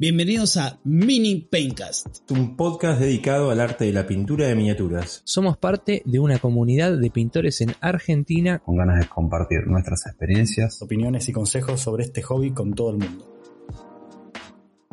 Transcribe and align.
Bienvenidos 0.00 0.56
a 0.56 0.78
Mini 0.84 1.40
Paintcast, 1.40 2.30
un 2.30 2.56
podcast 2.56 3.00
dedicado 3.00 3.50
al 3.50 3.58
arte 3.58 3.84
de 3.84 3.92
la 3.92 4.06
pintura 4.06 4.46
de 4.46 4.54
miniaturas. 4.54 5.22
Somos 5.24 5.56
parte 5.56 6.02
de 6.04 6.20
una 6.20 6.38
comunidad 6.38 6.96
de 6.96 7.10
pintores 7.10 7.60
en 7.62 7.74
Argentina 7.80 8.60
con 8.60 8.76
ganas 8.76 9.00
de 9.00 9.08
compartir 9.08 9.66
nuestras 9.66 10.06
experiencias, 10.06 10.80
opiniones 10.82 11.28
y 11.28 11.32
consejos 11.32 11.80
sobre 11.80 12.04
este 12.04 12.22
hobby 12.22 12.52
con 12.52 12.74
todo 12.74 12.90
el 12.90 12.98
mundo. 12.98 13.26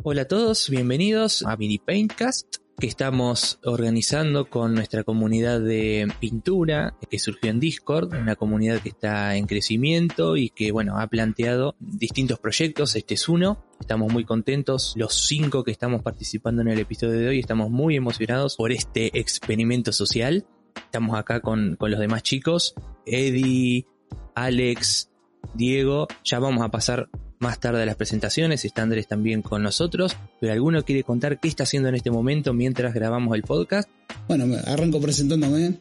Hola 0.02 0.22
a 0.22 0.26
todos, 0.26 0.68
bienvenidos 0.70 1.44
a 1.46 1.56
Mini 1.56 1.78
Paintcast 1.78 2.56
que 2.78 2.86
estamos 2.86 3.58
organizando 3.64 4.50
con 4.50 4.74
nuestra 4.74 5.02
comunidad 5.02 5.60
de 5.60 6.08
pintura 6.20 6.94
que 7.10 7.18
surgió 7.18 7.50
en 7.50 7.58
Discord, 7.58 8.12
una 8.14 8.36
comunidad 8.36 8.80
que 8.80 8.90
está 8.90 9.34
en 9.36 9.46
crecimiento 9.46 10.36
y 10.36 10.50
que 10.50 10.72
bueno 10.72 10.98
ha 10.98 11.06
planteado 11.06 11.74
distintos 11.78 12.38
proyectos, 12.38 12.94
este 12.94 13.14
es 13.14 13.28
uno, 13.28 13.64
estamos 13.80 14.12
muy 14.12 14.24
contentos, 14.24 14.92
los 14.96 15.14
cinco 15.14 15.64
que 15.64 15.70
estamos 15.70 16.02
participando 16.02 16.60
en 16.62 16.68
el 16.68 16.78
episodio 16.78 17.18
de 17.18 17.28
hoy 17.28 17.38
estamos 17.38 17.70
muy 17.70 17.96
emocionados 17.96 18.56
por 18.56 18.72
este 18.72 19.18
experimento 19.18 19.92
social, 19.92 20.46
estamos 20.74 21.18
acá 21.18 21.40
con, 21.40 21.76
con 21.76 21.90
los 21.90 22.00
demás 22.00 22.22
chicos, 22.22 22.74
Eddie, 23.06 23.86
Alex, 24.34 25.10
Diego, 25.54 26.08
ya 26.24 26.38
vamos 26.40 26.62
a 26.62 26.70
pasar 26.70 27.08
más 27.38 27.60
tarde 27.60 27.80
de 27.80 27.86
las 27.86 27.96
presentaciones, 27.96 28.64
está 28.64 28.82
Andrés 28.82 29.06
también 29.06 29.42
con 29.42 29.62
nosotros, 29.62 30.16
pero 30.40 30.52
¿alguno 30.52 30.84
quiere 30.84 31.02
contar 31.02 31.38
qué 31.40 31.48
está 31.48 31.64
haciendo 31.64 31.88
en 31.88 31.94
este 31.94 32.10
momento 32.10 32.52
mientras 32.52 32.94
grabamos 32.94 33.34
el 33.34 33.42
podcast? 33.42 33.88
Bueno, 34.28 34.56
arranco 34.66 35.00
presentándome, 35.00 35.78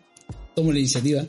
tomo 0.56 0.72
la 0.72 0.80
iniciativa. 0.80 1.26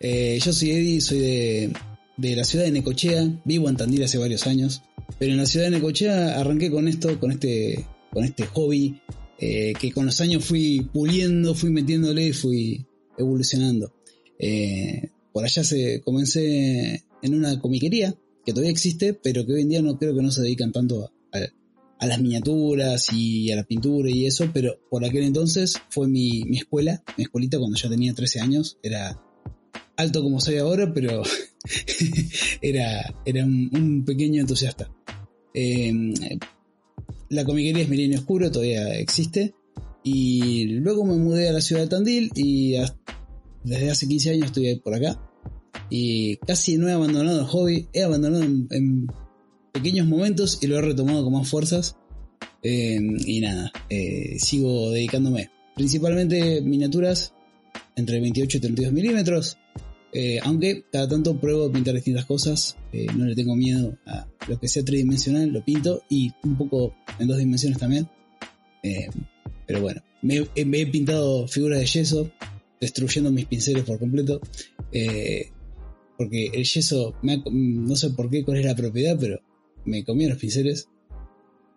Eh, 0.00 0.38
yo 0.42 0.52
soy 0.52 0.70
Eddie, 0.70 1.00
soy 1.00 1.18
de, 1.18 1.72
de, 2.16 2.36
la 2.36 2.44
ciudad 2.44 2.64
de 2.64 2.70
Necochea, 2.70 3.40
vivo 3.44 3.68
en 3.68 3.76
Tandil 3.76 4.04
hace 4.04 4.18
varios 4.18 4.46
años, 4.46 4.82
pero 5.18 5.32
en 5.32 5.38
la 5.38 5.46
ciudad 5.46 5.66
de 5.66 5.72
Necochea 5.72 6.38
arranqué 6.38 6.70
con 6.70 6.88
esto, 6.88 7.18
con 7.18 7.32
este, 7.32 7.86
con 8.12 8.24
este 8.24 8.46
hobby, 8.46 9.00
eh, 9.40 9.72
que 9.80 9.92
con 9.92 10.06
los 10.06 10.20
años 10.20 10.44
fui 10.44 10.88
puliendo, 10.92 11.54
fui 11.54 11.70
metiéndole 11.70 12.28
y 12.28 12.32
fui 12.32 12.86
evolucionando. 13.16 13.92
Eh, 14.38 15.10
por 15.32 15.44
allá 15.44 15.62
se 15.62 16.00
comencé 16.00 17.04
en 17.22 17.34
una 17.34 17.60
comiquería, 17.60 18.14
que 18.48 18.54
todavía 18.54 18.72
existe, 18.72 19.12
pero 19.12 19.44
que 19.44 19.52
hoy 19.52 19.60
en 19.60 19.68
día 19.68 19.82
no 19.82 19.98
creo 19.98 20.14
que 20.16 20.22
no 20.22 20.30
se 20.30 20.40
dedican 20.40 20.72
tanto 20.72 21.12
a, 21.32 22.06
las 22.06 22.18
miniaturas 22.18 23.12
y 23.12 23.52
a 23.52 23.56
la 23.56 23.64
pintura 23.64 24.08
y 24.08 24.24
eso, 24.24 24.48
pero 24.54 24.80
por 24.88 25.04
aquel 25.04 25.24
entonces 25.24 25.74
fue 25.90 26.08
mi, 26.08 26.56
escuela, 26.56 27.02
mi 27.18 27.24
escuelita 27.24 27.58
cuando 27.58 27.76
yo 27.76 27.90
tenía 27.90 28.14
13 28.14 28.40
años, 28.40 28.78
era 28.82 29.20
alto 29.98 30.22
como 30.22 30.40
soy 30.40 30.56
ahora, 30.56 30.94
pero 30.94 31.22
era, 32.62 33.14
era 33.26 33.44
un, 33.44 34.02
pequeño 34.06 34.40
entusiasta. 34.40 34.90
Em, 35.52 36.14
la 37.28 37.44
comiquería 37.44 37.82
es 37.82 37.90
Milenio 37.90 38.20
Oscuro, 38.20 38.50
todavía 38.50 38.94
existe, 38.94 39.54
y 40.02 40.68
luego 40.80 41.04
me 41.04 41.16
mudé 41.16 41.50
a 41.50 41.52
la 41.52 41.60
ciudad 41.60 41.82
de 41.82 41.88
Tandil 41.88 42.30
y 42.34 42.76
desde 43.62 43.90
hace 43.90 44.08
15 44.08 44.30
años 44.30 44.46
estoy 44.46 44.74
por 44.76 44.94
acá 44.94 45.27
y 45.90 46.36
casi 46.38 46.76
no 46.76 46.88
he 46.88 46.92
abandonado 46.92 47.40
el 47.40 47.46
hobby, 47.46 47.88
he 47.92 48.02
abandonado 48.02 48.44
en, 48.44 49.06
pequeños 49.72 50.06
momentos 50.06 50.58
y 50.60 50.66
lo 50.66 50.78
he 50.78 50.82
retomado 50.82 51.24
con 51.24 51.32
más 51.32 51.48
fuerzas. 51.48 51.96
Em, 52.62 53.16
y 53.24 53.40
nada, 53.40 53.70
eh, 53.88 54.36
sigo 54.38 54.90
dedicándome 54.90 55.50
principalmente 55.76 56.60
miniaturas 56.60 57.32
entre 57.94 58.20
28 58.20 58.56
y 58.56 58.60
32 58.60 58.92
milímetros. 58.92 59.58
Eh, 60.12 60.40
aunque 60.42 60.84
cada 60.90 61.06
tanto 61.06 61.38
pruebo 61.38 61.70
pintar 61.70 61.94
distintas 61.94 62.24
cosas, 62.24 62.76
eh, 62.92 63.06
no 63.14 63.26
le 63.26 63.36
tengo 63.36 63.54
miedo 63.54 63.96
a 64.06 64.26
lo 64.48 64.58
que 64.58 64.66
sea 64.66 64.84
tridimensional, 64.84 65.50
lo 65.50 65.64
pinto 65.64 66.02
y 66.08 66.32
un 66.42 66.56
poco 66.56 66.94
en 67.18 67.28
dos 67.28 67.38
dimensiones 67.38 67.78
también. 67.78 68.08
pero 69.66 69.80
bueno, 69.82 70.02
me, 70.22 70.46
he 70.54 70.86
pintado 70.86 71.46
figuras 71.46 71.78
de 71.78 71.86
yeso, 71.86 72.30
destruyendo 72.80 73.30
mis 73.30 73.44
pinceles 73.44 73.84
por 73.84 73.98
completo 73.98 74.40
porque 76.18 76.50
el 76.52 76.64
yeso, 76.64 77.14
no 77.22 77.96
sé 77.96 78.10
por 78.10 78.28
qué, 78.28 78.44
cuál 78.44 78.58
es 78.58 78.66
la 78.66 78.74
propiedad, 78.74 79.16
pero 79.18 79.40
me 79.84 80.04
comía 80.04 80.28
los 80.28 80.38
pinceles. 80.38 80.88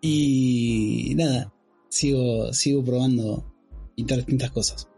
Y 0.00 1.12
nada, 1.14 1.54
sigo, 1.88 2.52
sigo 2.52 2.84
probando 2.84 3.46
pintar 3.94 4.18
distintas 4.18 4.50
cosas. 4.50 4.88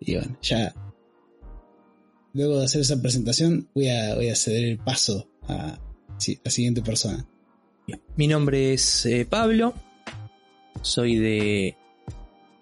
Y 0.00 0.16
bueno, 0.16 0.36
ya 0.42 0.74
luego 2.32 2.58
de 2.58 2.64
hacer 2.64 2.80
esa 2.80 3.00
presentación 3.00 3.68
voy 3.74 3.88
a, 3.88 4.16
voy 4.16 4.28
a 4.28 4.36
ceder 4.36 4.64
el 4.64 4.78
paso 4.78 5.28
a, 5.42 5.78
la 6.44 6.50
siguiente 6.50 6.82
persona. 6.82 7.26
Mi 8.16 8.26
nombre 8.26 8.74
es 8.74 9.06
eh, 9.06 9.26
Pablo, 9.28 9.74
soy 10.82 11.16
de 11.16 11.76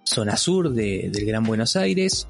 zona 0.04 0.36
sur 0.36 0.72
de, 0.72 1.10
del 1.10 1.24
Gran 1.24 1.44
Buenos 1.44 1.76
Aires. 1.76 2.28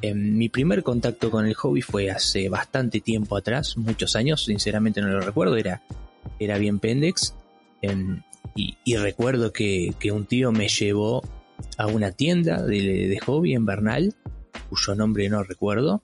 Em, 0.00 0.36
mi 0.36 0.48
primer 0.48 0.82
contacto 0.82 1.30
con 1.30 1.46
el 1.46 1.54
hobby 1.54 1.82
fue 1.82 2.10
hace 2.10 2.48
bastante 2.48 3.00
tiempo 3.00 3.36
atrás, 3.36 3.76
muchos 3.76 4.14
años, 4.14 4.44
sinceramente 4.44 5.00
no 5.00 5.08
lo 5.08 5.20
recuerdo, 5.20 5.56
era, 5.56 5.82
era 6.38 6.58
bien 6.58 6.78
pendex. 6.78 7.34
Em, 7.82 8.22
y, 8.54 8.96
recuerdo 8.96 9.52
que, 9.52 9.94
un 10.12 10.26
tío 10.26 10.50
me 10.50 10.68
llevó 10.68 11.22
a 11.76 11.86
una 11.86 12.12
tienda 12.12 12.62
de, 12.62 13.18
hobby 13.24 13.54
en 13.54 13.66
Bernal, 13.66 14.14
cuyo 14.68 14.94
nombre 14.94 15.28
no 15.28 15.42
recuerdo. 15.44 16.02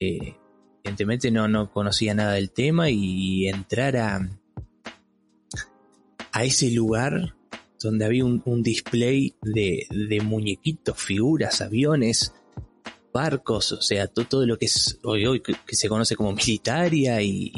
Eh, 0.00 0.34
evidentemente 0.82 1.30
no, 1.30 1.46
no 1.48 1.70
conocía 1.72 2.14
nada 2.14 2.32
del 2.32 2.50
tema 2.50 2.90
y 2.90 3.46
entrar 3.46 3.96
a, 3.96 4.28
a 6.32 6.44
ese 6.44 6.70
lugar 6.72 7.34
donde 7.80 8.04
había 8.04 8.24
un, 8.24 8.62
display 8.62 9.34
de, 9.42 9.86
de 9.90 10.20
muñequitos, 10.20 11.00
figuras, 11.00 11.60
aviones, 11.60 12.32
barcos, 13.14 13.70
o 13.70 13.80
sea, 13.80 14.08
todo, 14.08 14.44
lo 14.44 14.58
que 14.58 14.66
es 14.66 14.98
hoy, 15.04 15.24
hoy 15.24 15.40
que, 15.40 15.54
se 15.68 15.88
conoce 15.88 16.16
como 16.16 16.32
militaria 16.32 17.22
y, 17.22 17.52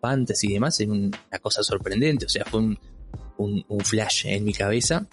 fantasy 0.00 0.48
y 0.48 0.54
demás, 0.54 0.80
es 0.80 0.88
una 0.88 1.38
cosa 1.40 1.62
sorprendente, 1.62 2.26
o 2.26 2.28
sea, 2.28 2.44
fue 2.44 2.60
un, 2.60 3.84
flash 3.84 4.26
en 4.26 4.44
mi 4.44 4.52
cabeza. 4.52 5.06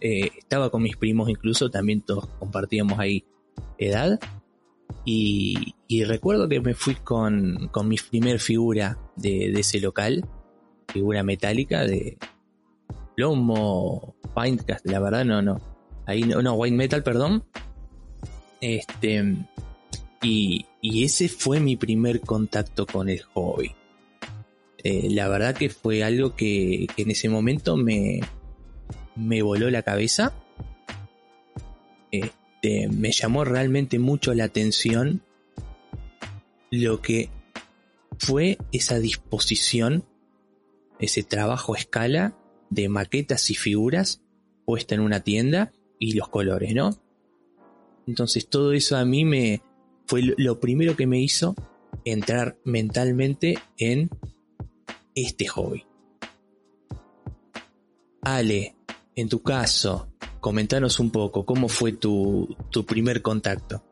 Eh, 0.00 0.30
estaba 0.36 0.70
con 0.70 0.82
mis 0.82 0.96
primos 0.96 1.28
incluso, 1.28 1.70
también 1.70 2.02
todos 2.02 2.26
compartíamos 2.38 2.98
ahí 2.98 3.24
edad. 3.78 4.18
Y, 5.04 5.74
recuerdo 6.04 6.48
que 6.48 6.60
me 6.60 6.74
fui 6.74 6.96
con, 6.96 7.68
con 7.72 7.88
mi 7.88 7.96
primer 7.96 8.40
figura 8.40 8.98
de, 9.16 9.52
ese 9.52 9.80
local, 9.80 10.28
figura 10.88 11.22
metálica 11.22 11.84
de 11.84 12.18
plomo, 13.16 14.16
Paintcast, 14.34 14.86
la 14.86 14.98
verdad 14.98 15.24
no, 15.24 15.40
no. 15.40 15.60
Ahí 16.06 16.22
no, 16.22 16.42
no, 16.42 16.54
White 16.54 16.76
Metal, 16.76 17.02
perdón. 17.04 17.44
Este, 18.60 19.36
y, 20.22 20.66
ese 20.82 21.28
fue 21.28 21.60
mi 21.60 21.76
primer 21.76 22.20
contacto 22.20 22.86
con 22.86 23.08
el 23.08 23.22
hobby. 23.22 23.72
Eh, 24.82 25.08
la 25.10 25.28
verdad 25.28 25.54
que 25.54 25.70
fue 25.70 26.02
algo 26.04 26.34
que, 26.36 26.86
en 26.96 27.10
ese 27.10 27.28
momento 27.28 27.76
me, 27.76 28.20
me 29.16 29.42
voló 29.42 29.70
la 29.70 29.82
cabeza. 29.82 30.34
Este, 32.10 32.88
me 32.88 33.12
llamó 33.12 33.44
realmente 33.44 33.98
mucho 33.98 34.34
la 34.34 34.44
atención 34.44 35.22
lo 36.70 37.00
que 37.02 37.30
fue 38.18 38.58
esa 38.72 38.98
disposición, 38.98 40.04
ese 40.98 41.22
trabajo 41.22 41.74
a 41.74 41.78
escala 41.78 42.36
de 42.68 42.88
maquetas 42.88 43.50
y 43.50 43.54
figuras 43.54 44.22
puesta 44.64 44.94
en 44.94 45.00
una 45.00 45.20
tienda 45.20 45.72
y 45.98 46.14
los 46.14 46.28
colores, 46.28 46.74
¿no? 46.74 46.96
Entonces 48.06 48.48
todo 48.48 48.72
eso 48.72 48.96
a 48.96 49.04
mí 49.04 49.24
me 49.24 49.62
fue 50.06 50.22
lo 50.36 50.58
primero 50.58 50.96
que 50.96 51.06
me 51.06 51.20
hizo 51.20 51.54
entrar 52.04 52.56
mentalmente 52.64 53.54
en 53.78 54.10
este 55.14 55.46
hobby. 55.46 55.84
Ale, 58.22 58.74
en 59.14 59.28
tu 59.28 59.42
caso, 59.42 60.08
comentanos 60.40 61.00
un 61.00 61.10
poco 61.10 61.44
cómo 61.44 61.68
fue 61.68 61.92
tu, 61.92 62.56
primer 62.86 63.22
contacto. 63.22 63.82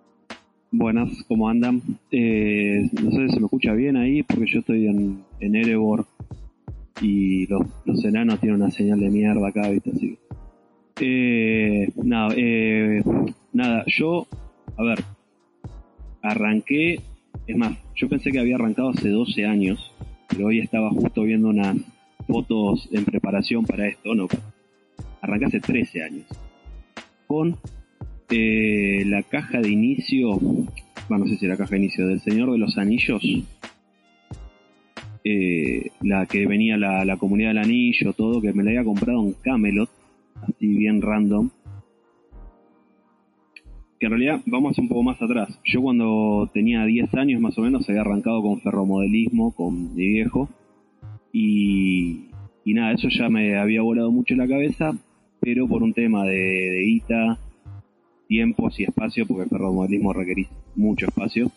Buenas, 0.70 1.11
¿cómo 1.28 1.49
andan? 1.49 1.81
Eh, 2.11 2.90
no 3.00 3.11
sé 3.11 3.28
si 3.28 3.34
se 3.34 3.40
me 3.40 3.46
escucha 3.46 3.72
bien 3.72 3.96
ahí, 3.96 4.22
porque 4.22 4.46
yo 4.46 4.61
estoy 4.61 4.87
en, 4.87 5.25
en 5.40 5.56
Erebor 5.56 6.06
y 7.00 7.46
los, 7.46 7.62
los 7.87 8.04
enanos 8.04 8.40
tienen 8.40 8.61
una 8.61 8.70
señal 8.70 9.00
de 9.00 9.08
mierda 9.08 9.49
acá, 9.49 9.69
¿viste? 9.70 9.90
Así 9.90 10.19
eh, 11.00 11.90
nada, 11.96 12.34
eh, 12.37 13.02
nada, 13.58 13.84
yo, 13.87 14.26
a 14.76 14.82
ver, 14.84 15.00
arranqué, 16.22 17.00
es 17.46 17.56
más, 17.56 17.76
yo 17.96 18.08
pensé 18.08 18.31
que 18.31 18.38
había 18.38 18.55
arrancado 18.55 18.90
hace 18.90 19.08
12 19.08 19.44
años, 19.44 19.93
pero 20.28 20.46
hoy 20.46 20.60
estaba 20.60 20.90
justo 20.90 21.22
viendo 21.25 21.49
unas 21.49 21.76
fotos 22.26 22.88
en 22.93 23.05
preparación 23.05 23.64
para 23.64 23.88
esto, 23.88 24.14
no, 24.14 24.28
arranqué 25.20 25.46
hace 25.46 25.60
13 25.60 26.02
años, 26.05 26.26
con 27.26 27.56
eh, 28.31 29.02
la 29.06 29.25
caja 29.25 29.61
de 29.61 29.70
inicio, 29.70 30.38
bueno, 31.08 31.25
no 31.25 31.26
sé 31.26 31.37
si 31.38 31.46
la 31.49 31.56
caja 31.56 31.72
de 31.72 31.78
inicio, 31.78 32.06
del 32.06 32.20
Señor 32.20 32.52
de 32.52 32.58
los 32.58 32.78
Anillos, 32.78 33.22
eh, 35.25 35.90
la 36.00 36.26
que 36.26 36.46
venía 36.46 36.76
la, 36.76 37.04
la 37.04 37.16
comunidad 37.16 37.50
del 37.50 37.58
anillo, 37.58 38.12
todo, 38.12 38.40
que 38.40 38.52
me 38.52 38.62
la 38.62 38.70
había 38.70 38.84
comprado 38.84 39.20
en 39.20 39.32
Camelot, 39.32 39.90
así 40.43 40.69
bien 40.69 41.02
random. 41.02 41.50
Que 43.98 44.06
en 44.06 44.10
realidad 44.12 44.40
vamos 44.46 44.78
un 44.78 44.88
poco 44.88 45.02
más 45.02 45.20
atrás. 45.20 45.58
Yo 45.64 45.82
cuando 45.82 46.48
tenía 46.52 46.84
10 46.84 47.14
años 47.14 47.40
más 47.40 47.58
o 47.58 47.62
menos 47.62 47.88
había 47.88 48.02
arrancado 48.02 48.42
con 48.42 48.60
ferromodelismo 48.60 49.52
con 49.52 49.94
mi 49.94 50.06
viejo. 50.06 50.48
Y, 51.32 52.26
y 52.64 52.74
nada, 52.74 52.92
eso 52.92 53.08
ya 53.10 53.28
me 53.28 53.58
había 53.58 53.82
volado 53.82 54.10
mucho 54.10 54.34
la 54.34 54.46
cabeza, 54.46 54.92
pero 55.40 55.66
por 55.66 55.82
un 55.82 55.92
tema 55.92 56.24
de, 56.24 56.36
de 56.36 56.82
guita, 56.84 57.38
tiempos 58.28 58.78
y 58.78 58.84
espacio, 58.84 59.26
porque 59.26 59.44
el 59.44 59.48
ferromodelismo 59.48 60.12
requerís 60.12 60.48
mucho 60.76 61.06
espacio, 61.06 61.50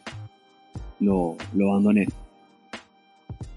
lo, 0.99 1.35
lo 1.53 1.71
abandoné. 1.71 2.07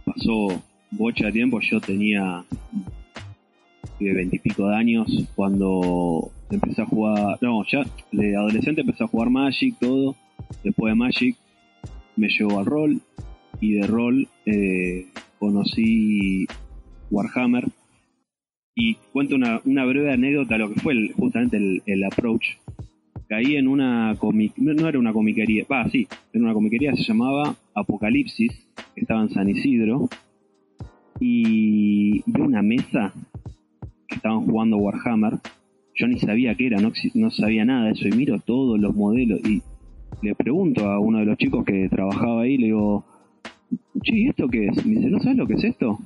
Pasó 0.05 0.63
bocha 0.91 1.27
de 1.27 1.33
tiempo, 1.33 1.61
yo 1.61 1.81
tenía 1.81 2.45
veintipico 3.99 4.69
de 4.69 4.77
años 4.77 5.07
cuando 5.35 6.31
empecé 6.51 6.83
a 6.83 6.87
jugar, 6.87 7.39
no, 7.41 7.65
ya 7.71 7.85
de 8.13 8.37
adolescente 8.37 8.83
empecé 8.83 9.05
a 9.05 9.09
jugar 9.09 9.31
Magic, 9.31 9.77
todo, 9.79 10.15
después 10.63 10.93
de 10.93 10.97
Magic 10.97 11.37
me 12.17 12.29
llevó 12.29 12.59
al 12.59 12.67
rol. 12.67 13.01
Y 13.61 13.75
de 13.75 13.87
rol 13.87 14.29
eh, 14.47 15.07
conocí 15.39 16.47
Warhammer. 17.11 17.69
Y 18.75 18.97
cuento 19.13 19.37
una, 19.37 19.85
breve 19.85 20.13
anécdota 20.13 20.59
lo 20.59 20.73
que 20.73 20.81
fue 20.81 20.93
el- 20.95 21.13
justamente 21.13 21.57
el, 21.87 22.05
approach. 22.05 22.57
Caí 23.29 23.57
en 23.57 23.69
una 23.69 24.17
comic 24.19 24.53
no, 24.59 24.75
no 24.75 24.89
era 24.89 24.99
una 24.99 25.13
comiquería, 25.13 25.65
va, 25.71 25.89
sí, 25.89 26.07
era 26.33 26.45
una 26.45 26.53
comiquería, 26.53 26.95
se 26.95 27.05
llamaba 27.05 27.55
Apocalipsis, 27.75 28.53
que 28.95 29.01
estaba 29.01 29.23
en 29.23 29.31
San 29.31 29.49
Isidro, 29.49 30.09
y 31.21 32.23
vi 32.27 32.41
una 32.41 32.61
mesa 32.61 33.15
que 34.07 34.17
estaban 34.17 34.45
jugando 34.45 34.77
Warhammer, 34.77 35.39
yo 35.95 36.07
ni 36.09 36.19
sabía 36.19 36.55
qué 36.55 36.67
era, 36.67 36.81
no, 36.81 36.93
no 37.15 37.31
sabía 37.31 37.65
nada 37.65 37.87
de 37.87 37.93
eso, 37.93 38.09
y 38.09 38.13
miro 38.13 38.39
todos 38.41 38.79
los 38.79 38.95
modelos, 38.95 39.41
y 39.45 39.63
le 40.23 40.35
pregunto 40.35 40.89
a 40.91 40.99
uno 40.99 41.19
de 41.19 41.27
los 41.27 41.39
chicos 41.39 41.65
que 41.65 41.89
trabajaba 41.89 42.43
ahí, 42.43 42.57
le 42.57 42.67
digo, 42.67 43.05
che, 44.03 44.17
¿y 44.17 44.29
esto 44.29 44.49
qué 44.49 44.67
es? 44.67 44.85
Me 44.85 44.97
dice, 44.97 45.11
¿no 45.11 45.21
sabes 45.21 45.39
lo 45.39 45.47
que 45.47 45.55
es 45.55 45.65
esto? 45.65 45.99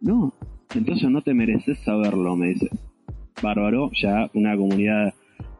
No, 0.00 0.32
entonces 0.74 1.10
no 1.10 1.22
te 1.22 1.34
mereces 1.34 1.78
saberlo, 1.80 2.36
me 2.36 2.48
dice. 2.48 2.68
Bárbaro, 3.42 3.90
ya 4.00 4.30
una 4.34 4.56
comunidad 4.56 5.14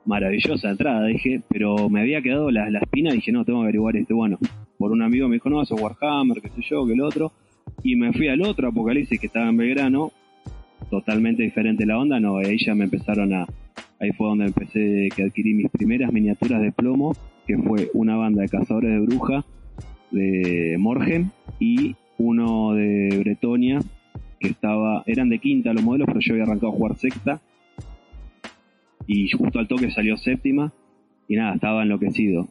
maravillosa 0.04 0.70
entrada, 0.70 1.06
dije, 1.06 1.42
pero 1.48 1.88
me 1.88 2.00
había 2.00 2.22
quedado 2.22 2.50
la, 2.50 2.70
la 2.70 2.80
espina, 2.80 3.12
dije, 3.12 3.32
no, 3.32 3.44
tengo 3.44 3.60
que 3.60 3.64
averiguar 3.64 3.96
esto. 3.96 4.16
Bueno, 4.16 4.38
por 4.78 4.92
un 4.92 5.02
amigo 5.02 5.28
me 5.28 5.34
dijo, 5.34 5.50
no, 5.50 5.62
eso 5.62 5.74
es 5.74 5.82
Warhammer, 5.82 6.40
qué 6.40 6.48
sé 6.48 6.62
yo, 6.68 6.86
que 6.86 6.94
el 6.94 7.00
otro. 7.02 7.32
Y 7.82 7.96
me 7.96 8.12
fui 8.12 8.28
al 8.28 8.42
otro 8.42 8.68
Apocalipsis 8.68 9.20
que 9.20 9.26
estaba 9.26 9.48
en 9.48 9.56
Belgrano, 9.56 10.12
totalmente 10.90 11.42
diferente 11.42 11.86
la 11.86 11.98
onda, 11.98 12.20
no, 12.20 12.38
ahí 12.38 12.58
ya 12.58 12.74
me 12.74 12.84
empezaron 12.84 13.32
a... 13.32 13.46
Ahí 14.00 14.12
fue 14.12 14.28
donde 14.28 14.46
empecé, 14.46 15.08
que 15.14 15.24
adquirí 15.24 15.52
mis 15.52 15.70
primeras 15.70 16.10
miniaturas 16.12 16.62
de 16.62 16.72
plomo, 16.72 17.14
que 17.46 17.58
fue 17.58 17.90
una 17.92 18.16
banda 18.16 18.42
de 18.42 18.48
cazadores 18.48 18.90
de 18.90 19.00
bruja 19.00 19.44
de 20.10 20.76
Morgen 20.78 21.30
y 21.58 21.96
uno 22.16 22.72
de 22.72 23.18
Bretonia, 23.18 23.80
que 24.38 24.48
estaba, 24.48 25.02
eran 25.06 25.28
de 25.28 25.38
quinta 25.38 25.74
los 25.74 25.82
modelos, 25.82 26.06
pero 26.06 26.20
yo 26.20 26.32
había 26.32 26.44
arrancado 26.44 26.72
a 26.72 26.76
jugar 26.76 26.96
sexta 26.96 27.40
y 29.06 29.28
justo 29.30 29.58
al 29.58 29.68
toque 29.68 29.90
salió 29.90 30.16
séptima 30.16 30.72
y 31.28 31.36
nada, 31.36 31.54
estaba 31.54 31.82
enloquecido. 31.82 32.48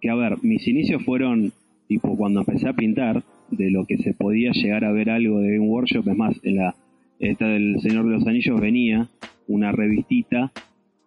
Que 0.00 0.10
a 0.10 0.14
ver, 0.14 0.36
mis 0.42 0.66
inicios 0.68 1.02
fueron 1.04 1.52
tipo 1.88 2.16
cuando 2.16 2.40
empecé 2.40 2.68
a 2.68 2.74
pintar, 2.74 3.22
de 3.50 3.70
lo 3.70 3.84
que 3.84 3.98
se 3.98 4.14
podía 4.14 4.50
llegar 4.52 4.84
a 4.84 4.92
ver 4.92 5.10
algo 5.10 5.40
de 5.40 5.56
Game 5.56 5.68
Workshop, 5.68 6.08
es 6.08 6.16
más, 6.16 6.40
en 6.42 6.56
la 6.56 6.74
esta 7.22 7.46
del 7.46 7.80
Señor 7.80 8.04
de 8.06 8.10
los 8.10 8.26
Anillos 8.26 8.60
venía 8.60 9.08
una 9.46 9.70
revistita 9.70 10.52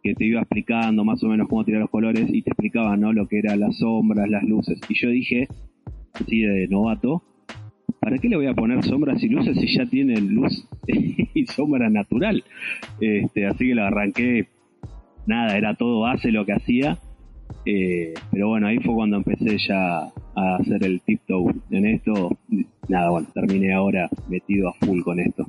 que 0.01 0.15
te 0.15 0.25
iba 0.25 0.39
explicando 0.39 1.03
más 1.03 1.21
o 1.23 1.27
menos 1.27 1.49
cómo 1.49 1.65
tirar 1.65 1.81
los 1.81 1.89
colores 1.89 2.29
y 2.31 2.41
te 2.41 2.51
explicaba 2.51 2.95
¿no? 2.95 3.11
lo 3.11 3.27
que 3.27 3.39
eran 3.39 3.59
las 3.59 3.77
sombras, 3.79 4.29
las 4.29 4.43
luces. 4.43 4.79
Y 4.87 4.93
yo 4.95 5.09
dije, 5.09 5.49
así 6.13 6.41
de 6.41 6.67
novato, 6.69 7.21
¿para 7.99 8.17
qué 8.17 8.29
le 8.29 8.37
voy 8.37 8.47
a 8.47 8.53
poner 8.53 8.81
sombras 8.83 9.21
y 9.23 9.27
luces 9.27 9.57
si 9.59 9.67
ya 9.67 9.85
tiene 9.87 10.21
luz 10.21 10.67
y 10.87 11.45
sombra 11.47 11.89
natural? 11.89 12.43
Este, 13.01 13.45
así 13.45 13.67
que 13.67 13.75
lo 13.75 13.83
arranqué, 13.83 14.47
nada, 15.25 15.57
era 15.57 15.75
todo 15.75 16.01
base 16.01 16.31
lo 16.31 16.45
que 16.45 16.53
hacía. 16.53 16.97
Eh, 17.65 18.13
pero 18.31 18.49
bueno, 18.49 18.67
ahí 18.67 18.77
fue 18.77 18.93
cuando 18.93 19.17
empecé 19.17 19.57
ya 19.57 19.99
a 20.35 20.55
hacer 20.59 20.85
el 20.85 21.01
tiptoe 21.01 21.53
en 21.71 21.85
esto. 21.87 22.37
Nada, 22.87 23.09
bueno, 23.09 23.27
terminé 23.33 23.73
ahora 23.73 24.09
metido 24.29 24.69
a 24.69 24.73
full 24.73 25.01
con 25.01 25.19
esto. 25.19 25.45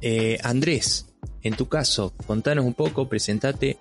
Eh, 0.00 0.38
Andrés, 0.42 1.12
en 1.42 1.54
tu 1.56 1.66
caso, 1.66 2.12
contanos 2.26 2.64
un 2.64 2.74
poco, 2.74 3.08
presentate. 3.08 3.78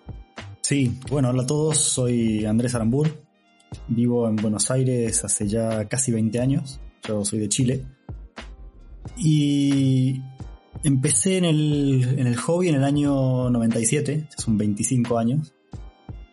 Sí, 0.61 0.97
bueno, 1.09 1.29
hola 1.29 1.43
a 1.43 1.47
todos, 1.47 1.77
soy 1.77 2.45
Andrés 2.45 2.75
Arambur, 2.75 3.09
vivo 3.87 4.27
en 4.27 4.35
Buenos 4.35 4.69
Aires 4.71 5.23
hace 5.23 5.47
ya 5.47 5.85
casi 5.87 6.11
20 6.11 6.39
años, 6.39 6.79
yo 7.07 7.23
soy 7.23 7.39
de 7.39 7.49
Chile. 7.49 7.85
Y 9.15 10.21
empecé 10.83 11.37
en 11.37 11.45
el, 11.45 12.19
en 12.19 12.27
el 12.27 12.35
hobby 12.35 12.69
en 12.69 12.75
el 12.75 12.83
año 12.83 13.49
97, 13.49 14.27
ya 14.29 14.43
son 14.43 14.57
25 14.57 15.17
años, 15.17 15.53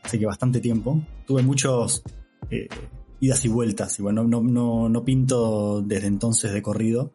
así 0.02 0.18
que 0.18 0.26
bastante 0.26 0.60
tiempo. 0.60 1.00
Tuve 1.26 1.42
muchos 1.42 2.02
eh, 2.50 2.68
idas 3.20 3.44
y 3.44 3.48
vueltas, 3.48 3.98
y 3.98 4.02
bueno, 4.02 4.24
no, 4.24 4.42
no, 4.42 4.88
no 4.88 5.04
pinto 5.04 5.82
desde 5.82 6.08
entonces 6.08 6.52
de 6.52 6.62
corrido, 6.62 7.12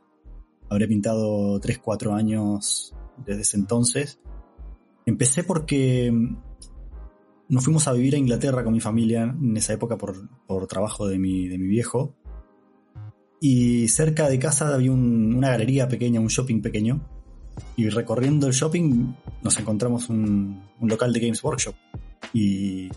habré 0.70 0.88
pintado 0.88 1.60
3, 1.60 1.80
4 1.80 2.14
años 2.14 2.96
desde 3.26 3.42
ese 3.42 3.58
entonces. 3.58 4.20
Empecé 5.06 5.44
porque 5.44 6.14
nos 7.48 7.64
fuimos 7.64 7.88
a 7.88 7.94
vivir 7.94 8.16
a 8.16 8.18
Inglaterra 8.20 8.64
con 8.64 8.74
mi 8.74 8.80
familia 8.80 9.24
en 9.24 9.58
esa 9.58 9.74
época 9.74 9.98
por, 9.98 10.30
por 10.46 10.68
trabajo 10.68 11.08
de 11.08 11.18
mi, 11.18 11.48
de 11.48 11.58
mi 11.58 11.68
viejo. 11.68 12.16
Y 13.42 13.88
cerca 13.88 14.28
de 14.30 14.38
casa 14.38 14.74
había 14.74 14.92
un- 14.92 15.34
una 15.36 15.50
galería 15.50 15.88
pequeña, 15.88 16.20
un 16.20 16.28
shopping 16.28 16.62
pequeño. 16.62 17.02
Y 17.76 17.90
recorriendo 17.90 18.48
el 18.48 18.54
shopping 18.54 19.14
nos 19.42 19.58
encontramos 19.60 20.10
un, 20.10 20.62
un 20.80 20.90
local 20.90 21.12
de 21.14 21.20
Games 21.22 21.44
Workshop. 21.44 21.74
Y, 22.34 22.90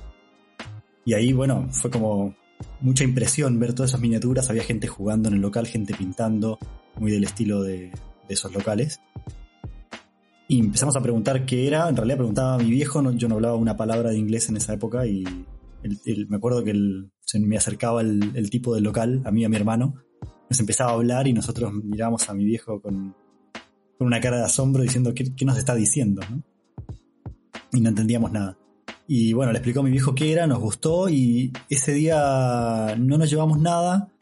y 1.05 1.15
ahí, 1.15 1.33
bueno, 1.33 1.69
fue 1.71 1.91
como 1.91 2.35
mucha 2.81 3.05
impresión 3.05 3.59
ver 3.59 3.73
todas 3.73 3.93
esas 3.93 4.01
miniaturas. 4.01 4.51
Había 4.51 4.65
gente 4.65 4.87
jugando 4.89 5.29
en 5.29 5.37
el 5.37 5.41
local, 5.41 5.67
gente 5.67 5.95
pintando, 5.95 6.59
muy 6.99 7.11
del 7.11 7.25
estilo 7.25 7.62
de, 7.62 7.93
esos 8.29 8.53
locales. 8.55 9.00
Y 10.49 10.61
empezamos 10.61 10.97
a 10.97 11.03
preguntar 11.03 11.44
qué 11.44 11.67
era. 11.67 11.89
En 11.89 11.97
realidad 11.97 12.16
preguntaba 12.16 12.55
a 12.55 12.59
mi 12.59 12.71
viejo, 12.71 13.02
yo 13.12 13.28
no 13.28 13.35
hablaba 13.35 13.57
una 13.57 13.76
palabra 13.76 14.11
de 14.11 14.19
inglés 14.19 14.49
en 14.49 14.57
esa 14.57 14.73
época 14.73 15.07
y 15.07 15.25
me 16.28 16.37
acuerdo 16.37 16.64
que 16.64 16.73
se 17.21 17.40
me 17.40 17.57
acercaba 17.57 18.00
el, 18.00 18.50
tipo 18.50 18.75
del 18.75 18.85
local, 18.85 19.23
a 19.25 19.31
mí 19.31 19.45
a 19.45 19.49
mi 19.49 19.57
hermano. 19.57 19.95
Nos 20.49 20.61
empezaba 20.61 20.90
a 20.90 20.95
hablar 20.95 21.26
y 21.26 21.33
nosotros 21.33 21.73
mirábamos 21.73 22.28
a 22.28 22.35
mi 22.35 22.45
viejo 22.45 22.81
con, 22.81 23.14
con 23.99 24.07
una 24.07 24.21
cara 24.21 24.38
de 24.38 24.45
asombro 24.45 24.83
diciendo 24.83 25.14
qué, 25.14 25.35
qué 25.35 25.45
nos 25.45 25.59
está 25.59 25.75
diciendo. 25.75 26.23
¿no? 26.31 26.43
Y 27.73 27.81
no 27.81 27.88
entendíamos 27.88 28.33
nada. 28.33 28.59
Y 29.07 29.33
bueno, 29.33 29.52
le 29.52 29.59
explicó 29.59 29.81
a 29.81 29.83
mi 29.83 29.90
viejo 29.90 30.14
qué 30.14 30.33
era, 30.33 30.47
nos 30.47 30.59
gustó 30.59 31.09
y 31.09 31.52
ese 31.69 31.93
día 31.93 32.95
no 32.99 33.19
nos 33.19 33.28
llevamos 33.31 33.59
nada, 33.59 34.12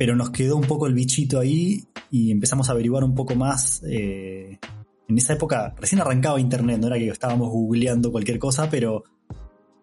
pero 0.00 0.16
nos 0.16 0.30
quedó 0.30 0.56
un 0.56 0.66
poco 0.66 0.86
el 0.86 0.94
bichito 0.94 1.38
ahí 1.38 1.84
y 2.10 2.30
empezamos 2.30 2.70
a 2.70 2.72
averiguar 2.72 3.04
un 3.04 3.14
poco 3.14 3.34
más. 3.34 3.82
eh, 3.84 4.58
en 5.06 5.18
esa 5.18 5.34
época 5.34 5.74
recién 5.78 6.00
arrancaba 6.00 6.40
internet, 6.40 6.78
no 6.80 6.86
era 6.86 6.96
que 6.96 7.08
estábamos 7.08 7.50
googleando 7.50 8.10
cualquier 8.10 8.38
cosa, 8.38 8.70
pero 8.70 9.04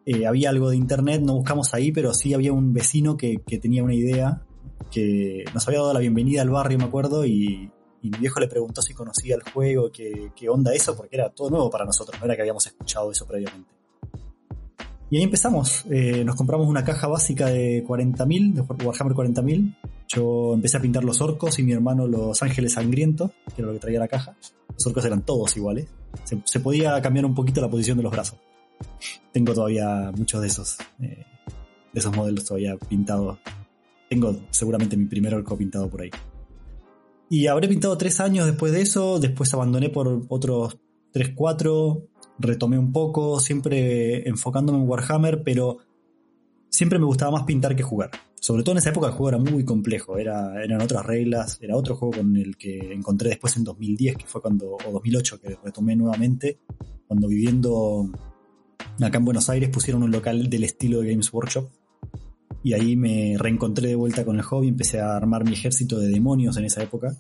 eh, 0.07 0.25
había 0.25 0.50
algo 0.50 0.71
de 0.71 0.75
internet, 0.75 1.21
no 1.21 1.36
buscamos 1.36 1.75
ahí, 1.75 1.91
pero 1.91 2.15
sí 2.15 2.33
había 2.33 2.51
un 2.51 2.74
vecino 2.74 3.15
que, 3.15 3.43
que 3.45 3.59
tenía 3.59 3.83
una 3.83 3.93
idea, 3.93 4.41
que 4.89 5.45
nos 5.53 5.67
había 5.67 5.81
dado 5.81 5.93
la 5.93 6.00
bienvenida 6.00 6.41
al 6.41 6.50
barrio, 6.50 6.79
me 6.79 6.86
acuerdo, 6.86 7.24
y, 7.24 7.71
mi 8.01 8.09
viejo 8.17 8.39
le 8.39 8.47
preguntó 8.47 8.81
si 8.81 8.95
conocía 8.95 9.36
el 9.36 9.43
juego, 9.43 9.91
qué, 9.91 10.31
qué 10.36 10.50
onda 10.50 10.74
eso, 10.74 10.97
porque 10.97 11.15
era 11.15 11.29
todo 11.29 11.51
nuevo 11.51 11.69
para 11.69 11.86
nosotros, 11.86 12.19
no 12.19 12.25
era 12.25 12.36
que 12.36 12.41
habíamos 12.41 12.65
escuchado 12.65 13.12
eso 13.12 13.27
previamente. 13.27 13.69
Y 15.12 15.17
ahí 15.17 15.24
empezamos, 15.24 15.86
eh, 15.91 16.24
nos 16.25 16.36
compramos 16.36 16.67
una 16.67 16.83
caja 16.83 17.07
básica 17.07 17.45
de 17.45 17.86
40.000, 17.86 18.53
de 18.53 18.62
Warhammer 18.83 19.13
40.000, 19.13 19.75
yo 20.08 20.54
empecé 20.54 20.78
a 20.78 20.82
pintar 20.82 21.04
los 21.04 21.22
orcos 21.22 21.60
y 21.60 21.64
mi 21.64 21.74
hermano 21.74 22.08
los 22.08 22.42
ángeles 22.42 22.74
sangrientos, 22.74 23.32
que 23.56 23.62
era 23.62 23.68
lo 23.68 23.74
que 23.74 23.80
traía 23.80 24.00
la 24.00 24.08
caja. 24.08 24.38
Los 24.74 24.88
orcos 24.88 25.04
eran 25.06 25.24
todos 25.24 25.56
iguales. 25.58 25.88
Se, 26.46 26.60
podía 26.60 27.00
cambiar 27.02 27.26
un 27.26 27.36
poquito 27.36 27.62
la 27.62 27.70
posición 27.70 27.98
de 27.98 28.04
los 28.04 28.12
brazos. 28.12 28.40
Tengo 29.32 29.54
todavía 29.54 30.12
muchos 30.16 30.42
de 30.42 30.48
esos, 30.48 30.78
eh, 31.02 31.26
de 31.94 32.00
esos 32.00 32.16
modelos 32.16 32.46
todavía 32.46 32.78
pintados. 32.78 33.38
Tengo 34.10 34.36
seguramente 34.50 34.96
mi 34.96 35.06
primer 35.06 35.36
orco 35.36 35.58
pintado 35.58 35.90
por 35.90 36.02
ahí. 36.02 36.12
Y 37.30 37.48
habré 37.48 37.68
pintado 37.68 37.98
tres 37.98 38.22
años 38.22 38.46
después 38.46 38.72
de 38.72 38.82
eso, 38.82 39.20
después 39.20 39.54
abandoné 39.54 39.90
por 39.90 40.24
otros 40.30 40.78
tres, 41.12 41.34
cuatro, 41.36 42.08
retomé 42.40 42.80
un 42.80 42.94
poco, 42.94 43.40
siempre 43.42 44.28
enfocándome 44.28 44.80
en 44.80 44.88
Warhammer, 44.88 45.44
pero 45.44 45.80
siempre 46.70 47.00
me 47.00 47.06
gustaba 47.06 47.32
más 47.32 47.44
pintar 47.44 47.76
que 47.76 47.84
jugar. 47.84 48.12
Sobre 48.48 48.63
todo 48.63 48.75
en 48.75 48.77
esa 48.77 48.92
época 48.92 49.08
el 49.08 49.13
juego 49.13 49.27
era 49.27 49.38
muy 49.39 49.66
complejo, 49.66 50.18
era, 50.18 50.63
eran 50.63 50.82
otras 50.82 51.06
reglas, 51.06 51.60
era 51.62 51.75
otro 51.75 51.98
juego 51.98 52.20
con 52.20 52.38
el 52.38 52.56
que 52.56 52.94
encontré 52.94 53.27
después 53.27 53.58
en 53.58 53.66
2010, 53.66 54.16
que 54.16 54.25
fue 54.25 54.42
cuando, 54.42 54.77
o 54.86 54.89
2008, 54.89 55.42
que 55.42 55.58
retomé 55.62 55.98
nuevamente, 55.98 56.58
cuando 57.10 57.27
viviendo 57.27 58.10
acá 59.01 59.18
en 59.18 59.25
Buenos 59.25 59.50
Aires 59.50 59.68
pusieron 59.68 60.01
un 60.01 60.12
local 60.12 60.50
del 60.50 60.63
estilo 60.63 61.01
de 61.01 61.12
Games 61.12 61.34
Workshop. 61.34 61.70
Y 62.63 62.72
ahí 62.72 62.96
me 62.96 63.36
reencontré 63.38 63.89
de 63.89 63.96
vuelta 63.96 64.24
con 64.24 64.38
el 64.38 64.44
hobby, 64.44 64.70
empecé 64.70 65.01
a 65.01 65.18
armar 65.18 65.44
mi 65.44 65.51
ejército 65.51 66.00
de 66.00 66.08
demonios 66.08 66.56
en 66.56 66.63
esa 66.63 66.82
época. 66.82 67.18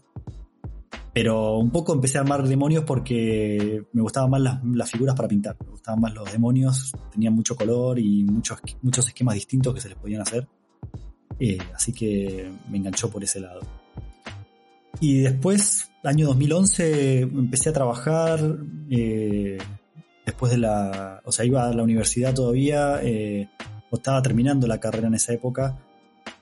Pero 1.13 1.57
un 1.57 1.71
poco 1.71 1.91
empecé 1.91 2.19
a 2.19 2.21
armar 2.21 2.47
demonios 2.47 2.85
porque 2.85 3.83
me 3.91 4.01
gustaban 4.01 4.29
más 4.29 4.39
las, 4.39 4.63
las 4.63 4.89
figuras 4.89 5.13
para 5.13 5.27
pintar. 5.27 5.57
Me 5.61 5.71
gustaban 5.71 5.99
más 5.99 6.13
los 6.13 6.31
demonios, 6.31 6.93
tenían 7.11 7.33
mucho 7.33 7.57
color 7.57 7.99
y 7.99 8.23
muchos, 8.23 8.61
muchos 8.81 9.05
esquemas 9.09 9.35
distintos 9.35 9.73
que 9.73 9.81
se 9.81 9.89
les 9.89 9.97
podían 9.97 10.21
hacer. 10.21 10.47
Eh, 11.39 11.57
así 11.73 11.93
que 11.93 12.51
me 12.69 12.77
enganchó 12.77 13.09
por 13.09 13.23
ese 13.23 13.39
lado. 13.39 13.61
Y 14.99 15.19
después, 15.19 15.91
año 16.03 16.27
2011, 16.27 17.21
empecé 17.21 17.69
a 17.69 17.73
trabajar. 17.73 18.39
eh, 18.89 19.57
después 20.25 20.51
de 20.51 20.57
la. 20.57 21.21
O 21.25 21.31
sea, 21.31 21.45
iba 21.45 21.67
a 21.67 21.73
la 21.73 21.83
universidad 21.83 22.33
todavía. 22.33 22.99
eh, 23.03 23.49
estaba 23.91 24.21
terminando 24.21 24.67
la 24.67 24.79
carrera 24.79 25.07
en 25.07 25.15
esa 25.15 25.33
época. 25.33 25.77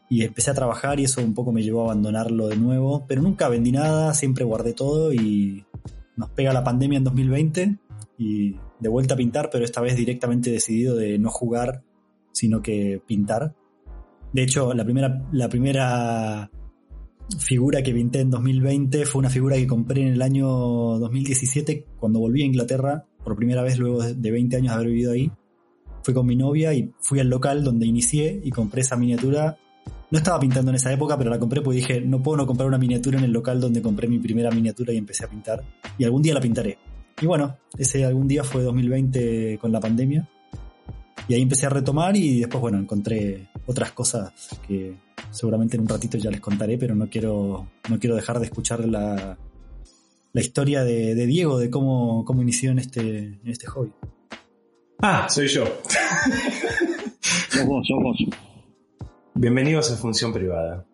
Y 0.10 0.24
empecé 0.24 0.52
a 0.52 0.54
trabajar 0.54 1.00
y 1.00 1.06
eso 1.06 1.22
un 1.22 1.34
poco 1.34 1.52
me 1.52 1.64
llevó 1.64 1.82
a 1.82 1.86
abandonarlo 1.86 2.48
de 2.48 2.58
nuevo. 2.58 3.06
Pero 3.08 3.22
nunca 3.22 3.50
vendí 3.50 3.72
nada, 3.72 4.14
siempre 4.14 4.46
guardé 4.46 4.74
todo 4.74 5.14
y 5.14 5.66
nos 6.16 6.30
pega 6.30 6.54
la 6.54 6.64
pandemia 6.64 6.98
en 6.98 7.04
2020 7.04 7.78
y 8.18 8.56
de 8.80 8.90
vuelta 8.90 9.16
a 9.16 9.18
pintar, 9.18 9.50
pero 9.52 9.66
esta 9.66 9.82
vez 9.82 9.96
directamente 9.96 10.52
decidido 10.52 10.96
de 10.96 11.18
no 11.18 11.30
jugar, 11.30 11.84
sino 12.32 12.62
que 12.62 13.02
pintar. 13.06 13.56
De 14.36 14.44
hecho, 14.44 14.74
la 14.74 14.84
primera, 14.84 15.26
la 15.32 15.48
primera 15.48 16.52
figura 17.40 17.82
que 17.82 17.94
pinté 17.94 18.20
en 18.20 18.30
2020 18.30 19.06
fue 19.06 19.20
una 19.20 19.30
figura 19.30 19.56
que 19.56 19.66
compré 19.66 20.02
en 20.02 20.10
el 20.10 20.22
año 20.22 20.46
2017 20.46 21.86
cuando 21.98 22.20
volví 22.20 22.42
a 22.42 22.46
Inglaterra 22.46 23.06
por 23.24 23.38
primera 23.38 23.64
vez 23.64 23.80
luego 23.80 24.04
de 24.04 24.14
de 24.14 24.32
20 24.32 24.58
años 24.58 24.68
de 24.72 24.74
haber 24.74 24.88
vivido 24.88 25.14
ahí. 25.14 25.32
Fui 26.04 26.14
con 26.14 26.26
mi 26.26 26.36
novia 26.36 26.74
y 26.74 26.92
fui 27.00 27.22
al 27.22 27.30
local 27.30 27.64
donde 27.64 27.86
inicié 27.86 28.42
y 28.44 28.52
compré 28.52 28.82
esa 28.82 28.98
miniatura. 28.98 29.58
No 30.12 30.18
estaba 30.18 30.38
pintando 30.38 30.70
en 30.70 30.76
esa 30.76 30.92
época, 30.92 31.18
pero 31.18 31.30
la 31.30 31.40
compré 31.40 31.62
porque 31.62 31.78
dije, 31.78 32.02
no 32.02 32.22
puedo 32.22 32.36
no 32.36 32.46
comprar 32.46 32.68
una 32.68 32.78
miniatura 32.78 33.18
en 33.18 33.24
el 33.24 33.32
local 33.32 33.62
donde 33.62 33.82
compré 33.82 34.10
mi 34.10 34.20
primera 34.20 34.52
miniatura 34.52 34.92
y 34.92 34.98
empecé 34.98 35.24
a 35.24 35.30
pintar. 35.30 35.64
Y 35.98 36.04
algún 36.04 36.22
día 36.22 36.34
la 36.34 36.42
pintaré. 36.42 36.78
Y 37.22 37.26
bueno, 37.26 37.56
ese 37.78 38.04
algún 38.04 38.28
día 38.28 38.44
fue 38.44 38.64
2020 38.64 39.60
con 39.62 39.72
la 39.72 39.80
pandemia. 39.80 40.28
Y 41.28 41.34
ahí 41.34 41.42
empecé 41.42 41.66
a 41.66 41.70
retomar 41.70 42.16
y 42.16 42.40
después, 42.42 42.62
bueno, 42.62 42.78
encontré 42.78 43.48
otras 43.66 43.92
cosas 43.92 44.32
que 44.68 44.96
seguramente 45.32 45.76
en 45.76 45.82
un 45.82 45.90
ratito 45.90 46.18
ya 46.18 46.30
les 46.30 46.40
contaré, 46.40 46.78
pero 46.78 46.94
no 46.94 47.10
quiero, 47.10 47.68
no 47.90 48.00
quiero 48.00 48.16
dejar 48.16 48.40
de 48.40 48.46
escuchar 48.46 48.88
la, 48.88 49.38
la 50.34 50.42
historia 50.42 50.84
de, 50.84 51.16
de 51.16 51.26
Diego, 51.26 51.58
de 51.58 51.72
cómo, 51.72 52.24
cómo 52.26 52.44
inició 52.44 52.72
en 52.72 52.80
este, 52.80 53.02
en 53.02 53.42
este 53.48 53.66
hobby. 53.68 53.92
Ah, 55.02 55.28
soy 55.28 55.48
yo. 55.48 55.66
Sos 57.50 57.66
vos, 57.66 57.88
sos 57.88 58.04
vos. 58.04 58.18
Bienvenidos 59.34 59.92
a 59.92 59.98
Función 59.98 60.32
Privada. 60.32 60.86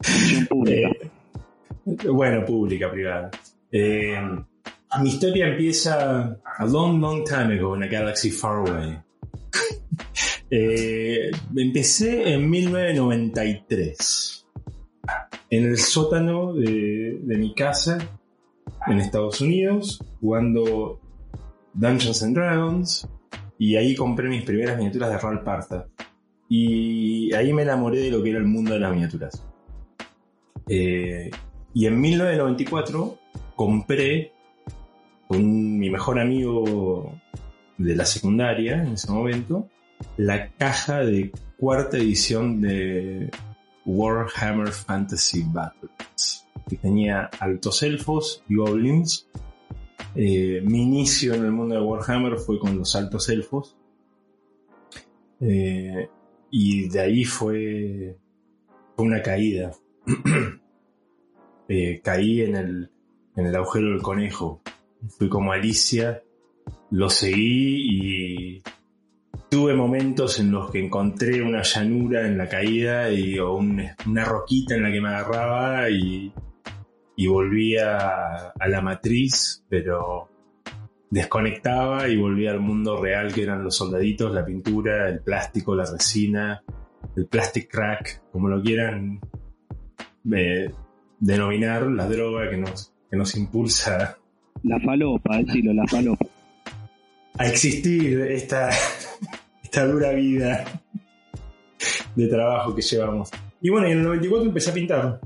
Función 0.00 0.46
pública. 0.46 0.88
Eh, 1.86 2.08
bueno, 2.08 2.44
pública, 2.44 2.90
privada. 2.90 3.30
Eh, 3.70 4.18
mi 5.00 5.10
historia 5.10 5.48
empieza 5.48 6.38
a 6.58 6.64
long, 6.66 7.00
long 7.00 7.24
time 7.24 7.54
ago 7.54 7.74
in 7.76 7.82
a 7.82 7.88
galaxy 7.88 8.30
far 8.30 8.58
away. 8.66 8.98
Eh, 10.48 11.32
empecé 11.56 12.32
en 12.32 12.48
1993 12.48 14.46
en 15.50 15.64
el 15.64 15.76
sótano 15.76 16.54
de, 16.54 17.18
de 17.20 17.36
mi 17.36 17.52
casa 17.52 17.98
en 18.86 19.00
Estados 19.00 19.40
Unidos 19.40 20.00
jugando 20.20 21.00
Dungeons 21.74 22.22
and 22.22 22.36
Dragons 22.36 23.08
y 23.58 23.74
ahí 23.74 23.96
compré 23.96 24.28
mis 24.28 24.44
primeras 24.44 24.76
miniaturas 24.76 25.10
de 25.10 25.18
Ral 25.18 25.42
Parta 25.42 25.88
y 26.48 27.34
ahí 27.34 27.52
me 27.52 27.62
enamoré 27.62 27.98
de 27.98 28.10
lo 28.12 28.22
que 28.22 28.30
era 28.30 28.38
el 28.38 28.46
mundo 28.46 28.72
de 28.72 28.80
las 28.80 28.92
miniaturas. 28.92 29.44
Eh, 30.68 31.30
y 31.74 31.86
en 31.86 32.00
1994 32.00 33.18
compré 33.54 34.32
con 35.28 35.78
mi 35.78 35.90
mejor 35.90 36.18
amigo 36.18 37.18
de 37.78 37.96
la 37.96 38.06
secundaria 38.06 38.82
en 38.82 38.92
ese 38.92 39.10
momento 39.10 39.68
la 40.16 40.48
caja 40.52 41.00
de 41.00 41.32
cuarta 41.58 41.96
edición 41.96 42.60
de 42.60 43.30
Warhammer 43.84 44.68
Fantasy 44.68 45.44
Battles 45.46 46.46
que 46.68 46.76
tenía 46.76 47.30
altos 47.38 47.82
elfos 47.82 48.42
y 48.48 48.56
goblins. 48.56 49.28
Eh, 50.14 50.62
mi 50.64 50.82
inicio 50.82 51.34
en 51.34 51.44
el 51.44 51.52
mundo 51.52 51.74
de 51.76 51.80
Warhammer 51.80 52.38
fue 52.38 52.58
con 52.58 52.76
los 52.78 52.96
altos 52.96 53.28
elfos. 53.28 53.76
Eh, 55.40 56.08
y 56.50 56.88
de 56.88 57.00
ahí 57.00 57.24
fue, 57.24 58.18
una 58.96 59.22
caída. 59.22 59.72
Eh, 61.68 62.00
caí 62.00 62.42
en 62.42 62.54
el, 62.54 62.92
en 63.34 63.46
el 63.46 63.56
agujero 63.56 63.88
del 63.88 64.00
conejo. 64.00 64.62
Fui 65.18 65.28
como 65.28 65.52
Alicia, 65.52 66.22
lo 66.90 67.08
seguí 67.10 67.86
y 68.58 68.62
tuve 69.50 69.74
momentos 69.74 70.40
en 70.40 70.50
los 70.50 70.70
que 70.70 70.84
encontré 70.84 71.42
una 71.42 71.62
llanura 71.62 72.26
en 72.26 72.36
la 72.38 72.48
caída 72.48 73.10
y, 73.10 73.38
o 73.38 73.54
un- 73.54 73.82
una 74.06 74.24
roquita 74.24 74.74
en 74.74 74.82
la 74.82 74.90
que 74.92 75.00
me 75.00 75.08
agarraba 75.08 75.88
y, 75.90 76.32
y 77.16 77.26
volvía 77.26 78.48
a 78.50 78.68
la 78.68 78.80
matriz, 78.82 79.64
pero 79.68 80.28
desconectaba 81.10 82.08
y 82.08 82.16
volvía 82.16 82.50
al 82.50 82.60
mundo 82.60 83.00
real 83.00 83.32
que 83.32 83.42
eran 83.44 83.62
los 83.62 83.76
soldaditos, 83.76 84.32
la 84.34 84.44
pintura, 84.44 85.08
el 85.08 85.20
plástico, 85.20 85.74
la 85.76 85.84
resina, 85.90 86.62
el 87.16 87.26
plastic 87.26 87.70
crack, 87.70 88.22
como 88.32 88.48
lo 88.48 88.60
quieran 88.60 89.20
eh, 90.34 90.70
denominar, 91.20 91.86
la 91.86 92.08
droga 92.08 92.50
que 92.50 92.56
nos, 92.56 92.92
que 93.08 93.16
nos 93.16 93.36
impulsa 93.36 94.18
La 94.62 94.80
falopa, 94.80 95.38
decilo, 95.38 95.72
la 95.72 95.86
falopa. 95.86 96.26
a 97.38 97.46
existir 97.46 98.20
esta, 98.22 98.70
esta 99.62 99.86
dura 99.86 100.12
vida 100.12 100.64
de 102.14 102.26
trabajo 102.28 102.74
que 102.74 102.82
llevamos. 102.82 103.30
Y 103.60 103.70
bueno, 103.70 103.86
en 103.86 103.98
el 103.98 104.04
94 104.04 104.48
empecé 104.48 104.70
a 104.70 104.74
pintar. 104.74 105.20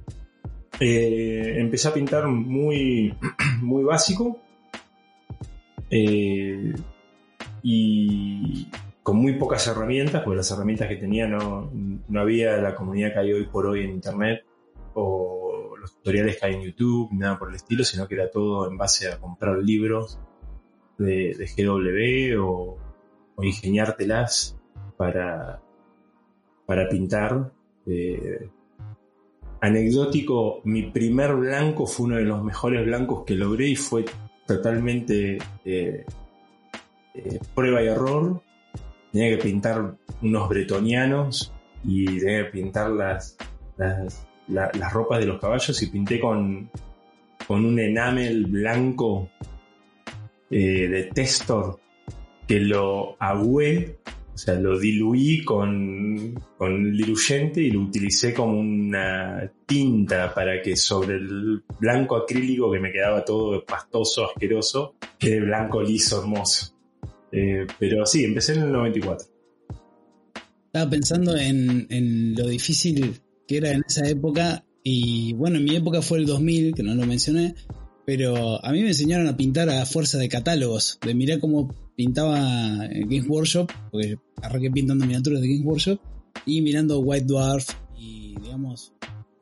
Eh, 0.79 1.57
empecé 1.59 1.89
a 1.89 1.95
pintar 1.95 2.27
muy, 2.27 3.15
muy 3.63 3.85
básico. 3.85 4.39
Eh, 5.91 6.73
y 7.63 8.69
con 9.03 9.17
muy 9.17 9.35
pocas 9.35 9.67
herramientas, 9.67 10.23
porque 10.23 10.37
las 10.37 10.51
herramientas 10.51 10.89
que 10.89 10.97
tenía 10.97 11.27
no, 11.27 11.71
no 12.09 12.21
había 12.21 12.57
la 12.59 12.75
comunidad 12.75 13.13
que 13.13 13.19
hay 13.19 13.33
hoy 13.33 13.47
por 13.47 13.67
hoy 13.67 13.83
en 13.83 13.91
internet 13.91 14.45
los 15.81 15.95
tutoriales 15.95 16.39
que 16.39 16.47
hay 16.47 16.55
en 16.55 16.63
YouTube, 16.63 17.11
nada 17.13 17.39
por 17.39 17.49
el 17.49 17.57
estilo, 17.57 17.85
sino 17.85 18.07
que 18.07 18.15
era 18.15 18.31
todo 18.31 18.69
en 18.69 18.77
base 18.77 19.09
a 19.09 19.19
comprar 19.19 19.59
libros 19.59 20.19
de, 20.99 21.35
GW 21.57 22.43
o, 22.43 22.79
o 23.37 23.45
ingeniártelas 23.45 24.59
para, 24.97 25.63
para 26.67 26.89
pintar. 26.89 27.53
Eh, 27.87 28.49
anecdótico, 29.61 30.61
mi 30.65 30.91
primer 30.91 31.35
blanco 31.35 31.87
fue 31.87 32.07
uno 32.07 32.17
de 32.17 32.25
los 32.25 32.43
mejores 32.43 32.85
blancos 32.85 33.25
que 33.25 33.35
logré 33.35 33.69
y 33.69 33.77
fue 33.77 34.05
totalmente 34.47 35.39
eh, 35.65 36.05
eh, 37.15 37.41
prueba 37.55 37.83
y 37.83 37.89
error. 37.89 38.43
Tenía 39.13 39.37
que 39.37 39.43
pintar 39.43 39.97
unos 40.23 40.49
bretonianos 40.49 41.53
y 41.85 42.05
tenía 42.19 42.45
que 42.45 42.51
pintar 42.51 42.91
las, 42.91 43.37
la- 44.51 44.71
las 44.79 44.93
ropas 44.93 45.21
de 45.21 45.27
los 45.27 45.41
caballos 45.41 45.83
y 45.83 45.87
pinté 45.87 46.19
con, 46.21 46.71
con 47.47 47.65
un 47.65 47.79
enamel 47.79 48.47
blanco 48.47 49.29
eh, 50.51 50.89
de 50.89 51.05
Testor 51.15 51.79
que 52.47 52.59
lo 52.61 53.17
agué, 53.23 53.99
o 54.35 54.39
sea, 54.39 54.55
lo 54.55 54.79
diluí 54.79 55.45
con, 55.45 56.35
con 56.59 56.93
diluyente 56.93 57.61
y 57.61 57.71
lo 57.71 57.83
utilicé 57.83 58.35
como 58.35 58.59
una 58.59 59.49
tinta 59.67 60.35
para 60.35 60.61
que 60.61 60.77
sobre 60.77 61.17
el 61.17 61.63
blanco 61.79 62.17
acrílico 62.17 62.73
que 62.73 62.81
me 62.81 62.91
quedaba 62.91 63.25
todo 63.25 63.65
pastoso, 63.65 64.29
asqueroso, 64.31 64.95
quede 65.19 65.41
blanco 65.41 65.81
liso, 65.83 66.21
hermoso. 66.21 66.75
Eh, 67.31 67.67
pero 67.79 68.05
sí, 68.07 68.25
empecé 68.25 68.55
en 68.55 68.63
el 68.63 68.73
94. 68.73 69.29
Estaba 70.67 70.91
pensando 70.91 71.37
en, 71.37 71.87
en 71.91 72.35
lo 72.35 72.49
difícil 72.49 73.21
que 73.51 73.57
era 73.57 73.73
en 73.73 73.83
esa 73.85 74.09
época. 74.09 74.65
Y 74.85 75.33
bueno, 75.33 75.57
en 75.57 75.65
mi 75.65 75.75
época 75.75 76.03
fue 76.03 76.19
el 76.19 76.27
2000, 76.27 76.73
que 76.73 76.85
no 76.85 76.95
lo 76.95 77.05
mencioné. 77.05 77.57
Pero 78.07 78.65
a 78.65 78.71
mí 78.71 78.81
me 78.81 78.89
enseñaron 78.89 79.27
a 79.27 79.37
pintar 79.37 79.69
a 79.69 79.85
fuerza 79.87 80.19
de 80.19 80.29
catálogos. 80.29 81.01
De 81.05 81.15
mirar 81.15 81.41
cómo 81.41 81.75
pintaba 81.97 82.87
en 82.87 83.09
Games 83.09 83.29
Workshop. 83.29 83.73
Porque 83.91 84.19
arranqué 84.41 84.71
pintando 84.71 85.05
miniaturas 85.05 85.41
de 85.41 85.49
Games 85.49 85.67
Workshop. 85.67 85.99
y 86.47 86.63
mirando 86.63 87.01
White 87.01 87.27
Dwarf 87.27 87.71
y 87.99 88.37
digamos, 88.41 88.93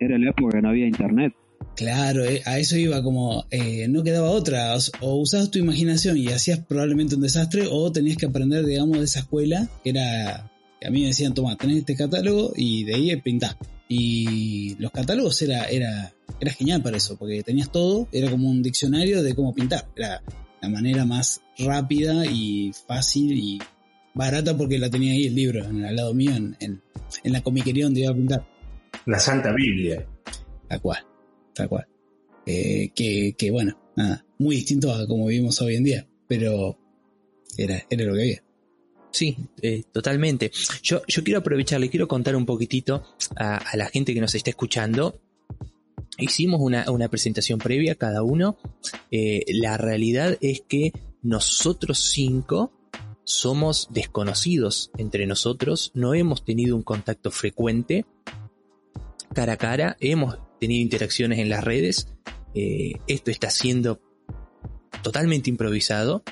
Era 0.00 0.19
la 0.19 0.31
época 0.31 0.57
que 0.57 0.62
no 0.62 0.71
había 0.71 0.87
internet. 0.87 1.35
claro, 1.77 2.25
eh, 2.25 2.41
a 2.47 2.59
eso 2.59 2.77
iba 2.79 3.03
como, 3.03 3.45
eh, 3.50 3.87
no 3.88 4.03
quedaba 4.03 4.31
otra, 4.31 4.75
o, 4.75 4.81
o 5.03 5.17
usabas 5.17 5.50
tu 5.50 5.59
imaginación 5.59 6.17
y 6.17 6.29
hacías 6.29 6.61
probablemente 6.61 7.15
un 7.15 7.21
desastre 7.21 7.67
o 7.71 7.93
tenías 7.93 8.17
que 8.17 8.27
aprender, 8.27 8.65
digamos, 8.65 8.99
de 8.99 9.05
esa 9.05 9.21
escuela 9.21 9.69
que 9.85 9.91
era, 9.91 10.50
que 10.81 10.88
a 10.88 10.91
mí 10.91 11.03
me 11.03 11.09
decían, 11.09 11.35
toma, 11.35 11.57
tenés 11.57 11.77
este 11.79 11.95
catálogo 11.95 12.53
y 12.57 12.85
de 12.85 12.95
ahí 12.95 13.17
pintás. 13.21 13.57
Y 13.88 14.75
los 14.78 14.90
catálogos 14.90 15.40
era, 15.42 15.64
era, 15.64 16.12
era 16.40 16.52
genial 16.52 16.83
para 16.83 16.99
eso, 16.99 17.16
porque 17.16 17.42
tenías 17.42 17.73
todo, 17.73 18.07
era 18.12 18.30
como 18.30 18.49
un 18.50 18.62
diccionario 18.62 19.23
de 19.23 19.35
cómo 19.35 19.54
pintar, 19.54 19.88
era 19.97 20.23
la 20.61 20.68
manera 20.68 21.04
más 21.07 21.40
rápida 21.59 22.26
y 22.26 22.73
fácil 22.87 23.33
y 23.38 23.59
barata 24.14 24.57
porque 24.57 24.78
la 24.78 24.90
tenía 24.90 25.12
ahí 25.12 25.26
el 25.26 25.35
libro, 25.35 25.64
en- 25.64 25.85
al 25.85 25.97
lado 25.97 26.12
mío, 26.12 26.33
en, 26.35 26.57
en, 26.61 26.83
en 27.25 27.33
la 27.33 27.40
comiquería 27.42 27.85
donde 27.85 28.00
iba 28.02 28.11
a 28.12 28.14
pintar. 28.14 28.47
La 29.07 29.18
Santa 29.18 29.52
Biblia. 29.54 30.07
Tal 30.68 30.80
cual, 30.83 30.99
tal 31.54 31.68
cual. 31.68 31.87
Eh, 32.45 32.90
que, 32.95 33.35
que 33.38 33.50
bueno, 33.50 33.78
nada, 33.97 34.25
muy 34.38 34.57
distinto 34.57 34.92
a 34.92 35.07
como 35.07 35.26
vivimos 35.26 35.61
hoy 35.62 35.76
en 35.76 35.85
día, 35.85 36.07
pero 36.26 36.78
era, 37.57 37.83
era 37.88 38.04
lo 38.04 38.14
que 38.14 38.21
había. 38.21 38.42
Sí, 39.11 39.37
eh, 39.62 39.85
totalmente. 39.93 40.50
Yo, 40.83 41.03
yo 41.07 41.25
quiero 41.25 41.41
aprovechar, 41.41 41.81
le 41.81 41.91
quiero 41.91 42.09
contar 42.09 42.37
un 42.37 42.47
poquitito 42.47 43.03
a, 43.37 43.77
la 43.77 43.87
gente 43.87 44.15
que 44.15 44.21
nos 44.21 44.35
está 44.35 44.50
escuchando. 44.50 45.21
Hicimos 46.19 46.61
una, 46.61 46.91
una 46.91 47.09
presentación 47.09 47.59
previa 47.59 47.95
cada 47.95 48.23
uno. 48.23 48.59
Eh, 49.11 49.45
la 49.49 49.77
realidad 49.77 50.37
es 50.41 50.62
que 50.67 50.93
nosotros 51.23 52.11
cinco 52.11 52.73
somos 53.25 53.88
desconocidos 53.91 54.91
entre 54.97 55.27
nosotros, 55.27 55.91
no 55.95 56.15
hemos 56.15 56.45
tenido 56.45 56.75
un 56.75 56.83
contacto 56.83 57.31
frecuente 57.31 58.07
cara 59.35 59.55
a 59.55 59.57
cara, 59.57 59.97
hemos 60.00 60.38
tenido 60.59 60.83
interacciones 60.83 61.38
en 61.38 61.49
las 61.49 61.62
redes. 61.62 62.09
Eh, 62.55 62.95
esto 63.07 63.31
está 63.31 63.50
siendo 63.50 64.00
totalmente 65.03 65.50
improvisado. 65.50 66.23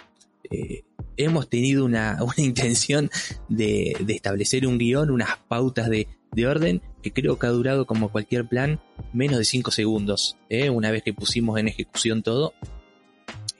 Hemos 1.16 1.48
tenido 1.48 1.84
una, 1.84 2.18
una 2.22 2.34
intención 2.38 3.10
de, 3.48 3.96
de 4.00 4.14
establecer 4.14 4.66
un 4.66 4.78
guion, 4.78 5.10
unas 5.10 5.36
pautas 5.48 5.88
de, 5.88 6.08
de 6.32 6.46
orden 6.46 6.82
que 7.02 7.12
creo 7.12 7.38
que 7.38 7.46
ha 7.46 7.50
durado 7.50 7.86
como 7.86 8.10
cualquier 8.10 8.46
plan 8.46 8.80
menos 9.12 9.38
de 9.38 9.44
5 9.44 9.70
segundos. 9.70 10.36
¿eh? 10.48 10.70
Una 10.70 10.90
vez 10.90 11.02
que 11.02 11.14
pusimos 11.14 11.58
en 11.58 11.68
ejecución 11.68 12.22
todo, 12.22 12.54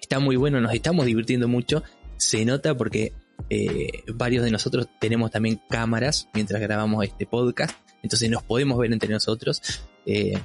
está 0.01 0.19
muy 0.19 0.37
bueno, 0.37 0.61
nos 0.61 0.75
estamos 0.75 1.07
divirtiendo 1.07 1.49
mucho. 1.49 1.83
Se 2.17 2.45
nota 2.45 2.77
porque 2.77 3.13
eh, 3.51 4.03
varios 4.15 4.45
de 4.45 4.51
nosotros 4.51 4.89
tenemos 5.01 5.31
también 5.31 5.61
cámaras 5.69 6.29
mientras 6.35 6.61
grabamos 6.61 7.05
este 7.05 7.27
podcast, 7.27 7.77
entonces 8.03 8.31
nos 8.31 8.43
podemos 8.43 8.79
ver 8.79 8.93
entre 8.93 9.09
nosotros. 9.09 9.63
Eh, 10.05 10.39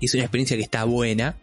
es 0.00 0.14
una 0.14 0.24
experiencia 0.24 0.56
que 0.56 0.62
está 0.62 0.84
buena. 0.84 1.40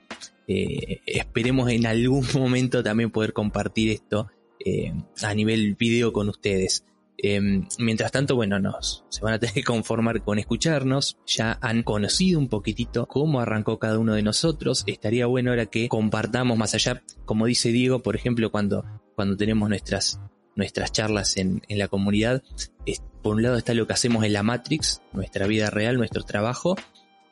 Eh, 0.48 1.02
esperemos 1.06 1.70
en 1.70 1.86
algún 1.86 2.26
momento 2.36 2.84
también 2.84 3.12
poder 3.12 3.34
compartir 3.34 3.90
esto 3.90 4.30
eh, 4.64 4.94
a 5.22 5.34
nivel 5.34 5.76
video 5.76 6.14
con 6.14 6.30
ustedes. 6.30 6.86
Eh, 7.18 7.40
mientras 7.80 8.12
tanto, 8.12 8.36
bueno, 8.36 8.60
nos 8.60 9.06
se 9.10 9.22
van 9.22 9.34
a 9.34 9.40
tener 9.40 9.56
que 9.56 9.64
conformar 9.64 10.24
con 10.24 10.38
escucharnos. 10.38 11.18
Ya 11.26 11.58
han 11.62 11.84
conocido 11.84 12.40
un 12.40 12.50
poquitito 12.50 13.08
cómo 13.08 13.40
arrancó 13.40 13.80
cada 13.80 14.00
uno 14.00 14.14
de 14.14 14.24
nosotros. 14.24 14.84
Estaría 14.86 15.26
bueno 15.26 15.52
ahora 15.52 15.66
que 15.66 15.88
compartamos 15.88 16.58
más 16.58 16.74
allá, 16.76 17.04
como 17.26 17.46
dice 17.46 17.70
Diego, 17.70 18.00
por 18.00 18.16
ejemplo, 18.16 18.52
cuando, 18.52 18.86
cuando 19.16 19.38
tenemos 19.38 19.70
nuestras, 19.70 20.20
nuestras 20.56 20.92
charlas 20.92 21.38
en, 21.38 21.62
en 21.68 21.78
la 21.78 21.88
comunidad. 21.88 22.44
Por 23.24 23.36
un 23.36 23.44
lado 23.44 23.58
está 23.58 23.74
lo 23.74 23.88
que 23.88 23.94
hacemos 23.94 24.24
en 24.24 24.34
la 24.34 24.44
Matrix, 24.44 25.02
nuestra 25.14 25.48
vida 25.48 25.70
real, 25.70 25.98
nuestro 25.98 26.24
trabajo. 26.24 26.76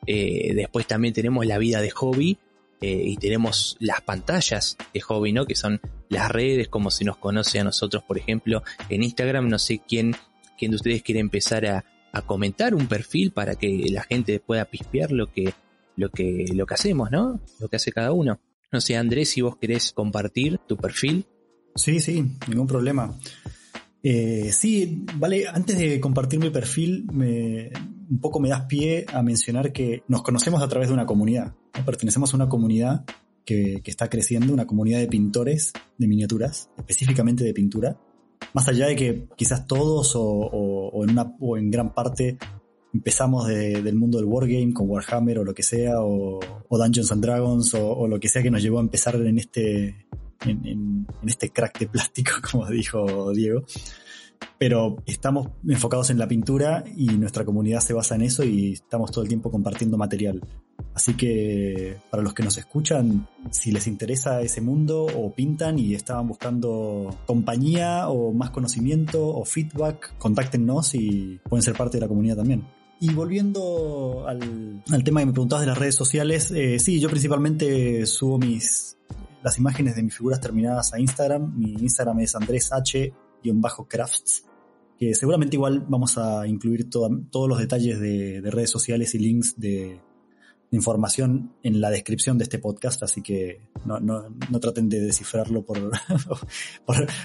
Eh, 0.06 0.54
después 0.54 0.86
también 0.86 1.14
tenemos 1.14 1.46
la 1.46 1.58
vida 1.58 1.80
de 1.80 1.90
hobby 1.90 2.38
eh, 2.86 3.02
y 3.02 3.16
tenemos 3.16 3.78
las 3.80 4.02
pantallas 4.02 4.76
de 4.92 5.00
hobby, 5.00 5.32
¿no? 5.32 5.46
Que 5.46 5.54
son 5.54 5.80
las 6.10 6.30
redes, 6.30 6.68
como 6.68 6.90
se 6.90 7.06
nos 7.06 7.16
conoce 7.16 7.58
a 7.58 7.64
nosotros, 7.64 8.02
por 8.02 8.18
ejemplo, 8.18 8.62
en 8.90 9.02
Instagram. 9.02 9.48
No 9.48 9.58
sé 9.58 9.80
quién, 9.88 10.14
quién 10.58 10.70
de 10.70 10.76
ustedes 10.76 11.02
quiere 11.02 11.20
empezar 11.20 11.64
a, 11.64 11.84
comentar 12.26 12.74
un 12.74 12.86
perfil 12.86 13.32
para 13.32 13.56
que 13.56 13.86
la 13.90 14.02
gente 14.02 14.38
pueda 14.38 14.66
pispear 14.66 15.12
lo 15.12 15.32
que, 15.32 15.54
lo 15.96 16.10
que, 16.10 16.44
lo 16.54 16.66
que 16.66 16.74
hacemos, 16.74 17.10
¿no? 17.10 17.40
Lo 17.58 17.68
que 17.68 17.76
hace 17.76 17.90
cada 17.90 18.12
uno. 18.12 18.38
No 18.70 18.82
sé, 18.82 18.98
Andrés, 18.98 19.30
si 19.30 19.40
vos 19.40 19.56
querés 19.56 19.92
compartir 19.92 20.58
tu 20.58 20.76
perfil. 20.76 21.24
Sí, 21.74 22.00
sí, 22.00 22.36
ningún 22.48 22.66
problema. 22.66 23.18
Eh, 24.02 24.50
sí, 24.52 25.04
vale, 25.14 25.48
antes 25.48 25.78
de 25.78 25.98
compartir 25.98 26.38
mi 26.38 26.50
perfil, 26.50 27.06
me, 27.10 27.70
un 28.10 28.20
poco 28.20 28.40
me 28.40 28.50
das 28.50 28.66
pie 28.66 29.06
a 29.10 29.22
mencionar 29.22 29.72
que 29.72 30.02
nos 30.06 30.22
conocemos 30.22 30.62
a 30.62 30.68
través 30.68 30.88
de 30.88 30.94
una 30.94 31.06
comunidad. 31.06 31.54
Pertenecemos 31.84 32.32
a 32.32 32.36
una 32.36 32.48
comunidad 32.48 33.04
que, 33.44 33.80
que 33.82 33.90
está 33.90 34.08
creciendo, 34.08 34.52
una 34.52 34.66
comunidad 34.66 35.00
de 35.00 35.06
pintores 35.08 35.72
de 35.98 36.06
miniaturas, 36.08 36.70
específicamente 36.78 37.44
de 37.44 37.52
pintura. 37.52 37.98
Más 38.52 38.68
allá 38.68 38.86
de 38.86 38.96
que 38.96 39.28
quizás 39.36 39.66
todos 39.66 40.14
o, 40.16 40.22
o- 40.22 41.04
en, 41.04 41.10
una, 41.10 41.34
o 41.40 41.56
en 41.56 41.70
gran 41.70 41.92
parte 41.94 42.38
empezamos 42.92 43.46
de- 43.48 43.82
del 43.82 43.96
mundo 43.96 44.18
del 44.18 44.26
wargame 44.26 44.72
con 44.72 44.88
Warhammer 44.88 45.40
o 45.40 45.44
lo 45.44 45.52
que 45.54 45.62
sea, 45.62 46.00
o, 46.00 46.38
o 46.68 46.78
Dungeons 46.78 47.10
and 47.12 47.22
Dragons 47.22 47.74
o, 47.74 47.90
o 47.90 48.06
lo 48.08 48.18
que 48.20 48.28
sea 48.28 48.42
que 48.42 48.50
nos 48.50 48.62
llevó 48.62 48.78
a 48.78 48.82
empezar 48.82 49.16
en 49.16 49.38
este, 49.38 50.06
en, 50.46 50.66
en- 50.66 51.06
en 51.22 51.28
este 51.28 51.50
crack 51.50 51.78
de 51.80 51.88
plástico, 51.88 52.32
como 52.50 52.66
dijo 52.70 53.32
Diego. 53.32 53.64
Pero 54.58 54.96
estamos 55.06 55.48
enfocados 55.66 56.10
en 56.10 56.18
la 56.18 56.28
pintura 56.28 56.84
y 56.96 57.06
nuestra 57.06 57.44
comunidad 57.44 57.80
se 57.80 57.92
basa 57.92 58.14
en 58.14 58.22
eso 58.22 58.44
y 58.44 58.72
estamos 58.72 59.10
todo 59.10 59.22
el 59.22 59.28
tiempo 59.28 59.50
compartiendo 59.50 59.98
material. 59.98 60.40
Así 60.94 61.14
que 61.14 61.96
para 62.10 62.22
los 62.22 62.34
que 62.34 62.44
nos 62.44 62.56
escuchan, 62.56 63.26
si 63.50 63.72
les 63.72 63.86
interesa 63.88 64.40
ese 64.42 64.60
mundo 64.60 65.06
o 65.06 65.32
pintan 65.34 65.78
y 65.78 65.94
estaban 65.94 66.28
buscando 66.28 67.16
compañía 67.26 68.08
o 68.08 68.32
más 68.32 68.50
conocimiento 68.50 69.26
o 69.26 69.44
feedback, 69.44 70.16
contáctenos 70.18 70.94
y 70.94 71.40
pueden 71.48 71.62
ser 71.62 71.74
parte 71.74 71.96
de 71.96 72.02
la 72.02 72.08
comunidad 72.08 72.36
también. 72.36 72.64
Y 73.00 73.12
volviendo 73.12 74.24
al, 74.26 74.82
al 74.90 75.04
tema 75.04 75.20
que 75.20 75.26
me 75.26 75.32
preguntabas 75.32 75.62
de 75.62 75.66
las 75.66 75.78
redes 75.78 75.96
sociales, 75.96 76.52
eh, 76.52 76.78
sí, 76.78 77.00
yo 77.00 77.10
principalmente 77.10 78.06
subo 78.06 78.38
mis 78.38 78.96
las 79.42 79.58
imágenes 79.58 79.94
de 79.94 80.02
mis 80.02 80.16
figuras 80.16 80.40
terminadas 80.40 80.94
a 80.94 80.98
Instagram. 80.98 81.52
Mi 81.56 81.72
Instagram 81.72 82.20
es 82.20 82.34
Andrés 82.34 82.72
H-crafts, 83.50 84.44
que 84.98 85.14
seguramente 85.14 85.56
igual 85.56 85.84
vamos 85.88 86.16
a 86.18 86.46
incluir 86.46 86.88
toda- 86.88 87.10
todos 87.30 87.48
los 87.48 87.58
detalles 87.58 87.98
de, 88.00 88.40
de 88.40 88.50
redes 88.50 88.70
sociales 88.70 89.14
y 89.14 89.18
links 89.18 89.58
de, 89.58 90.00
información 90.74 91.52
en 91.62 91.80
la 91.80 91.90
descripción 91.90 92.38
de 92.38 92.44
este 92.44 92.58
podcast, 92.58 93.02
así 93.02 93.22
que 93.22 93.60
no, 93.84 94.00
no, 94.00 94.34
no 94.50 94.60
traten 94.60 94.88
de 94.88 95.00
descifrarlo 95.00 95.64
por, 95.66 95.78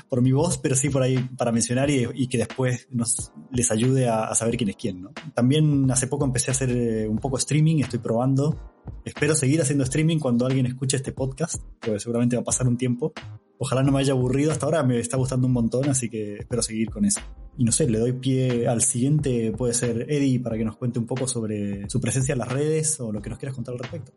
por, 0.09 0.21
mi 0.21 0.31
voz, 0.31 0.57
pero 0.57 0.75
sí 0.75 0.89
por 0.89 1.01
ahí 1.01 1.17
para 1.37 1.51
mencionar 1.51 1.89
y, 1.89 2.07
y 2.13 2.27
que 2.27 2.37
después 2.37 2.87
nos 2.91 3.31
les 3.51 3.71
ayude 3.71 4.07
a, 4.07 4.25
a 4.25 4.35
saber 4.35 4.57
quién 4.57 4.69
es 4.69 4.75
quién. 4.75 5.01
¿no? 5.01 5.11
También 5.33 5.89
hace 5.91 6.07
poco 6.07 6.25
empecé 6.25 6.51
a 6.51 6.53
hacer 6.53 6.69
eh, 6.71 7.07
un 7.07 7.17
poco 7.17 7.37
streaming, 7.37 7.79
estoy 7.79 7.99
probando. 7.99 8.78
Espero 9.05 9.35
seguir 9.35 9.61
haciendo 9.61 9.83
streaming 9.83 10.19
cuando 10.19 10.45
alguien 10.45 10.65
escuche 10.65 10.97
este 10.97 11.11
podcast, 11.11 11.61
porque 11.79 11.99
seguramente 11.99 12.35
va 12.35 12.41
a 12.41 12.45
pasar 12.45 12.67
un 12.67 12.77
tiempo. 12.77 13.13
Ojalá 13.57 13.83
no 13.83 13.91
me 13.91 13.99
haya 13.99 14.13
aburrido 14.13 14.51
hasta 14.51 14.65
ahora, 14.65 14.83
me 14.83 14.99
está 14.99 15.17
gustando 15.17 15.47
un 15.47 15.53
montón, 15.53 15.89
así 15.89 16.09
que 16.09 16.35
espero 16.35 16.61
seguir 16.61 16.89
con 16.89 17.05
eso. 17.05 17.19
Y 17.57 17.63
no 17.63 17.71
sé, 17.71 17.89
le 17.89 17.99
doy 17.99 18.13
pie 18.13 18.67
al 18.67 18.81
siguiente, 18.81 19.51
puede 19.51 19.73
ser 19.73 20.05
Eddie, 20.09 20.39
para 20.39 20.57
que 20.57 20.63
nos 20.63 20.77
cuente 20.77 20.99
un 20.99 21.05
poco 21.05 21.27
sobre 21.27 21.89
su 21.89 21.99
presencia 21.99 22.33
en 22.33 22.39
las 22.39 22.47
redes 22.47 22.99
o 22.99 23.11
lo 23.11 23.21
que 23.21 23.29
nos 23.29 23.37
quieras 23.37 23.55
contar 23.55 23.73
al 23.73 23.79
respecto. 23.79 24.13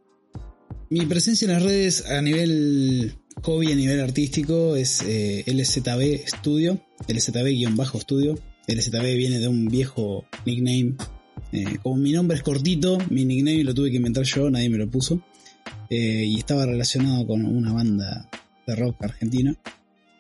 Mi 0.91 1.07
presencia 1.07 1.47
en 1.47 1.53
las 1.53 1.63
redes 1.63 2.07
a 2.07 2.21
nivel 2.21 3.15
hobby, 3.43 3.73
a 3.73 3.75
nivel 3.75 4.01
artístico, 4.01 4.77
es 4.77 5.03
eh, 5.07 5.43
LZB 5.47 6.29
Studio, 6.29 6.79
LZB-Studio. 7.09 8.39
LZB 8.69 9.17
viene 9.17 9.39
de 9.39 9.49
un 9.49 9.69
viejo 9.69 10.25
nickname. 10.47 10.95
Eh, 11.53 11.79
como 11.83 11.97
mi 11.97 12.13
nombre 12.13 12.37
es 12.37 12.43
cortito, 12.43 12.99
mi 13.11 13.25
nickname 13.27 13.63
lo 13.63 13.75
tuve 13.75 13.91
que 13.91 13.99
inventar 13.99 14.25
yo, 14.25 14.51
nadie 14.51 14.71
me 14.71 14.79
lo 14.79 14.91
puso. 14.91 15.23
Eh, 15.91 16.25
y 16.27 16.39
estaba 16.39 16.65
relacionado 16.65 17.27
con 17.27 17.45
una 17.45 17.73
banda 17.73 18.31
de 18.67 18.75
rock 18.77 18.97
argentina, 19.05 19.55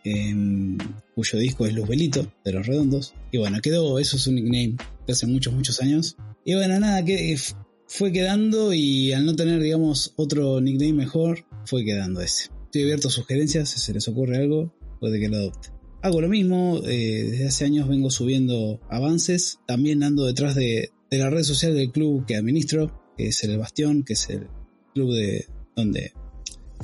em, 0.04 0.76
cuyo 1.14 1.38
disco 1.38 1.64
es 1.66 1.74
Luz 1.74 1.88
Belito, 1.88 2.30
de 2.44 2.52
Los 2.52 2.66
Redondos. 2.66 3.14
Y 3.30 3.38
bueno, 3.38 3.60
quedó, 3.62 3.98
eso 3.98 4.16
es 4.16 4.26
un 4.26 4.34
nickname 4.34 4.76
de 5.06 5.12
hace 5.12 5.26
muchos, 5.26 5.54
muchos 5.54 5.80
años. 5.80 6.16
Y 6.44 6.54
bueno, 6.54 6.78
nada, 6.78 7.02
que 7.04 7.38
fue 7.86 8.12
quedando 8.12 8.74
y 8.74 9.12
al 9.12 9.24
no 9.24 9.34
tener, 9.34 9.62
digamos, 9.62 10.12
otro 10.16 10.60
nickname 10.60 10.92
mejor, 10.92 11.46
fue 11.64 11.84
quedando 11.84 12.20
ese. 12.20 12.50
Estoy 12.64 12.82
abierto 12.82 13.08
a 13.08 13.10
sugerencias, 13.10 13.70
si 13.70 13.80
se 13.80 13.94
les 13.94 14.06
ocurre 14.08 14.36
algo, 14.36 14.74
puede 15.00 15.18
que 15.18 15.28
lo 15.28 15.36
adopte. 15.36 15.68
Hago 16.02 16.20
lo 16.20 16.28
mismo, 16.28 16.80
eh, 16.84 17.28
desde 17.30 17.46
hace 17.46 17.64
años 17.64 17.88
vengo 17.88 18.10
subiendo 18.10 18.80
avances, 18.90 19.60
también 19.66 20.02
ando 20.02 20.26
detrás 20.26 20.54
de, 20.54 20.90
de 21.12 21.18
la 21.18 21.28
red 21.28 21.42
social 21.42 21.74
del 21.74 21.92
club 21.92 22.24
que 22.24 22.36
administro, 22.36 23.12
que 23.18 23.28
es 23.28 23.44
el 23.44 23.58
Bastión, 23.58 24.02
que 24.02 24.14
es 24.14 24.30
el 24.30 24.48
club 24.94 25.12
de 25.12 25.46
donde 25.76 26.14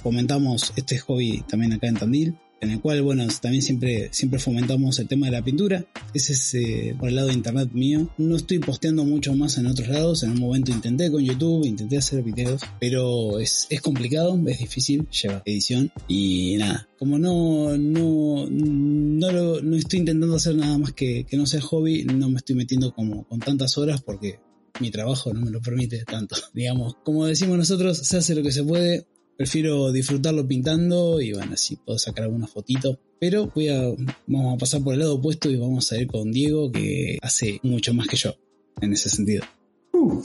fomentamos 0.02 0.74
este 0.76 0.98
hobby 0.98 1.42
también 1.48 1.72
acá 1.72 1.86
en 1.86 1.94
Tandil. 1.94 2.38
En 2.60 2.70
el 2.70 2.80
cual, 2.80 3.02
bueno, 3.02 3.24
también 3.40 3.62
siempre, 3.62 4.08
siempre 4.12 4.38
fomentamos 4.40 4.98
el 4.98 5.06
tema 5.08 5.26
de 5.26 5.32
la 5.32 5.42
pintura. 5.44 5.84
Ese 6.14 6.32
es 6.32 6.54
eh, 6.54 6.96
por 6.98 7.08
el 7.08 7.14
lado 7.16 7.28
de 7.28 7.34
internet 7.34 7.70
mío. 7.72 8.08
No 8.18 8.36
estoy 8.36 8.58
posteando 8.58 9.04
mucho 9.04 9.34
más 9.34 9.58
en 9.58 9.66
otros 9.66 9.88
lados. 9.88 10.22
En 10.24 10.30
un 10.30 10.40
momento 10.40 10.72
intenté 10.72 11.10
con 11.10 11.22
YouTube, 11.24 11.64
intenté 11.66 11.98
hacer 11.98 12.22
videos, 12.22 12.60
pero 12.80 13.38
es, 13.38 13.66
es 13.70 13.80
complicado, 13.80 14.40
es 14.46 14.58
difícil, 14.58 15.06
lleva 15.10 15.42
edición 15.44 15.90
y 16.08 16.56
nada. 16.58 16.88
Como 16.98 17.18
no, 17.18 17.76
no, 17.76 18.46
no, 18.50 19.30
lo- 19.32 19.62
no 19.62 19.76
estoy 19.76 20.00
intentando 20.00 20.34
hacer 20.36 20.56
nada 20.56 20.78
más 20.78 20.92
que, 20.92 21.24
que 21.24 21.36
no 21.36 21.46
sea 21.46 21.60
hobby, 21.60 22.04
no 22.04 22.28
me 22.28 22.38
estoy 22.38 22.56
metiendo 22.56 22.92
como 22.92 23.24
con 23.28 23.38
tantas 23.40 23.78
horas 23.78 24.02
porque 24.02 24.40
mi 24.80 24.90
trabajo 24.90 25.32
no 25.32 25.40
me 25.40 25.50
lo 25.50 25.60
permite 25.60 26.04
tanto. 26.04 26.36
Digamos, 26.54 26.94
como 27.04 27.26
decimos 27.26 27.56
nosotros, 27.58 27.98
se 27.98 28.16
hace 28.16 28.34
lo 28.34 28.42
que 28.42 28.52
se 28.52 28.64
puede. 28.64 29.06
Prefiero 29.38 29.92
disfrutarlo 29.92 30.48
pintando 30.48 31.20
y 31.20 31.32
bueno, 31.32 31.52
así 31.52 31.76
puedo 31.76 31.96
sacar 31.96 32.24
alguna 32.24 32.48
fotito. 32.48 32.98
Pero 33.20 33.46
voy 33.54 33.68
a, 33.68 33.82
vamos 34.26 34.56
a 34.56 34.58
pasar 34.58 34.82
por 34.82 34.94
el 34.94 34.98
lado 34.98 35.14
opuesto 35.14 35.48
y 35.48 35.56
vamos 35.56 35.92
a 35.92 35.96
ir 35.96 36.08
con 36.08 36.32
Diego, 36.32 36.72
que 36.72 37.18
hace 37.22 37.60
mucho 37.62 37.94
más 37.94 38.08
que 38.08 38.16
yo 38.16 38.34
en 38.80 38.92
ese 38.92 39.08
sentido. 39.08 39.44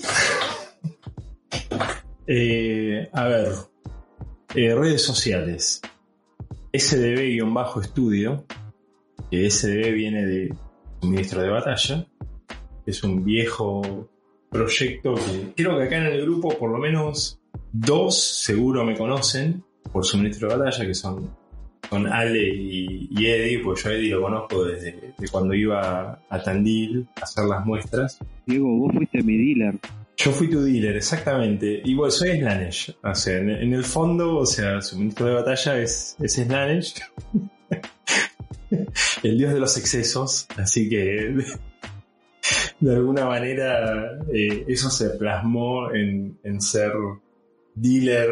Eh, 2.26 3.10
a 3.12 3.28
ver, 3.28 3.50
eh, 4.56 4.74
redes 4.74 5.02
sociales. 5.02 5.82
SDB-estudio, 6.72 8.46
que 9.30 9.52
SDB 9.52 9.92
viene 9.94 10.26
de 10.26 10.56
suministro 11.02 11.42
de 11.42 11.50
batalla, 11.50 12.08
es 12.86 13.04
un 13.04 13.26
viejo 13.26 14.10
proyecto 14.50 15.16
que 15.16 15.54
creo 15.54 15.78
que 15.78 15.84
acá 15.84 15.98
en 15.98 16.14
el 16.14 16.22
grupo 16.22 16.58
por 16.58 16.72
lo 16.72 16.78
menos 16.78 17.43
dos 17.74 18.24
seguro 18.44 18.86
me 18.86 18.96
conocen 18.96 19.64
por 19.92 20.06
suministro 20.06 20.48
de 20.48 20.56
batalla, 20.56 20.86
que 20.86 20.94
son, 20.94 21.30
son 21.90 22.08
Ale 22.08 22.48
y, 22.48 23.10
y 23.12 23.26
Eddie, 23.26 23.60
pues 23.60 23.84
yo 23.84 23.90
a 23.90 23.94
Eddie 23.94 24.12
lo 24.12 24.22
conozco 24.22 24.64
desde 24.64 25.14
de 25.18 25.28
cuando 25.28 25.54
iba 25.54 26.20
a 26.30 26.44
Tandil 26.44 27.08
a 27.16 27.24
hacer 27.24 27.46
las 27.46 27.66
muestras. 27.66 28.20
Diego, 28.46 28.68
vos 28.78 28.94
fuiste 28.96 29.22
mi 29.24 29.38
dealer. 29.38 29.80
Yo 30.16 30.32
fui 30.32 30.50
tu 30.50 30.62
dealer, 30.62 30.96
exactamente. 30.96 31.82
Y 31.84 31.96
bueno, 31.96 32.12
soy 32.12 32.38
Slanesh. 32.38 32.96
O 33.04 33.16
sea, 33.16 33.38
en, 33.40 33.50
en 33.50 33.74
el 33.74 33.84
fondo, 33.84 34.38
o 34.38 34.46
sea, 34.46 34.80
su 34.80 34.98
ministro 34.98 35.26
de 35.26 35.34
batalla 35.34 35.80
es, 35.80 36.16
es 36.20 36.34
Slanesh. 36.34 37.02
el 39.24 39.38
dios 39.38 39.54
de 39.54 39.60
los 39.60 39.76
excesos. 39.78 40.48
Así 40.56 40.88
que, 40.88 41.36
de 42.80 42.96
alguna 42.96 43.26
manera, 43.26 44.20
eh, 44.32 44.66
eso 44.68 44.90
se 44.90 45.10
plasmó 45.12 45.92
en, 45.92 46.38
en 46.44 46.62
ser 46.62 46.92
dealer, 47.76 48.30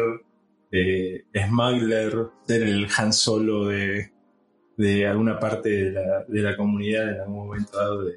eh, 0.70 1.24
smuggler, 1.46 2.28
ser 2.46 2.62
el 2.62 2.86
Han 2.96 3.12
Solo 3.12 3.66
de, 3.66 4.10
alguna 5.06 5.38
parte 5.38 5.68
de 5.68 5.92
la, 5.92 6.24
de 6.26 6.42
la 6.42 6.56
comunidad 6.56 7.14
en 7.14 7.20
algún 7.20 7.46
momento 7.46 7.76
dado 7.76 8.04
de, 8.04 8.16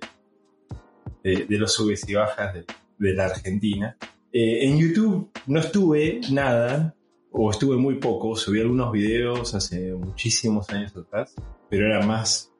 los 1.58 1.74
subes 1.74 2.08
y 2.08 2.14
bajas 2.14 2.54
de, 2.54 2.66
de 2.98 3.14
la 3.14 3.26
Argentina. 3.26 3.98
Eh, 4.32 4.66
en 4.68 4.78
YouTube 4.78 5.30
no 5.48 5.60
estuve 5.60 6.22
nada, 6.32 6.96
o 7.38 7.52
estuve 7.52 7.76
muy 7.76 7.96
poco, 7.96 8.36
subí 8.36 8.62
algunos 8.62 8.94
videos 8.94 9.54
hace 9.56 9.94
muchísimos 9.94 10.70
años 10.70 10.96
atrás, 10.96 11.36
pero 11.70 11.86
era 11.86 12.06
más 12.06 12.54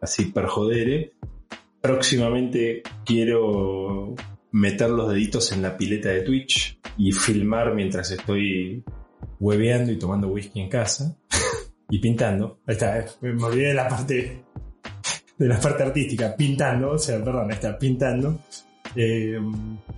así 0.00 0.26
per 0.26 0.46
jodere. 0.46 1.12
Próximamente 1.80 2.82
quiero 3.04 4.16
meter 4.52 4.90
los 4.90 5.10
deditos 5.10 5.52
en 5.52 5.62
la 5.62 5.76
pileta 5.76 6.08
de 6.10 6.22
Twitch 6.22 6.78
y 6.96 7.12
filmar 7.12 7.74
mientras 7.74 8.10
estoy 8.10 8.82
hueveando 9.40 9.92
y 9.92 9.98
tomando 9.98 10.28
whisky 10.28 10.60
en 10.60 10.68
casa 10.68 11.16
y 11.90 11.98
pintando. 11.98 12.60
Ahí 12.66 12.74
está, 12.74 12.98
eh, 12.98 13.06
me 13.20 13.44
olvidé 13.44 13.68
de 13.68 13.74
la 13.74 13.88
parte 13.88 14.44
de 15.38 15.46
la 15.46 15.60
parte 15.60 15.84
artística, 15.84 16.34
pintando, 16.36 16.90
o 16.92 16.98
sea, 16.98 17.22
perdón, 17.24 17.52
está 17.52 17.78
pintando. 17.78 18.40
Eh, 18.96 19.38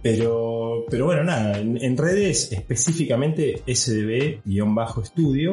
pero, 0.02 0.84
pero 0.90 1.06
bueno, 1.06 1.24
nada, 1.24 1.58
en, 1.58 1.82
en 1.82 1.96
redes 1.96 2.52
específicamente 2.52 3.62
SDB-estudio, 3.66 5.52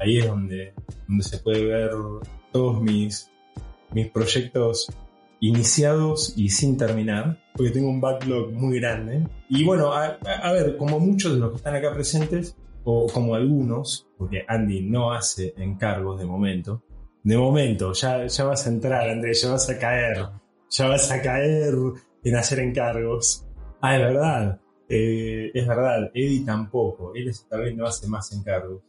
ahí 0.00 0.18
es 0.18 0.26
donde, 0.26 0.74
donde 1.06 1.24
se 1.24 1.38
puede 1.38 1.64
ver 1.64 1.90
todos 2.52 2.82
mis, 2.82 3.30
mis 3.92 4.08
proyectos 4.08 4.88
iniciados 5.40 6.34
y 6.36 6.48
sin 6.48 6.76
terminar, 6.76 7.38
porque 7.54 7.70
tengo 7.70 7.88
un 7.88 8.00
backlog 8.00 8.52
muy 8.52 8.80
grande. 8.80 9.26
Y 9.48 9.64
bueno, 9.64 9.92
a, 9.92 10.52
ver, 10.52 10.76
como 10.76 10.98
muchos 10.98 11.34
de 11.34 11.38
los 11.38 11.50
que 11.50 11.56
están 11.56 11.76
acá 11.76 11.92
presentes, 11.94 12.56
o 12.82 13.06
como 13.06 13.34
algunos, 13.34 14.08
porque 14.18 14.44
Andy 14.46 14.82
no 14.82 15.12
hace 15.12 15.54
encargos 15.56 16.18
de 16.18 16.26
momento, 16.26 16.82
de 17.22 17.38
momento, 17.38 17.92
ya, 17.92 18.26
ya 18.26 18.44
vas 18.44 18.66
a 18.66 18.70
entrar, 18.70 19.08
Andrés, 19.08 19.40
ya 19.42 19.52
vas 19.52 19.70
a 19.70 19.78
caer, 19.78 20.26
ya 20.68 20.88
vas 20.88 21.10
a 21.10 21.22
caer 21.22 21.74
en 22.24 22.36
hacer 22.36 22.58
encargos. 22.58 23.46
Ah, 23.80 23.96
es 23.96 24.02
verdad, 24.02 24.60
eh, 24.88 25.50
es 25.54 25.66
verdad, 25.66 26.10
Eddie 26.12 26.44
tampoco, 26.44 27.14
él 27.14 27.28
esta 27.28 27.56
vez 27.56 27.74
no 27.74 27.86
hace 27.86 28.08
más 28.08 28.32
encargos. 28.32 28.82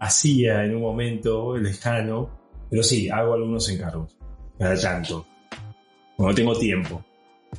Hacía 0.00 0.64
en 0.64 0.74
un 0.74 0.82
momento 0.82 1.56
lejano, 1.56 2.30
pero 2.68 2.82
sí, 2.82 3.08
hago 3.08 3.34
algunos 3.34 3.68
encargos, 3.70 4.18
cada 4.58 4.78
tanto, 4.78 5.24
cuando 6.16 6.34
tengo 6.34 6.58
tiempo, 6.58 7.02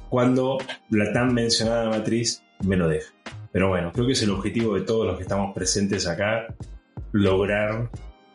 cuando 0.09 0.57
la 0.89 1.11
tan 1.13 1.33
mencionada 1.33 1.89
matriz 1.89 2.43
me 2.65 2.75
lo 2.75 2.87
deja. 2.87 3.13
Pero 3.51 3.69
bueno, 3.69 3.91
creo 3.91 4.05
que 4.05 4.13
es 4.13 4.23
el 4.23 4.31
objetivo 4.31 4.75
de 4.75 4.81
todos 4.81 5.07
los 5.07 5.17
que 5.17 5.23
estamos 5.23 5.53
presentes 5.53 6.07
acá, 6.07 6.47
lograr 7.11 7.89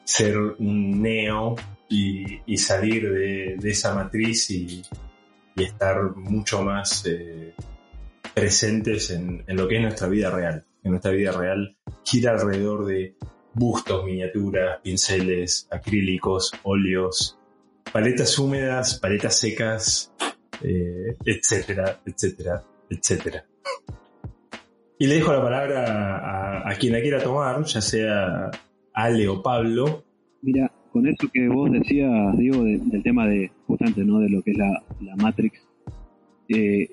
ser 0.05 0.37
un 0.39 1.03
neo 1.03 1.55
y, 1.89 2.57
salir 2.57 3.13
de, 3.13 3.71
esa 3.71 3.95
matriz 3.95 4.51
y, 4.51 4.83
y 5.55 5.63
estar 5.63 6.17
mucho 6.17 6.63
más 6.63 7.05
eh, 7.07 7.55
presentes 8.35 9.11
en, 9.11 9.45
en, 9.47 9.57
lo 9.57 9.69
que 9.69 9.77
es 9.77 9.83
nuestra 9.83 10.09
vida 10.09 10.31
real. 10.31 10.65
En 10.83 10.91
nuestra 10.91 11.13
vida 11.13 11.33
real 11.33 11.77
gira 12.05 12.33
alrededor 12.33 12.85
de 12.85 13.17
bustos, 13.55 14.05
miniaturas, 14.05 14.81
pinceles, 14.83 15.69
acrílicos, 15.71 16.53
óleos, 16.65 17.39
paletas 17.93 18.39
húmedas, 18.39 18.99
paletas 18.99 19.39
secas, 19.39 20.13
eh, 20.63 21.17
etcétera, 21.25 22.01
etcétera, 22.05 22.63
etcétera. 22.91 23.45
Y 24.99 25.07
le 25.07 25.15
dejo 25.17 25.33
la 25.33 25.43
palabra 25.43 26.69
a, 26.69 26.75
quien 26.77 26.93
la 26.93 27.01
quiera 27.01 27.23
tomar, 27.23 27.65
ya 27.65 27.81
sea 27.81 28.51
Ale 28.93 29.29
o 29.29 29.43
Pablo. 29.43 30.05
Mira, 30.43 30.71
con 30.93 31.07
eso 31.09 31.29
que 31.33 31.49
vos 31.49 31.71
decías, 31.71 32.11
Diego, 32.39 32.63
de, 32.63 32.79
del 32.79 33.03
tema 33.03 33.27
de, 33.27 33.51
justamente, 33.67 34.05
¿no? 34.05 34.21
De 34.21 34.29
lo 34.29 34.43
que 34.43 34.53
es 34.53 34.59
la, 34.59 34.83
la 35.01 35.17
Matrix, 35.17 35.61
eh, 36.49 36.91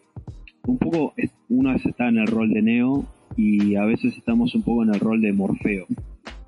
un 0.66 0.78
poco 0.78 1.14
es, 1.18 1.32
uno 1.50 1.70
a 1.70 1.74
veces 1.74 1.92
está 1.92 2.08
en 2.08 2.18
el 2.18 2.28
rol 2.28 2.50
de 2.50 2.62
Neo 2.62 3.06
y 3.38 3.76
a 3.76 3.86
veces 3.86 4.18
estamos 4.18 4.56
un 4.56 4.64
poco 4.64 4.84
en 4.84 4.94
el 4.94 5.00
rol 5.00 5.22
de 5.22 5.34
Morfeo. 5.34 5.86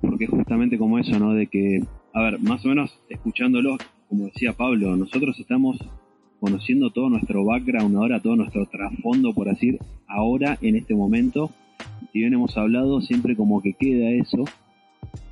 Porque 0.00 0.26
justamente 0.26 0.76
como 0.76 0.98
eso, 0.98 1.18
¿no? 1.18 1.34
De 1.34 1.46
que, 1.46 1.80
a 2.12 2.22
ver, 2.22 2.40
más 2.40 2.64
o 2.64 2.68
menos 2.68 3.00
escuchándolo, 3.08 3.78
como 4.08 4.26
decía 4.26 4.52
Pablo, 4.52 4.96
nosotros 4.96 5.38
estamos 5.38 5.78
conociendo 6.44 6.90
todo 6.90 7.08
nuestro 7.08 7.42
background 7.42 7.96
ahora, 7.96 8.20
todo 8.20 8.36
nuestro 8.36 8.66
trasfondo, 8.66 9.32
por 9.32 9.48
así 9.48 9.78
ahora, 10.06 10.58
en 10.60 10.76
este 10.76 10.94
momento. 10.94 11.50
Si 12.12 12.18
bien 12.18 12.34
hemos 12.34 12.54
hablado, 12.58 13.00
siempre 13.00 13.34
como 13.34 13.62
que 13.62 13.72
queda 13.72 14.10
eso, 14.10 14.44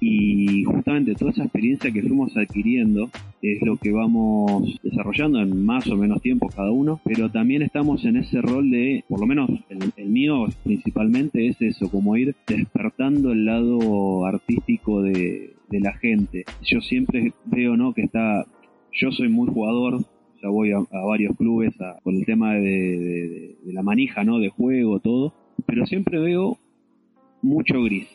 y 0.01 0.65
justamente 0.65 1.15
toda 1.15 1.33
esa 1.33 1.43
experiencia 1.43 1.93
que 1.93 2.01
fuimos 2.01 2.35
adquiriendo 2.35 3.11
es 3.43 3.61
lo 3.61 3.77
que 3.77 3.93
vamos 3.93 4.79
desarrollando 4.83 5.41
en 5.41 5.67
más 5.67 5.87
o 5.89 5.97
menos 5.99 6.23
tiempo 6.23 6.49
cada 6.49 6.71
uno, 6.71 7.01
pero 7.05 7.31
también 7.31 7.61
estamos 7.61 8.07
en 8.07 8.17
ese 8.17 8.41
rol 8.41 8.71
de, 8.71 9.05
por 9.07 9.21
lo 9.21 9.27
menos 9.27 9.51
el, 9.69 10.09
mío 10.09 10.47
principalmente 10.65 11.47
es 11.47 11.61
eso, 11.61 11.91
como 11.91 12.17
ir 12.17 12.35
despertando 12.47 13.33
el 13.33 13.45
lado 13.45 14.25
artístico 14.25 15.03
de 15.03 15.53
la 15.69 15.93
gente. 15.99 16.45
Yo 16.63 16.81
siempre 16.81 17.35
veo, 17.45 17.77
¿no? 17.77 17.93
Que 17.93 18.03
está, 18.03 18.47
yo 18.93 19.11
soy 19.13 19.29
muy 19.29 19.49
jugador, 19.49 20.05
voy 20.49 20.73
a, 20.73 20.79
a 20.79 21.05
varios 21.05 21.37
clubes 21.37 21.81
a, 21.81 21.99
con 22.03 22.17
el 22.17 22.25
tema 22.25 22.55
de, 22.55 23.57
la 23.67 23.83
manija, 23.83 24.25
¿no? 24.25 24.39
De 24.39 24.49
juego, 24.49 25.01
todo, 25.01 25.35
pero 25.67 25.87
siempre 25.87 26.19
veo 26.19 26.59
mucho 27.43 27.83
gris 27.83 28.07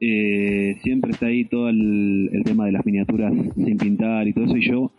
eh, 0.00 0.76
siempre 0.82 1.12
está 1.12 1.26
ahí 1.26 1.44
todo 1.44 1.68
el, 1.68 2.28
el, 2.32 2.44
tema 2.44 2.66
de 2.66 2.72
las 2.72 2.84
miniaturas 2.84 3.32
sin 3.56 3.76
pintar 3.76 4.26
y 4.26 4.32
todo 4.32 4.44
eso 4.44 4.56
y 4.56 4.68
yo 4.68 4.92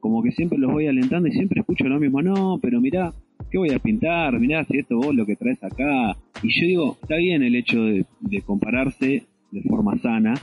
como 0.00 0.22
que 0.22 0.32
siempre 0.32 0.58
los 0.58 0.72
voy 0.72 0.86
alentando 0.86 1.28
y 1.28 1.32
siempre 1.32 1.60
escucho 1.60 1.84
lo 1.84 2.00
mismo, 2.00 2.22
no, 2.22 2.58
pero 2.60 2.80
mirá, 2.80 3.12
¿qué 3.50 3.58
voy 3.58 3.70
a 3.70 3.78
pintar? 3.78 4.38
Mirá 4.40 4.64
si 4.64 4.78
esto 4.78 4.96
vos 4.96 5.14
lo 5.14 5.26
que 5.26 5.36
traes 5.36 5.62
acá. 5.62 6.16
Y 6.42 6.48
yo 6.60 6.66
digo, 6.66 6.98
está 7.02 7.16
bien 7.16 7.42
el 7.42 7.54
hecho 7.54 7.84
de, 7.84 8.06
de 8.20 8.42
compararse 8.42 9.24
de 9.50 9.62
forma 9.62 9.98
sana, 9.98 10.34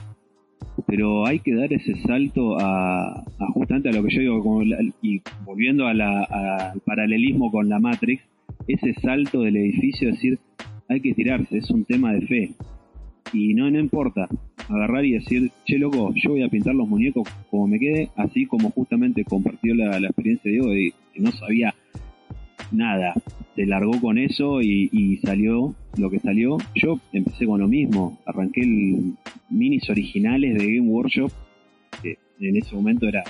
pero 0.85 1.25
hay 1.25 1.39
que 1.39 1.55
dar 1.55 1.71
ese 1.73 1.95
salto 2.01 2.59
a, 2.59 3.19
a 3.19 3.51
justamente 3.53 3.89
a 3.89 3.91
lo 3.91 4.03
que 4.03 4.13
yo 4.13 4.21
digo, 4.21 4.43
como 4.43 4.63
la, 4.63 4.77
y 5.01 5.21
volviendo 5.45 5.87
a 5.87 5.93
la, 5.93 6.23
a, 6.23 6.71
al 6.71 6.79
paralelismo 6.81 7.51
con 7.51 7.69
la 7.69 7.79
Matrix, 7.79 8.23
ese 8.67 8.93
salto 8.95 9.41
del 9.41 9.57
edificio, 9.57 10.11
decir, 10.11 10.39
hay 10.87 11.01
que 11.01 11.13
tirarse, 11.13 11.57
es 11.57 11.69
un 11.71 11.85
tema 11.85 12.13
de 12.13 12.21
fe 12.21 12.51
y 13.33 13.53
no, 13.53 13.69
no 13.69 13.79
importa. 13.79 14.27
agarrar 14.69 15.05
y 15.05 15.13
decir, 15.13 15.51
che 15.65 15.77
loco, 15.77 16.13
yo 16.15 16.31
voy 16.31 16.43
a 16.43 16.49
pintar 16.49 16.75
los 16.75 16.87
muñecos 16.87 17.27
como 17.49 17.67
me 17.67 17.79
quede, 17.79 18.09
así 18.15 18.45
como 18.45 18.69
justamente 18.71 19.23
compartió 19.23 19.73
la, 19.75 19.97
experiencia 19.97 20.51
de 20.51 20.57
Diego 20.57 20.69
de 20.69 20.93
que 21.13 21.21
no 21.21 21.31
sabía 21.31 21.73
nada, 22.71 23.13
se 23.55 23.65
largó 23.65 23.99
con 24.01 24.17
eso 24.17 24.61
y 24.61 25.17
salió 25.23 25.73
lo 25.97 26.09
que 26.09 26.19
salió. 26.19 26.57
Yo 26.75 26.99
empecé 27.11 27.45
con 27.45 27.59
lo 27.59 27.67
mismo, 27.67 28.17
arranqué 28.25 28.61
el 28.61 29.13
minis 29.49 29.89
originales 29.89 30.57
de 30.57 30.75
Game 30.75 30.89
Workshop, 30.89 31.31
que 32.01 32.17
en 32.39 32.57
ese 32.57 32.75
momento 32.75 33.07
era 33.07 33.23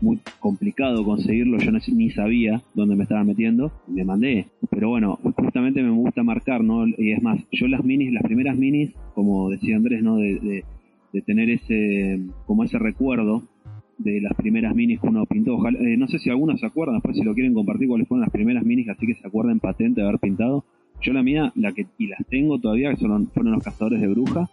muy 0.00 0.18
complicado 0.38 1.04
conseguirlo, 1.04 1.58
yo 1.58 1.72
no, 1.72 1.78
ni 1.92 2.10
sabía 2.10 2.60
dónde 2.74 2.94
me 2.94 3.04
estaba 3.04 3.24
metiendo, 3.24 3.72
me 3.88 4.04
mandé. 4.04 4.46
Pero 4.70 4.90
bueno, 4.90 5.18
justamente 5.36 5.82
me 5.82 5.90
gusta 5.90 6.22
marcar, 6.22 6.62
¿no? 6.62 6.86
Y 6.86 7.12
es 7.12 7.22
más, 7.22 7.40
yo 7.52 7.68
las 7.68 7.84
minis, 7.84 8.12
las 8.12 8.22
primeras 8.22 8.56
minis, 8.56 8.92
como 9.14 9.48
decía 9.50 9.76
Andrés, 9.76 10.02
¿no? 10.02 10.16
De, 10.16 10.38
de, 10.40 10.64
de 11.12 11.22
tener 11.22 11.48
ese, 11.48 12.20
como 12.46 12.64
ese 12.64 12.78
recuerdo 12.78 13.44
de 13.98 14.20
las 14.20 14.34
primeras 14.34 14.74
minis 14.74 15.00
que 15.00 15.06
uno 15.06 15.24
pintó. 15.26 15.54
Ojalá, 15.54 15.78
eh, 15.78 15.96
no 15.96 16.08
sé 16.08 16.18
si 16.18 16.28
algunos 16.28 16.60
se 16.60 16.66
acuerdan, 16.66 16.96
después 16.96 17.16
si 17.16 17.22
lo 17.22 17.34
quieren 17.34 17.54
compartir 17.54 17.88
cuáles 17.88 18.08
fueron 18.08 18.22
las 18.22 18.32
primeras 18.32 18.64
minis, 18.64 18.88
así 18.88 19.06
que 19.06 19.14
se 19.14 19.26
acuerden 19.26 19.60
patente 19.60 20.00
de 20.00 20.08
haber 20.08 20.20
pintado. 20.20 20.64
Yo 21.04 21.12
la 21.12 21.22
mía, 21.22 21.52
la 21.54 21.72
que, 21.72 21.86
y 21.98 22.06
las 22.06 22.26
tengo 22.30 22.58
todavía, 22.58 22.90
que 22.90 22.96
son, 22.96 23.26
fueron 23.28 23.52
los 23.52 23.62
cazadores 23.62 24.00
de 24.00 24.08
bruja. 24.08 24.48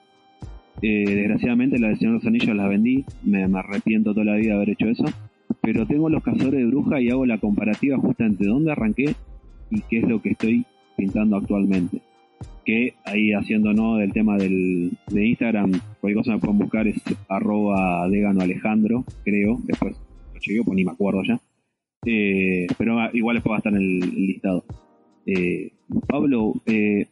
Eh, 0.82 1.06
desgraciadamente 1.06 1.80
la 1.80 1.88
de 1.90 1.96
Señor 1.96 2.14
de 2.14 2.18
los 2.18 2.28
Anillos 2.28 2.56
la 2.56 2.68
vendí, 2.68 3.06
me, 3.24 3.44
arrepiento 3.44 4.14
toda 4.14 4.26
la 4.26 4.36
vida 4.36 4.50
de 4.50 4.56
haber 4.58 4.70
hecho 4.72 4.88
eso. 4.88 5.06
Pero 5.62 5.86
tengo 5.86 6.10
los 6.10 6.22
cazadores 6.22 6.60
de 6.60 6.66
bruja 6.66 7.00
y 7.00 7.10
hago 7.10 7.26
la 7.26 7.38
comparativa 7.38 7.98
justamente 7.98 8.44
de 8.44 8.50
dónde 8.50 8.72
arranqué 8.74 9.16
y 9.70 9.82
qué 9.90 10.00
es 10.00 10.04
lo 10.10 10.22
que 10.22 10.32
estoy 10.32 10.66
pintando 10.98 11.38
actualmente. 11.38 12.02
Que 12.66 12.96
ahí 13.06 13.32
haciendo 13.32 13.72
no 13.72 13.96
del 13.96 14.12
tema 14.12 14.36
del, 14.36 14.92
de 15.08 15.26
Instagram, 15.26 15.72
cualquier 16.02 16.18
cosa 16.18 16.34
me 16.34 16.40
pueden 16.40 16.58
buscar 16.58 16.86
es 16.86 17.02
arroba 17.30 18.10
degano 18.10 18.42
Alejandro, 18.42 19.06
creo, 19.24 19.62
después 19.64 19.96
lo 20.34 20.40
chequeo, 20.40 20.66
pues 20.66 20.76
ni 20.76 20.84
me 20.84 20.92
acuerdo 20.92 21.24
ya. 21.24 21.40
Eh, 22.06 22.68
pero 22.78 22.98
igual 23.14 23.38
después 23.38 23.52
va 23.52 23.56
a 23.56 23.60
estar 23.60 23.74
en 23.74 23.80
el, 23.80 24.04
el 24.04 24.28
listado. 24.28 24.66
Eh, 25.26 25.72
Pablo, 26.08 26.54
eh, 26.66 27.08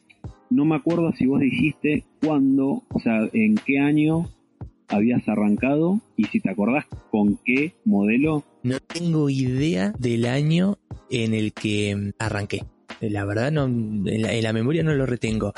no 0.50 0.65
me 0.65 0.76
acuerdo 0.76 1.12
si 1.13 1.26
vos 1.26 1.39
dijiste 1.39 2.06
cuándo, 2.24 2.84
o 2.89 3.00
sea, 3.00 3.30
en 3.34 3.56
qué 3.56 3.80
año 3.80 4.30
habías 4.88 5.28
arrancado 5.30 6.02
y 6.18 6.26
si 6.26 6.39
te 6.39 6.50
acordás 6.50 6.86
con 7.12 7.38
qué 7.46 7.76
modelo. 7.86 8.44
No 8.63 8.80
tengo 8.80 9.30
idea 9.30 9.94
del 10.00 10.26
año 10.26 10.78
en 11.10 11.34
el 11.34 11.54
que 11.54 11.96
mm, 11.96 12.12
arranqué. 12.20 12.65
La 13.02 13.26
verdad, 13.26 13.52
no, 13.52 13.65
en, 13.65 14.44
la, 14.44 14.54
memoria 14.54 14.84
no 14.84 14.94
lo 14.94 15.06
retengo. 15.06 15.54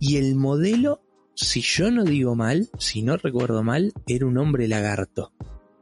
Y 0.00 0.16
el 0.16 0.34
modelo, 0.34 1.00
si 1.34 1.60
yo 1.60 1.90
no 1.90 2.04
digo 2.04 2.34
mal, 2.34 2.68
si 2.78 3.02
no 3.02 3.16
recuerdo 3.16 3.62
mal, 3.62 3.92
era 4.06 4.26
un 4.26 4.38
hombre 4.38 4.66
lagarto. 4.66 5.32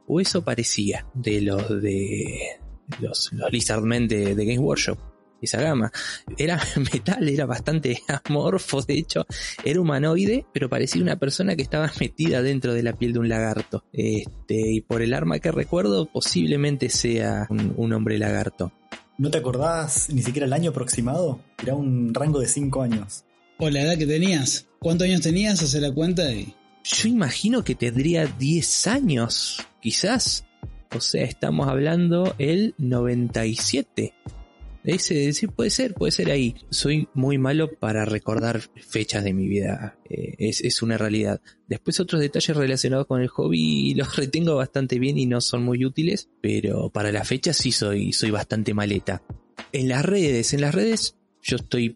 O 0.05 0.19
eso 0.19 0.43
parecía 0.43 1.07
de 1.13 1.41
los 1.41 1.81
de 1.81 2.57
los, 2.99 3.31
los 3.31 3.51
Lizardmen 3.51 4.07
de, 4.07 4.35
de 4.35 4.45
Games 4.45 4.59
Workshop 4.59 4.99
esa 5.45 5.61
gama. 5.61 5.91
Era 6.37 6.59
metal, 6.93 7.27
era 7.27 7.45
bastante 7.45 8.01
amorfo, 8.25 8.81
de 8.81 8.97
hecho, 8.97 9.25
era 9.63 9.81
humanoide, 9.81 10.45
pero 10.53 10.69
parecía 10.69 11.01
una 11.01 11.17
persona 11.17 11.55
que 11.55 11.63
estaba 11.63 11.91
metida 11.99 12.41
dentro 12.41 12.73
de 12.73 12.83
la 12.83 12.93
piel 12.93 13.13
de 13.13 13.19
un 13.19 13.29
lagarto. 13.29 13.83
Este, 13.93 14.71
y 14.71 14.81
por 14.81 15.01
el 15.01 15.13
arma 15.13 15.39
que 15.39 15.51
recuerdo, 15.51 16.05
posiblemente 16.11 16.89
sea 16.89 17.47
un, 17.49 17.73
un 17.77 17.93
hombre 17.93 18.17
lagarto. 18.17 18.71
¿No 19.17 19.29
te 19.29 19.37
acordás 19.37 20.09
ni 20.11 20.23
siquiera 20.23 20.47
el 20.47 20.53
año 20.53 20.71
aproximado? 20.71 21.39
Era 21.61 21.75
un 21.75 22.13
rango 22.13 22.39
de 22.39 22.47
5 22.47 22.81
años. 22.81 23.23
O 23.59 23.69
la 23.69 23.81
edad 23.81 23.97
que 23.97 24.07
tenías. 24.07 24.67
¿Cuántos 24.79 25.05
años 25.05 25.21
tenías? 25.21 25.61
Hace 25.61 25.79
la 25.79 25.91
cuenta 25.91 26.31
y. 26.33 26.55
Yo 26.83 27.07
imagino 27.07 27.63
que 27.63 27.75
tendría 27.75 28.25
10 28.25 28.87
años, 28.87 29.67
quizás. 29.79 30.45
O 30.95 30.99
sea, 30.99 31.23
estamos 31.23 31.67
hablando 31.67 32.33
el 32.39 32.73
97. 32.79 34.13
Ese, 34.83 35.31
sí, 35.33 35.47
puede 35.47 35.69
ser, 35.69 35.93
puede 35.93 36.11
ser 36.11 36.31
ahí. 36.31 36.55
Soy 36.69 37.07
muy 37.13 37.37
malo 37.37 37.69
para 37.71 38.05
recordar 38.05 38.61
fechas 38.87 39.23
de 39.23 39.33
mi 39.33 39.47
vida. 39.47 39.97
Eh, 40.09 40.35
es, 40.39 40.61
es, 40.61 40.81
una 40.81 40.97
realidad. 40.97 41.41
Después 41.67 41.99
otros 41.99 42.19
detalles 42.19 42.57
relacionados 42.57 43.05
con 43.05 43.21
el 43.21 43.27
hobby 43.27 43.93
los 43.95 44.15
retengo 44.15 44.55
bastante 44.55 44.99
bien 44.99 45.17
y 45.17 45.25
no 45.25 45.41
son 45.41 45.63
muy 45.63 45.85
útiles. 45.85 46.29
Pero 46.41 46.89
para 46.89 47.11
las 47.11 47.27
fechas 47.27 47.57
sí 47.57 47.71
soy, 47.71 48.11
soy 48.13 48.31
bastante 48.31 48.73
maleta. 48.73 49.21
En 49.71 49.87
las 49.87 50.03
redes, 50.03 50.53
en 50.53 50.61
las 50.61 50.73
redes 50.73 51.15
yo 51.41 51.57
estoy 51.57 51.93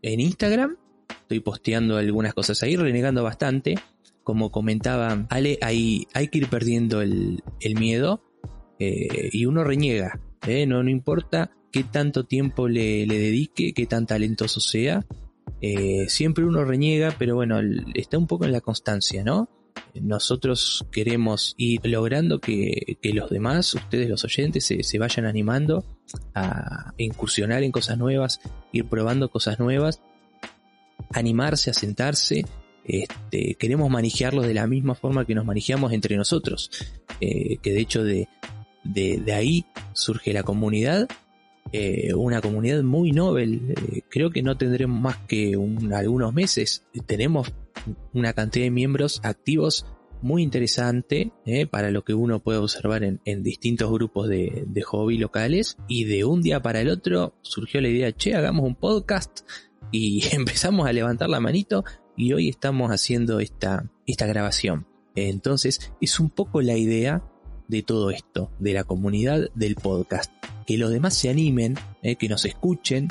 en 0.00 0.20
Instagram. 0.20 0.76
Estoy 1.08 1.40
posteando 1.40 1.96
algunas 1.98 2.34
cosas 2.34 2.62
ahí, 2.62 2.76
renegando 2.76 3.22
bastante. 3.22 3.74
Como 4.22 4.50
comentaba 4.50 5.26
Ale, 5.30 5.58
hay, 5.60 6.06
hay 6.14 6.28
que 6.28 6.38
ir 6.38 6.48
perdiendo 6.48 7.02
el, 7.02 7.42
el 7.60 7.74
miedo. 7.74 8.22
Eh, 8.78 9.28
y 9.32 9.44
uno 9.44 9.64
reniega. 9.64 10.18
¿eh? 10.46 10.66
No, 10.66 10.82
no 10.82 10.90
importa 10.90 11.52
qué 11.72 11.84
tanto 11.84 12.24
tiempo 12.24 12.68
le, 12.68 13.06
dedique, 13.06 13.72
qué 13.72 13.86
tan 13.86 14.06
talentoso 14.06 14.60
sea. 14.60 15.04
Eh, 15.60 16.08
siempre 16.08 16.44
uno 16.44 16.64
reniega, 16.64 17.14
pero 17.18 17.34
bueno, 17.34 17.60
está 17.94 18.18
un 18.18 18.26
poco 18.26 18.44
en 18.44 18.52
la 18.52 18.60
constancia, 18.60 19.24
¿no? 19.24 19.48
Nosotros 19.94 20.86
queremos 20.90 21.54
ir 21.56 21.80
logrando 21.84 22.40
que, 22.40 22.98
que 23.00 23.12
los 23.12 23.30
demás, 23.30 23.74
ustedes 23.74 24.08
los 24.08 24.24
oyentes, 24.24 24.64
se, 24.64 24.82
se, 24.82 24.98
vayan 24.98 25.26
animando 25.26 25.84
a 26.34 26.92
incursionar 26.98 27.62
en 27.62 27.72
cosas 27.72 27.98
nuevas, 27.98 28.40
ir 28.72 28.86
probando 28.86 29.30
cosas 29.30 29.58
nuevas, 29.58 30.00
animarse 31.12 31.70
a 31.70 31.74
sentarse. 31.74 32.44
Este, 32.84 33.54
queremos 33.54 33.90
manejarlos 33.90 34.46
de 34.46 34.54
la 34.54 34.66
misma 34.66 34.94
forma 34.94 35.24
que 35.24 35.34
nos 35.34 35.44
manejamos 35.44 35.92
entre 35.92 36.16
nosotros, 36.16 36.70
eh, 37.20 37.58
que 37.62 37.72
de 37.72 37.80
hecho 37.80 38.02
de, 38.02 38.28
de, 38.82 39.18
de 39.18 39.32
ahí 39.32 39.64
surge 39.92 40.32
la 40.32 40.42
comunidad 40.42 41.08
eh, 41.70 42.12
una 42.14 42.40
comunidad 42.40 42.82
muy 42.82 43.12
noble. 43.12 43.60
Eh, 43.68 44.02
creo 44.08 44.30
que 44.30 44.42
no 44.42 44.56
tendremos 44.56 45.00
más 45.00 45.16
que 45.28 45.56
un, 45.56 45.92
algunos 45.92 46.34
meses. 46.34 46.84
Tenemos 47.06 47.52
una 48.12 48.32
cantidad 48.32 48.64
de 48.64 48.70
miembros 48.70 49.20
activos 49.22 49.86
muy 50.20 50.42
interesante 50.42 51.32
eh, 51.46 51.66
para 51.66 51.90
lo 51.90 52.04
que 52.04 52.14
uno 52.14 52.40
puede 52.40 52.58
observar 52.58 53.02
en, 53.02 53.20
en 53.24 53.42
distintos 53.42 53.90
grupos 53.90 54.28
de, 54.28 54.64
de, 54.66 54.82
hobby 54.82 55.18
locales. 55.18 55.76
Y 55.88 56.04
de 56.04 56.24
un 56.24 56.42
día 56.42 56.60
para 56.60 56.80
el 56.80 56.88
otro 56.88 57.34
surgió 57.42 57.80
la 57.80 57.88
idea, 57.88 58.12
che, 58.12 58.34
hagamos 58.34 58.66
un 58.66 58.74
podcast 58.74 59.40
y 59.90 60.24
empezamos 60.32 60.86
a 60.86 60.92
levantar 60.92 61.28
la 61.28 61.40
manito 61.40 61.84
y 62.16 62.32
hoy 62.32 62.48
estamos 62.48 62.90
haciendo 62.90 63.40
esta, 63.40 63.90
esta 64.06 64.26
grabación. 64.26 64.86
Entonces 65.14 65.92
es 66.00 66.20
un 66.20 66.30
poco 66.30 66.62
la 66.62 66.76
idea 66.76 67.22
de 67.68 67.82
todo 67.82 68.10
esto, 68.10 68.50
de 68.58 68.74
la 68.74 68.84
comunidad 68.84 69.48
del 69.54 69.74
podcast. 69.76 70.32
Que 70.66 70.78
los 70.78 70.90
demás 70.90 71.14
se 71.14 71.30
animen, 71.30 71.76
eh, 72.02 72.16
que 72.16 72.28
nos 72.28 72.44
escuchen, 72.44 73.08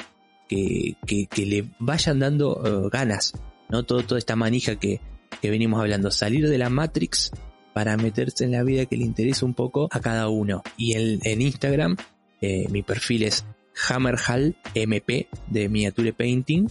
que, 0.48 0.96
que, 1.06 1.28
que 1.28 1.46
le 1.46 1.70
vayan 1.80 2.20
dando 2.20 2.58
uh, 2.58 2.90
ganas, 2.90 3.34
¿no? 3.70 3.84
Todo, 3.84 4.04
toda 4.04 4.20
esta 4.20 4.36
manija 4.36 4.76
que, 4.76 5.00
que 5.42 5.50
venimos 5.50 5.80
hablando, 5.80 6.12
salir 6.12 6.50
de 6.50 6.58
la 6.58 6.70
Matrix 6.70 7.32
para 7.74 7.98
meterse 7.98 8.44
en 8.44 8.52
la 8.52 8.64
vida 8.64 8.86
que 8.86 8.98
le 8.98 9.06
interesa 9.06 9.46
un 9.46 9.54
poco 9.54 9.88
a 9.92 10.00
cada 10.00 10.30
uno. 10.30 10.62
Y 10.78 10.94
en, 10.94 11.20
en 11.24 11.42
Instagram, 11.42 11.96
eh, 12.42 12.68
mi 12.70 12.84
perfil 12.84 13.24
es 13.24 13.46
Hammerhall 13.90 14.56
MP 14.74 15.28
de 15.48 15.70
Miniature 15.70 16.14
Painting. 16.14 16.68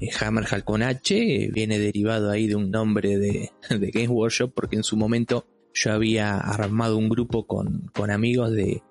Eh, 0.00 0.10
Hammerhall 0.20 0.64
con 0.64 0.82
H, 0.82 1.14
eh, 1.16 1.50
viene 1.52 1.78
derivado 1.78 2.30
ahí 2.30 2.46
de 2.46 2.56
un 2.56 2.70
nombre 2.70 3.18
de, 3.18 3.50
de 3.70 3.90
Games 3.90 4.10
Workshop 4.10 4.52
porque 4.54 4.76
en 4.76 4.84
su 4.84 4.96
momento 4.96 5.46
yo 5.72 5.92
había 5.92 6.36
armado 6.36 6.96
un 6.96 7.08
grupo 7.08 7.46
con, 7.46 7.90
con 7.92 8.10
amigos 8.10 8.52
de, 8.52 8.82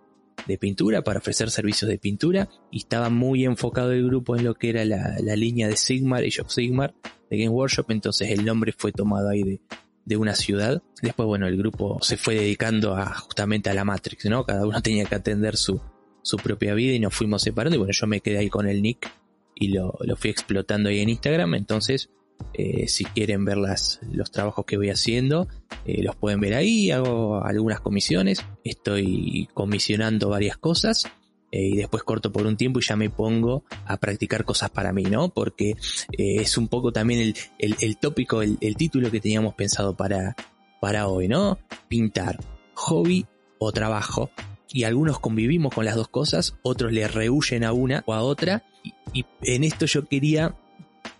de, 0.48 0.58
pintura 0.58 1.04
para 1.04 1.20
ofrecer 1.20 1.50
servicios 1.50 1.90
de 1.90 1.98
pintura 1.98 2.50
y 2.72 2.80
estaba 2.80 3.10
muy 3.10 3.46
enfocado 3.46 3.92
el 3.92 4.06
grupo 4.06 4.36
en 4.36 4.44
lo 4.44 4.56
que 4.56 4.70
era 4.70 4.86
la, 4.86 5.16
la 5.22 5.36
línea 5.36 5.68
de 5.68 5.78
Sigmar, 5.78 6.24
Age 6.24 6.42
of 6.42 6.52
Sigmar, 6.52 6.94
de 7.30 7.38
Game 7.38 7.50
Workshop, 7.50 7.92
entonces 7.92 8.30
el 8.30 8.46
nombre 8.46 8.74
fue 8.78 8.92
tomado 8.92 9.30
ahí 9.30 9.44
de, 9.44 9.62
de 10.06 10.18
una 10.18 10.36
ciudad. 10.36 10.82
Después, 11.02 11.28
bueno, 11.28 11.48
el 11.48 11.58
grupo 11.58 12.00
se 12.02 12.18
fue 12.18 12.36
dedicando 12.36 12.96
a, 12.96 13.14
justamente 13.16 13.70
a 13.70 13.74
la 13.74 13.86
Matrix, 13.86 14.26
¿no? 14.26 14.46
Cada 14.46 14.66
uno 14.66 14.82
tenía 14.84 15.06
que 15.06 15.16
atender 15.16 15.58
su, 15.58 15.82
su 16.22 16.38
propia 16.38 16.74
vida 16.74 16.94
y 16.94 17.00
nos 17.00 17.14
fuimos 17.14 17.42
separando 17.42 17.76
y 17.76 17.80
bueno, 17.80 17.94
yo 17.94 18.08
me 18.08 18.22
quedé 18.22 18.40
ahí 18.40 18.50
con 18.50 18.68
el 18.68 18.82
nick 18.82 19.12
y 19.56 19.70
lo, 19.70 19.94
lo 20.02 20.16
fui 20.16 20.30
explotando 20.30 20.90
ahí 20.90 21.00
en 21.00 21.10
Instagram, 21.10 21.56
entonces 21.56 22.10
eh, 22.54 22.88
si 22.88 23.06
quieren 23.06 23.46
ver 23.46 23.58
las, 23.58 24.00
los 24.12 24.32
trabajos 24.32 24.66
que 24.66 24.78
voy 24.78 24.90
haciendo, 24.90 25.48
eh, 25.86 26.04
los 26.04 26.16
pueden 26.16 26.40
ver 26.40 26.54
ahí. 26.54 26.92
Hago 26.92 27.44
algunas 27.44 27.80
comisiones. 27.80 28.46
Estoy 28.64 29.50
comisionando 29.54 30.30
varias 30.30 30.58
cosas. 30.58 31.06
Eh, 31.52 31.68
y 31.68 31.76
después 31.76 32.04
corto 32.04 32.32
por 32.32 32.48
un 32.48 32.58
tiempo 32.58 32.80
y 32.80 32.84
ya 32.84 32.96
me 32.96 33.10
pongo 33.10 33.64
a 33.86 33.98
practicar 33.98 34.44
cosas 34.44 34.72
para 34.72 34.92
mí, 34.92 35.04
¿no? 35.04 35.30
Porque 35.30 35.76
es 36.12 36.58
un 36.58 36.68
poco 36.68 36.92
también 36.92 37.34
el, 37.60 37.76
el, 37.80 37.98
tópico, 37.98 38.42
el, 38.42 38.76
título 38.76 39.12
que 39.12 39.20
teníamos 39.20 39.54
pensado 39.54 39.96
para, 39.96 40.36
para 40.82 41.08
hoy, 41.08 41.28
¿no? 41.28 41.60
Pintar, 41.88 42.40
hobby 42.74 43.28
o 43.60 43.72
trabajo. 43.72 44.32
Y 44.70 44.86
algunos 44.86 45.20
convivimos 45.20 45.76
con 45.76 45.86
las 45.86 45.96
dos 45.96 46.08
cosas, 46.08 46.58
otros 46.64 46.92
le 46.92 47.08
rehuyen 47.08 47.64
a 47.64 47.72
una 47.72 48.04
o 48.08 48.16
a 48.16 48.24
otra. 48.24 48.64
Y 49.14 49.26
en 49.44 49.64
esto 49.64 49.86
yo 49.86 50.08
quería 50.08 50.56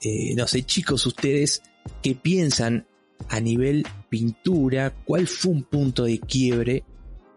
eh, 0.04 0.34
no 0.36 0.48
sé, 0.48 0.64
chicos, 0.64 1.06
ustedes, 1.06 1.62
¿qué 2.02 2.16
piensan 2.16 2.86
a 3.30 3.40
nivel 3.40 3.86
pintura, 4.10 4.94
¿cuál 5.06 5.28
fue 5.28 5.54
un 5.54 5.64
punto 5.64 6.04
de 6.04 6.20
quiebre 6.20 6.84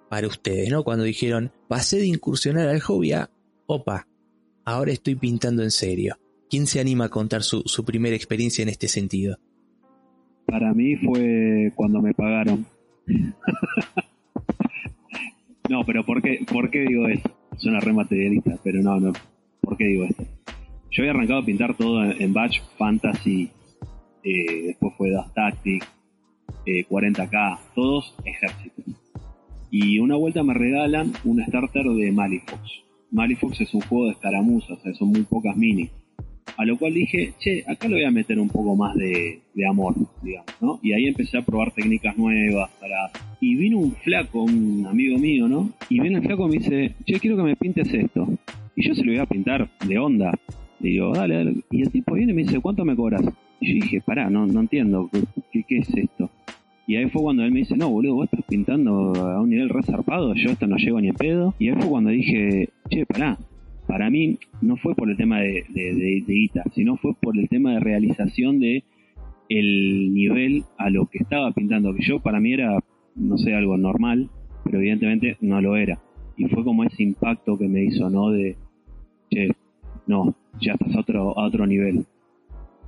para 0.09 0.26
ustedes, 0.26 0.70
¿no? 0.70 0.85
Cuando 0.85 1.05
dijeron, 1.05 1.52
pasé 1.68 1.98
de 1.98 2.07
incursionar 2.07 2.68
al 2.68 2.81
hobby 2.81 3.12
a, 3.12 3.31
opa, 3.66 4.07
ahora 4.64 4.92
estoy 4.92 5.14
pintando 5.14 5.62
en 5.62 5.70
serio. 5.70 6.18
¿Quién 6.48 6.66
se 6.66 6.81
anima 6.81 7.07
a 7.07 7.09
contar 7.09 7.42
su, 7.42 7.62
su 7.66 7.85
primera 7.85 8.14
experiencia 8.14 8.62
en 8.62 8.68
este 8.68 8.88
sentido? 8.88 9.38
Para 10.46 10.72
mí 10.74 10.96
fue 10.96 11.72
cuando 11.74 12.00
me 12.00 12.14
pagaron. 12.14 12.66
no, 15.68 15.85
pero 15.85 16.05
¿por 16.05 16.22
qué, 16.22 16.44
¿por 16.50 16.70
qué 16.70 16.81
digo 16.81 17.09
eso? 17.09 17.31
Suena 17.57 17.81
re 17.81 17.92
materialista, 17.92 18.59
pero 18.62 18.83
no, 18.83 19.00
no. 19.00 19.12
¿Por 19.61 19.76
qué 19.76 19.87
digo 19.87 20.05
esto? 20.05 20.24
Yo 20.90 21.03
había 21.03 21.12
arrancado 21.12 21.40
a 21.40 21.44
pintar 21.44 21.77
todo 21.77 22.05
en, 22.05 22.33
Batch, 22.33 22.61
Fantasy, 22.79 23.51
eh, 24.22 24.62
después 24.68 24.94
fue 24.96 25.11
Dust 25.11 25.35
Tactics, 25.35 25.87
eh, 26.64 26.85
40k, 26.88 27.59
todos 27.75 28.14
ejércitos. 28.25 28.85
Y 29.70 29.99
una 29.99 30.16
vuelta 30.16 30.42
me 30.42 30.55
regalan 30.55 31.12
un 31.25 31.44
starter 31.44 31.85
de 31.85 32.12
Malifox. 32.12 32.87
Malifox 33.11 33.61
es 33.61 33.75
un 33.75 33.81
juego 33.83 34.07
de 34.07 34.12
escaramuzas, 34.12 34.79
o 34.79 34.81
sea, 34.81 34.94
son 34.94 35.09
muy 35.09 35.22
pocas 35.22 35.57
mini. 35.57 35.90
A 36.57 36.64
lo 36.64 36.79
cual 36.79 36.94
dije, 36.94 37.35
che, 37.38 37.62
acá 37.66 37.87
le 37.88 37.96
voy 37.96 38.05
a 38.05 38.11
meter 38.11 38.38
un 38.38 38.49
poco 38.49 38.75
más 38.77 38.94
de, 38.94 39.40
de 39.53 39.66
amor, 39.66 39.94
digamos, 40.22 40.55
¿no? 40.61 40.81
Y 40.83 40.92
ahí 40.92 41.07
empecé 41.07 41.37
a 41.37 41.42
probar 41.42 41.72
técnicas 41.72 42.16
nuevas 42.16 42.70
para... 42.81 43.11
Y 43.40 43.57
vino 43.57 43.79
un 43.79 43.92
flaco, 43.92 44.42
un 44.42 44.87
amigo 44.88 45.18
mío, 45.18 45.49
¿no? 45.49 45.72
Y 45.90 46.01
viene 46.01 46.18
el 46.18 46.25
flaco 46.25 46.46
y 46.46 46.51
me 46.51 46.59
dice, 46.59 46.94
che, 47.05 47.20
quiero 47.20 47.37
que 47.37 47.42
me 47.42 47.57
pintes 47.57 47.92
esto. 47.92 48.27
Y 48.75 48.88
yo 48.88 48.94
se 48.94 49.05
lo 49.05 49.12
voy 49.12 49.20
a 49.20 49.27
pintar 49.27 49.68
de 49.87 49.99
onda. 49.99 50.33
Y 50.80 50.90
digo, 50.90 51.12
dale, 51.12 51.36
dale. 51.36 51.56
Y 51.70 51.82
el 51.82 51.90
tipo 51.90 52.14
viene 52.14 52.32
y 52.32 52.34
me 52.34 52.42
dice, 52.42 52.60
¿cuánto 52.60 52.84
me 52.84 52.96
cobras? 52.96 53.22
Y 53.60 53.68
yo 53.68 53.84
dije, 53.84 54.00
pará, 54.00 54.28
no, 54.30 54.46
no 54.46 54.60
entiendo, 54.60 55.10
¿qué, 55.52 55.62
qué 55.62 55.78
es 55.78 55.88
esto? 55.94 56.30
Y 56.86 56.96
ahí 56.96 57.08
fue 57.10 57.22
cuando 57.22 57.42
él 57.42 57.50
me 57.50 57.60
dice, 57.60 57.76
no, 57.76 57.90
boludo, 57.90 58.14
vos 58.14 58.24
estás 58.26 58.44
pintando 58.48 59.12
a 59.14 59.40
un 59.40 59.50
nivel 59.50 59.68
resarpado, 59.70 60.34
yo 60.34 60.50
esto 60.50 60.66
no 60.66 60.76
llego 60.76 61.00
ni 61.00 61.08
en 61.08 61.14
pedo. 61.14 61.54
Y 61.58 61.68
ahí 61.68 61.74
fue 61.74 61.88
cuando 61.88 62.10
dije, 62.10 62.68
che, 62.88 63.04
pará, 63.06 63.38
para 63.86 64.10
mí 64.10 64.38
no 64.60 64.76
fue 64.76 64.94
por 64.94 65.10
el 65.10 65.16
tema 65.16 65.40
de, 65.40 65.64
de, 65.68 65.94
de, 65.94 66.24
de 66.26 66.50
sino 66.72 66.96
fue 66.96 67.14
por 67.14 67.36
el 67.38 67.48
tema 67.48 67.72
de 67.72 67.80
realización 67.80 68.60
de 68.60 68.84
el 69.48 70.12
nivel 70.12 70.64
a 70.78 70.90
lo 70.90 71.06
que 71.06 71.18
estaba 71.18 71.52
pintando, 71.52 71.94
que 71.94 72.02
yo 72.02 72.20
para 72.20 72.40
mí 72.40 72.52
era, 72.52 72.78
no 73.14 73.38
sé, 73.38 73.54
algo 73.54 73.76
normal, 73.76 74.28
pero 74.64 74.78
evidentemente 74.78 75.36
no 75.40 75.60
lo 75.60 75.76
era. 75.76 76.00
Y 76.36 76.46
fue 76.46 76.64
como 76.64 76.84
ese 76.84 77.02
impacto 77.02 77.56
que 77.56 77.68
me 77.68 77.84
hizo, 77.84 78.10
¿no? 78.10 78.30
De, 78.30 78.56
che, 79.30 79.50
no, 80.07 80.35
ya 80.61 80.73
estás 80.73 80.95
a 80.95 81.01
otro, 81.01 81.38
a 81.38 81.47
otro 81.47 81.66
nivel. 81.66 82.05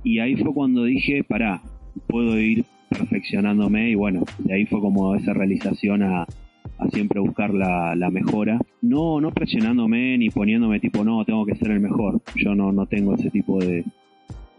Y 0.03 0.19
ahí 0.19 0.35
fue 0.35 0.53
cuando 0.53 0.83
dije, 0.83 1.23
pará, 1.23 1.61
puedo 2.07 2.39
ir 2.39 2.65
perfeccionándome 2.89 3.91
y 3.91 3.95
bueno, 3.95 4.23
de 4.39 4.53
ahí 4.53 4.65
fue 4.65 4.79
como 4.79 5.15
esa 5.15 5.33
realización 5.33 6.03
a, 6.03 6.21
a 6.23 6.87
siempre 6.91 7.19
buscar 7.19 7.53
la, 7.53 7.95
la, 7.95 8.09
mejora. 8.09 8.59
No, 8.81 9.19
no 9.21 9.31
presionándome 9.31 10.17
ni 10.17 10.29
poniéndome 10.29 10.79
tipo, 10.79 11.03
no, 11.03 11.23
tengo 11.25 11.45
que 11.45 11.55
ser 11.55 11.71
el 11.71 11.79
mejor. 11.79 12.21
Yo 12.35 12.55
no, 12.55 12.71
no 12.71 12.85
tengo 12.85 13.13
ese 13.15 13.29
tipo 13.29 13.59
de, 13.59 13.83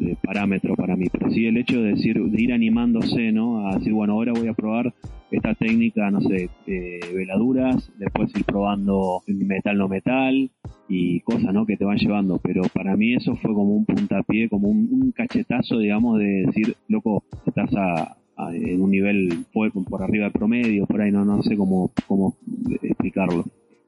de 0.00 0.16
parámetro 0.16 0.74
para 0.74 0.96
mí, 0.96 1.06
pero 1.12 1.30
sí 1.30 1.46
el 1.46 1.58
hecho 1.58 1.80
de 1.80 1.90
decir, 1.90 2.20
de 2.20 2.42
ir 2.42 2.52
animándose, 2.52 3.32
¿no? 3.32 3.68
A 3.68 3.76
decir, 3.76 3.92
bueno, 3.92 4.14
ahora 4.14 4.32
voy 4.32 4.48
a 4.48 4.54
probar 4.54 4.92
esta 5.30 5.54
técnica, 5.54 6.10
no 6.10 6.20
sé, 6.22 6.48
eh, 6.66 7.00
veladuras, 7.14 7.92
después 7.98 8.34
ir 8.34 8.44
probando 8.44 9.22
metal 9.26 9.78
no 9.78 9.88
metal 9.88 10.50
y 10.88 11.20
cosas, 11.20 11.52
¿no? 11.52 11.66
Que 11.66 11.76
te 11.76 11.84
van 11.84 11.98
llevando, 11.98 12.40
pero 12.42 12.62
para 12.72 12.96
mí 12.96 13.14
eso 13.14 13.36
fue 13.36 13.52
como 13.52 13.76
un 13.76 13.84
puntapié, 13.84 14.48
como 14.48 14.68
un, 14.68 15.12
cachetazo, 15.12 15.78
digamos, 15.78 16.18
de 16.18 16.46
decir, 16.46 16.74
loco, 16.88 17.22
estás 17.46 17.70
a, 17.76 18.16
a, 18.36 18.54
en 18.54 18.80
un 18.80 18.90
nivel 18.90 19.44
por, 19.52 19.70
por 19.84 20.02
arriba 20.02 20.24
del 20.24 20.32
promedio, 20.32 20.86
por 20.86 21.02
ahí, 21.02 21.12
no, 21.12 21.24
no 21.24 21.42
sé 21.42 21.56
cómo, 21.56 21.92
cómo 22.06 22.36
explicarlo, 22.82 23.44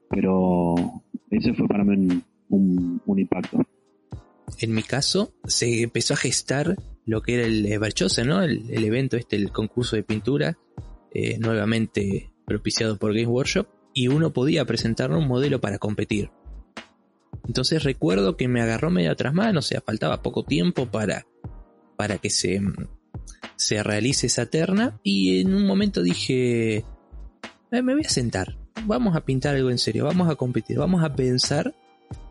pero 0.09 0.75
ese 1.31 1.53
fue 1.53 1.67
para 1.67 1.83
mí 1.83 2.21
un, 2.49 3.01
un 3.05 3.19
impacto 3.19 3.65
en 4.59 4.73
mi 4.73 4.83
caso, 4.83 5.33
se 5.45 5.81
empezó 5.81 6.13
a 6.13 6.17
gestar 6.17 6.75
lo 7.05 7.21
que 7.21 7.35
era 7.35 7.45
el 7.45 7.79
Barchose, 7.79 8.23
¿no? 8.23 8.41
El, 8.41 8.83
evento 8.83 9.17
este, 9.17 9.35
el 9.35 9.51
concurso 9.51 9.95
de 9.95 10.03
pintura, 10.03 10.57
eh, 11.13 11.37
nuevamente 11.39 12.31
propiciado 12.45 12.97
por 12.97 13.13
Games 13.13 13.27
Workshop, 13.27 13.67
y 13.93 14.07
uno 14.07 14.33
podía 14.33 14.65
presentar 14.65 15.11
un 15.11 15.27
modelo 15.27 15.61
para 15.61 15.77
competir. 15.77 16.31
Entonces 17.45 17.83
recuerdo 17.83 18.37
que 18.37 18.47
me 18.47 18.61
agarró 18.61 18.89
medio 18.89 19.11
atrás 19.11 19.33
mano, 19.33 19.59
o 19.59 19.63
sea, 19.63 19.81
faltaba 19.81 20.21
poco 20.21 20.43
tiempo 20.43 20.87
para, 20.87 21.25
para 21.97 22.17
que 22.17 22.29
se, 22.29 22.61
se 23.55 23.83
realice 23.83 24.27
esa 24.27 24.45
terna, 24.45 24.99
y 25.03 25.41
en 25.41 25.53
un 25.53 25.65
momento 25.65 26.01
dije, 26.01 26.77
eh, 26.77 27.81
me 27.81 27.93
voy 27.93 28.03
a 28.05 28.09
sentar, 28.09 28.57
vamos 28.85 29.15
a 29.15 29.25
pintar 29.25 29.55
algo 29.55 29.69
en 29.69 29.77
serio, 29.77 30.05
vamos 30.05 30.29
a 30.29 30.35
competir, 30.35 30.77
vamos 30.77 31.03
a 31.03 31.15
pensar 31.15 31.75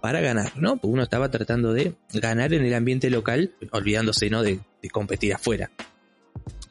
para 0.00 0.20
ganar, 0.20 0.58
¿no? 0.58 0.76
Pues 0.78 0.92
uno 0.92 1.04
estaba 1.04 1.30
tratando 1.30 1.72
de 1.72 1.94
ganar 2.12 2.52
en 2.52 2.64
el 2.64 2.74
ambiente 2.74 3.08
local, 3.08 3.54
olvidándose, 3.70 4.30
¿no? 4.30 4.42
De, 4.42 4.60
competir 4.90 5.32
afuera. 5.32 5.70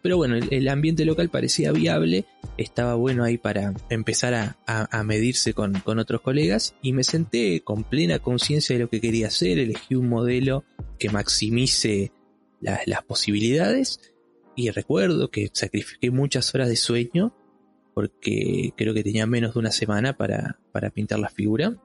Pero 0.01 0.17
bueno, 0.17 0.35
el, 0.35 0.67
ambiente 0.67 1.05
local 1.05 1.29
parecía 1.29 1.71
viable, 1.71 2.25
estaba 2.57 2.95
bueno 2.95 3.23
ahí 3.23 3.37
para 3.37 3.73
empezar 3.89 4.33
a, 4.33 4.57
a, 4.65 5.03
medirse 5.03 5.53
con, 5.53 5.79
con, 5.79 5.97
otros 5.97 6.19
colegas 6.19 6.75
y 6.81 6.91
me 6.91 7.05
senté 7.05 7.61
con 7.61 7.85
plena 7.85 8.19
conciencia 8.19 8.75
de 8.75 8.81
lo 8.81 8.89
que 8.89 8.99
quería 8.99 9.27
hacer, 9.27 9.59
elegí 9.59 9.95
un 9.95 10.09
modelo 10.09 10.65
que 10.99 11.09
maximice 11.09 12.11
la, 12.59 12.81
las 12.85 13.03
posibilidades 13.03 14.01
y 14.57 14.71
recuerdo 14.71 15.31
que 15.31 15.49
sacrifiqué 15.53 16.11
muchas 16.11 16.53
horas 16.53 16.67
de 16.67 16.75
sueño 16.75 17.33
porque 17.93 18.73
creo 18.75 18.93
que 18.93 19.03
tenía 19.03 19.25
menos 19.25 19.53
de 19.53 19.59
una 19.59 19.71
semana 19.71 20.17
para, 20.17 20.59
para 20.73 20.89
pintar 20.89 21.19
la 21.19 21.29
figura 21.29 21.77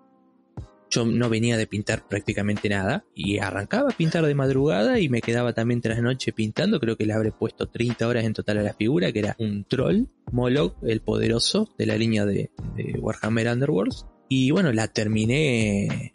yo 0.90 1.05
no 1.05 1.29
venía 1.29 1.57
de 1.57 1.66
pintar 1.66 2.07
prácticamente 2.07 2.68
nada 2.68 3.05
y 3.14 3.38
arrancaba 3.38 3.90
a 3.90 3.96
pintar 3.96 4.25
de 4.25 4.35
madrugada 4.35 5.01
y 5.01 5.09
me 5.09 5.20
quedaba 5.20 5.53
también 5.53 5.81
tras 5.81 6.01
noche 6.01 6.33
pintando. 6.33 6.81
Creo 6.81 6.96
que 6.96 7.07
le 7.07 7.12
habré 7.12 7.33
puesto 7.33 7.68
30 7.68 8.07
horas 8.07 8.25
en 8.25 8.35
total 8.35 8.59
a 8.59 8.62
la 8.62 8.75
figura, 8.75 9.12
que 9.12 9.18
era 9.18 9.37
un 9.38 9.64
troll, 9.64 10.05
Moloch, 10.33 10.77
el 10.83 11.01
poderoso 11.01 11.75
de 11.79 11.87
la 11.87 11.96
línea 11.96 12.25
de, 12.25 12.51
Warhammer 12.99 13.49
Underworlds. 13.49 14.07
Y 14.29 14.51
bueno, 14.51 14.72
la 14.72 14.88
terminé 14.88 16.14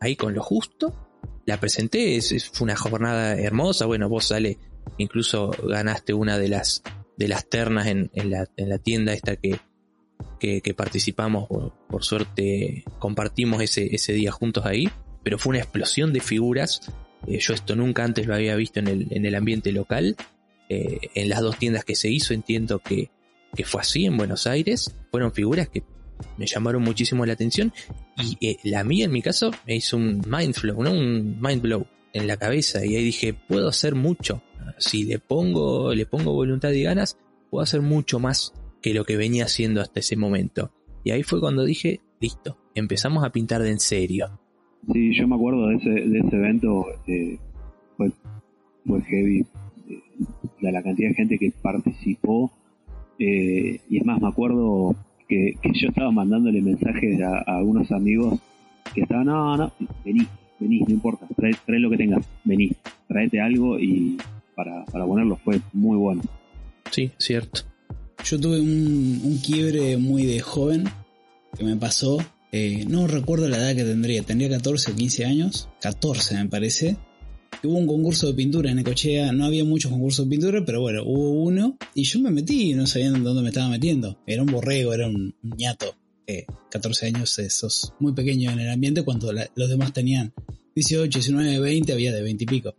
ahí 0.00 0.16
con 0.16 0.34
lo 0.34 0.42
justo. 0.42 1.08
La 1.44 1.58
presenté, 1.58 2.16
es, 2.16 2.32
es, 2.32 2.48
fue 2.48 2.66
una 2.66 2.76
jornada 2.76 3.36
hermosa. 3.36 3.86
Bueno, 3.86 4.08
vos 4.08 4.26
sale, 4.26 4.58
incluso 4.98 5.50
ganaste 5.64 6.14
una 6.14 6.38
de 6.38 6.48
las 6.48 6.82
de 7.16 7.28
las 7.28 7.48
ternas 7.48 7.86
en, 7.86 8.10
en, 8.14 8.30
la, 8.30 8.48
en 8.56 8.68
la 8.68 8.78
tienda 8.78 9.12
esta 9.12 9.36
que, 9.36 9.60
que, 10.62 10.74
participamos, 10.74 11.46
por, 11.46 11.72
por, 11.88 12.04
suerte 12.04 12.84
compartimos 12.98 13.62
ese, 13.62 13.94
ese 13.94 14.12
día 14.12 14.32
juntos 14.32 14.66
ahí, 14.66 14.88
pero 15.22 15.38
fue 15.38 15.50
una 15.50 15.60
explosión 15.60 16.12
de 16.12 16.20
figuras. 16.20 16.80
Eh, 17.28 17.38
yo 17.38 17.54
esto 17.54 17.76
nunca 17.76 18.02
antes 18.02 18.26
lo 18.26 18.34
había 18.34 18.56
visto 18.56 18.80
en 18.80 18.88
el, 18.88 19.06
en 19.10 19.24
el 19.24 19.34
ambiente 19.36 19.70
local. 19.70 20.16
Eh, 20.68 20.98
en 21.14 21.28
las 21.28 21.40
dos 21.40 21.58
tiendas 21.58 21.84
que 21.84 21.94
se 21.94 22.10
hizo 22.10 22.34
entiendo 22.34 22.80
que, 22.80 23.10
que 23.54 23.64
fue 23.64 23.82
así 23.82 24.06
en 24.06 24.16
Buenos 24.16 24.46
Aires. 24.48 24.94
Fueron 25.12 25.32
figuras 25.32 25.68
que 25.68 25.84
me 26.36 26.46
llamaron 26.46 26.82
muchísimo 26.82 27.24
la 27.24 27.34
atención 27.34 27.72
y 28.16 28.36
eh, 28.46 28.56
la 28.64 28.84
mía 28.84 29.04
en 29.04 29.12
mi 29.12 29.22
caso 29.22 29.50
me 29.66 29.76
hizo 29.76 29.96
un 29.96 30.22
mind 30.26 30.54
flow, 30.54 30.82
¿no? 30.82 30.92
un 30.92 31.40
mind 31.40 31.62
blow 31.62 31.86
en 32.12 32.26
la 32.26 32.36
cabeza 32.36 32.84
y 32.84 32.96
ahí 32.96 33.04
dije, 33.04 33.34
puedo 33.34 33.68
hacer 33.68 33.94
mucho. 33.94 34.42
Si 34.78 35.04
le 35.04 35.18
pongo, 35.18 35.94
le 35.94 36.06
pongo 36.06 36.32
voluntad 36.32 36.70
y 36.70 36.82
ganas, 36.82 37.16
puedo 37.50 37.62
hacer 37.62 37.80
mucho 37.80 38.18
más 38.18 38.52
que 38.82 38.92
lo 38.92 39.04
que 39.04 39.16
venía 39.16 39.44
haciendo 39.44 39.80
hasta 39.80 40.00
ese 40.00 40.16
momento. 40.16 40.72
Y 41.04 41.10
ahí 41.10 41.22
fue 41.22 41.40
cuando 41.40 41.64
dije, 41.64 42.00
listo, 42.20 42.58
empezamos 42.74 43.24
a 43.24 43.30
pintar 43.30 43.62
de 43.62 43.70
en 43.70 43.80
serio. 43.80 44.38
Sí, 44.92 45.14
yo 45.14 45.28
me 45.28 45.36
acuerdo 45.36 45.68
de 45.68 45.76
ese, 45.76 45.90
de 45.90 46.18
ese 46.18 46.36
evento, 46.36 46.86
eh, 47.06 47.38
fue, 47.96 48.10
fue 48.84 49.00
heavy, 49.02 49.46
eh, 49.88 50.02
la, 50.60 50.72
la, 50.72 50.82
cantidad 50.82 51.10
de 51.10 51.14
gente 51.14 51.38
que 51.38 51.52
participó, 51.62 52.50
eh, 53.18 53.80
y 53.88 53.98
es 53.98 54.04
más, 54.04 54.20
me 54.20 54.28
acuerdo 54.28 54.96
que, 55.28 55.54
que 55.62 55.70
yo 55.74 55.88
estaba 55.88 56.10
mandándole 56.10 56.60
mensajes 56.60 57.20
a, 57.22 57.38
a, 57.38 57.58
algunos 57.58 57.92
amigos 57.92 58.40
que 58.92 59.02
estaban, 59.02 59.26
no, 59.26 59.56
no, 59.56 59.72
vení, 60.04 60.26
vení, 60.58 60.80
no 60.80 60.90
importa, 60.94 61.28
trae, 61.36 61.52
trae 61.64 61.78
lo 61.78 61.90
que 61.90 61.96
tengas, 61.96 62.28
vení, 62.42 62.72
tráete 63.06 63.40
algo 63.40 63.78
y 63.78 64.16
para, 64.56 64.84
para 64.86 65.06
ponerlo 65.06 65.36
fue 65.36 65.60
muy 65.72 65.96
bueno. 65.96 66.22
Sí, 66.90 67.12
cierto. 67.18 67.71
Yo 68.24 68.38
tuve 68.38 68.60
un, 68.60 69.20
un, 69.24 69.38
quiebre 69.38 69.96
muy 69.96 70.24
de 70.24 70.40
joven 70.40 70.84
que 71.56 71.64
me 71.64 71.76
pasó. 71.76 72.18
Eh, 72.52 72.84
no 72.86 73.06
recuerdo 73.06 73.48
la 73.48 73.58
edad 73.58 73.74
que 73.74 73.84
tendría, 73.84 74.22
tendría 74.22 74.48
14 74.48 74.92
o 74.92 74.94
15 74.94 75.24
años. 75.24 75.68
14 75.80 76.34
me 76.36 76.48
parece. 76.48 76.96
Hubo 77.64 77.78
un 77.78 77.86
concurso 77.86 78.26
de 78.26 78.34
pintura 78.34 78.70
en 78.70 78.78
Ecochea, 78.78 79.32
no 79.32 79.44
había 79.44 79.64
muchos 79.64 79.90
concursos 79.90 80.26
de 80.26 80.30
pintura, 80.30 80.64
pero 80.64 80.80
bueno, 80.80 81.02
hubo 81.04 81.30
uno 81.30 81.76
y 81.94 82.04
yo 82.04 82.18
me 82.20 82.30
metí 82.30 82.70
y 82.70 82.74
no 82.74 82.86
sabía 82.86 83.10
dónde 83.10 83.42
me 83.42 83.48
estaba 83.48 83.68
metiendo. 83.68 84.18
Era 84.26 84.42
un 84.42 84.50
borrego, 84.50 84.92
era 84.92 85.06
un, 85.08 85.34
ñato. 85.42 85.94
Eh, 86.26 86.46
14 86.70 87.06
años, 87.06 87.38
eh, 87.40 87.50
sos 87.50 87.92
muy 87.98 88.12
pequeño 88.12 88.52
en 88.52 88.60
el 88.60 88.70
ambiente 88.70 89.02
cuando 89.02 89.32
la, 89.32 89.48
los 89.54 89.68
demás 89.68 89.92
tenían 89.92 90.32
18, 90.74 91.18
19, 91.18 91.60
20, 91.60 91.92
había 91.92 92.12
de 92.12 92.22
20 92.22 92.44
y 92.44 92.46
pico. 92.46 92.74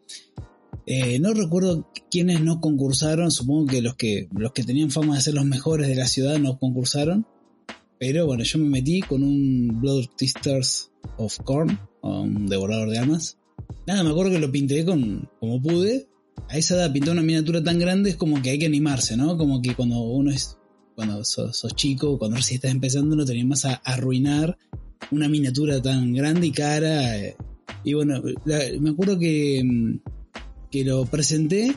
Eh, 0.86 1.20
no 1.20 1.34
recuerdo 1.34 1.90
quiénes 2.12 2.42
no 2.42 2.60
concursaron, 2.60 3.32
supongo 3.32 3.68
que 3.68 3.82
los 3.82 3.96
que 3.96 4.28
los 4.36 4.52
que 4.52 4.64
tenían 4.64 4.92
fama 4.92 5.16
de 5.16 5.22
ser 5.22 5.34
los 5.34 5.46
mejores 5.46 5.88
de 5.88 5.96
la 5.96 6.08
ciudad 6.08 6.38
no 6.40 6.58
concursaron. 6.60 7.26
Pero 8.00 8.26
bueno, 8.26 8.44
yo 8.44 8.60
me 8.60 8.68
metí 8.68 9.02
con 9.02 9.24
un 9.24 9.80
Blood 9.80 10.08
Tisters 10.18 10.92
of 11.18 11.38
Corn, 11.44 11.80
un 12.02 12.48
devorador 12.48 12.90
de 12.90 12.98
almas. 12.98 13.38
Nada, 13.88 14.04
me 14.04 14.10
acuerdo 14.10 14.32
que 14.32 14.40
lo 14.40 14.52
pinté 14.52 14.84
con, 14.84 15.30
como 15.40 15.62
pude. 15.62 16.08
A 16.50 16.58
esa 16.58 16.76
edad 16.76 16.92
pintar 16.92 17.14
una 17.14 17.22
miniatura 17.22 17.64
tan 17.64 17.80
grande 17.80 18.10
es 18.10 18.16
como 18.18 18.42
que 18.42 18.50
hay 18.50 18.60
que 18.60 18.66
animarse, 18.66 19.16
¿no? 19.16 19.38
Como 19.38 19.62
que 19.62 19.76
cuando 19.76 20.02
uno 20.02 20.32
es, 20.32 20.58
cuando 20.96 21.24
sos, 21.24 21.66
chico, 21.76 22.18
cuando 22.18 22.38
recién 22.38 22.58
estás 22.58 22.72
empezando, 22.72 23.16
no 23.16 23.24
tenés 23.24 23.46
más 23.46 23.66
a 23.66 23.76
arruinar 23.76 24.58
una 25.12 25.30
miniatura 25.30 25.82
tan 25.82 26.14
grande 26.14 26.48
y 26.48 26.52
cara. 26.52 27.18
eh. 27.18 27.38
Y 27.84 27.94
bueno, 27.94 28.22
me 28.80 28.90
acuerdo 28.90 29.18
que, 29.18 29.62
mm, 29.64 30.00
que 30.74 30.84
lo 30.84 31.06
presenté 31.06 31.72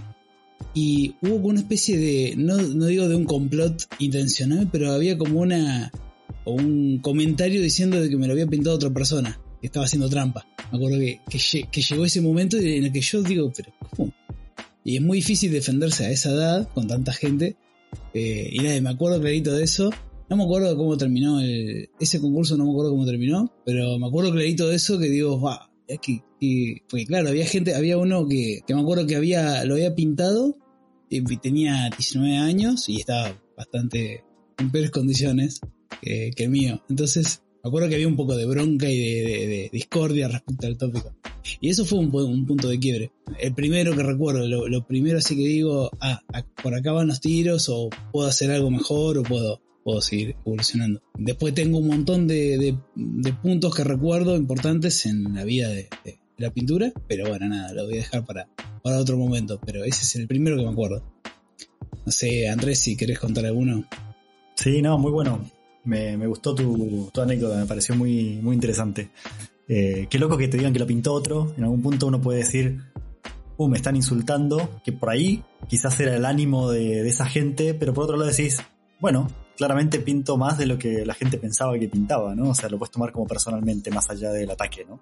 y 0.73 1.17
hubo 1.21 1.37
como 1.37 1.49
una 1.49 1.61
especie 1.61 1.99
de, 1.99 2.35
no, 2.39 2.57
no 2.57 2.87
digo 2.87 3.07
de 3.11 3.15
un 3.15 3.27
complot 3.27 3.83
intencional, 3.99 4.71
pero 4.73 4.91
había 4.91 5.19
como 5.19 5.41
una, 5.41 5.93
un 6.47 6.99
comentario 7.03 7.61
diciendo 7.61 8.01
de 8.01 8.09
que 8.09 8.17
me 8.17 8.27
lo 8.27 8.33
había 8.33 8.47
pintado 8.47 8.75
otra 8.75 8.89
persona, 8.89 9.39
que 9.61 9.67
estaba 9.67 9.85
haciendo 9.85 10.09
trampa. 10.09 10.47
Me 10.73 10.79
acuerdo 10.79 10.99
que, 10.99 11.21
que, 11.29 11.37
lle- 11.37 11.69
que 11.71 11.83
llegó 11.83 12.07
ese 12.07 12.23
momento 12.23 12.57
en 12.57 12.85
el 12.85 12.91
que 12.91 13.03
yo 13.03 13.23
digo, 13.23 13.53
pero. 13.55 13.71
Y 14.83 14.97
es 14.97 15.03
muy 15.03 15.19
difícil 15.19 15.53
defenderse 15.53 16.07
a 16.07 16.11
esa 16.11 16.31
edad 16.31 16.69
con 16.73 16.87
tanta 16.89 17.13
gente. 17.13 17.57
Eh, 18.15 18.49
y 18.51 18.59
nada, 18.61 18.81
me 18.81 18.89
acuerdo 18.89 19.21
clarito 19.21 19.53
de 19.53 19.63
eso. 19.65 19.91
No 20.31 20.37
me 20.39 20.45
acuerdo 20.45 20.75
cómo 20.75 20.97
terminó 20.97 21.39
ese 21.43 22.19
concurso, 22.19 22.57
no 22.57 22.65
me 22.65 22.71
acuerdo 22.71 22.93
cómo 22.93 23.05
terminó, 23.05 23.53
pero 23.67 23.99
me 23.99 24.07
acuerdo 24.07 24.33
clarito 24.33 24.69
de 24.69 24.77
eso 24.77 24.99
que 24.99 25.11
digo, 25.11 25.39
va, 25.39 25.71
es 25.87 25.99
que, 26.01 26.23
que- 26.49 26.83
porque 26.89 27.07
claro, 27.07 27.29
había 27.29 27.47
gente, 27.47 27.75
había 27.75 27.99
uno 27.99 28.27
que, 28.29 28.61
que 28.67 28.75
me 28.75 28.81
acuerdo 28.81 29.07
que 29.07 29.17
había, 29.17 29.65
lo 29.65 29.75
había 29.75 29.95
pintado, 29.95 30.57
y 31.09 31.23
tenía 31.39 31.89
19 31.97 32.37
años 32.37 32.89
y 32.89 33.01
estaba 33.01 33.41
bastante 33.57 34.25
en 34.59 34.71
peores 34.73 34.91
condiciones 34.91 35.61
que, 36.03 36.31
que 36.35 36.45
el 36.45 36.51
mío. 36.51 36.83
Entonces, 36.89 37.43
me 37.63 37.69
acuerdo 37.69 37.89
que 37.89 37.95
había 37.95 38.09
un 38.09 38.17
poco 38.17 38.37
de 38.37 38.45
bronca 38.47 38.89
y 38.91 38.99
de, 38.99 39.23
de- 39.31 39.47
de 39.47 39.71
discordia 39.73 40.29
respecto 40.29 40.67
al 40.67 40.77
tópico. 40.79 41.15
Y 41.61 41.69
eso 41.71 41.85
fue 41.85 42.01
un, 42.01 42.13
un 42.15 42.45
punto 42.47 42.69
de 42.69 42.79
quiebre. 42.81 43.13
El 43.39 43.55
primero 43.55 43.95
que 43.97 44.03
recuerdo, 44.03 44.47
lo, 44.49 44.67
lo 44.69 44.85
primero 44.87 45.19
así 45.19 45.37
que 45.37 45.43
digo, 45.47 45.91
ah, 46.01 46.21
por 46.63 46.75
acá 46.75 46.91
van 46.93 47.07
los 47.09 47.21
tiros, 47.21 47.69
o 47.69 47.89
puedo 48.13 48.27
hacer 48.29 48.51
algo 48.51 48.71
mejor, 48.71 49.19
o 49.19 49.23
puedo, 49.23 49.61
puedo 49.85 50.01
seguir 50.01 50.35
evolucionando. 50.45 51.01
Después 51.17 51.55
tengo 51.55 51.79
un 51.79 51.87
montón 51.87 52.27
de, 52.27 52.59
de- 52.59 52.79
de 52.97 53.33
puntos 53.33 53.75
que 53.77 53.85
recuerdo 53.85 54.37
importantes 54.37 55.07
en 55.07 55.35
la 55.35 55.45
vida 55.45 55.69
de, 55.69 55.89
de 56.05 56.19
la 56.39 56.51
pintura, 56.51 56.93
pero 57.09 57.29
bueno, 57.29 57.49
nada, 57.49 57.73
lo 57.73 57.85
voy 57.85 57.95
a 57.95 57.97
dejar 57.99 58.25
para, 58.25 58.49
para 58.83 58.99
otro 58.99 59.17
momento. 59.17 59.61
Pero 59.65 59.85
ese 59.85 60.03
es 60.03 60.17
el 60.17 60.27
primero 60.27 60.57
que 60.57 60.65
me 60.65 60.71
acuerdo. 60.71 61.03
No 62.05 62.13
sé, 62.13 62.49
Andrés, 62.49 62.81
si 62.81 62.97
querés 62.97 63.19
contar 63.19 63.47
alguno. 63.47 63.85
Sí, 64.55 64.83
no, 64.83 64.99
muy 64.99 65.11
bueno. 65.11 65.41
Me, 65.85 66.17
me 66.17 66.27
gustó 66.27 66.55
tu, 66.55 67.11
tu 67.13 67.21
anécdota, 67.21 67.57
me 67.57 67.67
pareció 67.67 67.95
muy, 67.95 68.39
muy 68.43 68.55
interesante. 68.55 69.11
Eh, 69.69 70.07
qué 70.11 70.19
loco 70.19 70.37
que 70.37 70.49
te 70.49 70.57
digan 70.57 70.73
que 70.73 70.79
lo 70.79 70.87
pintó 70.87 71.13
otro. 71.13 71.55
En 71.57 71.65
algún 71.65 71.83
punto 71.83 72.07
uno 72.07 72.21
puede 72.21 72.41
decir, 72.41 72.81
uh, 73.57 73.69
me 73.69 73.77
están 73.77 73.97
insultando, 73.97 74.81
que 74.85 74.93
por 74.93 75.11
ahí 75.11 75.45
quizás 75.69 75.99
era 76.01 76.17
el 76.17 76.25
ánimo 76.25 76.71
de, 76.71 77.03
de 77.03 77.09
esa 77.09 77.27
gente, 77.27 77.75
pero 77.75 77.95
por 77.95 78.05
otro 78.05 78.17
lado 78.17 78.31
decís, 78.31 78.59
bueno, 79.01 79.29
claramente 79.57 80.01
pinto 80.01 80.37
más 80.37 80.59
de 80.59 80.67
lo 80.67 80.79
que 80.79 81.05
la 81.05 81.15
gente 81.15 81.39
pensaba 81.39 81.79
que 81.79 81.89
pintaba, 81.89 82.35
¿no? 82.35 82.51
O 82.51 82.55
sea, 82.55 82.69
lo 82.69 82.79
puedes 82.79 82.93
tomar 82.93 83.13
como 83.13 83.27
personalmente, 83.27 83.91
más 83.91 84.11
allá 84.11 84.31
del 84.31 84.51
ataque, 84.51 84.85
¿no? 84.85 85.01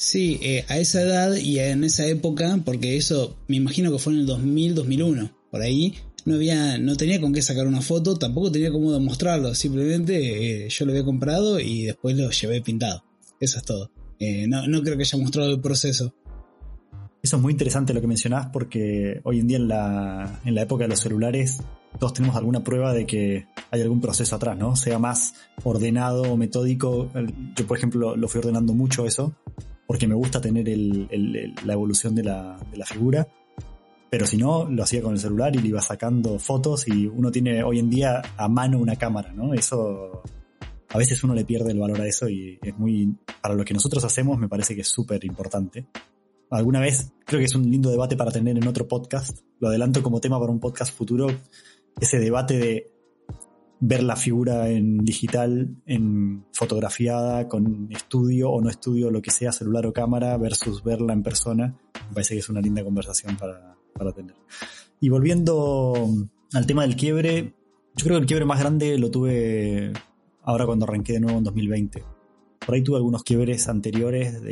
Sí, 0.00 0.38
eh, 0.42 0.64
a 0.68 0.78
esa 0.78 1.02
edad 1.02 1.34
y 1.34 1.58
en 1.58 1.82
esa 1.82 2.06
época, 2.06 2.60
porque 2.64 2.96
eso 2.96 3.36
me 3.48 3.56
imagino 3.56 3.90
que 3.90 3.98
fue 3.98 4.12
en 4.12 4.20
el 4.20 4.26
2000, 4.26 4.76
2001, 4.76 5.32
por 5.50 5.60
ahí, 5.60 5.92
no 6.24 6.36
había, 6.36 6.78
no 6.78 6.94
tenía 6.94 7.20
con 7.20 7.32
qué 7.32 7.42
sacar 7.42 7.66
una 7.66 7.80
foto, 7.80 8.16
tampoco 8.16 8.52
tenía 8.52 8.70
cómo 8.70 8.92
demostrarlo, 8.92 9.56
simplemente 9.56 10.66
eh, 10.66 10.68
yo 10.68 10.84
lo 10.84 10.92
había 10.92 11.04
comprado 11.04 11.58
y 11.58 11.86
después 11.86 12.16
lo 12.16 12.30
llevé 12.30 12.60
pintado. 12.60 13.02
Eso 13.40 13.58
es 13.58 13.64
todo. 13.64 13.90
Eh, 14.20 14.46
no, 14.46 14.68
no 14.68 14.82
creo 14.84 14.96
que 14.96 15.02
haya 15.02 15.18
mostrado 15.18 15.50
el 15.50 15.60
proceso. 15.60 16.14
Eso 17.20 17.36
es 17.36 17.42
muy 17.42 17.50
interesante 17.50 17.92
lo 17.92 18.00
que 18.00 18.06
mencionás 18.06 18.50
porque 18.52 19.20
hoy 19.24 19.40
en 19.40 19.48
día 19.48 19.56
en 19.56 19.66
la, 19.66 20.40
en 20.44 20.54
la 20.54 20.62
época 20.62 20.84
de 20.84 20.90
los 20.90 21.00
celulares 21.00 21.58
todos 21.98 22.12
tenemos 22.12 22.36
alguna 22.36 22.62
prueba 22.62 22.92
de 22.92 23.04
que 23.04 23.46
hay 23.72 23.80
algún 23.80 24.00
proceso 24.00 24.36
atrás, 24.36 24.56
¿no? 24.56 24.76
Sea 24.76 25.00
más 25.00 25.34
ordenado 25.64 26.22
o 26.22 26.36
metódico. 26.36 27.10
Yo, 27.56 27.66
por 27.66 27.76
ejemplo, 27.76 28.14
lo 28.14 28.28
fui 28.28 28.38
ordenando 28.38 28.74
mucho 28.74 29.04
eso 29.04 29.34
porque 29.88 30.06
me 30.06 30.14
gusta 30.14 30.40
tener 30.40 30.68
la 31.64 31.72
evolución 31.72 32.14
de 32.14 32.22
la, 32.22 32.60
de 32.70 32.76
la 32.76 32.84
figura. 32.84 33.26
Pero 34.10 34.26
si 34.26 34.36
no, 34.36 34.66
lo 34.66 34.82
hacía 34.82 35.02
con 35.02 35.14
el 35.14 35.18
celular 35.18 35.56
y 35.56 35.60
le 35.60 35.68
iba 35.68 35.82
sacando 35.82 36.38
fotos 36.38 36.86
y 36.86 37.06
uno 37.06 37.32
tiene 37.32 37.64
hoy 37.64 37.78
en 37.78 37.90
día 37.90 38.22
a 38.36 38.48
mano 38.48 38.78
una 38.78 38.96
cámara, 38.96 39.32
¿no? 39.32 39.54
Eso, 39.54 40.22
a 40.90 40.98
veces 40.98 41.24
uno 41.24 41.34
le 41.34 41.44
pierde 41.44 41.72
el 41.72 41.78
valor 41.78 42.00
a 42.02 42.06
eso 42.06 42.28
y 42.28 42.58
es 42.62 42.78
muy, 42.78 43.16
para 43.42 43.54
lo 43.54 43.64
que 43.64 43.74
nosotros 43.74 44.04
hacemos 44.04 44.38
me 44.38 44.48
parece 44.48 44.74
que 44.74 44.82
es 44.82 44.88
súper 44.88 45.24
importante 45.24 45.88
alguna 46.50 46.80
vez, 46.80 47.12
creo 47.24 47.38
que 47.38 47.46
es 47.46 47.54
un 47.54 47.70
lindo 47.70 47.90
debate 47.90 48.16
para 48.16 48.30
tener 48.30 48.56
en 48.56 48.66
otro 48.66 48.88
podcast, 48.88 49.40
lo 49.60 49.68
adelanto 49.68 50.02
como 50.02 50.20
tema 50.20 50.38
para 50.40 50.52
un 50.52 50.60
podcast 50.60 50.96
futuro, 50.96 51.26
ese 52.00 52.18
debate 52.18 52.58
de 52.58 52.92
ver 53.80 54.02
la 54.02 54.16
figura 54.16 54.68
en 54.68 54.98
digital, 54.98 55.76
en 55.86 56.44
fotografiada, 56.52 57.48
con 57.48 57.88
estudio 57.90 58.50
o 58.50 58.60
no 58.60 58.68
estudio, 58.68 59.10
lo 59.10 59.22
que 59.22 59.30
sea, 59.30 59.52
celular 59.52 59.86
o 59.86 59.92
cámara, 59.92 60.36
versus 60.36 60.82
verla 60.82 61.12
en 61.12 61.22
persona, 61.22 61.76
me 62.08 62.14
parece 62.14 62.34
que 62.34 62.40
es 62.40 62.48
una 62.48 62.60
linda 62.60 62.82
conversación 62.82 63.36
para, 63.36 63.76
para 63.94 64.12
tener. 64.12 64.34
Y 65.00 65.08
volviendo 65.08 66.08
al 66.52 66.66
tema 66.66 66.82
del 66.82 66.96
quiebre, 66.96 67.54
yo 67.94 68.04
creo 68.04 68.16
que 68.16 68.22
el 68.22 68.26
quiebre 68.26 68.44
más 68.44 68.58
grande 68.58 68.98
lo 68.98 69.10
tuve 69.10 69.92
ahora 70.42 70.66
cuando 70.66 70.84
arranqué 70.84 71.14
de 71.14 71.20
nuevo 71.20 71.38
en 71.38 71.44
2020 71.44 72.17
por 72.68 72.74
ahí 72.74 72.82
tuve 72.82 72.98
algunos 72.98 73.22
quiebres 73.22 73.66
anteriores 73.70 74.42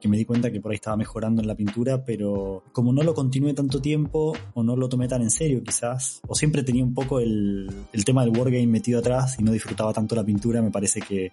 que 0.00 0.08
me 0.08 0.16
di 0.16 0.24
cuenta 0.24 0.52
que 0.52 0.60
por 0.60 0.70
ahí 0.70 0.76
estaba 0.76 0.96
mejorando 0.96 1.42
en 1.42 1.48
la 1.48 1.56
pintura, 1.56 2.04
pero 2.04 2.62
como 2.70 2.92
no 2.92 3.02
lo 3.02 3.14
continué 3.14 3.52
tanto 3.52 3.80
tiempo 3.80 4.32
o 4.54 4.62
no 4.62 4.76
lo 4.76 4.88
tomé 4.88 5.08
tan 5.08 5.22
en 5.22 5.30
serio 5.32 5.60
quizás, 5.60 6.20
o 6.28 6.36
siempre 6.36 6.62
tenía 6.62 6.84
un 6.84 6.94
poco 6.94 7.18
el, 7.18 7.68
tema 8.06 8.24
del 8.24 8.38
wargame 8.38 8.68
metido 8.68 9.00
atrás 9.00 9.40
y 9.40 9.42
no 9.42 9.50
disfrutaba 9.50 9.92
tanto 9.92 10.14
la 10.14 10.22
pintura, 10.22 10.62
me 10.62 10.70
parece 10.70 11.00
que 11.00 11.32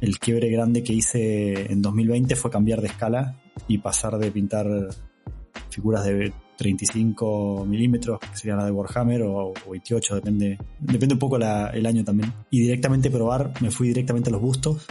el 0.00 0.18
quiebre 0.18 0.50
grande 0.50 0.82
que 0.82 0.94
hice 0.94 1.70
en 1.72 1.80
2020 1.80 2.34
fue 2.34 2.50
cambiar 2.50 2.80
de 2.80 2.88
escala 2.88 3.40
y 3.68 3.78
pasar 3.78 4.18
de 4.18 4.32
pintar 4.32 4.66
figuras 5.70 6.04
de 6.04 6.32
35 6.56 7.64
milímetros, 7.66 8.18
que 8.18 8.36
sería 8.36 8.56
la 8.56 8.64
de 8.64 8.72
Warhammer, 8.72 9.22
o, 9.22 9.52
o 9.52 9.70
28, 9.70 10.16
depende, 10.16 10.58
depende 10.80 11.14
un 11.14 11.20
poco 11.20 11.36
el 11.36 11.86
año 11.86 12.04
también. 12.04 12.32
Y 12.50 12.60
directamente 12.60 13.10
probar, 13.10 13.52
me 13.60 13.70
fui 13.70 13.88
directamente 13.88 14.28
a 14.28 14.32
los 14.32 14.42
bustos, 14.42 14.86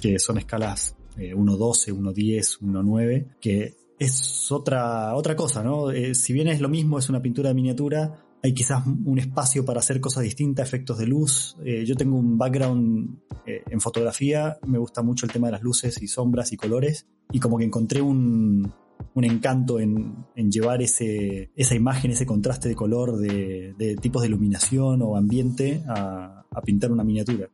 que 0.00 0.18
son 0.18 0.38
escalas 0.38 0.96
eh, 1.16 1.34
1.12, 1.34 1.94
1.10, 1.94 2.60
1.9, 2.60 3.26
que 3.40 3.74
es 3.98 4.50
otra, 4.50 5.14
otra 5.14 5.36
cosa, 5.36 5.62
¿no? 5.62 5.90
Eh, 5.90 6.14
si 6.14 6.32
bien 6.32 6.48
es 6.48 6.60
lo 6.60 6.68
mismo, 6.68 6.98
es 6.98 7.08
una 7.08 7.22
pintura 7.22 7.50
de 7.50 7.54
miniatura, 7.54 8.24
hay 8.42 8.52
quizás 8.52 8.84
un 8.86 9.18
espacio 9.18 9.64
para 9.64 9.78
hacer 9.78 10.00
cosas 10.00 10.24
distintas, 10.24 10.66
efectos 10.66 10.98
de 10.98 11.06
luz. 11.06 11.56
Eh, 11.64 11.84
yo 11.86 11.94
tengo 11.94 12.16
un 12.16 12.36
background 12.36 13.20
eh, 13.46 13.62
en 13.70 13.80
fotografía, 13.80 14.58
me 14.66 14.78
gusta 14.78 15.02
mucho 15.02 15.26
el 15.26 15.32
tema 15.32 15.46
de 15.46 15.52
las 15.52 15.62
luces 15.62 16.02
y 16.02 16.08
sombras 16.08 16.52
y 16.52 16.56
colores, 16.56 17.06
y 17.30 17.38
como 17.38 17.56
que 17.56 17.64
encontré 17.64 18.02
un, 18.02 18.72
un 19.14 19.24
encanto 19.24 19.78
en, 19.78 20.26
en 20.34 20.50
llevar 20.50 20.82
ese, 20.82 21.52
esa 21.54 21.74
imagen, 21.76 22.10
ese 22.10 22.26
contraste 22.26 22.68
de 22.68 22.74
color, 22.74 23.18
de, 23.18 23.96
tipos 24.00 24.22
de 24.22 24.28
iluminación 24.28 25.02
o 25.02 25.16
ambiente 25.16 25.84
a 25.86 26.44
pintar 26.64 26.90
una 26.90 27.04
miniatura. 27.04 27.48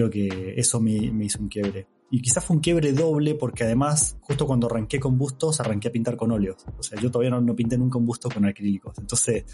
Creo 0.00 0.08
que 0.08 0.54
eso 0.56 0.80
me, 0.80 1.10
me 1.12 1.26
hizo 1.26 1.38
un 1.40 1.48
quiebre. 1.48 1.86
Y 2.10 2.22
quizás 2.22 2.42
fue 2.42 2.56
un 2.56 2.62
quiebre 2.62 2.92
doble 2.94 3.34
porque 3.34 3.64
además, 3.64 4.16
justo 4.22 4.46
cuando 4.46 4.66
arranqué 4.66 4.98
con 4.98 5.18
bustos, 5.18 5.60
arranqué 5.60 5.88
a 5.88 5.92
pintar 5.92 6.16
con 6.16 6.32
óleos. 6.32 6.56
O 6.78 6.82
sea, 6.82 6.98
yo 6.98 7.10
todavía 7.10 7.30
no, 7.30 7.42
no 7.42 7.54
pinté 7.54 7.76
nunca 7.76 7.98
un 7.98 8.06
busto 8.06 8.30
con 8.30 8.46
acrílicos. 8.46 8.96
Entonces, 8.98 9.44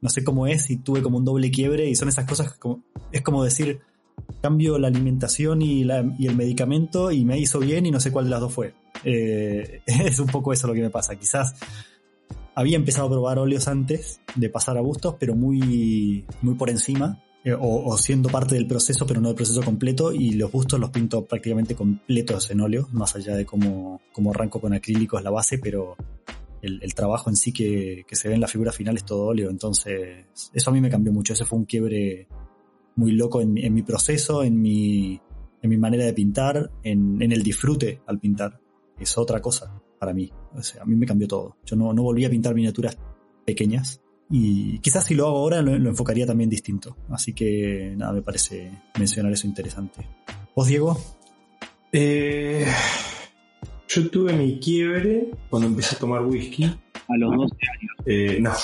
no 0.00 0.08
sé 0.08 0.22
cómo 0.22 0.46
es 0.46 0.70
y 0.70 0.76
tuve 0.76 1.02
como 1.02 1.18
un 1.18 1.24
doble 1.24 1.50
quiebre 1.50 1.88
y 1.88 1.96
son 1.96 2.08
esas 2.08 2.26
cosas 2.26 2.52
como, 2.54 2.84
es 3.10 3.22
como 3.22 3.42
decir, 3.42 3.80
cambio 4.40 4.78
la 4.78 4.86
alimentación 4.86 5.62
y, 5.62 5.82
la- 5.82 6.14
y 6.16 6.28
el 6.28 6.36
medicamento 6.36 7.10
y 7.10 7.24
me 7.24 7.36
hizo 7.40 7.58
bien 7.58 7.84
y 7.86 7.90
no 7.90 7.98
sé 7.98 8.12
cuál 8.12 8.26
de 8.26 8.30
las 8.30 8.40
dos 8.40 8.54
fue. 8.54 8.74
Eh, 9.02 9.80
es 9.86 10.20
un 10.20 10.28
poco 10.28 10.52
eso 10.52 10.68
lo 10.68 10.74
que 10.74 10.82
me 10.82 10.90
pasa. 10.90 11.16
Quizás 11.16 11.56
había 12.54 12.76
empezado 12.76 13.08
a 13.08 13.10
probar 13.10 13.38
óleos 13.40 13.66
antes 13.68 14.20
de 14.36 14.48
pasar 14.48 14.78
a 14.78 14.80
bustos, 14.80 15.16
pero 15.18 15.34
muy, 15.34 16.24
muy 16.42 16.54
por 16.54 16.70
encima. 16.70 17.20
Eh, 17.44 17.56
o, 17.58 17.96
siendo 17.96 18.28
parte 18.28 18.54
del 18.54 18.66
proceso, 18.66 19.06
pero 19.06 19.20
no 19.20 19.28
del 19.28 19.36
proceso 19.36 19.62
completo, 19.62 20.12
y 20.12 20.32
los 20.32 20.50
bustos 20.50 20.78
los 20.78 20.90
pinto 20.90 21.24
prácticamente 21.24 21.74
completos 21.74 22.50
en 22.50 22.60
óleo, 22.60 22.88
más 22.92 23.14
allá 23.16 23.34
de 23.34 23.46
cómo, 23.46 24.00
cómo 24.12 24.30
arranco 24.30 24.60
con 24.60 24.72
acrílicos 24.72 25.22
la 25.22 25.30
base, 25.30 25.58
pero 25.58 25.96
el, 26.62 26.94
trabajo 26.94 27.30
en 27.30 27.36
sí 27.36 27.52
que, 27.52 28.04
que 28.06 28.16
se 28.16 28.28
ve 28.28 28.34
en 28.34 28.40
la 28.40 28.48
figura 28.48 28.72
final 28.72 28.96
es 28.96 29.04
todo 29.04 29.26
óleo, 29.26 29.50
entonces 29.50 30.26
eso 30.52 30.70
a 30.70 30.72
mí 30.72 30.80
me 30.80 30.90
cambió 30.90 31.12
mucho, 31.12 31.32
ese 31.32 31.44
fue 31.44 31.58
un 31.58 31.64
quiebre 31.64 32.26
muy 32.96 33.12
loco 33.12 33.40
en 33.40 33.72
mi 33.72 33.82
proceso, 33.82 34.42
en 34.42 34.60
mi, 34.60 35.20
en 35.62 35.70
mi 35.70 35.76
manera 35.76 36.04
de 36.04 36.12
pintar, 36.12 36.70
en, 36.82 37.22
en 37.22 37.32
el 37.32 37.42
disfrute 37.42 38.00
al 38.06 38.18
pintar, 38.18 38.60
es 38.98 39.16
otra 39.16 39.40
cosa 39.40 39.80
para 39.98 40.12
mí. 40.12 40.30
O 40.54 40.62
sea, 40.62 40.82
a 40.82 40.84
mí 40.86 40.94
me 40.96 41.06
cambió 41.06 41.26
todo. 41.28 41.56
Yo 41.64 41.76
no, 41.76 41.92
no 41.92 42.02
volví 42.02 42.24
a 42.24 42.30
pintar 42.30 42.54
miniaturas 42.54 42.96
pequeñas. 43.44 44.00
Y 44.30 44.78
quizás 44.80 45.04
si 45.06 45.14
lo 45.14 45.26
hago 45.26 45.38
ahora 45.38 45.62
lo, 45.62 45.78
lo 45.78 45.90
enfocaría 45.90 46.26
también 46.26 46.50
distinto. 46.50 46.96
Así 47.10 47.32
que 47.32 47.94
nada, 47.96 48.12
me 48.12 48.22
parece 48.22 48.70
mencionar 48.98 49.32
eso 49.32 49.46
interesante. 49.46 50.06
¿Vos, 50.54 50.66
Diego? 50.66 50.98
Eh, 51.92 52.66
yo 53.88 54.10
tuve 54.10 54.34
mi 54.34 54.58
quiebre 54.60 55.30
cuando 55.48 55.68
empecé 55.68 55.96
a 55.96 55.98
tomar 55.98 56.24
whisky. 56.24 56.64
A 56.64 57.16
los 57.16 57.30
12 57.30 57.54
años. 57.72 57.92
Eh, 58.06 58.38
no. 58.40 58.52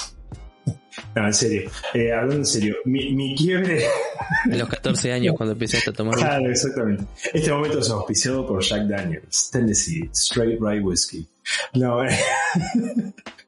No, 1.16 1.26
en 1.26 1.34
serio. 1.34 1.70
Eh, 1.92 2.12
hablando 2.12 2.36
en 2.36 2.46
serio, 2.46 2.76
mi, 2.84 3.12
mi 3.14 3.34
quiebre. 3.34 3.84
A 4.52 4.56
los 4.56 4.68
14 4.68 5.12
años 5.12 5.34
cuando 5.36 5.52
empezaste 5.52 5.90
a 5.90 5.92
tomar. 5.92 6.14
Claro, 6.14 6.48
exactamente. 6.48 7.04
Este 7.32 7.52
momento 7.52 7.80
es 7.80 7.90
auspiciado 7.90 8.46
por 8.46 8.62
Jack 8.62 8.86
Daniels, 8.86 9.50
Tennessee 9.50 10.08
Straight 10.12 10.60
Rye 10.60 10.80
Whiskey. 10.80 11.26
No, 11.74 12.04
eh, 12.04 12.10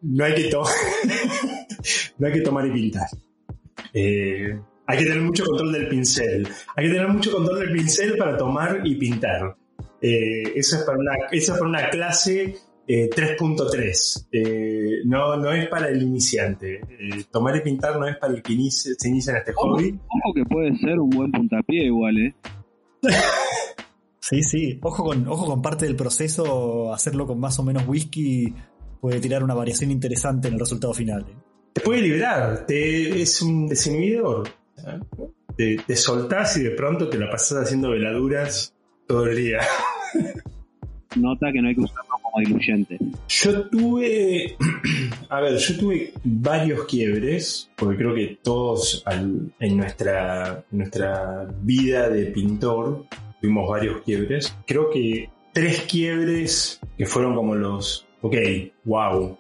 no 0.03 0.24
hay 0.24 0.34
que 0.34 0.44
tomar. 0.49 0.72
no 2.18 2.26
hay 2.26 2.32
que 2.32 2.40
tomar 2.40 2.66
y 2.66 2.70
pintar. 2.72 3.07
Eh, 3.92 4.59
hay 4.86 4.99
que 4.99 5.05
tener 5.05 5.20
mucho 5.22 5.44
control 5.44 5.72
del 5.72 5.88
pincel. 5.88 6.47
Hay 6.76 6.86
que 6.86 6.92
tener 6.92 7.09
mucho 7.09 7.32
control 7.32 7.61
del 7.61 7.72
pincel 7.72 8.16
para 8.16 8.36
tomar 8.36 8.80
y 8.84 8.94
pintar. 8.97 9.57
Eh, 10.01 10.53
eso 10.55 10.76
es 10.76 10.82
para 10.84 10.99
una, 10.99 11.12
eso 11.32 11.53
es 11.53 11.59
para 11.59 11.68
una 11.70 11.88
clase 11.90 12.57
eh, 12.86 13.09
3.3. 13.11 14.26
Eh, 14.30 15.01
no, 15.07 15.36
no 15.36 15.51
es 15.53 15.68
para 15.68 15.88
el 15.88 16.03
iniciante. 16.03 16.74
Eh, 16.88 17.24
tomar 17.30 17.57
y 17.57 17.61
pintar 17.62 17.99
no 17.99 18.07
es 18.07 18.16
para 18.18 18.34
el 18.34 18.42
que 18.42 18.53
inicia- 18.53 18.94
se 18.97 19.09
inicia 19.09 19.32
en 19.32 19.38
este 19.38 19.53
hobby. 19.55 19.99
ojo 20.24 20.34
que 20.34 20.44
puede 20.44 20.76
ser 20.76 20.99
un 21.01 21.11
buen 21.11 21.32
puntapié 21.32 21.86
igual, 21.86 22.16
¿eh? 22.18 22.34
Sí, 24.28 24.42
sí. 24.42 24.78
Ojo 24.82 25.04
con, 25.04 25.28
ojo 25.28 25.46
con 25.46 25.62
parte 25.62 25.84
del 25.86 25.94
proceso, 25.94 26.92
hacerlo 26.92 27.26
con 27.26 27.38
más 27.38 27.58
o 27.58 27.62
menos 27.62 27.86
whisky 27.86 28.52
puede 29.00 29.20
tirar 29.20 29.44
una 29.44 29.54
variación 29.54 29.90
interesante 29.92 30.48
en 30.48 30.54
el 30.54 30.60
resultado 30.60 30.92
final. 30.92 31.24
¿eh? 31.28 31.34
Te 31.74 31.80
puede 31.80 32.02
liberar, 32.02 32.66
te, 32.66 33.22
es 33.22 33.40
un 33.40 33.68
desinhibidor. 33.68 34.48
¿eh? 34.78 34.98
Te, 35.56 35.76
te 35.86 35.96
soltás 35.96 36.56
y 36.56 36.64
de 36.64 36.70
pronto 36.70 37.08
te 37.08 37.18
la 37.18 37.30
pasás 37.30 37.58
haciendo 37.64 37.90
veladuras 37.90 38.74
todo 39.06 39.26
el 39.26 39.36
día. 39.36 39.58
Nota 41.16 41.50
que 41.52 41.62
no 41.62 41.68
hay 41.68 41.74
que 41.74 41.80
usarlo 41.80 42.10
como 42.20 42.40
diluyente. 42.44 42.98
Yo 43.28 43.68
tuve, 43.70 44.56
a 45.30 45.40
ver, 45.40 45.56
yo 45.56 45.78
tuve 45.78 46.12
varios 46.24 46.84
quiebres, 46.84 47.70
porque 47.76 47.96
creo 47.96 48.14
que 48.14 48.38
todos 48.42 49.02
al- 49.06 49.54
en 49.60 49.76
nuestra, 49.76 50.64
nuestra 50.72 51.48
vida 51.62 52.10
de 52.10 52.26
pintor 52.26 53.06
tuvimos 53.41 53.68
varios 53.68 54.03
quiebres. 54.03 54.57
Creo 54.66 54.91
que 54.91 55.30
tres 55.53 55.82
quiebres 55.82 56.80
que 56.97 57.07
fueron 57.07 57.34
como 57.34 57.55
los, 57.55 58.07
ok, 58.22 58.37
wow, 58.84 59.39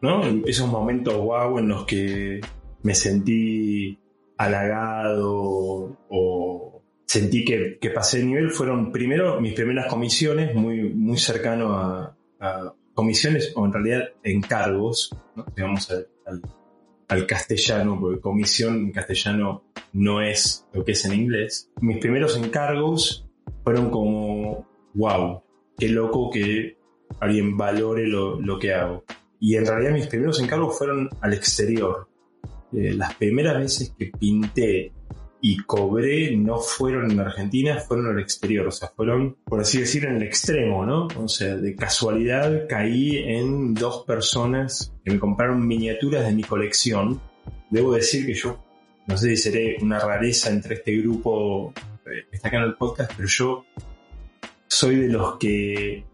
¿no? 0.00 0.22
Esos 0.46 0.68
momentos 0.68 1.16
wow 1.16 1.58
en 1.58 1.68
los 1.68 1.84
que 1.86 2.40
me 2.82 2.94
sentí 2.94 3.98
halagado 4.36 5.96
o 6.08 6.82
sentí 7.06 7.44
que, 7.44 7.78
que 7.80 7.90
pasé 7.90 8.20
el 8.20 8.26
nivel 8.28 8.50
fueron 8.50 8.90
primero 8.92 9.40
mis 9.40 9.54
primeras 9.54 9.86
comisiones, 9.86 10.54
muy, 10.54 10.82
muy 10.90 11.18
cercano 11.18 11.74
a, 11.74 12.16
a 12.40 12.74
comisiones 12.94 13.52
o 13.56 13.64
en 13.64 13.72
realidad 13.72 14.02
encargos, 14.22 15.10
¿no? 15.36 15.44
digamos 15.56 15.90
al, 15.90 16.08
al- 16.26 16.42
al 17.06 17.26
castellano, 17.26 17.98
porque 18.00 18.20
comisión 18.20 18.76
en 18.76 18.92
castellano 18.92 19.62
no 19.92 20.22
es 20.22 20.66
lo 20.72 20.84
que 20.84 20.92
es 20.92 21.04
en 21.04 21.12
inglés. 21.12 21.70
Mis 21.80 21.98
primeros 21.98 22.36
encargos 22.36 23.23
fueron 23.62 23.90
como, 23.90 24.66
wow, 24.94 25.42
qué 25.78 25.88
loco 25.88 26.30
que 26.30 26.76
alguien 27.20 27.56
valore 27.56 28.06
lo, 28.06 28.40
lo 28.40 28.58
que 28.58 28.74
hago. 28.74 29.04
Y 29.40 29.56
en 29.56 29.66
realidad 29.66 29.92
mis 29.92 30.06
primeros 30.06 30.40
encargos 30.40 30.78
fueron 30.78 31.08
al 31.20 31.34
exterior. 31.34 32.08
Eh, 32.72 32.94
las 32.94 33.14
primeras 33.14 33.58
veces 33.58 33.94
que 33.98 34.06
pinté 34.06 34.92
y 35.46 35.58
cobré 35.58 36.34
no 36.34 36.58
fueron 36.58 37.10
en 37.10 37.20
Argentina, 37.20 37.78
fueron 37.78 38.06
al 38.06 38.18
exterior. 38.18 38.66
O 38.66 38.70
sea, 38.70 38.88
fueron, 38.96 39.36
por 39.44 39.60
así 39.60 39.80
decir, 39.80 40.06
en 40.06 40.16
el 40.16 40.22
extremo, 40.22 40.86
¿no? 40.86 41.08
O 41.18 41.28
sea, 41.28 41.56
de 41.56 41.76
casualidad 41.76 42.66
caí 42.66 43.18
en 43.18 43.74
dos 43.74 44.04
personas 44.06 44.94
que 45.04 45.12
me 45.12 45.18
compraron 45.18 45.66
miniaturas 45.66 46.24
de 46.24 46.32
mi 46.32 46.42
colección. 46.42 47.20
Debo 47.68 47.92
decir 47.92 48.24
que 48.24 48.32
yo, 48.32 48.64
no 49.06 49.18
sé 49.18 49.28
si 49.30 49.36
seré 49.36 49.76
una 49.82 49.98
rareza 49.98 50.48
entre 50.48 50.76
este 50.76 50.96
grupo 50.96 51.74
está 52.30 52.48
acá 52.48 52.58
en 52.58 52.64
el 52.64 52.74
podcast, 52.74 53.12
pero 53.16 53.28
yo 53.28 53.64
soy 54.66 54.96
de 54.96 55.08
los 55.08 55.38
que 55.38 56.04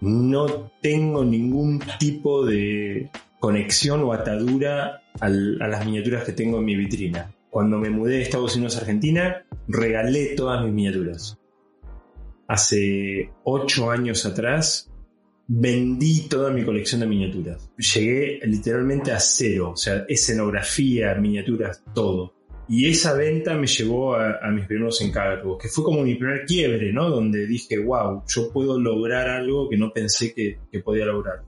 no 0.00 0.70
tengo 0.80 1.24
ningún 1.24 1.80
tipo 1.98 2.44
de 2.44 3.10
conexión 3.40 4.02
o 4.04 4.12
atadura 4.12 5.02
a 5.20 5.28
las 5.28 5.84
miniaturas 5.84 6.24
que 6.24 6.32
tengo 6.32 6.58
en 6.58 6.64
mi 6.64 6.76
vitrina. 6.76 7.34
Cuando 7.50 7.78
me 7.78 7.90
mudé 7.90 8.16
de 8.16 8.22
Estados 8.22 8.56
Unidos 8.56 8.76
a 8.76 8.80
Argentina, 8.80 9.44
regalé 9.68 10.34
todas 10.36 10.64
mis 10.64 10.72
miniaturas. 10.72 11.38
Hace 12.48 13.30
ocho 13.44 13.90
años 13.90 14.24
atrás, 14.24 14.90
vendí 15.48 16.28
toda 16.28 16.50
mi 16.50 16.64
colección 16.64 17.00
de 17.00 17.06
miniaturas. 17.06 17.70
Llegué 17.76 18.40
literalmente 18.44 19.12
a 19.12 19.20
cero, 19.20 19.72
o 19.72 19.76
sea, 19.76 20.04
escenografía, 20.08 21.14
miniaturas, 21.14 21.82
todo. 21.94 22.34
Y 22.72 22.88
esa 22.88 23.12
venta 23.12 23.54
me 23.54 23.66
llevó 23.66 24.16
a, 24.16 24.50
mis 24.50 24.64
primeros 24.64 25.02
encargos, 25.02 25.60
que 25.60 25.68
fue 25.68 25.84
como 25.84 26.00
mi 26.00 26.14
primer 26.14 26.46
quiebre, 26.46 26.90
¿no? 26.90 27.10
Donde 27.10 27.46
dije, 27.46 27.78
wow, 27.78 28.22
yo 28.26 28.50
puedo 28.50 28.80
lograr 28.80 29.28
algo 29.28 29.68
que 29.68 29.76
no 29.76 29.92
pensé 29.92 30.32
que, 30.32 30.56
que 30.70 30.80
podía 30.80 31.04
lograr. 31.04 31.42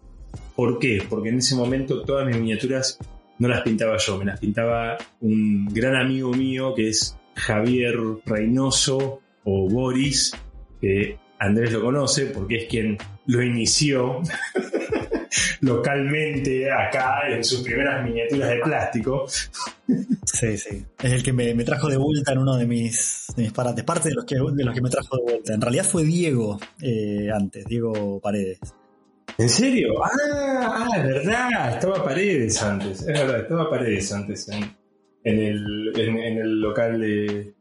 ¿Por 0.55 0.79
qué? 0.79 1.03
Porque 1.09 1.31
en 1.31 1.39
ese 1.39 1.55
momento 1.55 2.03
todas 2.03 2.27
mis 2.27 2.37
miniaturas 2.37 2.99
no 3.39 3.49
las 3.49 3.63
pintaba 3.63 3.97
yo, 3.97 4.19
me 4.19 4.27
las 4.27 4.39
pintaba 4.39 4.99
un 5.23 5.65
gran 5.73 5.97
amigo 5.97 6.31
mío 6.31 6.75
que 6.75 6.91
es 6.91 7.17
Javier 7.35 7.97
Reynoso 8.27 9.23
o 9.45 9.67
Boris, 9.71 10.31
que 10.79 11.17
Andrés 11.39 11.73
lo 11.73 11.81
conoce 11.81 12.27
porque 12.27 12.57
es 12.57 12.65
quien 12.67 12.99
lo 13.25 13.43
inició 13.43 14.21
localmente 15.61 16.71
acá 16.71 17.23
en 17.29 17.43
sus 17.45 17.63
primeras 17.63 18.05
miniaturas 18.05 18.51
de 18.51 18.57
plástico. 18.59 19.27
Sí, 19.29 20.59
sí. 20.59 20.85
Es 21.03 21.13
el 21.13 21.23
que 21.23 21.33
me, 21.33 21.55
me 21.55 21.65
trajo 21.65 21.89
de 21.89 21.97
vuelta 21.97 22.33
en 22.33 22.39
uno 22.39 22.57
de 22.57 22.67
mis, 22.67 23.27
de 23.37 23.43
mis 23.45 23.53
parates. 23.53 23.85
Parte 23.85 24.09
de 24.09 24.15
los, 24.15 24.25
que, 24.25 24.37
de 24.37 24.65
los 24.65 24.75
que 24.75 24.81
me 24.81 24.91
trajo 24.91 25.17
de 25.17 25.23
vuelta. 25.23 25.55
En 25.55 25.61
realidad 25.61 25.85
fue 25.85 26.05
Diego 26.05 26.59
eh, 26.81 27.29
antes, 27.35 27.65
Diego 27.67 28.21
Paredes. 28.21 28.59
¿En 29.37 29.49
serio? 29.49 29.95
Ah, 30.01 30.87
ah, 30.93 30.97
es 30.97 31.03
verdad, 31.03 31.75
estaba 31.75 32.05
Paredes 32.05 32.63
antes, 32.63 33.01
es 33.01 33.07
verdad, 33.07 33.41
estaba 33.41 33.69
Paredes 33.69 34.13
antes 34.13 34.49
en, 34.49 34.63
en 35.25 35.39
el, 35.41 35.93
en, 35.97 36.19
en 36.19 36.39
el 36.39 36.61
local 36.61 37.01
de, 37.01 37.53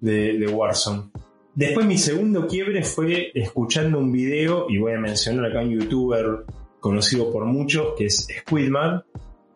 de, 0.00 0.38
de 0.38 0.46
Warzone. 0.46 1.10
Después 1.54 1.84
mi 1.84 1.98
segundo 1.98 2.46
quiebre 2.46 2.82
fue 2.84 3.32
escuchando 3.34 3.98
un 3.98 4.10
video, 4.10 4.64
y 4.70 4.78
voy 4.78 4.94
a 4.94 4.98
mencionar 4.98 5.50
acá 5.50 5.60
un 5.60 5.78
youtuber 5.78 6.44
conocido 6.80 7.30
por 7.32 7.44
muchos, 7.44 7.94
que 7.96 8.06
es 8.06 8.26
Squidman, 8.40 9.04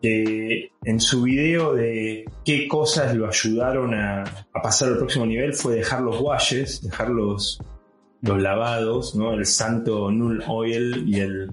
que 0.01 0.71
en 0.83 0.99
su 0.99 1.23
video 1.23 1.73
de 1.73 2.25
qué 2.43 2.67
cosas 2.67 3.15
lo 3.15 3.27
ayudaron 3.27 3.93
a, 3.93 4.23
pasar 4.53 4.89
al 4.89 4.97
próximo 4.97 5.25
nivel 5.25 5.53
fue 5.53 5.75
dejar 5.75 6.01
los 6.01 6.21
washes, 6.21 6.81
dejar 6.81 7.09
los, 7.09 7.59
los 8.21 8.41
lavados, 8.41 9.15
¿no? 9.15 9.33
El 9.33 9.45
santo 9.45 10.11
Null 10.11 10.43
Oil 10.47 11.03
y 11.07 11.19
el 11.19 11.51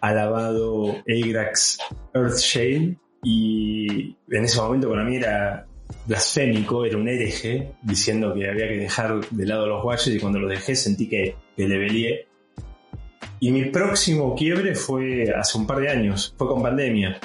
alabado 0.00 0.96
Agrax 1.06 1.78
Earthshade. 2.14 2.96
Y 3.22 4.16
en 4.30 4.44
ese 4.44 4.60
momento 4.60 4.88
para 4.88 5.04
mí 5.04 5.16
era 5.16 5.66
blasfémico, 6.06 6.84
era 6.84 6.96
un 6.96 7.08
hereje, 7.08 7.72
diciendo 7.82 8.32
que 8.34 8.48
había 8.48 8.68
que 8.68 8.76
dejar 8.76 9.20
de 9.28 9.46
lado 9.46 9.66
los 9.66 9.84
washes 9.84 10.14
y 10.14 10.20
cuando 10.20 10.38
los 10.38 10.50
dejé 10.50 10.76
sentí 10.76 11.08
que, 11.08 11.34
que. 11.56 12.27
Y 13.40 13.52
mi 13.52 13.66
próximo 13.66 14.34
quiebre 14.34 14.74
fue 14.74 15.32
hace 15.32 15.58
un 15.58 15.66
par 15.66 15.78
de 15.80 15.90
años, 15.90 16.34
fue 16.36 16.48
con 16.48 16.62
pandemia, 16.62 17.20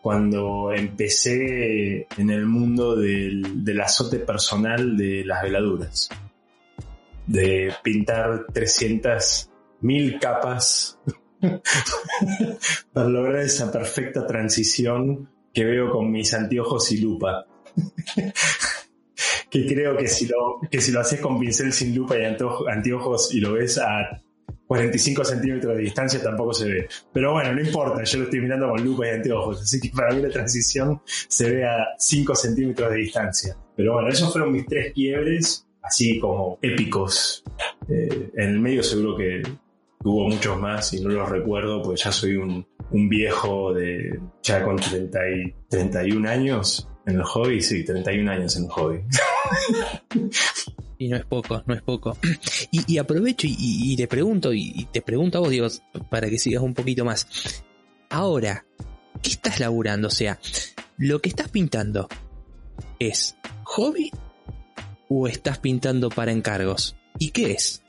cuando 0.00 0.72
empecé 0.72 2.06
en 2.16 2.30
el 2.30 2.46
mundo 2.46 2.96
del, 2.96 3.62
del 3.64 3.80
azote 3.80 4.18
personal 4.20 4.96
de 4.96 5.24
las 5.24 5.42
veladuras 5.42 6.08
de 7.26 7.72
pintar 7.84 8.46
300.000 8.46 10.18
capas 10.18 10.98
para 12.92 13.08
lograr 13.08 13.42
esa 13.42 13.70
perfecta 13.70 14.26
transición 14.26 15.30
que 15.52 15.64
veo 15.64 15.90
con 15.90 16.10
mis 16.10 16.34
anteojos 16.34 16.90
y 16.92 16.98
lupa. 16.98 17.46
que 19.50 19.66
creo 19.66 19.96
que 19.96 20.08
si 20.08 20.26
lo, 20.26 20.60
que 20.70 20.80
si 20.80 20.90
lo 20.90 21.00
haces 21.00 21.20
con 21.20 21.38
pincel 21.38 21.72
sin 21.72 21.94
lupa 21.94 22.18
y 22.18 22.22
anteojo- 22.24 22.68
anteojos 22.68 23.32
y 23.32 23.40
lo 23.40 23.52
ves 23.52 23.78
a 23.78 24.20
45 24.70 25.24
centímetros 25.24 25.76
de 25.76 25.82
distancia 25.82 26.22
tampoco 26.22 26.54
se 26.54 26.64
ve. 26.64 26.88
Pero 27.12 27.32
bueno, 27.32 27.52
no 27.52 27.60
importa, 27.60 28.04
yo 28.04 28.18
lo 28.18 28.24
estoy 28.26 28.40
mirando 28.40 28.68
con 28.68 28.84
lupa 28.84 29.04
y 29.08 29.10
anteojos, 29.10 29.62
así 29.62 29.80
que 29.80 29.88
para 29.88 30.14
mí 30.14 30.22
la 30.22 30.28
transición 30.28 31.02
se 31.06 31.50
ve 31.50 31.66
a 31.66 31.88
5 31.98 32.36
centímetros 32.36 32.92
de 32.92 32.96
distancia. 32.98 33.56
Pero 33.74 33.94
bueno, 33.94 34.08
esos 34.10 34.30
fueron 34.30 34.52
mis 34.52 34.64
tres 34.66 34.92
quiebres, 34.94 35.66
así 35.82 36.20
como 36.20 36.60
épicos. 36.62 37.42
Eh, 37.88 38.30
en 38.36 38.50
el 38.50 38.60
medio 38.60 38.84
seguro 38.84 39.16
que 39.16 39.42
Hubo 40.02 40.30
muchos 40.30 40.58
más 40.58 40.94
y 40.94 41.00
no 41.00 41.10
los 41.10 41.28
recuerdo, 41.28 41.82
porque 41.82 42.00
ya 42.00 42.10
soy 42.10 42.36
un, 42.36 42.66
un 42.90 43.08
viejo 43.10 43.74
de 43.74 44.18
ya 44.42 44.64
con 44.64 44.76
30 44.76 45.18
y, 45.30 45.54
31 45.68 46.26
años 46.26 46.88
en 47.06 47.16
el 47.16 47.22
hobby, 47.22 47.60
sí, 47.60 47.84
31 47.84 48.30
años 48.30 48.56
en 48.56 48.64
el 48.64 48.70
hobby. 48.70 49.00
Y 51.00 51.08
no 51.08 51.16
es 51.16 51.24
poco, 51.24 51.62
no 51.66 51.72
es 51.72 51.80
poco. 51.80 52.16
Y, 52.70 52.98
aprovecho 52.98 53.46
y, 53.50 53.96
te 53.96 54.06
pregunto, 54.06 54.52
y, 54.52 54.70
y 54.76 54.84
te 54.84 55.00
pregunto 55.00 55.38
a 55.38 55.40
vos, 55.40 55.50
Diego, 55.50 55.66
para 56.10 56.28
que 56.28 56.38
sigas 56.38 56.62
un 56.62 56.74
poquito 56.74 57.04
más. 57.04 57.64
Ahora, 58.10 58.66
¿qué 59.22 59.30
estás 59.30 59.60
laburando? 59.60 60.08
O 60.08 60.10
sea, 60.10 60.38
¿lo 60.98 61.20
que 61.20 61.30
estás 61.30 61.48
pintando 61.48 62.06
es 62.98 63.36
hobby 63.64 64.10
o 65.08 65.26
estás 65.26 65.58
pintando 65.58 66.10
para 66.10 66.32
encargos? 66.32 66.96
¿Y 67.18 67.30
qué 67.30 67.52
es? 67.52 67.82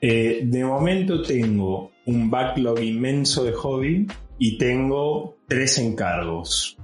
Eh, 0.00 0.40
de 0.42 0.64
momento 0.64 1.22
tengo 1.22 1.92
un 2.06 2.30
backlog 2.30 2.80
inmenso 2.80 3.44
de 3.44 3.52
hobby 3.52 4.06
y 4.38 4.56
tengo 4.56 5.36
tres 5.46 5.76
encargos. 5.78 6.78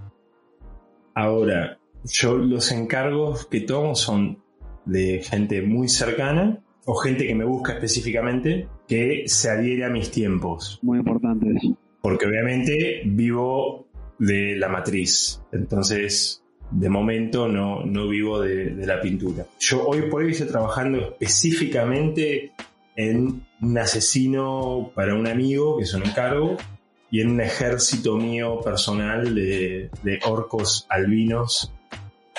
Ahora, 1.14 1.80
yo 2.04 2.36
los 2.36 2.70
encargos 2.70 3.46
que 3.46 3.62
tomo 3.62 3.94
son 3.94 4.42
de 4.88 5.22
gente 5.22 5.62
muy 5.62 5.88
cercana 5.88 6.58
o 6.84 6.94
gente 6.94 7.26
que 7.26 7.34
me 7.34 7.44
busca 7.44 7.74
específicamente 7.74 8.66
que 8.88 9.24
se 9.26 9.50
adhiere 9.50 9.84
a 9.84 9.90
mis 9.90 10.10
tiempos. 10.10 10.78
Muy 10.82 10.98
importante 10.98 11.46
eso. 11.54 11.76
Porque 12.00 12.26
obviamente 12.26 13.02
vivo 13.04 13.86
de 14.18 14.56
la 14.56 14.68
matriz. 14.68 15.42
Entonces, 15.52 16.42
de 16.70 16.88
momento 16.88 17.48
no, 17.48 17.84
no 17.84 18.08
vivo 18.08 18.40
de, 18.40 18.70
de 18.74 18.86
la 18.86 19.00
pintura. 19.00 19.46
Yo 19.58 19.86
hoy 19.86 20.02
por 20.10 20.22
hoy 20.22 20.32
estoy 20.32 20.48
trabajando 20.48 20.98
específicamente 20.98 22.52
en 22.96 23.46
un 23.60 23.78
asesino 23.78 24.90
para 24.94 25.14
un 25.14 25.26
amigo, 25.26 25.76
que 25.76 25.84
es 25.84 25.94
un 25.94 26.04
encargo, 26.04 26.56
y 27.10 27.20
en 27.20 27.30
un 27.30 27.40
ejército 27.40 28.16
mío 28.16 28.60
personal 28.60 29.34
de, 29.34 29.90
de 30.02 30.18
orcos 30.26 30.86
albinos. 30.88 31.72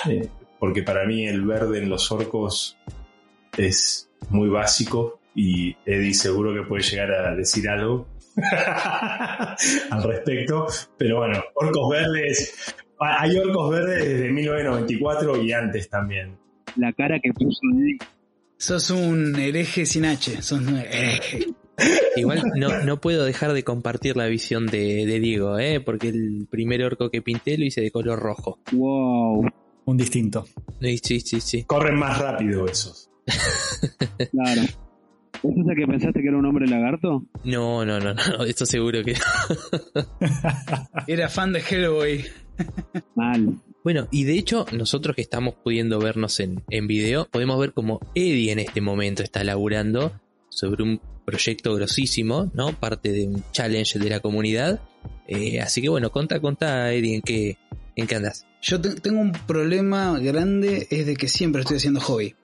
eh, 0.08 0.28
porque 0.60 0.84
para 0.84 1.06
mí 1.06 1.28
el 1.28 1.46
verde 1.46 1.80
en 1.80 1.90
los 1.90 2.12
orcos 2.12 2.78
es 3.58 4.10
muy 4.30 4.50
básico 4.50 5.20
y 5.36 5.76
Eddie 5.86 6.14
seguro 6.14 6.54
que 6.54 6.68
puede 6.68 6.84
llegar 6.84 7.12
a 7.12 7.36
decir 7.36 7.70
algo 7.70 8.08
al 9.92 10.04
respecto. 10.04 10.68
Pero 10.98 11.20
bueno, 11.20 11.44
orcos 11.56 11.90
verdes. 11.90 12.76
Hay 13.00 13.38
orcos 13.38 13.72
verdes 13.72 14.06
desde 14.06 14.32
1994 14.32 15.42
y 15.42 15.54
antes 15.54 15.90
también. 15.90 16.38
La 16.76 16.92
cara 16.94 17.20
que 17.20 17.32
puso 17.34 17.62
Eddie, 17.74 17.98
Sos 18.60 18.90
un 18.90 19.38
hereje 19.38 19.86
sin 19.86 20.04
H. 20.04 20.42
Sos 20.42 20.60
un 20.60 20.78
hereje. 20.78 21.48
Igual 22.18 22.44
no, 22.58 22.84
no 22.84 23.00
puedo 23.00 23.24
dejar 23.24 23.54
de 23.54 23.64
compartir 23.64 24.18
la 24.18 24.26
visión 24.26 24.68
de, 24.68 25.06
de 25.06 25.20
Diego, 25.22 25.58
¿eh? 25.58 25.80
porque 25.80 26.10
el 26.10 26.46
primer 26.50 26.84
orco 26.84 27.10
que 27.10 27.22
pinté 27.22 27.58
lo 27.58 27.64
hice 27.64 27.80
de 27.80 27.90
color 27.90 28.20
rojo. 28.20 28.60
wow, 28.74 29.50
Un 29.90 29.98
distinto. 29.98 30.46
Sí, 30.80 31.00
sí, 31.00 31.20
sí, 31.20 31.42
sí. 31.42 31.64
Corren 31.64 31.98
más 31.98 32.20
rápido 32.20 32.68
esos. 32.68 33.10
claro. 34.32 34.62
¿Vos 35.42 35.54
es 35.58 35.68
el 35.68 35.76
que 35.76 35.88
pensaste 35.88 36.22
que 36.22 36.28
era 36.28 36.38
un 36.38 36.46
hombre 36.46 36.68
lagarto? 36.68 37.26
No, 37.44 37.84
no, 37.84 38.00
no, 38.00 38.14
no, 38.14 38.44
esto 38.48 38.68
seguro 38.68 39.04
que 39.04 39.16
Era 41.08 41.28
fan 41.28 41.54
de 41.54 41.62
Hellboy. 41.68 42.24
Mal. 43.16 43.60
Bueno, 43.84 44.08
y 44.12 44.26
de 44.26 44.38
hecho, 44.38 44.68
nosotros 44.74 45.16
que 45.16 45.24
estamos 45.24 45.56
pudiendo 45.56 45.98
vernos 45.98 46.40
en, 46.40 46.62
en 46.70 46.86
video, 46.86 47.28
podemos 47.32 47.60
ver 47.60 47.74
como 47.74 48.00
Eddie 48.14 48.52
en 48.52 48.60
este 48.60 48.82
momento 48.82 49.24
está 49.24 49.44
laburando 49.44 50.22
sobre 50.50 50.84
un 50.84 51.02
proyecto 51.26 51.74
grosísimo, 51.74 52.52
¿no? 52.54 52.74
Parte 52.74 53.12
de 53.12 53.28
un 53.28 53.44
challenge 53.54 53.98
de 53.98 54.10
la 54.12 54.20
comunidad. 54.20 54.82
Eh, 55.28 55.60
así 55.62 55.82
que 55.82 55.90
bueno, 55.90 56.12
contá, 56.12 56.40
contá, 56.40 56.94
Eddie, 56.94 57.16
en 57.16 57.22
qué, 57.22 57.58
en 58.00 58.08
qué 58.08 58.16
andas. 58.16 58.46
Yo 58.62 58.80
te- 58.82 58.96
tengo 58.96 59.20
un 59.20 59.32
problema 59.32 60.18
grande, 60.20 60.88
es 60.90 61.06
de 61.06 61.16
que 61.16 61.28
siempre 61.28 61.62
estoy 61.62 61.78
haciendo 61.78 62.00
hobby. 62.02 62.36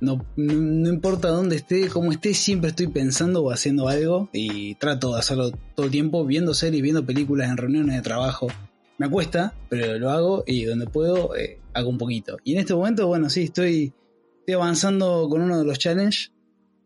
No, 0.00 0.24
importa 0.36 1.28
dónde 1.28 1.56
esté, 1.56 1.88
cómo 1.88 2.12
esté, 2.12 2.32
siempre 2.32 2.70
estoy 2.70 2.86
pensando 2.88 3.42
o 3.42 3.50
haciendo 3.50 3.88
algo 3.88 4.30
y 4.32 4.76
trato 4.76 5.12
de 5.14 5.18
hacerlo 5.20 5.50
todo 5.74 5.86
el 5.86 5.92
tiempo, 5.92 6.24
viendo 6.24 6.54
series, 6.54 6.82
viendo 6.82 7.04
películas 7.04 7.50
en 7.50 7.56
reuniones 7.56 7.96
de 7.96 8.02
trabajo. 8.02 8.46
Me 8.98 9.10
cuesta, 9.10 9.54
pero 9.68 9.98
lo 9.98 10.10
hago 10.10 10.44
y 10.46 10.64
donde 10.64 10.86
puedo 10.86 11.36
eh, 11.36 11.58
hago 11.74 11.88
un 11.90 11.98
poquito. 11.98 12.38
Y 12.44 12.52
en 12.54 12.60
este 12.60 12.74
momento, 12.74 13.06
bueno, 13.08 13.28
sí, 13.28 13.42
estoy, 13.42 13.92
estoy 14.40 14.54
avanzando 14.54 15.28
con 15.28 15.42
uno 15.42 15.58
de 15.58 15.64
los 15.64 15.78
challenges. 15.78 16.30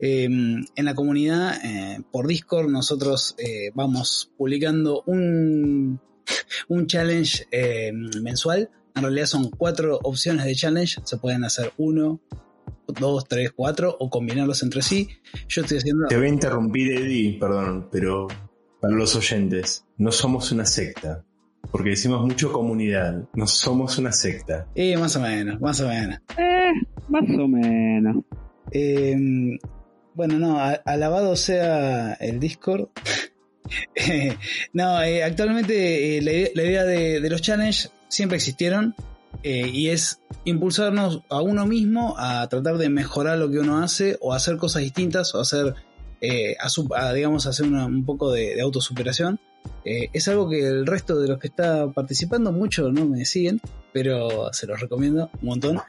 Eh, 0.01 0.25
en 0.25 0.85
la 0.85 0.95
comunidad, 0.95 1.57
eh, 1.65 2.01
por 2.11 2.27
Discord, 2.27 2.69
nosotros 2.71 3.35
eh, 3.39 3.71
vamos 3.75 4.31
publicando 4.39 5.03
un, 5.07 6.01
un 6.69 6.87
challenge 6.87 7.47
eh, 7.51 7.93
mensual. 7.93 8.71
En 8.95 9.03
realidad 9.03 9.27
son 9.27 9.51
cuatro 9.51 9.99
opciones 10.03 10.45
de 10.45 10.55
challenge. 10.55 11.01
Se 11.05 11.19
pueden 11.19 11.45
hacer 11.45 11.73
uno, 11.77 12.21
dos, 12.87 13.27
tres, 13.29 13.53
cuatro 13.53 13.97
o 13.99 14.11
combinarlos 14.11 14.63
entre 14.63 14.83
sí. 14.83 15.09
Yo 15.49 15.63
estoy 15.63 15.79
haciendo... 15.79 16.07
Te 16.09 16.17
voy 16.17 16.27
a 16.27 16.31
interrumpir, 16.31 16.93
Eddie, 16.93 17.39
perdón, 17.39 17.89
pero 17.91 18.27
para 18.81 18.95
los 18.95 19.15
oyentes, 19.17 19.85
no 19.97 20.13
somos 20.13 20.53
una 20.53 20.65
secta. 20.65 21.25
Porque 21.71 21.91
decimos 21.91 22.25
mucho 22.25 22.53
comunidad, 22.53 23.25
no 23.35 23.47
somos 23.47 23.99
una 23.99 24.13
secta. 24.13 24.67
Eh, 24.75 24.97
más 24.97 25.17
o 25.17 25.21
menos, 25.21 25.61
más 25.61 25.81
o 25.81 25.89
menos. 25.89 26.19
Eh, 26.39 26.73
más 27.09 27.25
o 27.39 27.49
menos. 27.49 28.25
Eh, 28.71 29.59
bueno, 30.15 30.39
no, 30.39 30.59
alabado 30.85 31.37
sea 31.37 32.15
el 32.15 32.41
Discord. 32.41 32.89
No, 34.73 35.03
eh, 35.03 35.23
actualmente 35.23 36.19
eh, 36.19 36.23
la, 36.23 36.33
ide- 36.33 36.53
la 36.55 36.63
idea 36.65 36.85
de, 36.85 37.31
los 37.31 37.43
challenges 37.43 37.93
siempre 38.09 38.37
existieron 38.37 38.95
eh, 39.43 39.69
y 39.69 39.89
es 39.89 40.21
impulsarnos 40.45 41.23
a 41.29 41.43
uno 41.43 41.67
mismo 41.67 42.15
a 42.19 42.49
tratar 42.49 42.79
de 42.79 42.89
mejorar 42.89 43.39
lo 43.39 43.51
que 43.51 43.59
uno 43.59 43.79
hace 43.83 44.17
o 44.21 44.33
hacer 44.33 44.57
cosas 44.57 44.83
distintas 44.83 45.35
o 45.35 45.41
hacer, 45.41 45.75
digamos, 47.15 47.47
hacer 47.47 47.67
un 47.67 48.05
poco 48.05 48.33
de, 48.33 48.61
autosuperación. 48.61 49.39
Es 49.85 50.29
algo 50.29 50.49
que 50.49 50.67
el 50.67 50.87
resto 50.87 51.21
de 51.21 51.29
los 51.29 51.39
que 51.39 51.49
está 51.49 51.91
participando 51.93 52.53
mucho 52.53 52.91
no 52.91 53.05
me 53.05 53.25
siguen, 53.25 53.61
pero 53.93 54.53
se 54.53 54.67
los 54.67 54.81
recomiendo 54.81 55.31
un 55.41 55.49
montón. 55.49 55.81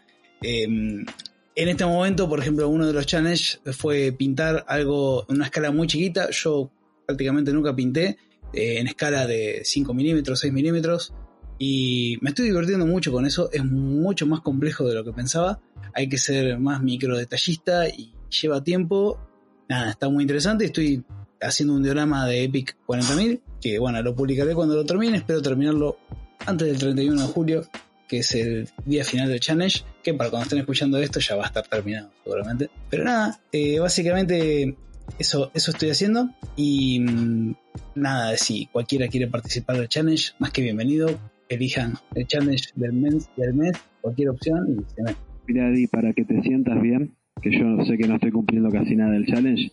Eh, 0.41 0.63
en 0.63 1.67
este 1.67 1.85
momento, 1.85 2.29
por 2.29 2.39
ejemplo, 2.39 2.69
uno 2.69 2.87
de 2.87 2.93
los 2.93 3.05
challenges 3.05 3.59
fue 3.73 4.11
pintar 4.11 4.63
algo 4.67 5.25
en 5.27 5.35
una 5.37 5.45
escala 5.45 5.71
muy 5.71 5.87
chiquita. 5.87 6.29
Yo 6.31 6.71
prácticamente 7.09 7.51
nunca 7.51 7.75
pinté 7.75 8.17
eh, 8.53 8.77
en 8.77 8.85
escala 8.85 9.25
de 9.25 9.61
5 9.63 9.95
milímetros, 9.95 10.39
6 10.41 10.53
milímetros. 10.53 11.11
Y 11.57 12.17
me 12.21 12.29
estoy 12.29 12.45
divirtiendo 12.45 12.85
mucho 12.85 13.11
con 13.11 13.25
eso. 13.25 13.49
Es 13.51 13.65
mucho 13.65 14.27
más 14.27 14.41
complejo 14.41 14.87
de 14.87 14.93
lo 14.93 15.03
que 15.03 15.11
pensaba. 15.11 15.59
Hay 15.93 16.07
que 16.07 16.19
ser 16.19 16.59
más 16.59 16.83
micro 16.83 17.17
detallista 17.17 17.89
y 17.89 18.13
lleva 18.29 18.63
tiempo. 18.63 19.19
Nada, 19.67 19.89
está 19.89 20.07
muy 20.07 20.21
interesante. 20.21 20.65
Estoy 20.65 21.03
haciendo 21.41 21.73
un 21.73 21.81
diorama 21.81 22.27
de 22.27 22.43
Epic 22.43 22.77
40.000. 22.87 23.41
Que 23.59 23.79
bueno, 23.79 24.01
lo 24.03 24.15
publicaré 24.15 24.53
cuando 24.53 24.75
lo 24.75 24.85
termine. 24.85 25.17
Espero 25.17 25.41
terminarlo 25.41 25.97
antes 26.45 26.67
del 26.67 26.77
31 26.77 27.21
de 27.21 27.27
julio 27.27 27.63
que 28.07 28.19
es 28.19 28.33
el 28.33 28.67
día 28.85 29.05
final 29.05 29.29
del 29.29 29.39
challenge, 29.39 29.83
que 30.01 30.15
para 30.15 30.31
cuando 30.31 30.45
estén 30.45 30.57
escuchando 30.57 30.97
esto 30.97 31.19
ya 31.19 31.35
va 31.35 31.43
a 31.43 31.47
estar 31.47 31.67
terminado 31.67 32.09
seguramente. 32.23 32.71
Pero 32.89 33.03
nada, 33.03 33.39
eh, 33.51 33.77
básicamente 33.77 34.75
eso, 35.17 35.51
eso 35.53 35.71
estoy 35.71 35.89
haciendo 35.89 36.29
y 36.55 36.99
mm, 36.99 37.55
nada, 37.95 38.37
si 38.37 38.67
cualquiera 38.67 39.07
quiere 39.07 39.27
participar 39.27 39.77
del 39.77 39.87
challenge, 39.87 40.33
más 40.39 40.51
que 40.51 40.61
bienvenido, 40.61 41.07
elijan 41.49 41.93
el 42.15 42.27
challenge 42.27 42.69
del 42.75 42.93
mes, 42.93 43.29
del 43.35 43.53
mes 43.53 43.73
cualquier 44.01 44.29
opción 44.29 44.67
y 44.69 44.93
se 44.93 45.01
meten. 45.01 45.23
Mira, 45.47 45.69
Eddie, 45.69 45.87
para 45.87 46.13
que 46.13 46.25
te 46.25 46.41
sientas 46.41 46.81
bien, 46.81 47.15
que 47.41 47.51
yo 47.51 47.83
sé 47.85 47.97
que 47.97 48.07
no 48.07 48.15
estoy 48.15 48.31
cumpliendo 48.31 48.69
casi 48.69 48.95
nada 48.95 49.11
del 49.11 49.25
challenge, 49.25 49.71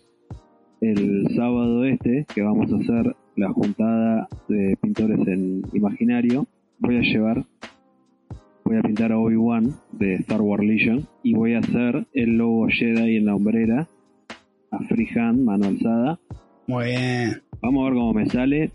el 0.80 1.26
sábado 1.34 1.84
este, 1.84 2.26
que 2.34 2.42
vamos 2.42 2.72
a 2.72 2.76
hacer 2.76 3.16
la 3.36 3.52
juntada 3.52 4.28
de 4.48 4.76
pintores 4.80 5.18
en 5.26 5.62
imaginario, 5.72 6.46
voy 6.78 6.96
a 6.96 7.02
llevar, 7.02 7.44
voy 8.64 8.76
a 8.76 8.82
pintar 8.82 9.12
a 9.12 9.18
Obi-Wan 9.18 9.74
de 9.92 10.14
Star 10.16 10.40
Wars 10.40 10.64
Legion 10.64 11.06
y 11.22 11.34
voy 11.34 11.54
a 11.54 11.58
hacer 11.58 12.06
el 12.12 12.38
logo 12.38 12.66
Jedi 12.68 13.16
en 13.16 13.26
la 13.26 13.34
hombrera 13.34 13.88
freehand, 14.88 15.44
mano 15.44 15.66
alzada. 15.66 16.18
Muy 16.66 16.86
bien. 16.86 17.42
Vamos 17.60 17.82
a 17.82 17.84
ver 17.84 17.94
cómo 17.94 18.12
me 18.12 18.26
sale. 18.26 18.72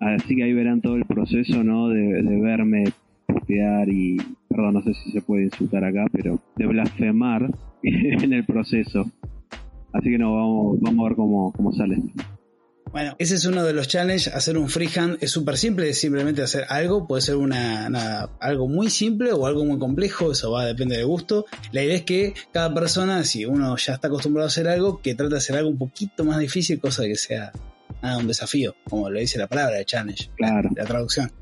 Así 0.00 0.34
que 0.34 0.42
ahí 0.42 0.52
verán 0.52 0.80
todo 0.80 0.96
el 0.96 1.04
proceso, 1.04 1.62
¿no? 1.62 1.88
De, 1.88 2.22
de 2.22 2.40
verme 2.40 2.84
putear 3.26 3.88
y, 3.88 4.16
perdón, 4.48 4.74
no 4.74 4.82
sé 4.82 4.94
si 4.94 5.12
se 5.12 5.22
puede 5.22 5.44
insultar 5.44 5.84
acá, 5.84 6.06
pero 6.12 6.40
de 6.56 6.66
blasfemar 6.66 7.50
en 7.82 8.32
el 8.32 8.44
proceso. 8.44 9.10
Así 9.92 10.10
que 10.10 10.18
no, 10.18 10.34
vamos, 10.34 10.80
vamos 10.80 11.04
a 11.04 11.08
ver 11.08 11.16
cómo, 11.16 11.52
cómo 11.52 11.72
sale. 11.72 12.02
Bueno, 12.92 13.16
ese 13.18 13.36
es 13.36 13.46
uno 13.46 13.64
de 13.64 13.72
los 13.72 13.88
challenges. 13.88 14.28
Hacer 14.34 14.58
un 14.58 14.68
freehand 14.68 15.16
es 15.22 15.30
súper 15.30 15.56
simple, 15.56 15.88
es 15.88 15.98
simplemente 15.98 16.42
hacer 16.42 16.66
algo. 16.68 17.06
Puede 17.06 17.22
ser 17.22 17.36
una, 17.36 17.86
una- 17.88 18.28
algo 18.38 18.68
muy 18.68 18.90
simple 18.90 19.32
o 19.32 19.46
algo 19.46 19.64
muy 19.64 19.78
complejo, 19.78 20.32
eso 20.32 20.50
va, 20.50 20.66
depende 20.66 20.96
del 20.98 21.06
gusto. 21.06 21.46
La 21.72 21.82
idea 21.82 21.96
es 21.96 22.02
que 22.02 22.34
cada 22.52 22.72
persona, 22.74 23.24
si 23.24 23.46
uno 23.46 23.76
ya 23.78 23.94
está 23.94 24.08
acostumbrado 24.08 24.46
a 24.46 24.48
hacer 24.48 24.68
algo, 24.68 25.00
que 25.00 25.14
trate 25.14 25.30
de 25.32 25.38
hacer 25.38 25.56
algo 25.56 25.70
un 25.70 25.78
poquito 25.78 26.22
más 26.24 26.38
difícil, 26.38 26.80
cosa 26.80 27.04
que 27.04 27.16
sea 27.16 27.50
nada, 28.02 28.18
un 28.18 28.26
desafío, 28.28 28.74
como 28.90 29.08
lo 29.08 29.18
dice 29.18 29.38
la 29.38 29.46
palabra 29.46 29.76
de 29.78 29.86
challenge, 29.86 30.28
Claro. 30.36 30.68
la 30.76 30.84
traducción. 30.84 31.32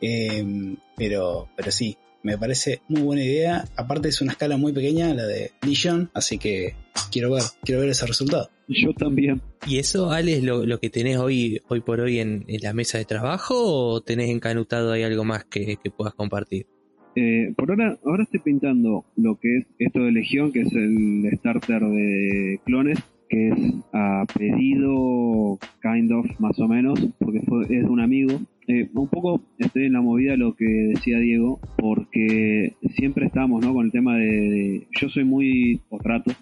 Eh, 0.00 0.76
pero, 0.96 1.48
pero 1.56 1.70
sí, 1.72 1.96
me 2.22 2.38
parece 2.38 2.80
muy 2.88 3.02
buena 3.02 3.24
idea. 3.24 3.64
Aparte 3.76 4.08
es 4.08 4.20
una 4.20 4.32
escala 4.32 4.56
muy 4.56 4.72
pequeña, 4.72 5.14
la 5.14 5.26
de 5.26 5.52
Legion, 5.66 6.10
así 6.14 6.38
que 6.38 6.74
quiero 7.10 7.32
ver, 7.32 7.42
quiero 7.62 7.80
ver 7.80 7.90
ese 7.90 8.06
resultado. 8.06 8.50
Yo 8.68 8.92
también. 8.94 9.40
¿Y 9.66 9.78
eso, 9.78 10.10
Ale, 10.10 10.38
es 10.38 10.42
lo, 10.42 10.64
lo 10.64 10.80
que 10.80 10.90
tenés 10.90 11.18
hoy, 11.18 11.60
hoy 11.68 11.80
por 11.80 12.00
hoy 12.00 12.20
en, 12.20 12.44
en 12.48 12.60
la 12.62 12.72
mesa 12.72 12.98
de 12.98 13.04
trabajo 13.04 13.54
o 13.56 14.00
tenés 14.00 14.30
encanutado 14.30 14.92
ahí 14.92 15.02
algo 15.02 15.24
más 15.24 15.44
que, 15.44 15.76
que 15.82 15.90
puedas 15.90 16.14
compartir? 16.14 16.66
Eh, 17.14 17.52
por 17.56 17.70
ahora, 17.70 17.98
ahora 18.04 18.22
estoy 18.22 18.40
pintando 18.40 19.04
lo 19.16 19.38
que 19.38 19.58
es 19.58 19.66
esto 19.78 20.00
de 20.00 20.12
Legión, 20.12 20.52
que 20.52 20.62
es 20.62 20.72
el 20.72 21.28
starter 21.38 21.82
de 21.82 22.60
clones, 22.64 22.98
que 23.28 23.48
es 23.48 23.58
a 23.92 24.24
pedido, 24.38 25.58
kind 25.82 26.12
of, 26.12 26.26
más 26.40 26.58
o 26.58 26.68
menos, 26.68 26.98
porque 27.18 27.40
fue, 27.40 27.64
es 27.64 27.68
de 27.68 27.84
un 27.84 28.00
amigo. 28.00 28.40
Eh, 28.68 28.88
un 28.94 29.08
poco 29.08 29.40
estoy 29.58 29.86
en 29.86 29.94
la 29.94 30.00
movida 30.00 30.36
lo 30.36 30.54
que 30.54 30.64
decía 30.64 31.18
Diego, 31.18 31.58
porque 31.76 32.74
siempre 32.94 33.26
estamos 33.26 33.64
¿no? 33.64 33.74
con 33.74 33.86
el 33.86 33.92
tema 33.92 34.16
de, 34.16 34.86
Yo 35.00 35.08
soy 35.08 35.24
muy, 35.24 35.80
o 35.90 35.98
trato, 35.98 36.32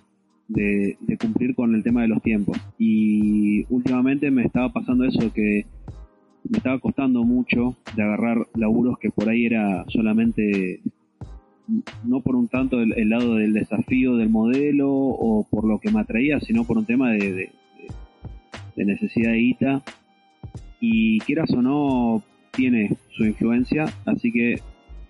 de, 0.48 0.96
cumplir 1.20 1.54
con 1.54 1.74
el 1.74 1.82
tema 1.82 2.02
de 2.02 2.08
los 2.08 2.22
tiempos. 2.22 2.58
Y 2.78 3.64
últimamente 3.72 4.30
me 4.30 4.44
estaba 4.44 4.72
pasando 4.72 5.04
eso 5.04 5.32
que 5.32 5.64
me 6.48 6.58
estaba 6.58 6.78
costando 6.78 7.24
mucho 7.24 7.76
de 7.96 8.02
agarrar 8.02 8.48
laburos 8.54 8.98
que 8.98 9.10
por 9.10 9.28
ahí 9.28 9.46
era 9.46 9.84
solamente 9.88 10.80
no 12.04 12.20
por 12.20 12.34
un 12.34 12.48
tanto 12.48 12.80
el, 12.80 13.08
lado 13.08 13.36
del 13.36 13.52
desafío 13.52 14.16
del 14.16 14.28
modelo 14.28 14.90
o 14.90 15.46
por 15.48 15.64
lo 15.64 15.78
que 15.78 15.90
me 15.90 16.00
atraía, 16.00 16.40
sino 16.40 16.64
por 16.64 16.78
un 16.78 16.84
tema 16.84 17.12
de, 17.12 17.50
de, 18.74 18.84
necesidad 18.84 19.32
de 19.32 19.38
guita. 19.38 19.82
Y 20.80 21.18
quieras 21.20 21.50
o 21.52 21.62
no, 21.62 22.22
tiene 22.52 22.96
su 23.16 23.24
influencia, 23.24 23.86
así 24.06 24.32
que 24.32 24.60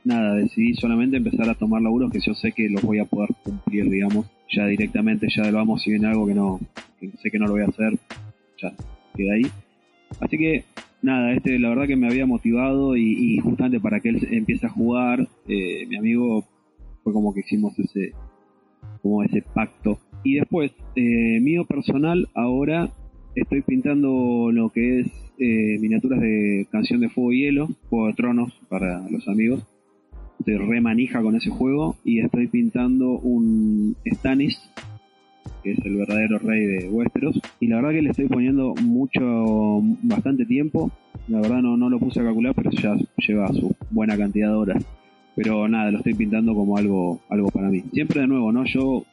nada, 0.04 0.34
decidí 0.34 0.74
solamente 0.74 1.16
empezar 1.16 1.48
a 1.48 1.54
tomar 1.54 1.82
laburos 1.82 2.10
que 2.10 2.20
yo 2.20 2.34
sé 2.34 2.52
que 2.52 2.68
los 2.68 2.82
voy 2.82 2.98
a 2.98 3.04
poder 3.04 3.30
cumplir, 3.42 3.88
digamos, 3.88 4.26
ya 4.50 4.66
directamente, 4.66 5.28
ya 5.34 5.42
del 5.42 5.54
vamos, 5.54 5.82
si 5.82 5.90
viene 5.90 6.08
algo 6.08 6.26
que 6.26 6.34
no, 6.34 6.60
sé 7.22 7.30
que 7.30 7.38
no 7.38 7.46
lo 7.46 7.52
voy 7.52 7.62
a 7.62 7.66
hacer, 7.66 7.98
ya 8.60 8.72
queda 9.14 9.34
ahí. 9.34 9.46
Así 10.20 10.38
que 10.38 10.64
nada, 11.02 11.32
este 11.32 11.58
la 11.58 11.68
verdad 11.68 11.86
que 11.86 11.96
me 11.96 12.08
había 12.08 12.26
motivado 12.26 12.96
y, 12.96 13.38
justamente 13.38 13.80
para 13.80 14.00
que 14.00 14.10
él 14.10 14.28
empiece 14.30 14.66
a 14.66 14.70
jugar, 14.70 15.28
eh, 15.46 15.86
mi 15.86 15.96
amigo 15.96 16.44
fue 17.02 17.12
como 17.12 17.32
que 17.32 17.40
hicimos 17.40 17.78
ese, 17.78 18.12
como 19.02 19.22
ese 19.22 19.42
pacto. 19.42 19.98
Y 20.22 20.34
después, 20.34 20.72
eh, 20.96 21.40
mío 21.40 21.64
personal, 21.64 22.28
ahora 22.34 22.90
estoy 23.34 23.62
pintando 23.62 24.50
lo 24.52 24.70
que 24.70 25.00
es 25.00 25.06
eh, 25.38 25.78
miniaturas 25.80 26.20
de 26.20 26.66
Canción 26.70 27.00
de 27.00 27.08
Fuego 27.08 27.32
y 27.32 27.42
Hielo, 27.42 27.68
Juego 27.88 28.08
de 28.08 28.12
Tronos 28.14 28.52
para 28.68 29.08
los 29.08 29.26
amigos. 29.28 29.62
Estoy 30.38 30.56
re 30.56 30.80
manija 30.80 31.22
con 31.22 31.36
ese 31.36 31.50
juego 31.50 31.96
y 32.04 32.20
estoy 32.20 32.46
pintando 32.48 33.18
un 33.18 33.96
Stannis, 34.06 34.58
que 35.62 35.72
es 35.72 35.78
el 35.84 35.96
verdadero 35.96 36.38
rey 36.38 36.64
de 36.64 36.88
Westeros. 36.88 37.40
Y 37.60 37.66
la 37.68 37.76
verdad 37.76 37.90
que 37.90 38.02
le 38.02 38.10
estoy 38.10 38.26
poniendo 38.26 38.74
mucho, 38.82 39.82
bastante 40.02 40.46
tiempo. 40.46 40.90
La 41.28 41.40
verdad 41.40 41.60
no, 41.60 41.76
no 41.76 41.90
lo 41.90 41.98
puse 41.98 42.20
a 42.20 42.24
calcular, 42.24 42.54
pero 42.54 42.70
ya 42.70 42.96
lleva 43.18 43.48
su 43.48 43.74
buena 43.90 44.16
cantidad 44.16 44.48
de 44.48 44.54
horas. 44.54 44.84
Pero 45.36 45.68
nada, 45.68 45.90
lo 45.90 45.98
estoy 45.98 46.14
pintando 46.14 46.54
como 46.54 46.76
algo, 46.78 47.20
algo 47.28 47.48
para 47.50 47.68
mí. 47.68 47.82
Siempre 47.92 48.22
de 48.22 48.26
nuevo, 48.26 48.50
¿no? 48.50 48.64
Yo 48.64 49.04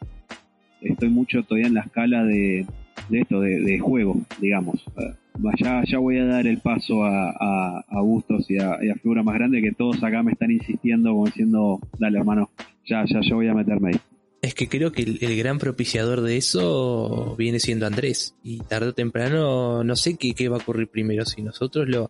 estoy 0.82 1.10
mucho 1.10 1.44
todavía 1.44 1.68
en 1.68 1.74
la 1.74 1.82
escala 1.82 2.24
de, 2.24 2.66
de 3.10 3.20
esto, 3.22 3.40
de, 3.40 3.62
de 3.62 3.80
juego, 3.80 4.16
digamos. 4.40 4.84
Eh, 4.98 5.14
Ya, 5.60 5.84
ya 5.86 6.00
voy 6.00 6.18
a 6.18 6.26
dar 6.26 6.48
el 6.48 6.60
paso 6.60 7.04
a, 7.04 7.80
a, 7.80 8.02
gustos 8.02 8.50
y 8.50 8.58
a, 8.58 8.78
figuras 9.02 9.24
más 9.24 9.36
grandes 9.36 9.62
que 9.62 9.72
todos 9.72 10.04
acá 10.04 10.24
me 10.24 10.32
están 10.32 10.50
insistiendo 10.52 11.12
como 11.12 11.26
diciendo, 11.26 11.80
dale 12.00 12.18
hermano, 12.18 12.50
ya, 12.86 13.06
ya, 13.06 13.20
yo 13.22 13.36
voy 13.36 13.48
a 13.48 13.54
meterme 13.54 13.90
ahí. 13.90 14.00
Es 14.42 14.54
que 14.54 14.68
creo 14.68 14.92
que 14.92 15.04
el, 15.04 15.18
el 15.22 15.38
gran 15.38 15.60
propiciador 15.60 16.22
de 16.22 16.38
eso 16.38 17.36
viene 17.38 17.60
siendo 17.60 17.86
Andrés. 17.86 18.36
Y 18.44 18.60
tarde 18.60 18.90
o 18.90 18.94
temprano, 18.94 19.84
no 19.84 19.96
sé 19.96 20.16
qué, 20.18 20.34
qué 20.34 20.50
va 20.50 20.58
a 20.58 20.60
ocurrir 20.60 20.88
primero, 20.88 21.26
si 21.26 21.42
nosotros 21.42 21.88
lo, 21.88 22.10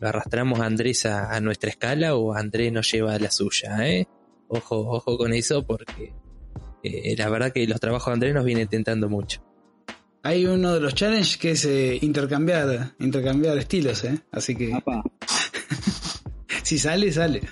lo 0.00 0.08
arrastramos 0.08 0.60
a 0.60 0.66
Andrés 0.66 1.06
a, 1.06 1.34
a 1.34 1.40
nuestra 1.40 1.70
escala 1.70 2.16
o 2.16 2.34
Andrés 2.34 2.72
nos 2.72 2.90
lleva 2.90 3.14
a 3.14 3.18
la 3.18 3.30
suya, 3.30 3.88
¿eh? 3.88 4.06
Ojo, 4.48 4.76
ojo 4.90 5.18
con 5.18 5.32
eso 5.32 5.66
porque 5.66 6.12
eh, 6.82 7.14
la 7.16 7.28
verdad 7.28 7.52
que 7.52 7.66
los 7.66 7.80
trabajos 7.80 8.06
de 8.06 8.12
Andrés 8.14 8.34
nos 8.34 8.44
vienen 8.44 8.68
tentando 8.68 9.08
mucho. 9.08 9.45
Hay 10.26 10.44
uno 10.44 10.74
de 10.74 10.80
los 10.80 10.92
challenges 10.92 11.36
que 11.36 11.52
es 11.52 11.64
eh, 11.66 12.00
intercambiar, 12.02 12.94
intercambiar 12.98 13.56
estilos, 13.58 14.02
¿eh? 14.02 14.18
Así 14.32 14.56
que 14.56 14.74
Apa, 14.74 15.00
si 16.64 16.78
sale, 16.78 17.12
sale. 17.12 17.42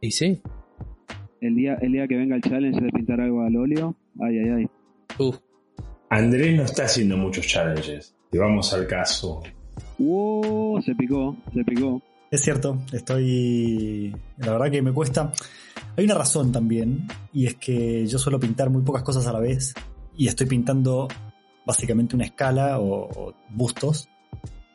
Y 0.00 0.12
sí, 0.12 0.40
el 1.40 1.56
día, 1.56 1.74
el 1.82 1.90
día 1.90 2.06
que 2.06 2.14
venga 2.14 2.36
el 2.36 2.42
challenge 2.42 2.80
de 2.80 2.92
pintar 2.92 3.20
algo 3.20 3.42
al 3.42 3.56
óleo, 3.56 3.96
ay, 4.20 4.38
ay, 4.38 4.48
ay. 4.48 4.66
uh, 5.18 5.34
Andrés 6.08 6.56
no 6.56 6.62
está 6.62 6.84
haciendo 6.84 7.16
muchos 7.16 7.48
challenges. 7.48 8.14
Te 8.30 8.38
vamos 8.38 8.72
al 8.72 8.86
caso. 8.86 9.42
¡Wow! 9.98 10.80
Se 10.82 10.94
picó, 10.94 11.36
se 11.52 11.64
picó. 11.64 12.00
Es 12.30 12.42
cierto, 12.42 12.78
estoy. 12.92 14.14
La 14.38 14.52
verdad 14.52 14.70
que 14.70 14.82
me 14.82 14.92
cuesta. 14.92 15.32
Hay 15.96 16.04
una 16.04 16.14
razón 16.14 16.52
también, 16.52 17.08
y 17.32 17.46
es 17.46 17.56
que 17.56 18.06
yo 18.06 18.20
suelo 18.20 18.38
pintar 18.38 18.70
muy 18.70 18.82
pocas 18.82 19.02
cosas 19.02 19.26
a 19.26 19.32
la 19.32 19.40
vez, 19.40 19.74
y 20.16 20.28
estoy 20.28 20.46
pintando 20.46 21.08
básicamente 21.66 22.14
una 22.16 22.24
escala 22.24 22.80
o, 22.80 23.34
bustos, 23.50 24.08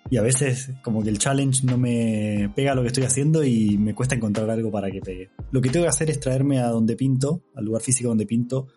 y 0.09 0.17
a 0.17 0.21
veces 0.23 0.71
como 0.83 1.03
que 1.03 1.09
el 1.09 1.19
challenge 1.19 1.65
no 1.65 1.77
me 1.77 2.51
pega 2.55 2.73
lo 2.73 2.81
que 2.81 2.87
estoy 2.87 3.03
haciendo 3.03 3.43
y 3.43 3.77
me 3.77 3.93
cuesta 3.93 4.15
encontrar 4.15 4.49
algo 4.49 4.71
para 4.71 4.89
que 4.89 5.01
pegue. 5.01 5.29
Lo 5.51 5.61
que 5.61 5.69
tengo 5.69 5.85
que 5.85 5.89
hacer 5.89 6.09
es 6.09 6.19
traerme 6.19 6.59
a 6.59 6.67
donde 6.69 6.95
pinto, 6.95 7.43
al 7.55 7.65
lugar 7.65 7.81
físico 7.83 8.09
donde 8.09 8.25
pinto, 8.25 8.67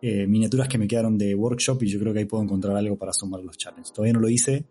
eh, 0.00 0.26
miniaturas 0.26 0.68
que 0.68 0.78
me 0.78 0.86
quedaron 0.86 1.18
de 1.18 1.34
workshop 1.34 1.82
y 1.82 1.88
yo 1.88 1.98
creo 1.98 2.12
que 2.12 2.20
ahí 2.20 2.24
puedo 2.24 2.42
encontrar 2.44 2.76
algo 2.76 2.96
para 2.96 3.12
sumar 3.12 3.42
los 3.42 3.56
challenges. 3.58 3.92
Todavía 3.92 4.12
no 4.12 4.20
lo 4.20 4.28
hice, 4.28 4.64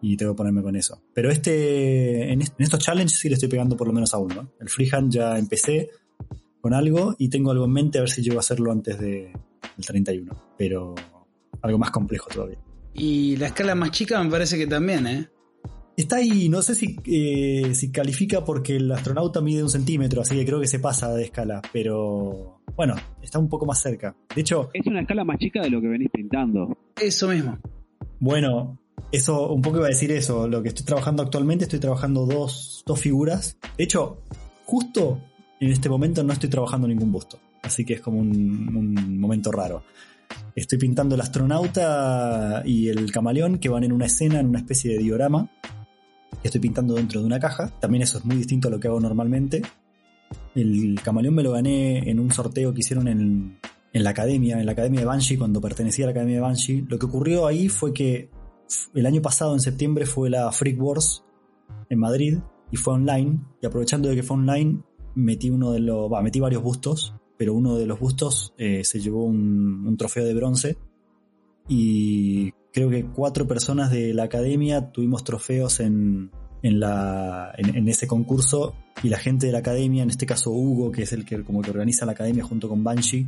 y 0.00 0.16
tengo 0.16 0.32
que 0.32 0.36
ponerme 0.36 0.62
con 0.62 0.76
eso. 0.76 1.02
Pero 1.12 1.30
este, 1.30 2.32
en, 2.32 2.40
est- 2.42 2.54
en 2.58 2.64
estos 2.64 2.78
challenges 2.80 3.18
sí 3.18 3.28
le 3.28 3.34
estoy 3.34 3.48
pegando 3.48 3.76
por 3.76 3.86
lo 3.88 3.92
menos 3.92 4.14
a 4.14 4.18
uno. 4.18 4.52
El 4.60 4.68
freehand 4.68 5.10
ya 5.12 5.38
empecé 5.38 5.90
con 6.60 6.72
algo 6.74 7.14
y 7.18 7.28
tengo 7.28 7.50
algo 7.50 7.64
en 7.64 7.72
mente 7.72 7.98
a 7.98 8.02
ver 8.02 8.10
si 8.10 8.22
llego 8.22 8.36
a 8.36 8.40
hacerlo 8.40 8.70
antes 8.70 8.98
de, 8.98 9.32
del 9.76 9.86
31. 9.86 10.32
Pero 10.56 10.94
algo 11.62 11.78
más 11.78 11.90
complejo 11.90 12.28
todavía. 12.30 12.58
Y 12.94 13.36
la 13.36 13.46
escala 13.46 13.74
más 13.74 13.90
chica 13.90 14.22
me 14.22 14.30
parece 14.30 14.58
que 14.58 14.66
también, 14.66 15.06
¿eh? 15.06 15.28
Está 15.96 16.16
ahí, 16.16 16.48
no 16.48 16.62
sé 16.62 16.76
si, 16.76 16.96
eh, 17.06 17.74
si 17.74 17.90
califica 17.90 18.44
porque 18.44 18.76
el 18.76 18.90
astronauta 18.92 19.40
mide 19.40 19.64
un 19.64 19.68
centímetro, 19.68 20.22
así 20.22 20.36
que 20.36 20.46
creo 20.46 20.60
que 20.60 20.68
se 20.68 20.78
pasa 20.78 21.12
de 21.12 21.24
escala, 21.24 21.60
pero 21.72 22.60
bueno, 22.76 22.94
está 23.20 23.40
un 23.40 23.48
poco 23.48 23.66
más 23.66 23.82
cerca. 23.82 24.14
De 24.32 24.40
hecho, 24.40 24.70
Es 24.72 24.86
una 24.86 25.00
escala 25.00 25.24
más 25.24 25.38
chica 25.38 25.60
de 25.60 25.70
lo 25.70 25.80
que 25.80 25.88
venís 25.88 26.08
pintando. 26.12 26.78
Eso 27.00 27.26
mismo. 27.26 27.58
Bueno, 28.20 28.78
eso, 29.10 29.52
un 29.52 29.60
poco 29.60 29.78
iba 29.78 29.86
a 29.86 29.90
decir 29.90 30.12
eso. 30.12 30.46
Lo 30.46 30.62
que 30.62 30.68
estoy 30.68 30.84
trabajando 30.84 31.24
actualmente, 31.24 31.64
estoy 31.64 31.80
trabajando 31.80 32.26
dos, 32.26 32.84
dos 32.86 33.00
figuras. 33.00 33.56
De 33.76 33.82
hecho, 33.82 34.22
justo 34.64 35.20
en 35.58 35.72
este 35.72 35.88
momento 35.88 36.22
no 36.22 36.32
estoy 36.32 36.48
trabajando 36.48 36.86
ningún 36.86 37.10
busto. 37.10 37.40
Así 37.62 37.84
que 37.84 37.94
es 37.94 38.00
como 38.00 38.20
un, 38.20 38.30
un 38.30 39.18
momento 39.18 39.50
raro. 39.50 39.82
Estoy 40.54 40.78
pintando 40.78 41.14
el 41.14 41.20
astronauta 41.20 42.62
y 42.64 42.88
el 42.88 43.12
camaleón 43.12 43.58
que 43.58 43.68
van 43.68 43.84
en 43.84 43.92
una 43.92 44.06
escena, 44.06 44.40
en 44.40 44.48
una 44.48 44.58
especie 44.58 44.92
de 44.92 44.98
diorama. 44.98 45.50
Estoy 46.42 46.60
pintando 46.60 46.94
dentro 46.94 47.20
de 47.20 47.26
una 47.26 47.38
caja. 47.38 47.70
También 47.80 48.02
eso 48.02 48.18
es 48.18 48.24
muy 48.24 48.36
distinto 48.36 48.68
a 48.68 48.70
lo 48.70 48.80
que 48.80 48.88
hago 48.88 49.00
normalmente. 49.00 49.62
El 50.54 51.00
camaleón 51.02 51.34
me 51.34 51.42
lo 51.42 51.52
gané 51.52 52.10
en 52.10 52.20
un 52.20 52.32
sorteo 52.32 52.74
que 52.74 52.80
hicieron 52.80 53.08
en, 53.08 53.58
en 53.92 54.04
la 54.04 54.10
academia, 54.10 54.58
en 54.58 54.66
la 54.66 54.72
academia 54.72 55.00
de 55.00 55.06
Banshee, 55.06 55.38
cuando 55.38 55.60
pertenecía 55.60 56.04
a 56.04 56.08
la 56.08 56.10
academia 56.12 56.36
de 56.36 56.42
Banshee. 56.42 56.86
Lo 56.88 56.98
que 56.98 57.06
ocurrió 57.06 57.46
ahí 57.46 57.68
fue 57.68 57.92
que 57.92 58.30
el 58.94 59.06
año 59.06 59.22
pasado, 59.22 59.54
en 59.54 59.60
septiembre, 59.60 60.06
fue 60.06 60.30
la 60.30 60.50
Freak 60.52 60.80
Wars 60.80 61.24
en 61.88 61.98
Madrid 61.98 62.38
y 62.70 62.76
fue 62.76 62.94
online. 62.94 63.40
Y 63.62 63.66
aprovechando 63.66 64.08
de 64.08 64.16
que 64.16 64.22
fue 64.22 64.36
online, 64.36 64.82
metí 65.14 65.50
uno 65.50 65.72
de 65.72 65.80
los. 65.80 66.10
Metí 66.22 66.40
varios 66.40 66.62
bustos, 66.62 67.14
pero 67.38 67.54
uno 67.54 67.76
de 67.76 67.86
los 67.86 67.98
bustos 67.98 68.52
eh, 68.58 68.84
se 68.84 69.00
llevó 69.00 69.24
un, 69.24 69.96
trofeo 69.96 70.24
de 70.24 70.34
bronce. 70.34 70.76
Y 71.68 72.52
creo 72.72 72.90
que 72.90 73.06
cuatro 73.06 73.46
personas 73.46 73.90
de 73.90 74.12
la 74.12 74.24
academia 74.24 74.90
tuvimos 74.90 75.24
trofeos 75.24 75.80
en, 75.80 76.30
en, 76.62 76.80
la, 76.80 77.54
en 77.56 77.88
ese 77.88 78.06
concurso. 78.06 78.74
Y 79.02 79.08
la 79.08 79.18
gente 79.18 79.46
de 79.46 79.52
la 79.52 79.58
academia, 79.58 80.02
en 80.02 80.10
este 80.10 80.26
caso 80.26 80.50
Hugo, 80.50 80.90
que 80.90 81.04
es 81.04 81.12
el 81.12 81.24
que 81.24 81.42
como 81.44 81.62
que 81.62 81.70
organiza 81.70 82.04
la 82.04 82.12
academia 82.12 82.42
junto 82.42 82.68
con 82.68 82.82
Banshee, 82.82 83.26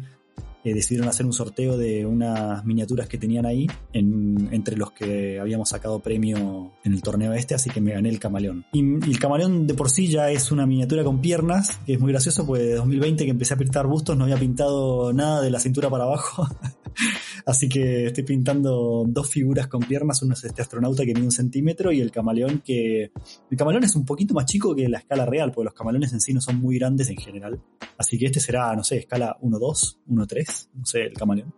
eh, 0.65 0.75
decidieron 0.75 1.09
hacer 1.09 1.27
un 1.27 1.33
sorteo 1.33 1.77
de 1.79 2.05
unas 2.07 2.65
miniaturas 2.65 3.09
que 3.09 3.19
tenían 3.19 3.47
ahí 3.47 3.67
en- 3.93 4.49
entre 4.53 4.77
los 4.77 4.93
que 4.93 5.39
habíamos 5.41 5.69
sacado 5.71 6.01
premio 6.01 6.73
en 6.85 6.93
el 6.93 7.03
torneo 7.03 7.33
este, 7.33 7.55
así 7.55 7.71
que 7.71 7.81
me 7.81 7.93
gané 7.93 8.09
el 8.09 8.19
camaleón. 8.19 8.65
Y, 8.73 8.81
y 8.83 9.11
el 9.11 9.19
camaleón 9.19 9.67
de 9.67 9.75
por 9.75 9.91
sí 9.91 10.09
ya 10.09 10.31
es 10.31 10.53
una 10.53 10.67
miniatura 10.67 11.05
con 11.05 11.21
piernas, 11.21 11.79
que 11.87 11.95
es 11.95 12.01
muy 12.01 12.13
gracioso, 12.13 12.47
pues 12.47 12.63
de 12.63 12.75
2020 12.75 13.25
que 13.25 13.31
empecé 13.31 13.55
a 13.55 13.57
pintar 13.59 13.87
bustos 13.87 14.17
no 14.17 14.25
había 14.25 14.37
pintado 14.37 15.13
nada 15.13 15.41
de 15.41 15.51
la 15.51 15.61
cintura 15.61 15.89
para 15.91 16.05
abajo. 16.05 16.47
Así 17.47 17.69
que 17.69 18.07
estoy 18.07 18.25
pintando 18.25 19.05
dos 19.07 19.29
figuras 19.29 19.67
con 19.67 19.81
piernas, 19.81 20.23
uno 20.23 20.35
es 20.35 20.45
este 20.45 20.63
astronauta 20.63 21.05
que 21.05 21.15
mide 21.15 21.25
un 21.25 21.33
centímetro 21.33 21.93
y 21.93 22.01
el 22.01 22.11
camaleón 22.11 22.63
que... 22.65 23.13
El 23.51 23.57
camaleón 23.57 23.85
es 23.85 23.97
un 23.97 24.05
poquito 24.05 24.35
más 24.35 24.47
chico 24.47 24.75
que 24.75 24.89
la 24.89 24.99
escala 24.99 25.27
real, 25.27 25.53
porque 25.53 25.67
los 25.67 25.75
camaleones 25.75 26.13
en 26.13 26.21
sí 26.21 26.33
no 26.33 26.41
son 26.41 26.57
muy 26.57 26.79
grandes 26.79 27.09
en 27.11 27.17
general. 27.17 27.61
Así 27.99 28.19
que 28.19 28.27
este 28.27 28.41
será, 28.41 28.75
no 28.75 28.85
sé, 28.85 28.99
escala 28.99 29.37
1-2, 29.41 29.99
1-3, 30.09 30.69
no 30.75 30.87
sé, 30.87 31.03
el 31.03 31.15
camaleón. 31.15 31.53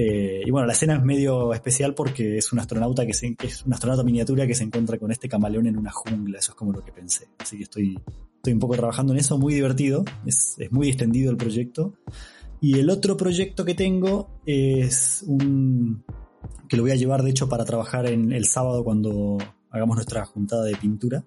Eh, 0.00 0.42
y 0.46 0.50
bueno, 0.52 0.66
la 0.66 0.74
escena 0.74 0.94
es 0.94 1.02
medio 1.02 1.52
especial 1.52 1.92
porque 1.92 2.38
es 2.38 2.52
un 2.52 2.60
astronauta 2.60 3.04
que, 3.04 3.10
es 3.10 3.64
un 3.64 3.72
astronauta 3.72 4.04
miniatura 4.04 4.46
que 4.46 4.54
se 4.54 4.62
encuentra 4.62 4.96
con 4.96 5.10
este 5.10 5.28
camaleón 5.28 5.66
en 5.66 5.76
una 5.76 5.90
jungla, 5.90 6.38
eso 6.38 6.52
es 6.52 6.56
como 6.56 6.72
lo 6.72 6.84
que 6.84 6.92
pensé. 6.92 7.26
Así 7.38 7.56
que 7.56 7.64
estoy, 7.64 7.98
estoy 8.36 8.52
un 8.52 8.60
poco 8.60 8.76
trabajando 8.76 9.12
en 9.12 9.18
eso, 9.18 9.38
muy 9.38 9.54
divertido, 9.54 10.04
es, 10.24 10.54
es 10.58 10.70
muy 10.70 10.88
extendido 10.88 11.32
el 11.32 11.36
proyecto. 11.36 11.94
Y 12.60 12.78
el 12.78 12.90
otro 12.90 13.16
proyecto 13.16 13.64
que 13.64 13.74
tengo 13.74 14.28
es 14.46 15.24
un 15.26 16.04
que 16.68 16.76
lo 16.76 16.82
voy 16.82 16.92
a 16.92 16.96
llevar 16.96 17.22
de 17.22 17.30
hecho 17.30 17.48
para 17.48 17.64
trabajar 17.64 18.06
en 18.06 18.32
el 18.32 18.44
sábado 18.44 18.84
cuando 18.84 19.38
hagamos 19.70 19.96
nuestra 19.96 20.24
juntada 20.26 20.64
de 20.64 20.76
pintura. 20.76 21.24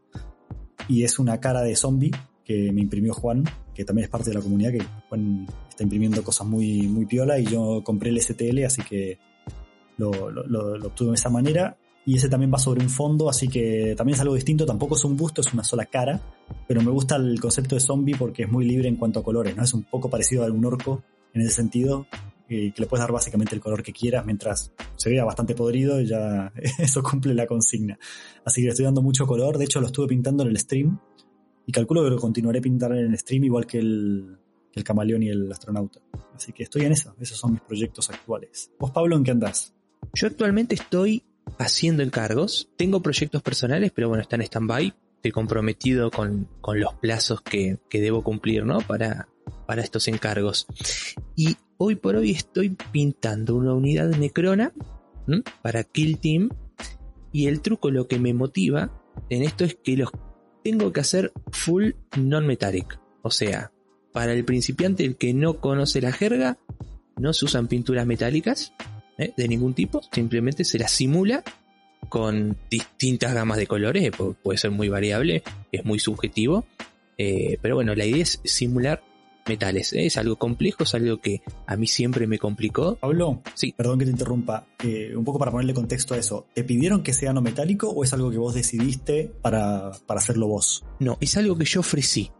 Y 0.87 1.03
es 1.03 1.19
una 1.19 1.39
cara 1.39 1.61
de 1.61 1.75
zombie 1.75 2.11
que 2.43 2.71
me 2.71 2.81
imprimió 2.81 3.13
Juan, 3.13 3.43
que 3.73 3.85
también 3.85 4.03
es 4.05 4.09
parte 4.09 4.29
de 4.29 4.35
la 4.35 4.41
comunidad, 4.41 4.71
que 4.71 4.83
Juan 5.09 5.47
está 5.69 5.83
imprimiendo 5.83 6.23
cosas 6.23 6.45
muy, 6.47 6.83
muy 6.87 7.05
piola 7.05 7.39
y 7.39 7.45
yo 7.45 7.81
compré 7.83 8.09
el 8.09 8.19
STL, 8.21 8.65
así 8.65 8.81
que 8.83 9.19
lo, 9.97 10.29
lo, 10.31 10.43
lo- 10.47 10.87
obtuve 10.87 11.09
de 11.09 11.15
esa 11.15 11.29
manera. 11.29 11.77
Y 12.03 12.17
ese 12.17 12.29
también 12.29 12.51
va 12.51 12.57
sobre 12.57 12.81
un 12.81 12.89
fondo, 12.89 13.29
así 13.29 13.47
que 13.47 13.93
también 13.95 14.15
es 14.15 14.21
algo 14.21 14.33
distinto, 14.33 14.65
tampoco 14.65 14.95
es 14.95 15.05
un 15.05 15.15
busto, 15.15 15.41
es 15.41 15.53
una 15.53 15.63
sola 15.63 15.85
cara, 15.85 16.19
pero 16.67 16.81
me 16.81 16.89
gusta 16.89 17.15
el 17.15 17.39
concepto 17.39 17.75
de 17.75 17.81
zombie 17.81 18.15
porque 18.17 18.43
es 18.43 18.51
muy 18.51 18.65
libre 18.65 18.87
en 18.89 18.95
cuanto 18.95 19.19
a 19.19 19.23
colores, 19.23 19.55
¿no? 19.55 19.63
Es 19.63 19.73
un 19.75 19.83
poco 19.83 20.09
parecido 20.09 20.43
a 20.43 20.47
un 20.51 20.65
orco 20.65 21.03
en 21.33 21.41
ese 21.41 21.51
sentido, 21.51 22.07
eh, 22.49 22.73
que 22.75 22.81
le 22.81 22.87
puedes 22.87 23.01
dar 23.01 23.11
básicamente 23.11 23.55
el 23.55 23.61
color 23.61 23.81
que 23.81 23.93
quieras 23.93 24.25
mientras 24.25 24.73
se 24.97 25.09
vea 25.09 25.23
bastante 25.23 25.55
podrido 25.55 26.01
y 26.01 26.07
ya 26.07 26.51
eso 26.79 27.01
cumple 27.01 27.33
la 27.33 27.47
consigna. 27.47 27.97
Así 28.43 28.61
que 28.61 28.65
le 28.65 28.71
estoy 28.71 28.85
dando 28.85 29.01
mucho 29.01 29.25
color, 29.25 29.57
de 29.57 29.65
hecho 29.65 29.79
lo 29.79 29.87
estuve 29.87 30.07
pintando 30.07 30.43
en 30.43 30.49
el 30.49 30.59
stream 30.59 30.99
y 31.65 31.71
calculo 31.71 32.03
que 32.03 32.09
lo 32.09 32.17
continuaré 32.17 32.61
pintando 32.61 32.97
en 32.97 33.05
el 33.05 33.17
stream 33.17 33.45
igual 33.45 33.65
que 33.65 33.79
el, 33.79 34.37
el 34.73 34.83
camaleón 34.83 35.23
y 35.23 35.29
el 35.29 35.51
astronauta. 35.51 36.01
Así 36.35 36.51
que 36.51 36.63
estoy 36.63 36.83
en 36.83 36.91
eso, 36.91 37.15
esos 37.19 37.37
son 37.37 37.53
mis 37.53 37.61
proyectos 37.61 38.09
actuales. 38.09 38.71
¿Vos 38.79 38.91
Pablo 38.91 39.15
en 39.15 39.23
qué 39.23 39.31
andás? 39.31 39.73
Yo 40.13 40.27
actualmente 40.27 40.75
estoy 40.75 41.23
haciendo 41.57 42.03
encargos. 42.03 42.69
Tengo 42.75 43.01
proyectos 43.01 43.41
personales, 43.41 43.91
pero 43.93 44.09
bueno, 44.09 44.21
están 44.21 44.41
en 44.41 44.47
stand-by. 44.47 44.93
Estoy 45.17 45.31
comprometido 45.31 46.09
con, 46.09 46.47
con 46.61 46.79
los 46.79 46.95
plazos 46.95 47.41
que, 47.41 47.77
que 47.89 48.01
debo 48.01 48.23
cumplir, 48.23 48.65
¿no? 48.65 48.79
Para, 48.79 49.29
para 49.71 49.83
estos 49.83 50.09
encargos. 50.09 50.67
Y 51.37 51.55
hoy 51.77 51.95
por 51.95 52.17
hoy 52.17 52.31
estoy 52.31 52.75
pintando 52.91 53.55
una 53.55 53.73
unidad 53.73 54.09
necrona 54.17 54.73
para 55.61 55.85
Kill 55.85 56.19
Team. 56.19 56.49
Y 57.31 57.47
el 57.47 57.61
truco, 57.61 57.89
lo 57.89 58.05
que 58.09 58.19
me 58.19 58.33
motiva 58.33 58.91
en 59.29 59.43
esto 59.43 59.63
es 59.63 59.77
que 59.81 59.95
los 59.95 60.09
tengo 60.61 60.91
que 60.91 60.99
hacer 60.99 61.31
full 61.53 61.91
non-metallic. 62.17 62.99
O 63.21 63.31
sea, 63.31 63.71
para 64.11 64.33
el 64.33 64.43
principiante, 64.43 65.05
el 65.05 65.15
que 65.15 65.33
no 65.33 65.61
conoce 65.61 66.01
la 66.01 66.11
jerga, 66.11 66.57
no 67.15 67.31
se 67.31 67.45
usan 67.45 67.69
pinturas 67.69 68.05
metálicas 68.05 68.73
¿eh? 69.17 69.31
de 69.37 69.47
ningún 69.47 69.73
tipo, 69.73 70.01
simplemente 70.11 70.65
se 70.65 70.79
las 70.79 70.91
simula 70.91 71.45
con 72.09 72.57
distintas 72.69 73.33
gamas 73.33 73.57
de 73.57 73.67
colores, 73.67 74.11
pu- 74.11 74.35
puede 74.35 74.57
ser 74.57 74.71
muy 74.71 74.89
variable, 74.89 75.43
es 75.71 75.85
muy 75.85 75.99
subjetivo, 75.99 76.65
eh, 77.17 77.57
pero 77.61 77.75
bueno, 77.75 77.95
la 77.95 78.03
idea 78.03 78.23
es 78.23 78.41
simular 78.43 79.01
metales, 79.51 79.93
es 79.93 80.17
algo 80.17 80.37
complejo, 80.37 80.83
es 80.83 80.93
algo 80.95 81.19
que 81.19 81.41
a 81.67 81.75
mí 81.75 81.87
siempre 81.87 82.25
me 82.27 82.39
complicó. 82.39 82.95
Pablo, 82.95 83.41
Sí. 83.53 83.73
perdón 83.75 83.99
que 83.99 84.05
te 84.05 84.11
interrumpa, 84.11 84.65
eh, 84.83 85.13
un 85.15 85.25
poco 85.25 85.39
para 85.39 85.51
ponerle 85.51 85.73
contexto 85.73 86.13
a 86.13 86.17
eso, 86.17 86.47
¿te 86.53 86.63
pidieron 86.63 87.03
que 87.03 87.13
sea 87.13 87.33
no 87.33 87.41
metálico 87.41 87.89
o 87.89 88.03
es 88.03 88.13
algo 88.13 88.31
que 88.31 88.37
vos 88.37 88.53
decidiste 88.53 89.31
para, 89.41 89.91
para 90.05 90.19
hacerlo 90.19 90.47
vos? 90.47 90.85
No, 90.99 91.17
es 91.19 91.35
algo 91.37 91.57
que 91.57 91.65
yo 91.65 91.81
ofrecí. 91.81 92.31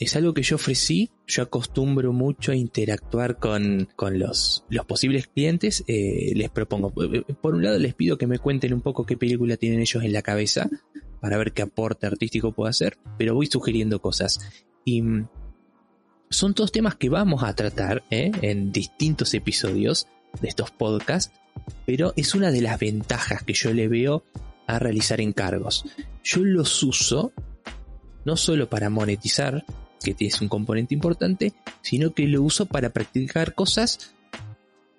Es 0.00 0.14
algo 0.14 0.32
que 0.32 0.42
yo 0.44 0.54
ofrecí. 0.54 1.10
Yo 1.26 1.42
acostumbro 1.42 2.12
mucho 2.12 2.52
a 2.52 2.54
interactuar 2.54 3.38
con, 3.40 3.88
con 3.96 4.16
los, 4.20 4.64
los 4.70 4.86
posibles 4.86 5.26
clientes. 5.26 5.82
Eh, 5.88 6.32
les 6.36 6.50
propongo, 6.50 6.92
eh, 7.12 7.24
por 7.42 7.54
un 7.56 7.64
lado 7.64 7.78
les 7.80 7.94
pido 7.94 8.16
que 8.16 8.28
me 8.28 8.38
cuenten 8.38 8.72
un 8.74 8.80
poco 8.80 9.04
qué 9.04 9.16
película 9.16 9.56
tienen 9.56 9.80
ellos 9.80 10.04
en 10.04 10.12
la 10.12 10.22
cabeza 10.22 10.70
para 11.20 11.36
ver 11.36 11.52
qué 11.52 11.62
aporte 11.62 12.06
artístico 12.06 12.52
puedo 12.52 12.70
hacer, 12.70 12.96
pero 13.18 13.34
voy 13.34 13.46
sugiriendo 13.46 14.00
cosas. 14.00 14.38
Y 14.84 15.02
mm, 15.02 15.28
son 16.30 16.54
todos 16.54 16.72
temas 16.72 16.96
que 16.96 17.08
vamos 17.08 17.42
a 17.42 17.54
tratar 17.54 18.02
¿eh? 18.10 18.30
en 18.42 18.72
distintos 18.72 19.34
episodios 19.34 20.06
de 20.40 20.48
estos 20.48 20.70
podcasts, 20.70 21.32
pero 21.86 22.12
es 22.16 22.34
una 22.34 22.50
de 22.50 22.60
las 22.60 22.78
ventajas 22.78 23.42
que 23.42 23.54
yo 23.54 23.72
le 23.72 23.88
veo 23.88 24.24
a 24.66 24.78
realizar 24.78 25.20
encargos. 25.20 25.84
Yo 26.22 26.44
los 26.44 26.82
uso 26.82 27.32
no 28.24 28.36
solo 28.36 28.68
para 28.68 28.90
monetizar, 28.90 29.64
que 30.02 30.14
es 30.20 30.40
un 30.40 30.48
componente 30.48 30.94
importante, 30.94 31.54
sino 31.80 32.12
que 32.12 32.26
lo 32.26 32.42
uso 32.42 32.66
para 32.66 32.90
practicar 32.90 33.54
cosas 33.54 34.14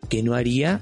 que 0.09 0.23
no 0.23 0.33
haría 0.33 0.81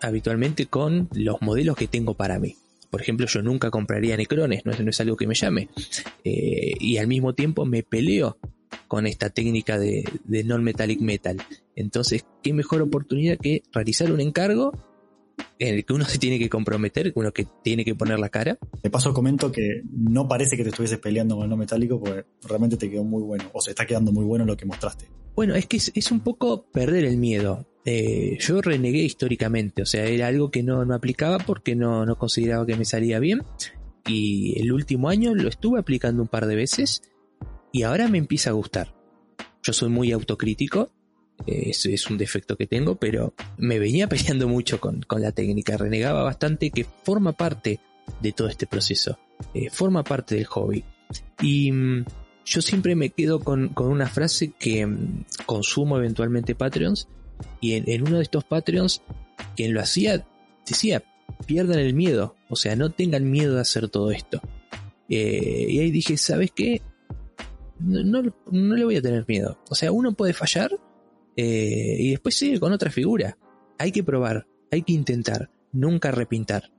habitualmente 0.00 0.66
con 0.66 1.08
los 1.14 1.40
modelos 1.40 1.76
que 1.76 1.88
tengo 1.88 2.14
para 2.14 2.38
mí. 2.38 2.56
Por 2.90 3.00
ejemplo, 3.00 3.26
yo 3.26 3.40
nunca 3.40 3.70
compraría 3.70 4.18
necrones, 4.18 4.66
no 4.66 4.72
es, 4.72 5.00
algo 5.00 5.16
que 5.16 5.26
me 5.26 5.34
llame. 5.34 5.70
Eh, 6.24 6.74
y 6.78 6.98
al 6.98 7.06
mismo 7.06 7.34
tiempo 7.34 7.64
me 7.64 7.82
peleo 7.82 8.36
con 8.88 9.06
esta 9.06 9.30
técnica 9.30 9.78
de, 9.78 10.04
de 10.24 10.44
non-metallic 10.44 11.00
metal. 11.00 11.38
Entonces, 11.76 12.26
¿qué 12.42 12.52
mejor 12.52 12.82
oportunidad 12.82 13.38
que 13.38 13.62
realizar 13.72 14.12
un 14.12 14.20
encargo 14.20 14.72
en 15.58 15.74
el 15.74 15.84
que 15.84 15.92
uno 15.92 16.04
se 16.08 16.18
tiene 16.18 16.38
que 16.38 16.48
comprometer, 16.48 17.12
uno 17.14 17.32
que 17.32 17.46
tiene 17.62 17.84
que 17.84 17.94
poner 17.94 18.18
la 18.18 18.28
cara? 18.28 18.58
De 18.82 18.90
paso 18.90 19.12
comento 19.12 19.50
que 19.50 19.82
no 19.90 20.28
parece 20.28 20.56
que 20.56 20.62
te 20.62 20.70
estuvieses 20.70 20.98
peleando 20.98 21.36
con 21.36 21.44
el 21.44 21.50
no 21.50 21.56
metálico 21.56 22.00
porque 22.00 22.24
realmente 22.42 22.76
te 22.76 22.90
quedó 22.90 23.04
muy 23.04 23.22
bueno, 23.22 23.44
o 23.52 23.60
se 23.60 23.70
está 23.70 23.86
quedando 23.86 24.12
muy 24.12 24.24
bueno 24.24 24.44
lo 24.44 24.56
que 24.56 24.66
mostraste. 24.66 25.06
Bueno, 25.34 25.54
es 25.54 25.66
que 25.66 25.78
es, 25.78 25.92
es 25.94 26.10
un 26.10 26.20
poco 26.20 26.66
perder 26.70 27.04
el 27.04 27.16
miedo. 27.16 27.66
Eh, 27.84 28.36
yo 28.38 28.60
renegué 28.60 28.98
históricamente, 28.98 29.82
o 29.82 29.86
sea, 29.86 30.04
era 30.04 30.28
algo 30.28 30.50
que 30.50 30.62
no, 30.62 30.84
no 30.84 30.94
aplicaba 30.94 31.38
porque 31.38 31.74
no, 31.74 32.04
no 32.04 32.16
consideraba 32.16 32.66
que 32.66 32.76
me 32.76 32.84
salía 32.84 33.18
bien. 33.18 33.42
Y 34.06 34.60
el 34.60 34.72
último 34.72 35.08
año 35.08 35.34
lo 35.34 35.48
estuve 35.48 35.78
aplicando 35.78 36.22
un 36.22 36.28
par 36.28 36.46
de 36.46 36.56
veces 36.56 37.02
y 37.72 37.82
ahora 37.82 38.08
me 38.08 38.18
empieza 38.18 38.50
a 38.50 38.54
gustar. 38.54 38.94
Yo 39.62 39.72
soy 39.72 39.88
muy 39.88 40.12
autocrítico, 40.12 40.92
eh, 41.46 41.70
es, 41.70 41.86
es 41.86 42.08
un 42.10 42.18
defecto 42.18 42.56
que 42.56 42.66
tengo, 42.66 42.96
pero 42.96 43.34
me 43.56 43.78
venía 43.78 44.08
peleando 44.08 44.48
mucho 44.48 44.80
con, 44.80 45.02
con 45.02 45.22
la 45.22 45.32
técnica, 45.32 45.76
renegaba 45.76 46.22
bastante 46.22 46.70
que 46.70 46.84
forma 46.84 47.32
parte 47.32 47.80
de 48.20 48.32
todo 48.32 48.48
este 48.48 48.66
proceso, 48.66 49.18
eh, 49.54 49.70
forma 49.70 50.04
parte 50.04 50.34
del 50.34 50.46
hobby. 50.46 50.84
Y 51.40 51.72
mm, 51.72 52.04
yo 52.44 52.62
siempre 52.62 52.94
me 52.94 53.10
quedo 53.10 53.40
con, 53.40 53.68
con 53.68 53.88
una 53.88 54.06
frase 54.06 54.52
que 54.58 54.86
mm, 54.86 55.24
consumo 55.46 55.98
eventualmente 55.98 56.54
Patreons 56.54 57.08
y 57.60 57.74
en, 57.74 58.02
uno 58.02 58.18
de 58.18 58.22
estos 58.22 58.44
Patreons 58.44 59.02
quien 59.56 59.74
lo 59.74 59.80
hacía 59.80 60.24
decía 60.66 61.02
pierdan 61.46 61.78
el 61.78 61.94
miedo, 61.94 62.36
o 62.48 62.56
sea, 62.56 62.76
no 62.76 62.90
tengan 62.90 63.30
miedo 63.30 63.56
de 63.56 63.60
hacer 63.60 63.88
todo 63.88 64.10
esto. 64.10 64.40
Eh, 65.08 65.66
y 65.68 65.78
ahí 65.80 65.90
dije, 65.90 66.16
¿sabes 66.16 66.52
qué? 66.52 66.82
No, 67.82 68.22
no, 68.50 68.76
le 68.76 68.84
voy 68.84 68.96
a 68.96 69.02
tener 69.02 69.24
miedo. 69.26 69.58
O 69.70 69.74
sea, 69.74 69.92
uno 69.92 70.12
puede 70.12 70.32
fallar 70.32 70.78
eh, 71.36 71.96
y 71.98 72.10
después 72.10 72.34
sigue 72.34 72.60
con 72.60 72.72
otra 72.72 72.90
figura. 72.90 73.36
Hay 73.78 73.92
que 73.92 74.04
probar, 74.04 74.46
hay 74.70 74.82
que 74.82 74.92
intentar, 74.92 75.50
nunca 75.72 76.10
repintar. 76.10 76.70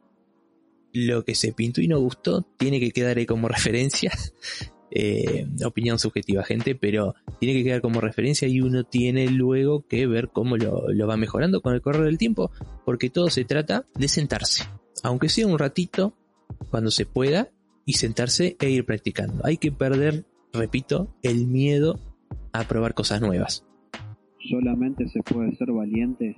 Lo 0.94 1.26
que 1.26 1.36
se 1.36 1.54
pintó 1.54 1.82
y 1.82 1.88
no 1.88 2.00
gustó 2.00 2.44
tiene 2.58 2.80
que 2.80 2.92
quedar 2.92 3.18
ahí 3.18 3.26
como 3.26 3.48
referencia. 3.50 4.12
Eh, 4.96 5.48
opinión 5.66 5.98
subjetiva, 5.98 6.44
gente, 6.44 6.76
pero 6.76 7.16
tiene 7.40 7.58
que 7.58 7.64
quedar 7.64 7.82
como 7.82 8.00
referencia 8.00 8.48
y 8.48 8.62
uno 8.62 8.84
tiene 8.84 9.28
luego 9.28 9.88
que 9.88 10.06
ver 10.06 10.30
cómo 10.30 10.56
lo, 10.56 10.88
lo 10.94 11.08
va 11.08 11.18
mejorando 11.18 11.62
con 11.62 11.74
el 11.74 11.82
correr 11.82 12.04
del 12.04 12.20
tiempo, 12.20 12.52
porque 12.86 13.10
todo 13.10 13.32
se 13.32 13.44
trata 13.44 13.88
de 13.96 14.08
sentarse, 14.08 14.66
aunque 15.02 15.30
sea 15.30 15.48
un 15.48 15.58
ratito, 15.58 16.16
cuando 16.70 16.92
se 16.92 17.08
pueda, 17.08 17.50
y 17.86 17.94
sentarse 17.94 18.56
e 18.60 18.70
ir 18.70 18.86
practicando. 18.86 19.46
Hay 19.46 19.58
que 19.58 19.72
perder, 19.72 20.26
repito, 20.54 21.14
el 21.24 21.48
miedo 21.48 22.00
a 22.54 22.64
probar 22.68 22.94
cosas 22.94 23.22
nuevas. 23.22 23.66
Solamente 24.50 25.08
se 25.10 25.22
puede 25.24 25.56
ser 25.56 25.72
valiente 25.72 26.36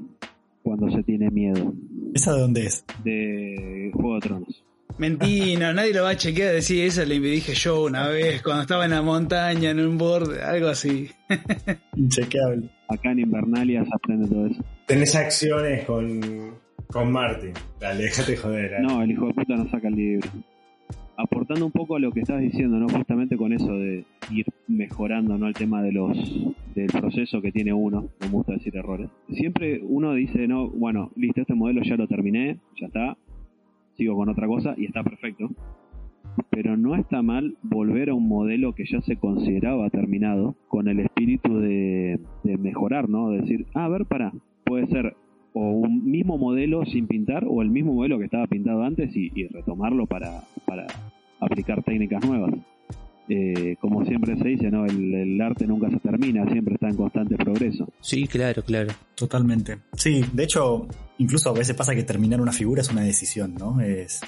cuando 0.64 0.90
se 0.90 1.04
tiene 1.04 1.30
miedo. 1.30 1.74
¿Esa 2.14 2.34
de 2.34 2.42
dónde 2.42 2.66
es? 2.66 2.86
De 3.04 3.92
Juego 3.94 4.16
de 4.16 4.22
Tronos. 4.22 4.64
Mentí, 4.98 5.58
no, 5.58 5.74
nadie 5.74 5.94
lo 5.94 6.04
va 6.04 6.12
a 6.12 6.16
chequear. 6.16 6.54
Decir, 6.54 6.86
eso 6.86 7.04
le 7.04 7.20
dije 7.20 7.54
yo 7.54 7.84
una 7.84 8.08
vez, 8.08 8.42
cuando 8.42 8.62
estaba 8.62 8.86
en 8.86 8.92
la 8.92 9.02
montaña, 9.02 9.72
en 9.72 9.80
un 9.80 9.98
borde, 9.98 10.42
algo 10.42 10.70
así. 10.70 11.10
Inchequeable. 11.96 12.70
Acá 12.88 13.12
en 13.12 13.20
Invernalia 13.20 13.84
se 13.84 13.90
aprende 13.94 14.28
todo 14.28 14.46
eso. 14.48 14.64
Tenés 14.86 15.16
acciones 15.16 15.84
con, 15.86 16.56
con 16.88 17.12
Martin. 17.12 17.52
Dale, 17.80 18.04
déjate 18.04 18.38
joder. 18.38 18.72
dale. 18.72 18.88
No, 18.88 19.02
el 19.02 19.12
hijo 19.12 19.28
de 19.28 19.34
puta 19.34 19.56
no 19.56 19.70
saca 19.70 19.88
el 19.90 19.96
libro. 19.96 20.30
Aportando 21.18 21.66
un 21.66 21.72
poco 21.72 21.96
a 21.96 22.00
lo 22.00 22.12
que 22.12 22.22
estás 22.22 22.42
diciendo, 22.42 22.78
¿no? 22.78 22.90
Justamente 22.90 23.38
con 23.38 23.54
eso 23.54 23.74
de 23.78 24.06
ir 24.32 24.46
mejorando, 24.68 25.38
¿no? 25.38 25.48
El 25.48 25.54
tema 25.54 25.82
de 25.82 25.92
los 25.92 26.18
del 26.76 26.88
proceso 26.88 27.42
que 27.42 27.52
tiene 27.52 27.74
uno, 27.74 28.10
no 28.20 28.28
me 28.28 28.34
gusta 28.34 28.54
decir 28.54 28.76
errores. 28.76 29.10
Siempre 29.30 29.82
uno 29.82 30.14
dice, 30.14 30.48
no, 30.48 30.70
bueno, 30.70 31.12
listo, 31.16 31.42
este 31.42 31.56
modelo 31.56 31.82
ya 31.84 31.96
lo 31.96 32.08
terminé, 32.08 32.58
ya 32.80 32.88
está, 32.88 33.18
sigo 33.96 34.16
con 34.16 34.28
otra 34.28 34.48
cosa 34.48 34.76
y 34.78 34.86
está 34.86 35.04
perfecto. 35.04 35.50
Pero 36.50 36.76
no 36.76 36.96
está 36.96 37.22
mal 37.22 37.56
volver 37.62 38.10
a 38.10 38.14
un 38.14 38.28
modelo 38.28 38.74
que 38.74 38.86
ya 38.86 39.00
se 39.02 39.16
consideraba 39.16 39.90
terminado 39.90 40.56
con 40.68 40.90
el 40.90 41.00
espíritu 41.00 41.60
de, 41.60 42.20
de 42.44 42.58
mejorar, 42.58 43.08
¿no? 43.08 43.30
De 43.30 43.42
decir, 43.42 43.66
ah, 43.74 43.86
a 43.86 43.90
ver, 43.90 44.06
para, 44.06 44.34
puede 44.66 44.88
ser 44.88 45.16
o 45.56 45.72
un 45.72 46.06
mismo 46.06 46.38
modelo 46.38 46.86
sin 46.86 47.08
pintar 47.08 47.46
o 47.48 47.62
el 47.62 47.70
mismo 47.70 47.94
modelo 47.94 48.20
que 48.20 48.26
estaba 48.26 48.46
pintado 48.46 48.84
antes 48.84 49.16
y, 49.16 49.32
y 49.34 49.48
retomarlo 49.48 50.06
para, 50.06 50.44
para 50.66 50.86
aplicar 51.40 51.82
técnicas 51.82 52.24
nuevas. 52.24 52.54
Eh, 53.28 53.76
como 53.80 54.06
siempre 54.06 54.38
se 54.38 54.48
dice, 54.50 54.70
¿no? 54.70 54.86
El, 54.86 55.12
el 55.16 55.42
arte 55.42 55.66
nunca 55.66 55.90
se 55.90 55.98
termina, 55.98 56.46
siempre 56.52 56.76
está 56.76 56.90
en 56.90 56.96
constante 56.96 57.36
progreso. 57.38 57.88
Sí, 58.00 58.28
claro, 58.28 58.62
claro. 58.62 58.94
Totalmente. 59.16 59.78
Sí, 59.94 60.24
de 60.32 60.44
hecho, 60.44 60.88
incluso 61.18 61.50
a 61.50 61.54
veces 61.54 61.76
pasa 61.76 61.96
que 61.96 62.04
terminar 62.04 62.40
una 62.40 62.52
figura 62.52 62.82
es 62.82 62.92
una 62.92 63.02
decisión, 63.02 63.56
¿no? 63.56 63.82
Es, 63.82 64.22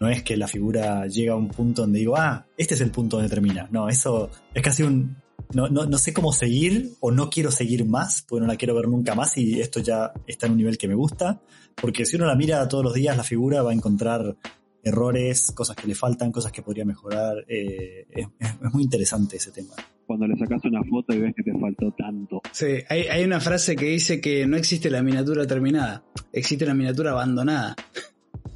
no 0.00 0.08
es 0.08 0.22
que 0.22 0.36
la 0.36 0.48
figura 0.48 1.06
llega 1.06 1.32
a 1.32 1.36
un 1.36 1.48
punto 1.48 1.82
donde 1.82 2.00
digo, 2.00 2.14
ah, 2.16 2.44
este 2.58 2.74
es 2.74 2.80
el 2.82 2.90
punto 2.90 3.16
donde 3.16 3.30
termina. 3.30 3.68
No, 3.70 3.88
eso 3.88 4.28
es 4.52 4.62
casi 4.62 4.82
un... 4.82 5.16
No, 5.54 5.68
no, 5.68 5.84
no 5.84 5.98
sé 5.98 6.14
cómo 6.14 6.32
seguir 6.32 6.92
o 7.00 7.10
no 7.10 7.28
quiero 7.28 7.50
seguir 7.50 7.84
más, 7.84 8.24
porque 8.26 8.40
no 8.40 8.46
la 8.46 8.56
quiero 8.56 8.74
ver 8.74 8.88
nunca 8.88 9.14
más 9.14 9.36
y 9.36 9.60
esto 9.60 9.80
ya 9.80 10.12
está 10.26 10.46
en 10.46 10.52
un 10.52 10.58
nivel 10.58 10.78
que 10.78 10.88
me 10.88 10.94
gusta. 10.94 11.40
Porque 11.80 12.06
si 12.06 12.16
uno 12.16 12.24
la 12.26 12.34
mira 12.36 12.66
todos 12.68 12.82
los 12.84 12.94
días, 12.94 13.16
la 13.16 13.22
figura 13.24 13.62
va 13.62 13.70
a 13.70 13.74
encontrar 13.74 14.34
errores, 14.82 15.52
cosas 15.54 15.76
que 15.76 15.86
le 15.86 15.94
faltan, 15.94 16.32
cosas 16.32 16.52
que 16.52 16.62
podría 16.62 16.84
mejorar. 16.84 17.44
eh, 17.48 18.06
es, 18.10 18.26
es- 18.38 18.50
es 18.62 18.72
muy 18.74 18.82
interesante 18.82 19.36
ese 19.36 19.50
tema. 19.52 19.74
Cuando 20.06 20.26
le 20.26 20.36
sacas 20.36 20.64
una 20.64 20.82
foto 20.84 21.14
y 21.14 21.20
ves 21.20 21.34
que 21.36 21.42
te 21.42 21.52
faltó 21.58 21.92
tanto. 21.96 22.40
Sí, 22.50 22.66
hay, 22.88 23.02
hay 23.02 23.24
una 23.24 23.40
frase 23.40 23.76
que 23.76 23.86
dice 23.86 24.20
que 24.20 24.46
no 24.46 24.56
existe 24.56 24.90
la 24.90 25.02
miniatura 25.02 25.46
terminada, 25.46 26.02
existe 26.32 26.66
la 26.66 26.74
miniatura 26.74 27.12
abandonada. 27.12 27.76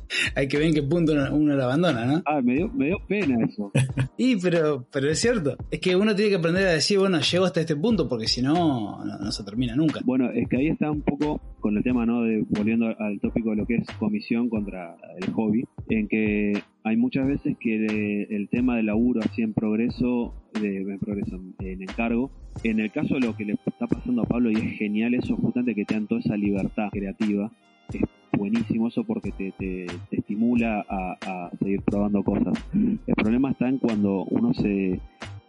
hay 0.35 0.49
que 0.49 0.59
ver 0.59 0.69
en 0.69 0.75
qué 0.75 0.83
punto 0.83 1.13
uno, 1.13 1.35
uno 1.35 1.57
la 1.57 1.65
abandona, 1.65 2.05
¿no? 2.07 2.23
Ah, 2.27 2.41
me 2.43 2.55
dio, 2.55 2.69
me 2.69 2.87
dio 2.87 2.99
pena 3.09 3.37
eso. 3.45 3.71
Y, 4.19 4.37
pero, 4.37 4.87
pero 4.91 5.11
es 5.11 5.19
cierto, 5.21 5.59
es 5.71 5.79
que 5.79 5.95
uno 5.95 6.15
tiene 6.15 6.31
que 6.31 6.37
aprender 6.37 6.67
a 6.67 6.73
decir, 6.73 6.99
bueno, 6.99 7.21
llego 7.21 7.45
hasta 7.45 7.61
este 7.61 7.77
punto, 7.77 8.09
porque 8.09 8.27
si 8.27 8.41
no, 8.41 9.05
no, 9.05 9.19
no 9.19 9.31
se 9.31 9.45
termina 9.45 9.77
nunca. 9.77 10.01
Bueno, 10.05 10.31
es 10.31 10.49
que 10.49 10.57
ahí 10.57 10.69
está 10.69 10.91
un 10.91 11.03
poco 11.03 11.39
con 11.61 11.77
el 11.77 11.83
tema, 11.83 12.07
¿no? 12.07 12.23
De, 12.23 12.43
volviendo 12.49 12.87
al 12.99 13.21
tópico 13.21 13.51
de 13.51 13.57
lo 13.57 13.67
que 13.67 13.75
es 13.77 13.87
comisión 13.99 14.49
contra 14.49 14.97
el 15.21 15.31
hobby, 15.35 15.65
en 15.91 16.09
que 16.09 16.55
hay 16.83 16.97
muchas 16.97 17.27
veces 17.27 17.57
que 17.61 17.79
de- 17.79 18.23
el 18.31 18.49
tema 18.49 18.77
del 18.77 18.87
laburo 18.87 19.21
así 19.23 19.43
en 19.43 19.53
progreso, 19.53 20.33
de, 20.61 20.79
en 20.79 20.99
progreso, 20.99 21.39
en 21.59 21.83
encargo, 21.83 22.31
en 22.65 22.81
el 22.81 22.91
caso 22.93 23.15
de 23.15 23.21
lo 23.21 23.37
que 23.37 23.45
le 23.45 23.53
está 23.67 23.87
pasando 23.87 24.23
a 24.23 24.25
Pablo, 24.27 24.51
y 24.51 24.55
es 24.55 24.79
genial 24.79 25.13
eso, 25.13 25.37
justamente 25.37 25.75
que 25.75 25.85
te 25.85 25.93
dan 25.93 26.07
toda 26.07 26.21
esa 26.21 26.37
libertad 26.39 26.89
creativa, 26.91 27.53
es 27.93 28.03
buenísimo 28.37 28.89
eso 28.89 29.05
porque 29.05 29.33
te, 29.33 29.53
te- 29.59 30.01
te 30.11 30.17
estimula 30.17 30.85
a, 30.89 31.17
a 31.25 31.51
seguir 31.59 31.83
probando 31.83 32.23
cosas. 32.23 32.55
El 32.73 33.15
problema 33.17 33.51
está 33.51 33.69
en 33.69 33.79
cuando 33.79 34.25
uno 34.25 34.53
se, 34.55 35.01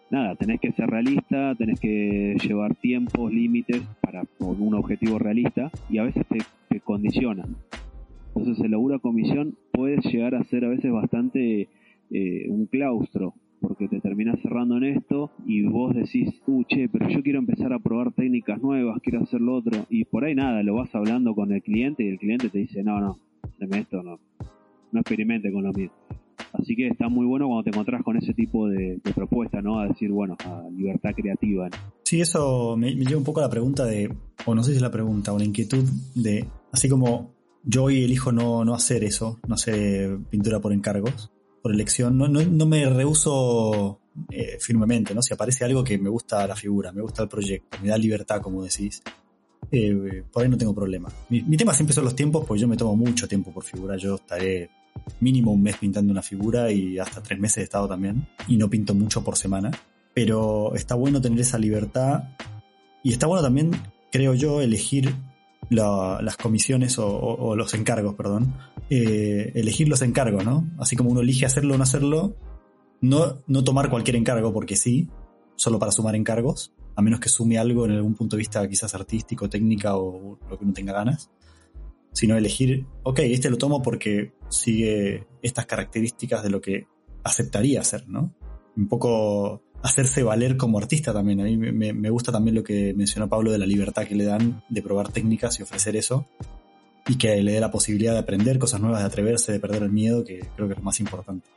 nada, 0.09 0.35
tenés 0.35 0.59
que 0.61 0.71
ser 0.73 0.87
realista, 0.89 1.55
tenés 1.55 1.79
que 1.79 2.35
llevar 2.41 2.75
tiempos, 2.75 3.31
límites 3.31 3.83
para 4.01 4.23
con 4.37 4.61
un 4.61 4.75
objetivo 4.75 5.19
realista 5.19 5.71
y 5.89 5.97
a 5.97 6.03
veces 6.03 6.23
te, 6.29 6.45
te 6.69 6.79
condicionan. 6.81 7.55
Entonces 8.35 8.63
el 8.63 8.71
laburo 8.71 8.95
a 8.95 8.99
comisión 8.99 9.55
puede 9.73 9.97
llegar 10.01 10.35
a 10.35 10.43
ser 10.45 10.63
a 10.65 10.69
veces 10.69 10.91
bastante 10.91 11.69
eh, 12.11 12.45
un 12.49 12.67
claustro, 12.67 13.33
porque 13.61 13.87
te 13.87 13.99
terminas 13.99 14.39
cerrando 14.41 14.77
en 14.77 14.83
esto 14.83 15.31
y 15.45 15.63
vos 15.63 15.95
decís, 15.95 16.29
uh, 16.45 16.63
che, 16.65 16.89
pero 16.89 17.09
yo 17.09 17.21
quiero 17.23 17.39
empezar 17.39 17.73
a 17.73 17.79
probar 17.79 18.11
técnicas 18.13 18.61
nuevas, 18.61 18.99
quiero 19.01 19.23
hacer 19.23 19.41
lo 19.41 19.55
otro, 19.55 19.85
y 19.89 20.05
por 20.05 20.25
ahí 20.25 20.35
nada, 20.35 20.63
lo 20.63 20.75
vas 20.75 20.93
hablando 20.93 21.33
con 21.35 21.51
el 21.51 21.61
cliente 21.61 22.03
y 22.03 22.09
el 22.09 22.19
cliente 22.19 22.49
te 22.49 22.59
dice, 22.59 22.83
no, 22.83 22.99
no, 22.99 23.19
haceme 23.43 23.79
esto, 23.79 24.03
no, 24.03 24.19
no 24.91 24.99
experimente 24.99 25.51
con 25.51 25.63
lo 25.63 25.73
mío. 25.73 25.91
Así 26.53 26.75
que 26.75 26.87
está 26.87 27.09
muy 27.09 27.25
bueno 27.25 27.47
cuando 27.47 27.63
te 27.63 27.69
encontrás 27.71 28.03
con 28.03 28.17
ese 28.17 28.33
tipo 28.33 28.67
de, 28.67 28.99
de 29.03 29.13
propuesta, 29.13 29.61
¿no? 29.61 29.79
A 29.79 29.87
decir, 29.87 30.09
bueno, 30.11 30.37
a 30.45 30.63
libertad 30.75 31.11
creativa. 31.15 31.67
¿no? 31.69 31.77
Sí, 32.03 32.21
eso 32.21 32.75
me, 32.77 32.95
me 32.95 33.05
lleva 33.05 33.17
un 33.17 33.23
poco 33.23 33.39
a 33.39 33.43
la 33.43 33.49
pregunta 33.49 33.85
de, 33.85 34.13
o 34.45 34.55
no 34.55 34.63
sé 34.63 34.71
si 34.71 34.77
es 34.77 34.81
la 34.81 34.91
pregunta, 34.91 35.33
o 35.33 35.37
la 35.37 35.45
inquietud 35.45 35.83
de, 36.15 36.45
así 36.71 36.87
como 36.87 37.35
yo 37.63 37.85
hoy 37.85 38.03
elijo 38.03 38.31
no, 38.31 38.63
no 38.63 38.73
hacer 38.73 39.03
eso, 39.03 39.39
no 39.47 39.55
hacer 39.55 40.17
pintura 40.29 40.59
por 40.59 40.73
encargos, 40.73 41.31
por 41.67 41.75
elección, 41.75 42.17
no, 42.17 42.29
no, 42.29 42.41
no 42.41 42.65
me 42.65 42.85
rehuso 42.87 43.99
eh, 44.31 44.57
firmemente, 44.57 45.13
¿no? 45.13 45.21
Si 45.21 45.33
aparece 45.33 45.65
algo 45.65 45.83
que 45.83 45.97
me 45.97 46.09
gusta 46.09 46.47
la 46.47 46.55
figura, 46.55 46.93
me 46.93 47.01
gusta 47.01 47.23
el 47.23 47.27
proyecto, 47.27 47.77
me 47.83 47.89
da 47.89 47.97
libertad, 47.97 48.39
como 48.39 48.63
decís, 48.63 49.03
eh, 49.69 50.23
por 50.31 50.43
ahí 50.43 50.49
no 50.49 50.57
tengo 50.57 50.73
problema. 50.73 51.09
Mi, 51.27 51.57
tema 51.57 51.73
siempre 51.73 51.93
son 51.93 52.05
los 52.05 52.15
tiempos, 52.15 52.45
porque 52.45 52.61
yo 52.61 52.69
me 52.69 52.77
tomo 52.77 52.95
mucho 52.95 53.27
tiempo 53.27 53.51
por 53.51 53.65
figura, 53.65 53.97
yo 53.97 54.15
estaré 54.15 54.69
mínimo 55.19 55.51
un 55.51 55.61
mes 55.61 55.75
pintando 55.75 56.09
una 56.09 56.21
figura 56.21 56.71
y 56.71 56.99
hasta 56.99 57.21
tres 57.21 57.37
meses 57.37 57.57
he 57.57 57.63
estado 57.63 57.85
también, 57.85 58.25
y 58.47 58.55
no 58.55 58.69
pinto 58.69 58.95
mucho 58.95 59.21
por 59.21 59.35
semana. 59.35 59.69
Pero 60.13 60.73
está 60.73 60.95
bueno 60.95 61.19
tener 61.19 61.41
esa 61.41 61.59
libertad. 61.59 62.29
Y 63.03 63.11
está 63.11 63.27
bueno 63.27 63.43
también, 63.43 63.71
creo 64.09 64.35
yo, 64.35 64.61
elegir 64.61 65.13
la- 65.69 66.19
las 66.21 66.37
comisiones 66.37 66.97
o 66.99 67.55
los 67.55 67.73
encargos, 67.73 68.15
perdón, 68.15 68.55
eh, 68.89 69.51
elegir 69.55 69.89
los 69.89 70.01
encargos, 70.01 70.45
¿no? 70.45 70.69
Así 70.79 70.95
como 70.95 71.09
uno 71.09 71.21
elige 71.21 71.45
hacerlo 71.45 71.75
o 71.75 71.77
no 71.77 71.83
hacerlo, 71.83 72.35
no, 73.01 73.43
no 73.47 73.63
tomar 73.63 73.89
cualquier 73.89 74.15
encargo 74.15 74.53
porque 74.53 74.75
sí, 74.75 75.09
solo 75.55 75.77
para 75.79 75.91
sumar 75.91 76.15
encargos, 76.15 76.73
a 76.95 77.01
menos 77.01 77.19
que 77.19 77.29
sume 77.29 77.57
algo 77.57 77.85
en 77.85 77.91
algún 77.91 78.15
punto 78.15 78.35
de 78.35 78.39
vista 78.39 78.67
quizás 78.67 78.95
artístico, 78.95 79.49
técnica 79.49 79.97
o 79.97 80.39
lo 80.49 80.57
que 80.57 80.63
uno 80.63 80.73
tenga 80.73 80.93
ganas, 80.93 81.29
sino 82.13 82.35
elegir, 82.35 82.85
ok, 83.03 83.19
este 83.19 83.49
lo 83.49 83.57
tomo 83.57 83.81
porque 83.81 84.33
sigue 84.49 85.27
estas 85.41 85.65
características 85.65 86.41
de 86.43 86.49
lo 86.49 86.61
que 86.61 86.87
aceptaría 87.23 87.81
hacer, 87.81 88.07
¿no? 88.07 88.33
Un 88.75 88.87
poco 88.87 89.63
hacerse 89.87 90.23
valer 90.23 90.57
como 90.57 90.77
artista 90.77 91.13
también. 91.13 91.41
A 91.41 91.43
mí 91.43 91.57
me- 91.57 92.09
gusta 92.09 92.31
también 92.31 92.55
lo 92.55 92.63
que 92.63 92.93
mencionó 92.95 93.27
Pablo 93.27 93.51
de 93.51 93.57
la 93.57 93.65
libertad 93.65 94.05
que 94.05 94.15
le 94.15 94.25
dan 94.25 94.63
de 94.69 94.81
probar 94.81 95.11
técnicas 95.11 95.59
y 95.59 95.63
ofrecer 95.63 95.95
eso. 95.95 96.25
Y 97.07 97.17
que 97.17 97.41
le 97.41 97.53
dé 97.53 97.59
la 97.59 97.71
posibilidad 97.71 98.13
de 98.13 98.19
aprender 98.19 98.59
cosas 98.59 98.81
nuevas, 98.81 98.99
de 98.99 99.05
atreverse, 99.07 99.51
de 99.53 99.59
perder 99.59 99.83
el 99.83 99.91
miedo, 99.91 100.23
que 100.25 100.39
creo 100.55 100.67
que 100.67 100.73
es 100.73 100.79
lo 100.79 100.83
más 100.83 100.99
importante. 100.99 101.47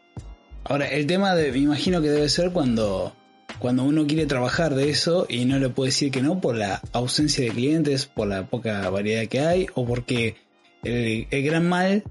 Ahora, 0.64 0.86
el 0.88 1.06
tema 1.06 1.34
de, 1.34 1.50
me 1.50 1.58
imagino 1.58 2.00
que 2.00 2.08
debe 2.08 2.28
ser 2.28 2.52
cuando, 2.52 3.12
cuando 3.58 3.82
uno 3.82 4.06
quiere 4.06 4.26
trabajar 4.26 4.74
de 4.76 4.90
eso 4.90 5.26
y 5.28 5.44
no 5.46 5.58
le 5.58 5.68
puede 5.68 5.88
decir 5.88 6.12
que 6.12 6.22
no 6.22 6.40
por 6.40 6.54
la 6.56 6.80
ausencia 6.92 7.44
de 7.44 7.50
clientes, 7.50 8.06
por 8.06 8.28
la 8.28 8.46
poca 8.46 8.88
variedad 8.90 9.26
que 9.26 9.40
hay, 9.40 9.66
o 9.74 9.84
porque 9.84 10.36
el 10.84 11.26
gran 11.42 11.68
mal 11.68 12.04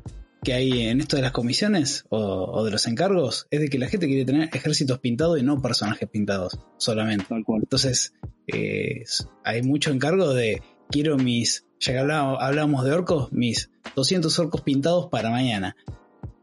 que 0.44 0.54
hay 0.54 0.84
en 0.88 1.02
esto 1.02 1.16
de 1.18 1.22
las 1.22 1.32
comisiones 1.32 2.06
o, 2.10 2.18
o 2.20 2.64
de 2.64 2.72
los 2.72 2.88
encargos 2.88 3.48
es 3.52 3.60
de 3.60 3.70
que 3.70 3.78
la 3.80 3.88
gente 3.90 4.08
quiere 4.08 4.26
tener 4.26 4.50
ejércitos 4.54 5.00
pintados 5.00 5.40
y 5.40 5.44
no 5.44 5.62
personajes 5.62 6.08
pintados 6.10 6.58
solamente. 6.78 7.26
Tal 7.28 7.44
cual. 7.44 7.62
Entonces, 7.64 8.14
eh, 8.48 9.04
hay 9.44 9.62
mucho 9.64 9.92
encargo 9.92 10.34
de 10.34 10.62
quiero 10.90 11.18
mis, 11.18 11.66
ya 11.80 11.94
que 11.94 12.00
hablábamos, 12.00 12.38
hablábamos 12.42 12.86
de 12.86 12.92
orcos, 12.92 13.32
mis 13.34 13.70
200 13.96 14.40
orcos 14.40 14.62
pintados 14.62 15.08
para 15.12 15.30
mañana. 15.30 15.76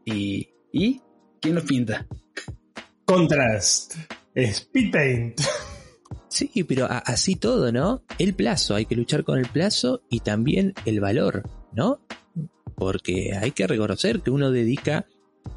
Y, 0.05 0.49
¿y? 0.71 1.01
¿Quién 1.41 1.55
los 1.55 1.63
pinta? 1.65 2.07
Contrast. 3.05 3.95
Speed 4.35 4.91
Paint. 4.91 5.41
Sí, 6.29 6.63
pero 6.65 6.85
a- 6.85 6.99
así 6.99 7.35
todo, 7.35 7.71
¿no? 7.71 8.03
El 8.19 8.35
plazo, 8.35 8.75
hay 8.75 8.85
que 8.85 8.95
luchar 8.95 9.23
con 9.23 9.39
el 9.39 9.47
plazo 9.47 10.03
y 10.09 10.19
también 10.19 10.73
el 10.85 10.99
valor, 10.99 11.43
¿no? 11.73 12.01
Porque 12.75 13.33
hay 13.35 13.51
que 13.51 13.67
reconocer 13.67 14.21
que 14.21 14.31
uno 14.31 14.51
dedica, 14.51 15.07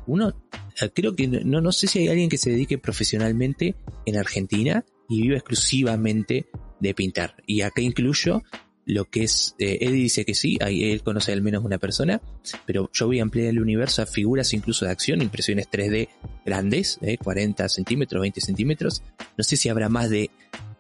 uno, 0.07 0.35
eh, 0.81 0.91
creo 0.95 1.15
que 1.15 1.29
no, 1.29 1.61
no 1.61 1.73
sé 1.73 1.87
si 1.87 2.01
hay 2.01 2.09
alguien 2.09 2.29
que 2.31 2.39
se 2.39 2.51
dedique 2.51 2.79
profesionalmente 2.79 3.77
en 4.07 4.17
Argentina 4.17 4.85
y 5.09 5.23
viva 5.23 5.37
exclusivamente 5.37 6.47
de 6.81 6.95
pintar. 6.95 7.37
Y 7.47 7.61
acá 7.61 7.83
incluyo 7.83 8.43
lo 8.87 9.05
que 9.05 9.25
es, 9.25 9.55
eh, 9.59 9.79
Eddie 9.81 10.03
dice 10.03 10.25
que 10.25 10.35
sí, 10.35 10.59
él 10.61 11.03
conoce 11.03 11.33
al 11.33 11.43
menos 11.43 11.65
una 11.65 11.79
persona, 11.79 12.21
pero 12.67 12.91
yo 12.93 13.07
voy 13.07 13.21
a 13.21 13.23
ampliar 13.23 13.49
el 13.49 13.61
universo 13.61 14.03
a 14.03 14.07
figuras 14.07 14.53
incluso 14.53 14.85
de 14.85 14.91
acción, 14.91 15.23
impresiones 15.23 15.69
3D 15.71 16.09
grandes, 16.45 16.99
eh, 17.03 17.17
40 17.19 17.69
centímetros, 17.69 18.21
20 18.21 18.41
centímetros. 18.41 19.03
No 19.37 19.45
sé 19.45 19.57
si 19.57 19.69
habrá 19.69 19.89
más 19.89 20.11
de 20.11 20.31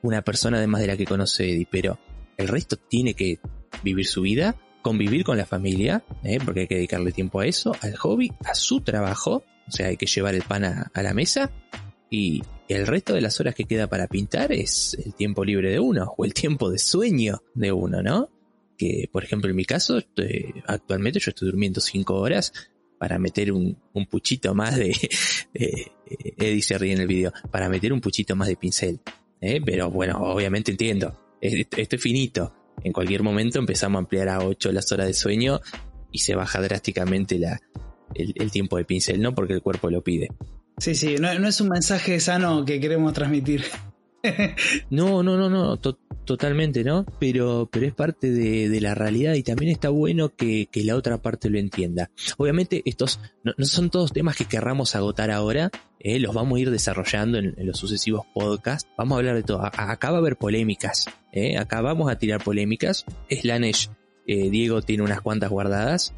una 0.02 0.22
persona 0.22 0.58
además 0.58 0.80
de 0.80 0.86
la 0.88 0.96
que 0.96 1.04
conoce 1.04 1.52
Eddie, 1.52 1.68
pero 1.70 1.98
el 2.36 2.48
resto 2.48 2.76
tiene 2.76 3.14
que 3.14 3.38
vivir 3.84 4.06
su 4.06 4.22
vida, 4.22 4.56
convivir 4.82 5.24
con 5.24 5.36
la 5.36 5.46
familia, 5.46 6.02
¿eh? 6.24 6.38
porque 6.44 6.60
hay 6.60 6.66
que 6.66 6.74
dedicarle 6.76 7.12
tiempo 7.12 7.40
a 7.40 7.46
eso, 7.46 7.72
al 7.80 7.96
hobby, 7.96 8.32
a 8.44 8.54
su 8.54 8.80
trabajo, 8.80 9.42
O 9.68 9.70
sea, 9.72 9.88
hay 9.88 9.96
que 9.96 10.06
llevar 10.06 10.34
el 10.34 10.42
pan 10.42 10.64
a, 10.64 10.90
la 11.02 11.14
mesa 11.14 11.50
y 12.10 12.42
el 12.68 12.86
resto 12.86 13.14
de 13.14 13.20
las 13.20 13.38
horas 13.40 13.54
que 13.54 13.64
queda 13.64 13.86
para 13.86 14.06
pintar 14.08 14.52
es 14.52 14.94
el 15.04 15.14
tiempo 15.14 15.44
libre 15.44 15.70
de 15.70 15.78
uno 15.80 16.12
o 16.16 16.24
el 16.24 16.34
tiempo 16.34 16.70
de 16.70 16.78
sueño 16.78 17.42
de 17.54 17.70
uno, 17.72 18.02
¿no? 18.02 18.28
Que, 18.76 19.08
por 19.12 19.22
ejemplo, 19.22 19.50
en 19.50 19.56
mi 19.56 19.64
caso, 19.64 20.00
actualmente 20.66 21.20
yo 21.20 21.30
estoy 21.30 21.48
durmiendo 21.50 21.80
cinco 21.80 22.14
horas 22.14 22.52
para 22.98 23.18
meter 23.18 23.52
un, 23.52 23.76
un 23.92 24.06
puchito 24.06 24.54
más 24.54 24.76
de... 24.76 24.94
de- 25.54 25.92
Eddie 26.36 26.62
se 26.62 26.76
ríe 26.76 26.92
en 26.92 27.00
el 27.00 27.06
video, 27.06 27.32
para 27.52 27.68
meter 27.68 27.92
un 27.92 28.00
puchito 28.00 28.34
más 28.34 28.48
de 28.48 28.56
pincel. 28.56 28.98
¿eh? 29.40 29.60
Pero 29.64 29.90
bueno, 29.90 30.18
obviamente 30.20 30.72
entiendo, 30.72 31.16
es- 31.40 31.66
esto 31.76 31.96
es 31.96 32.02
finito. 32.02 32.52
En 32.84 32.92
cualquier 32.92 33.22
momento 33.22 33.58
empezamos 33.58 33.96
a 33.96 34.00
ampliar 34.00 34.28
a 34.28 34.40
8 34.44 34.72
las 34.72 34.90
horas 34.92 35.06
de 35.06 35.14
sueño 35.14 35.60
y 36.12 36.18
se 36.20 36.34
baja 36.34 36.60
drásticamente 36.60 37.38
la, 37.38 37.60
el, 38.14 38.32
el 38.36 38.50
tiempo 38.50 38.76
de 38.76 38.84
pincel, 38.84 39.20
¿no? 39.20 39.34
Porque 39.34 39.52
el 39.54 39.62
cuerpo 39.62 39.90
lo 39.90 40.02
pide. 40.02 40.28
Sí, 40.78 40.94
sí, 40.94 41.16
no, 41.20 41.38
no 41.38 41.46
es 41.48 41.60
un 41.60 41.68
mensaje 41.68 42.18
sano 42.20 42.64
que 42.64 42.80
queremos 42.80 43.12
transmitir. 43.12 43.64
No, 44.90 45.22
no, 45.22 45.36
no, 45.36 45.48
no, 45.48 45.76
to- 45.78 45.98
totalmente, 46.30 46.84
¿no? 46.84 47.04
Pero, 47.18 47.68
pero 47.72 47.86
es 47.86 47.92
parte 47.92 48.30
de, 48.30 48.68
de 48.68 48.80
la 48.80 48.94
realidad 48.94 49.34
y 49.34 49.42
también 49.42 49.72
está 49.72 49.88
bueno 49.88 50.28
que, 50.28 50.66
que 50.70 50.84
la 50.84 50.94
otra 50.94 51.20
parte 51.20 51.50
lo 51.50 51.58
entienda. 51.58 52.08
Obviamente 52.36 52.82
estos 52.84 53.18
no, 53.42 53.52
son 53.66 53.90
todos 53.90 54.12
temas 54.12 54.36
que 54.36 54.44
querramos 54.44 54.94
agotar 54.94 55.32
ahora, 55.32 55.72
eh, 55.98 56.20
los 56.20 56.32
vamos 56.32 56.56
a 56.56 56.60
ir 56.60 56.70
desarrollando 56.70 57.38
en, 57.38 57.56
los 57.58 57.76
sucesivos 57.76 58.26
podcasts. 58.32 58.88
Vamos 58.96 59.16
a 59.16 59.18
hablar 59.18 59.34
de 59.34 59.42
todo. 59.42 59.60
Acá 59.64 60.10
va 60.12 60.18
a 60.18 60.20
haber 60.20 60.36
polémicas, 60.36 61.06
eh, 61.32 61.58
acá 61.58 61.80
vamos 61.80 62.08
a 62.12 62.16
tirar 62.16 62.44
polémicas. 62.44 63.06
Slanesh, 63.28 63.90
eh, 64.28 64.50
Diego 64.50 64.82
tiene 64.82 65.02
unas 65.02 65.22
cuantas 65.22 65.50
guardadas. 65.50 66.14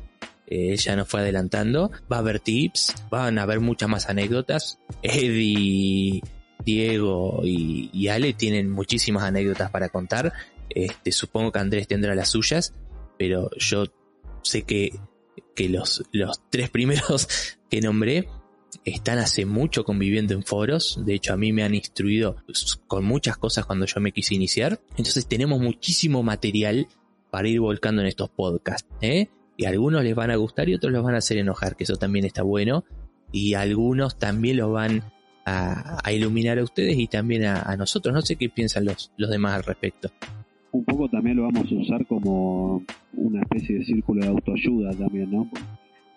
Ya 0.47 0.97
nos 0.97 1.09
fue 1.09 1.21
adelantando. 1.21 1.91
Va 2.13 2.17
a 2.17 2.19
haber 2.19 2.39
tips, 2.39 3.07
van 3.09 3.39
a 3.39 3.45
haber 3.45 3.61
muchas 3.61 3.89
más 3.89 4.11
anécdotas. 4.11 4.79
Eddie, 5.03 6.21
Diego 6.65 7.41
y, 7.45 8.09
Ale 8.09 8.33
tienen 8.33 8.71
muchísimas 8.71 9.23
anécdotas 9.25 9.71
para 9.71 9.89
contar. 9.89 10.33
Este, 10.69 11.13
supongo 11.13 11.53
que 11.53 11.59
Andrés 11.59 11.89
tendrá 11.89 12.15
las 12.15 12.31
suyas, 12.31 12.75
pero 13.19 13.51
yo 13.59 13.85
sé 14.43 14.63
que, 14.63 14.99
que 15.55 15.69
los, 15.69 16.03
los 16.13 16.41
tres 16.51 16.71
primeros 16.71 17.29
que 17.71 17.81
nombré 17.81 18.29
están 18.85 19.19
hace 19.19 19.45
mucho 19.47 19.85
conviviendo 19.85 20.35
en 20.35 20.43
foros. 20.43 21.01
De 21.05 21.15
hecho, 21.15 21.33
a 21.33 21.37
mí 21.37 21.53
me 21.53 21.63
han 21.63 21.75
instruido 21.75 22.37
con 22.87 23.05
muchas 23.05 23.37
cosas 23.37 23.67
cuando 23.67 23.87
yo 23.87 24.01
me 24.01 24.13
quise 24.13 24.35
iniciar. 24.35 24.81
Entonces 24.91 25.27
tenemos 25.27 25.61
muchísimo 25.61 26.23
material 26.23 26.89
para 27.31 27.49
ir 27.49 27.61
volcando 27.61 28.03
en 28.03 28.09
estos 28.09 28.31
podcasts. 28.31 28.89
¿eh? 29.01 29.29
Y 29.57 29.65
algunos 29.67 30.03
les 30.03 30.15
van 30.15 30.31
a 30.31 30.37
gustar 30.37 30.69
y 30.69 30.75
otros 30.75 30.93
los 30.93 31.05
van 31.05 31.15
a 31.15 31.19
hacer 31.19 31.39
enojar, 31.39 31.77
que 31.77 31.85
eso 31.85 31.97
también 31.97 32.25
está 32.25 32.43
bueno. 32.43 32.85
Y 33.31 33.55
algunos 33.55 34.19
también 34.19 34.59
los 34.59 34.71
van 34.71 35.13
a, 35.45 36.13
iluminar 36.13 36.59
a 36.59 36.65
ustedes 36.65 36.99
y 36.99 37.07
también 37.07 37.45
a, 37.45 37.77
nosotros. 37.77 38.15
No 38.15 38.23
sé 38.23 38.37
qué 38.37 38.49
piensan 38.49 38.85
los, 38.85 39.13
los 39.17 39.31
demás 39.31 39.55
al 39.55 39.65
respecto. 39.65 40.11
Un 40.73 40.85
poco 40.85 41.09
también 41.09 41.37
lo 41.37 41.43
vamos 41.43 41.71
a 41.71 41.75
usar 41.75 42.07
como 42.07 42.83
una 43.13 43.43
especie 43.43 43.79
de 43.79 43.85
círculo 43.85 44.23
de 44.23 44.29
autoayuda 44.29 44.93
también, 44.93 45.31
¿no? 45.31 45.51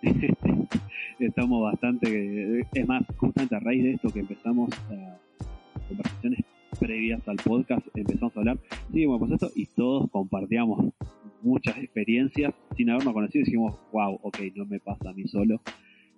Estamos 1.19 1.63
bastante... 1.63 2.65
Es 2.73 2.88
más, 2.88 3.03
justamente 3.17 3.55
a 3.55 3.59
raíz 3.59 3.84
de 3.84 3.91
esto 3.93 4.09
que 4.09 4.19
empezamos 4.19 4.69
a 4.89 5.17
conversaciones 5.88 6.39
previas 6.80 7.28
al 7.28 7.38
podcast, 7.38 7.86
empezamos 7.95 8.36
a 8.36 8.39
hablar, 8.39 8.57
sí, 8.91 9.05
pues 9.07 9.32
esto, 9.32 9.51
y 9.55 9.65
todos 9.67 10.09
compartíamos 10.11 10.93
muchas 11.41 11.78
experiencias 11.78 12.53
sin 12.76 12.89
habernos 12.89 13.13
conocido 13.13 13.41
y 13.41 13.45
dijimos, 13.45 13.76
wow, 13.91 14.19
ok, 14.21 14.39
no 14.55 14.65
me 14.65 14.80
pasa 14.80 15.09
a 15.09 15.13
mí 15.13 15.28
solo. 15.28 15.61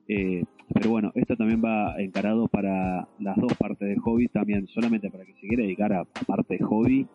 Eh, 0.08 0.43
pero 0.74 0.89
bueno, 0.89 1.12
esto 1.16 1.36
también 1.36 1.62
va 1.64 1.95
encarado 1.99 2.47
para 2.47 3.08
las 3.20 3.38
dos 3.38 3.53
partes 3.58 3.88
del 3.88 3.99
hobby, 3.99 4.28
también 4.28 4.68
solamente 4.68 5.10
para 5.10 5.26
que 5.26 5.34
se 5.34 5.47
quiera 5.47 5.64
dedicar 5.64 5.93
a, 5.93 6.01
a 6.01 6.24
parte 6.26 6.58
de 6.58 6.64
hobby 6.64 7.08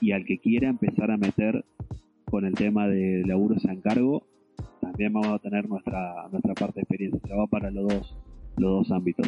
y 0.00 0.12
al 0.12 0.24
que 0.24 0.38
quiera 0.38 0.68
empezar 0.68 1.10
a 1.10 1.16
meter 1.16 1.64
con 2.24 2.44
el 2.44 2.54
tema 2.54 2.86
de 2.88 3.22
laburos 3.26 3.64
a 3.64 3.72
encargo, 3.72 4.26
también 4.80 5.12
vamos 5.12 5.32
a 5.32 5.38
tener 5.38 5.68
nuestra, 5.68 6.28
nuestra 6.30 6.54
parte 6.54 6.76
de 6.76 6.82
experiencia, 6.82 7.20
se 7.26 7.34
va 7.34 7.46
para 7.46 7.70
los 7.70 7.88
dos, 7.88 8.16
los 8.56 8.88
dos 8.88 8.90
ámbitos. 8.90 9.26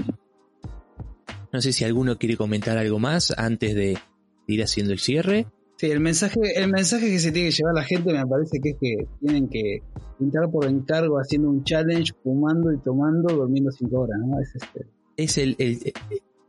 No 1.52 1.60
sé 1.60 1.72
si 1.72 1.84
alguno 1.84 2.16
quiere 2.16 2.36
comentar 2.36 2.78
algo 2.78 2.98
más 2.98 3.36
antes 3.36 3.74
de 3.74 3.98
ir 4.46 4.62
haciendo 4.62 4.92
el 4.92 4.98
cierre. 4.98 5.46
Sí, 5.80 5.90
el 5.90 6.00
mensaje, 6.00 6.38
el 6.56 6.70
mensaje 6.70 7.06
que 7.08 7.18
se 7.18 7.32
tiene 7.32 7.48
que 7.48 7.54
llevar 7.54 7.72
la 7.74 7.84
gente 7.84 8.12
me 8.12 8.26
parece 8.26 8.60
que 8.60 8.68
es 8.70 8.76
que 8.78 9.06
tienen 9.18 9.48
que 9.48 9.80
pintar 10.18 10.50
por 10.50 10.66
encargo 10.66 11.16
haciendo 11.18 11.48
un 11.48 11.64
challenge, 11.64 12.12
fumando 12.22 12.70
y 12.70 12.76
tomando, 12.80 13.34
durmiendo 13.34 13.70
cinco 13.72 14.00
horas, 14.00 14.18
¿no? 14.26 14.38
Es 14.40 14.54
este. 14.56 14.84
Es 15.16 15.38
el, 15.38 15.56
el, 15.58 15.78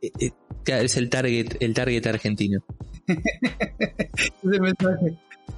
el- 0.01 0.11
el- 0.19 0.33
claro, 0.65 0.83
es 0.83 0.97
el 0.97 1.09
target, 1.09 1.47
el 1.61 1.73
target 1.73 2.05
argentino. 2.07 2.59
Es 3.07 4.31
el 4.51 4.59
mensaje. 4.61 5.15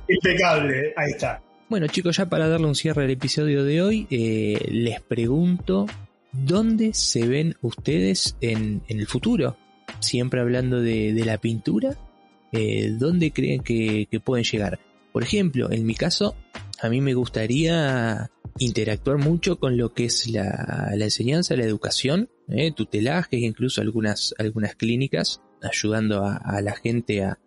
Impecable, 0.07 0.93
ahí 0.95 1.09
está. 1.11 1.41
Bueno 1.67 1.87
chicos, 1.87 2.15
ya 2.17 2.27
para 2.27 2.47
darle 2.47 2.67
un 2.67 2.75
cierre 2.75 3.05
al 3.05 3.09
episodio 3.09 3.63
de 3.63 3.81
hoy, 3.81 4.05
eh, 4.11 4.67
les 4.69 5.01
pregunto, 5.01 5.87
¿dónde 6.31 6.93
se 6.93 7.25
ven 7.27 7.55
ustedes 7.63 8.37
en, 8.39 8.83
en 8.87 8.99
el 8.99 9.07
futuro? 9.07 9.57
Siempre 9.99 10.41
hablando 10.41 10.79
de, 10.79 11.11
de 11.13 11.25
la 11.25 11.39
pintura, 11.39 11.97
eh, 12.53 12.95
¿dónde 12.97 13.31
creen 13.31 13.61
que, 13.61 14.07
pueden 14.23 14.45
llegar? 14.45 14.79
Por 15.11 15.23
ejemplo, 15.23 15.71
en 15.71 15.85
mi 15.85 15.95
caso, 15.95 16.35
a 16.81 16.89
mí 16.89 17.01
me 17.01 17.13
gustaría 17.13 18.31
interactuar 18.59 19.17
mucho 19.17 19.59
con 19.59 19.77
lo 19.77 19.93
que 19.93 20.05
es 20.05 20.29
la, 20.29 20.91
enseñanza, 20.93 21.55
la 21.55 21.65
educación, 21.65 22.29
eh, 22.49 22.71
tutelajes, 22.71 23.41
incluso 23.41 23.81
algunas, 23.81 24.33
algunas 24.37 24.75
clínicas, 24.75 25.41
ayudando 25.61 26.25
a, 26.25 26.61
la 26.61 26.75
gente 26.75 27.23
a, 27.23 27.39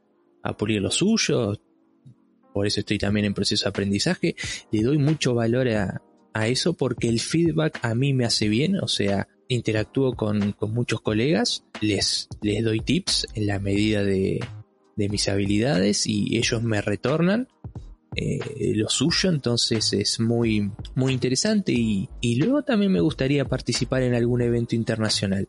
a 0.43 0.57
pulir 0.57 0.83
lo 0.83 0.91
suyo, 0.91 1.55
por 2.53 2.67
eso 2.67 2.81
estoy 2.81 2.99
también 2.99 3.27
en 3.27 3.35
proceso 3.35 3.65
de 3.65 3.71
aprendizaje, 3.71 4.35
le 4.73 4.83
doy 4.83 4.99
mucho 4.99 5.35
valor 5.35 5.69
a, 5.69 6.03
a 6.33 6.49
eso 6.49 6.75
porque 6.75 7.09
el 7.09 7.21
feedback 7.21 7.79
a 7.83 7.95
mí 7.95 8.13
me 8.13 8.25
hace 8.25 8.49
bien, 8.49 8.77
o 8.77 8.89
sea, 8.89 9.29
interactúo 9.49 10.15
con, 10.15 10.53
con 10.53 10.73
muchos 10.73 11.01
colegas, 11.01 11.65
les, 11.81 12.29
les 12.43 12.65
doy 12.65 12.81
tips 12.81 13.27
en 13.35 13.47
la 13.47 13.59
medida 13.59 14.05
de, 14.05 14.41
de 14.97 15.09
mis 15.09 15.29
habilidades 15.29 16.07
y 16.07 16.37
ellos 16.37 16.63
me 16.63 16.81
retornan 16.81 17.49
eh, 18.19 18.73
lo 18.75 18.89
suyo, 18.89 19.29
entonces 19.29 19.93
es 19.93 20.21
muy, 20.21 20.71
muy 20.95 21.13
interesante 21.13 21.73
y, 21.73 22.09
luego 22.39 22.63
también 22.63 22.91
me 22.91 23.01
gustaría 23.01 23.45
participar 23.45 24.03
en 24.03 24.15
algún 24.15 24.41
evento 24.41 24.75
internacional, 24.75 25.47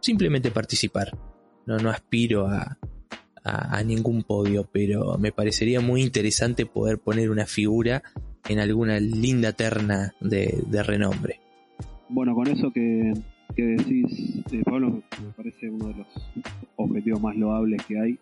simplemente 0.00 0.50
participar, 0.50 1.16
no, 1.66 1.78
no 1.78 1.88
aspiro 1.88 2.46
a, 2.46 2.78
a, 3.42 3.78
a 3.78 3.82
ningún 3.82 4.22
podio, 4.22 4.68
pero 4.70 5.16
me 5.16 5.32
parecería 5.32 5.80
muy 5.80 6.02
interesante 6.02 6.66
poder 6.66 6.98
poner 6.98 7.30
una 7.30 7.46
figura 7.46 8.02
en 8.48 8.58
alguna 8.58 9.00
linda 9.00 9.52
terna 9.54 10.14
de, 10.20 10.62
de 10.66 10.82
renombre. 10.82 11.40
Bueno, 12.10 12.34
con 12.34 12.48
eso 12.48 12.70
que, 12.70 13.14
que 13.56 13.62
decís, 13.62 14.42
eh, 14.52 14.62
Pablo, 14.64 15.02
me 15.22 15.32
parece 15.34 15.70
uno 15.70 15.88
de 15.88 15.94
los 15.94 16.06
objetivos 16.76 17.22
más 17.22 17.34
loables 17.36 17.82
que 17.86 17.98
hay 17.98 18.18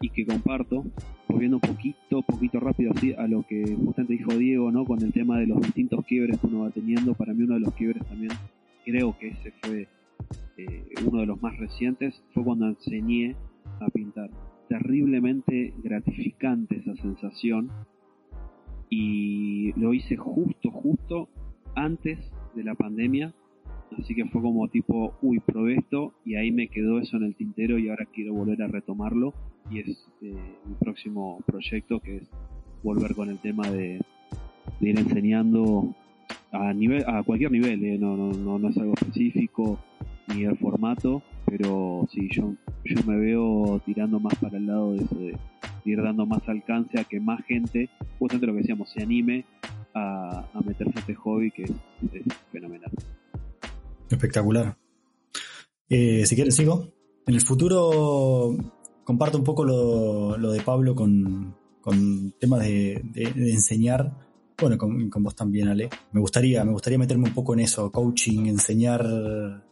y 0.00 0.10
que 0.10 0.24
comparto, 0.26 0.84
volviendo 1.28 1.56
un 1.56 1.60
poquito, 1.60 2.22
poquito 2.22 2.60
rápido 2.60 2.92
así 2.94 3.12
a 3.14 3.26
lo 3.26 3.42
que 3.42 3.64
justamente 3.76 4.14
dijo 4.14 4.32
Diego, 4.36 4.70
¿no? 4.70 4.84
Con 4.84 5.02
el 5.02 5.12
tema 5.12 5.38
de 5.38 5.46
los 5.46 5.60
distintos 5.60 6.04
quiebres 6.06 6.38
que 6.38 6.46
uno 6.46 6.60
va 6.60 6.70
teniendo, 6.70 7.14
para 7.14 7.34
mí 7.34 7.42
uno 7.44 7.54
de 7.54 7.60
los 7.60 7.74
quiebres 7.74 8.06
también, 8.06 8.32
creo 8.84 9.16
que 9.18 9.28
ese 9.28 9.52
fue 9.62 9.88
eh, 10.56 10.84
uno 11.06 11.20
de 11.20 11.26
los 11.26 11.40
más 11.42 11.56
recientes, 11.56 12.22
fue 12.32 12.44
cuando 12.44 12.66
enseñé 12.66 13.36
a 13.80 13.88
pintar. 13.88 14.30
Terriblemente 14.68 15.72
gratificante 15.82 16.76
esa 16.76 16.94
sensación 16.96 17.70
y 18.90 19.72
lo 19.78 19.94
hice 19.94 20.16
justo, 20.16 20.70
justo 20.70 21.28
antes 21.74 22.18
de 22.54 22.64
la 22.64 22.74
pandemia. 22.74 23.34
Así 23.98 24.14
que 24.14 24.26
fue 24.26 24.42
como 24.42 24.68
tipo, 24.68 25.14
uy, 25.22 25.40
probé 25.40 25.76
esto 25.76 26.12
y 26.24 26.34
ahí 26.34 26.52
me 26.52 26.68
quedó 26.68 26.98
eso 26.98 27.16
en 27.16 27.24
el 27.24 27.34
tintero 27.34 27.78
y 27.78 27.88
ahora 27.88 28.06
quiero 28.12 28.34
volver 28.34 28.62
a 28.62 28.68
retomarlo. 28.68 29.32
Y 29.70 29.80
es 29.80 30.06
eh, 30.22 30.34
mi 30.66 30.74
próximo 30.78 31.40
proyecto 31.46 32.00
que 32.00 32.18
es 32.18 32.22
volver 32.82 33.14
con 33.14 33.28
el 33.28 33.38
tema 33.38 33.68
de, 33.68 34.00
ir 34.80 34.98
enseñando 34.98 35.94
a 36.52 36.72
nivel 36.72 37.04
a 37.06 37.22
cualquier 37.22 37.50
nivel, 37.50 37.84
eh, 37.84 37.98
no, 37.98 38.16
no, 38.16 38.32
no, 38.32 38.58
no 38.58 38.68
es 38.68 38.76
algo 38.78 38.94
específico 38.94 39.78
ni 40.28 40.44
el 40.44 40.56
formato, 40.58 41.22
pero 41.46 42.06
sí, 42.12 42.28
yo, 42.30 42.54
yo 42.84 42.96
me 43.06 43.16
veo 43.16 43.80
tirando 43.84 44.20
más 44.20 44.34
para 44.36 44.58
el 44.58 44.66
lado 44.66 44.92
de 44.92 44.98
eso, 44.98 45.14
de, 45.16 45.36
ir 45.84 46.02
dando 46.02 46.26
más 46.26 46.46
alcance 46.48 47.00
a 47.00 47.04
que 47.04 47.20
más 47.20 47.44
gente, 47.46 47.88
justamente 48.18 48.46
lo 48.46 48.52
que 48.52 48.60
decíamos, 48.60 48.90
se 48.90 49.02
anime 49.02 49.44
a, 49.94 50.44
meterse 50.64 50.92
a 50.96 51.00
este 51.00 51.14
hobby 51.14 51.50
que 51.50 51.62
es, 51.64 51.72
fenomenal. 52.52 52.90
Espectacular. 54.10 54.76
Eh, 55.88 56.26
si 56.26 56.34
quieren, 56.34 56.52
sigo. 56.52 56.92
En 57.26 57.34
el 57.34 57.40
futuro 57.40 58.56
comparto 59.08 59.38
un 59.38 59.44
poco 59.44 59.64
lo, 59.64 60.36
lo 60.36 60.52
de 60.52 60.60
Pablo 60.60 60.94
con, 60.94 61.56
con 61.80 62.32
temas 62.32 62.60
de, 62.60 63.02
enseñar 63.36 64.12
Bueno, 64.60 64.76
con, 64.76 65.10
vos 65.22 65.34
también, 65.34 65.68
Ale. 65.68 65.88
Me 66.12 66.20
gustaría, 66.20 66.62
me 66.62 66.72
gustaría 66.72 66.98
meterme 66.98 67.28
un 67.28 67.32
poco 67.32 67.54
en 67.54 67.60
eso, 67.60 67.90
coaching, 67.90 68.44
enseñar 68.48 69.02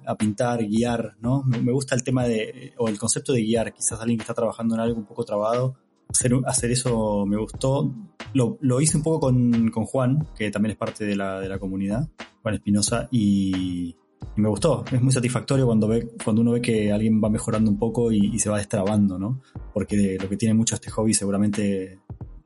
a 0.07 0.17
pintar, 0.17 0.65
guiar, 0.65 1.17
¿no? 1.21 1.43
Me, 1.43 1.71
gusta 1.71 1.95
el 1.95 2.03
tema 2.03 2.25
de, 2.25 2.73
o 2.79 2.89
el 2.89 2.99
concepto 2.99 3.35
de 3.35 3.43
guiar, 3.43 3.75
quizás 3.75 4.01
alguien 4.01 4.17
que 4.17 4.23
está 4.23 4.33
trabajando 4.33 4.75
en 4.75 4.81
algo 4.81 4.97
un 4.97 5.05
poco 5.05 5.23
trabado, 5.27 5.75
hacer, 6.09 6.33
hacer 6.47 6.71
eso 6.71 7.27
me 7.27 7.37
gustó. 7.37 7.93
Lo, 8.33 8.57
lo 8.63 8.81
hice 8.81 8.97
un 8.97 9.03
poco 9.03 9.21
con, 9.21 9.69
con 9.69 9.85
Juan, 9.85 10.29
que 10.35 10.51
también 10.51 10.71
es 10.71 10.79
parte 10.79 11.05
de 11.05 11.15
la, 11.15 11.41
de 11.41 11.51
la 11.51 11.59
comunidad, 11.59 12.09
Juan 12.41 12.55
Espinosa, 12.55 13.07
y 13.11 13.97
me 14.37 14.49
gustó. 14.49 14.85
Es 14.91 15.01
muy 15.01 15.13
satisfactorio 15.13 15.67
cuando, 15.67 15.89
ve, 15.89 16.09
cuando 16.23 16.43
uno 16.43 16.53
ve 16.53 16.61
que 16.61 16.93
alguien 16.93 17.21
va 17.23 17.31
mejorando 17.31 17.71
un 17.71 17.79
poco 17.79 18.13
y, 18.13 18.39
se 18.39 18.51
va 18.51 18.59
destrabando, 18.59 19.19
¿no? 19.19 19.41
Porque 19.73 20.19
lo 20.21 20.29
que 20.29 20.37
tiene 20.37 20.55
mucho 20.55 20.75
este 20.75 20.91
hobby, 20.91 21.15
seguramente 21.15 21.99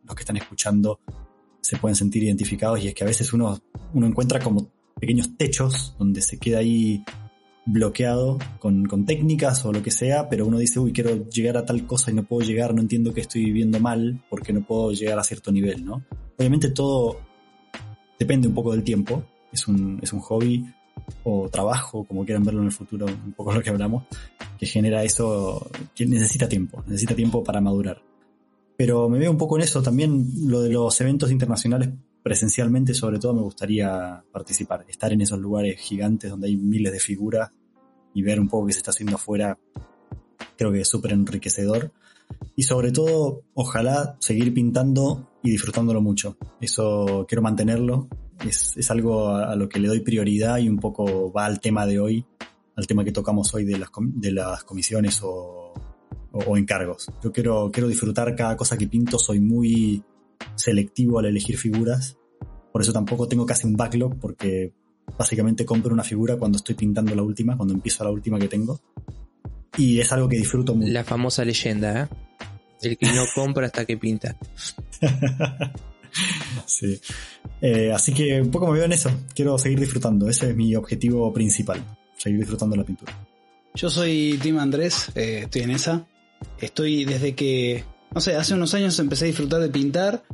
los 0.04 0.14
que 0.14 0.22
están 0.22 0.36
escuchando 0.36 1.00
se 1.60 1.76
pueden 1.76 1.94
sentir 1.94 2.22
identificados, 2.22 2.82
y 2.82 2.88
es 2.88 2.94
que 2.94 3.04
a 3.04 3.06
veces 3.06 3.32
uno, 3.32 3.60
uno 3.92 4.06
encuentra 4.06 4.40
como 4.40 4.70
pequeños 4.98 5.36
techos 5.36 5.94
donde 5.98 6.20
se 6.20 6.38
queda 6.38 6.58
ahí 6.58 7.04
bloqueado 7.66 8.38
con, 8.58 8.86
con, 8.86 9.04
técnicas 9.04 9.64
o 9.64 9.72
lo 9.72 9.82
que 9.82 9.90
sea, 9.90 10.28
pero 10.28 10.46
uno 10.46 10.58
dice, 10.58 10.80
uy, 10.80 10.92
quiero 10.92 11.28
llegar 11.28 11.58
a 11.58 11.64
tal 11.64 11.86
cosa 11.86 12.10
y 12.10 12.14
no 12.14 12.24
puedo 12.24 12.46
llegar, 12.46 12.74
no 12.74 12.80
entiendo 12.80 13.12
que 13.12 13.20
estoy 13.20 13.44
viviendo 13.44 13.78
mal 13.78 14.24
porque 14.30 14.52
no 14.52 14.66
puedo 14.66 14.92
llegar 14.92 15.18
a 15.18 15.24
cierto 15.24 15.52
nivel, 15.52 15.84
¿no? 15.84 16.04
Obviamente 16.38 16.70
todo 16.70 17.20
depende 18.18 18.48
un 18.48 18.54
poco 18.54 18.72
del 18.72 18.82
tiempo, 18.82 19.24
es 19.52 19.68
un, 19.68 20.00
es 20.02 20.12
un 20.12 20.20
hobby 20.20 20.64
o 21.24 21.48
trabajo, 21.48 22.04
como 22.04 22.24
quieran 22.24 22.44
verlo 22.44 22.60
en 22.60 22.66
el 22.66 22.72
futuro, 22.72 23.06
un 23.06 23.32
poco 23.32 23.52
lo 23.52 23.62
que 23.62 23.70
hablamos, 23.70 24.04
que 24.58 24.66
genera 24.66 25.02
eso, 25.04 25.70
que 25.94 26.06
necesita 26.06 26.48
tiempo, 26.48 26.82
necesita 26.86 27.14
tiempo 27.14 27.44
para 27.44 27.60
madurar. 27.60 28.02
Pero 28.76 29.08
me 29.08 29.18
veo 29.18 29.30
un 29.30 29.38
poco 29.38 29.56
en 29.56 29.64
eso 29.64 29.82
también, 29.82 30.26
lo 30.46 30.62
de 30.62 30.70
los 30.70 31.00
eventos 31.00 31.30
internacionales 31.30 31.90
presencialmente 32.22 32.94
sobre 32.94 33.18
todo 33.18 33.34
me 33.34 33.42
gustaría 33.42 34.22
participar, 34.30 34.84
estar 34.88 35.12
en 35.12 35.22
esos 35.22 35.38
lugares 35.38 35.80
gigantes 35.80 36.30
donde 36.30 36.48
hay 36.48 36.56
miles 36.56 36.92
de 36.92 37.00
figuras 37.00 37.50
y 38.14 38.22
ver 38.22 38.40
un 38.40 38.48
poco 38.48 38.66
qué 38.66 38.72
se 38.72 38.78
está 38.80 38.90
haciendo 38.90 39.16
afuera, 39.16 39.58
creo 40.56 40.72
que 40.72 40.80
es 40.80 40.88
súper 40.88 41.12
enriquecedor. 41.12 41.92
Y 42.54 42.62
sobre 42.62 42.92
todo, 42.92 43.42
ojalá 43.54 44.16
seguir 44.20 44.52
pintando 44.54 45.30
y 45.42 45.50
disfrutándolo 45.50 46.00
mucho. 46.00 46.36
Eso 46.60 47.24
quiero 47.28 47.42
mantenerlo. 47.42 48.08
Es, 48.46 48.76
es 48.76 48.90
algo 48.90 49.28
a, 49.28 49.52
a, 49.52 49.56
lo 49.56 49.68
que 49.68 49.78
le 49.78 49.88
doy 49.88 50.00
prioridad 50.00 50.58
y 50.58 50.68
un 50.68 50.78
poco 50.78 51.32
va 51.32 51.46
al 51.46 51.60
tema 51.60 51.86
de 51.86 52.00
hoy, 52.00 52.24
al 52.76 52.86
tema 52.86 53.04
que 53.04 53.12
tocamos 53.12 53.52
hoy 53.54 53.64
de 53.64 53.78
las, 53.78 53.90
de 53.98 54.32
las 54.32 54.64
comisiones 54.64 55.20
o, 55.22 55.72
o, 56.32 56.38
o 56.38 56.56
encargos. 56.56 57.10
Yo 57.22 57.32
quiero, 57.32 57.70
quiero 57.70 57.88
disfrutar 57.88 58.34
cada 58.34 58.56
cosa 58.56 58.78
que 58.78 58.86
pinto, 58.86 59.18
soy 59.18 59.40
muy 59.40 60.02
selectivo 60.54 61.18
al 61.18 61.26
elegir 61.26 61.56
figuras. 61.56 62.16
Por 62.72 62.82
eso 62.82 62.92
tampoco 62.92 63.26
tengo 63.26 63.44
casi 63.46 63.66
un 63.66 63.76
backlog, 63.76 64.18
porque 64.18 64.72
básicamente 65.18 65.64
compro 65.64 65.92
una 65.92 66.04
figura 66.04 66.36
cuando 66.36 66.56
estoy 66.56 66.74
pintando 66.74 67.14
la 67.14 67.22
última, 67.22 67.56
cuando 67.56 67.74
empiezo 67.74 68.04
la 68.04 68.10
última 68.10 68.38
que 68.38 68.48
tengo. 68.48 68.80
Y 69.76 70.00
es 70.00 70.12
algo 70.12 70.28
que 70.28 70.36
disfruto 70.36 70.74
mucho. 70.74 70.92
La 70.92 71.04
famosa 71.04 71.44
leyenda, 71.44 72.02
¿eh? 72.02 72.08
El 72.82 72.96
que 72.96 73.12
no 73.12 73.24
compra 73.34 73.66
hasta 73.66 73.84
que 73.84 73.96
pinta. 73.96 74.36
sí. 76.66 77.00
Eh, 77.60 77.92
así 77.92 78.12
que 78.12 78.40
un 78.40 78.50
poco 78.50 78.66
me 78.68 78.74
veo 78.74 78.84
en 78.84 78.92
eso. 78.92 79.10
Quiero 79.34 79.58
seguir 79.58 79.80
disfrutando. 79.80 80.28
Ese 80.28 80.50
es 80.50 80.56
mi 80.56 80.74
objetivo 80.74 81.32
principal. 81.32 81.82
Seguir 82.16 82.40
disfrutando 82.40 82.76
la 82.76 82.84
pintura. 82.84 83.12
Yo 83.74 83.88
soy 83.88 84.38
Tim 84.42 84.58
Andrés, 84.58 85.10
eh, 85.14 85.42
estoy 85.44 85.62
en 85.62 85.70
esa. 85.70 86.06
Estoy 86.58 87.04
desde 87.04 87.34
que 87.34 87.84
no 88.12 88.20
sé, 88.20 88.34
hace 88.34 88.54
unos 88.54 88.74
años 88.74 88.98
empecé 88.98 89.24
a 89.24 89.28
disfrutar 89.28 89.60
de 89.60 89.68
pintar 89.68 90.24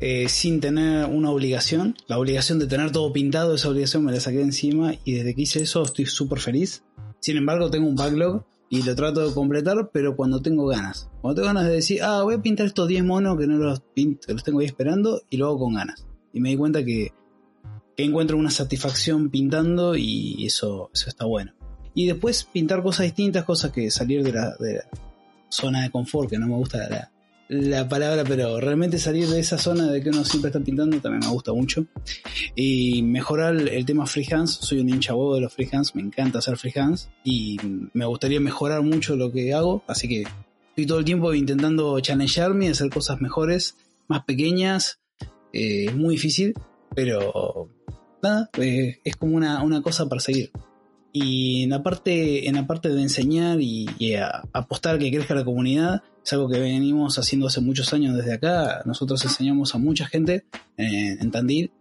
eh, 0.00 0.28
sin 0.28 0.60
tener 0.60 1.04
una 1.06 1.30
obligación. 1.30 1.94
La 2.06 2.18
obligación 2.18 2.58
de 2.58 2.66
tener 2.66 2.90
todo 2.90 3.12
pintado, 3.12 3.54
esa 3.54 3.68
obligación 3.68 4.04
me 4.04 4.12
la 4.12 4.20
saqué 4.20 4.40
encima 4.40 4.94
y 5.04 5.12
desde 5.12 5.34
que 5.34 5.42
hice 5.42 5.62
eso 5.62 5.82
estoy 5.82 6.06
súper 6.06 6.40
feliz. 6.40 6.82
Sin 7.20 7.36
embargo, 7.36 7.70
tengo 7.70 7.86
un 7.86 7.96
backlog 7.96 8.44
y 8.70 8.82
lo 8.82 8.94
trato 8.94 9.26
de 9.26 9.34
completar, 9.34 9.90
pero 9.92 10.14
cuando 10.14 10.40
tengo 10.40 10.66
ganas. 10.66 11.08
Cuando 11.20 11.36
tengo 11.40 11.54
ganas 11.54 11.66
de 11.66 11.74
decir, 11.74 12.02
ah, 12.02 12.22
voy 12.22 12.34
a 12.34 12.42
pintar 12.42 12.66
estos 12.66 12.88
10 12.88 13.04
monos 13.04 13.38
que 13.38 13.46
no 13.46 13.56
los 13.56 13.80
pinto, 13.80 14.32
los 14.32 14.44
tengo 14.44 14.60
ahí 14.60 14.66
esperando 14.66 15.22
y 15.30 15.36
lo 15.36 15.46
hago 15.46 15.58
con 15.60 15.74
ganas. 15.74 16.06
Y 16.32 16.40
me 16.40 16.50
di 16.50 16.56
cuenta 16.56 16.84
que, 16.84 17.12
que 17.96 18.04
encuentro 18.04 18.36
una 18.36 18.50
satisfacción 18.50 19.30
pintando 19.30 19.96
y 19.96 20.44
eso, 20.44 20.90
eso 20.92 21.08
está 21.08 21.24
bueno. 21.24 21.52
Y 21.94 22.06
después 22.06 22.44
pintar 22.44 22.82
cosas 22.82 23.06
distintas, 23.06 23.44
cosas 23.44 23.72
que 23.72 23.90
salir 23.90 24.22
de 24.22 24.32
la, 24.32 24.54
de 24.56 24.74
la 24.74 24.84
zona 25.48 25.82
de 25.82 25.90
confort, 25.90 26.28
que 26.28 26.38
no 26.38 26.46
me 26.46 26.54
gusta 26.54 26.88
la, 26.88 27.10
la 27.48 27.88
palabra, 27.88 28.24
pero 28.24 28.60
realmente 28.60 28.98
salir 28.98 29.26
de 29.26 29.40
esa 29.40 29.56
zona 29.56 29.90
de 29.90 30.02
que 30.02 30.10
uno 30.10 30.24
siempre 30.24 30.50
está 30.50 30.60
pintando 30.60 31.00
también 31.00 31.20
me 31.20 31.32
gusta 31.32 31.52
mucho. 31.52 31.86
Y 32.54 33.02
mejorar 33.02 33.56
el 33.56 33.86
tema 33.86 34.06
freehands, 34.06 34.52
soy 34.52 34.80
un 34.80 34.88
hincha 34.88 35.14
bobo 35.14 35.36
de 35.36 35.40
los 35.42 35.52
freehands, 35.52 35.94
me 35.94 36.02
encanta 36.02 36.38
hacer 36.38 36.56
freehands 36.56 37.10
y 37.24 37.58
me 37.92 38.04
gustaría 38.04 38.40
mejorar 38.40 38.82
mucho 38.82 39.16
lo 39.16 39.32
que 39.32 39.54
hago, 39.54 39.82
así 39.86 40.08
que 40.08 40.24
estoy 40.70 40.86
todo 40.86 40.98
el 40.98 41.04
tiempo 41.04 41.32
intentando 41.32 41.98
challengearme, 42.00 42.68
hacer 42.68 42.90
cosas 42.90 43.20
mejores, 43.20 43.76
más 44.08 44.24
pequeñas, 44.24 45.00
eh, 45.52 45.90
muy 45.92 46.16
difícil, 46.16 46.54
pero 46.94 47.70
nada, 48.22 48.50
eh, 48.58 48.98
es 49.04 49.16
como 49.16 49.36
una, 49.36 49.62
una 49.62 49.80
cosa 49.80 50.06
para 50.08 50.20
seguir. 50.20 50.50
Y 51.20 51.64
en 51.64 51.70
la 51.70 51.82
parte, 51.82 52.48
en 52.48 52.54
la 52.54 52.66
parte 52.66 52.90
de 52.90 53.02
enseñar 53.02 53.60
y, 53.60 53.86
y 53.98 54.14
a 54.14 54.42
apostar 54.52 54.98
que 54.98 55.10
crezca 55.10 55.34
la 55.34 55.44
comunidad, 55.44 56.02
es 56.24 56.32
algo 56.32 56.48
que 56.48 56.60
venimos 56.60 57.18
haciendo 57.18 57.48
hace 57.48 57.60
muchos 57.60 57.92
años 57.92 58.16
desde 58.16 58.34
acá. 58.34 58.82
Nosotros 58.84 59.24
enseñamos 59.24 59.74
a 59.74 59.78
mucha 59.78 60.06
gente 60.06 60.44
en, 60.76 61.20
en 61.20 61.30
Tandil 61.30 61.72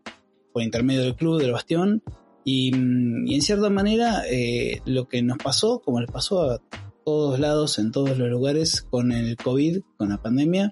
por 0.53 0.63
intermedio 0.63 1.01
del 1.01 1.15
club, 1.15 1.39
del 1.39 1.51
Bastión. 1.51 2.01
Y, 2.43 2.71
y 2.73 3.35
en 3.35 3.41
cierta 3.41 3.69
manera, 3.69 4.23
eh, 4.29 4.81
lo 4.85 5.07
que 5.07 5.21
nos 5.21 5.37
pasó, 5.37 5.79
como 5.79 5.99
les 6.01 6.09
pasó 6.09 6.49
a 6.49 6.61
todos 7.05 7.39
lados, 7.39 7.77
en 7.77 7.91
todos 7.91 8.17
los 8.17 8.29
lugares, 8.29 8.81
con 8.81 9.11
el 9.11 9.35
COVID, 9.37 9.81
con 9.97 10.09
la 10.09 10.21
pandemia, 10.21 10.71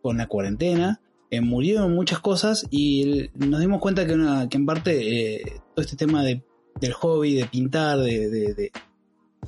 con 0.00 0.18
la 0.18 0.26
cuarentena, 0.26 1.00
eh, 1.30 1.40
murieron 1.40 1.94
muchas 1.94 2.20
cosas 2.20 2.66
y 2.70 3.02
el, 3.02 3.30
nos 3.34 3.60
dimos 3.60 3.80
cuenta 3.80 4.06
que, 4.06 4.14
una, 4.14 4.48
que 4.48 4.56
en 4.58 4.66
parte 4.66 5.40
eh, 5.40 5.60
todo 5.74 5.84
este 5.84 5.96
tema 5.96 6.22
de, 6.22 6.44
del 6.80 6.92
hobby, 6.92 7.34
de 7.34 7.46
pintar, 7.46 7.98
de, 7.98 8.28
de, 8.28 8.54
de 8.54 8.72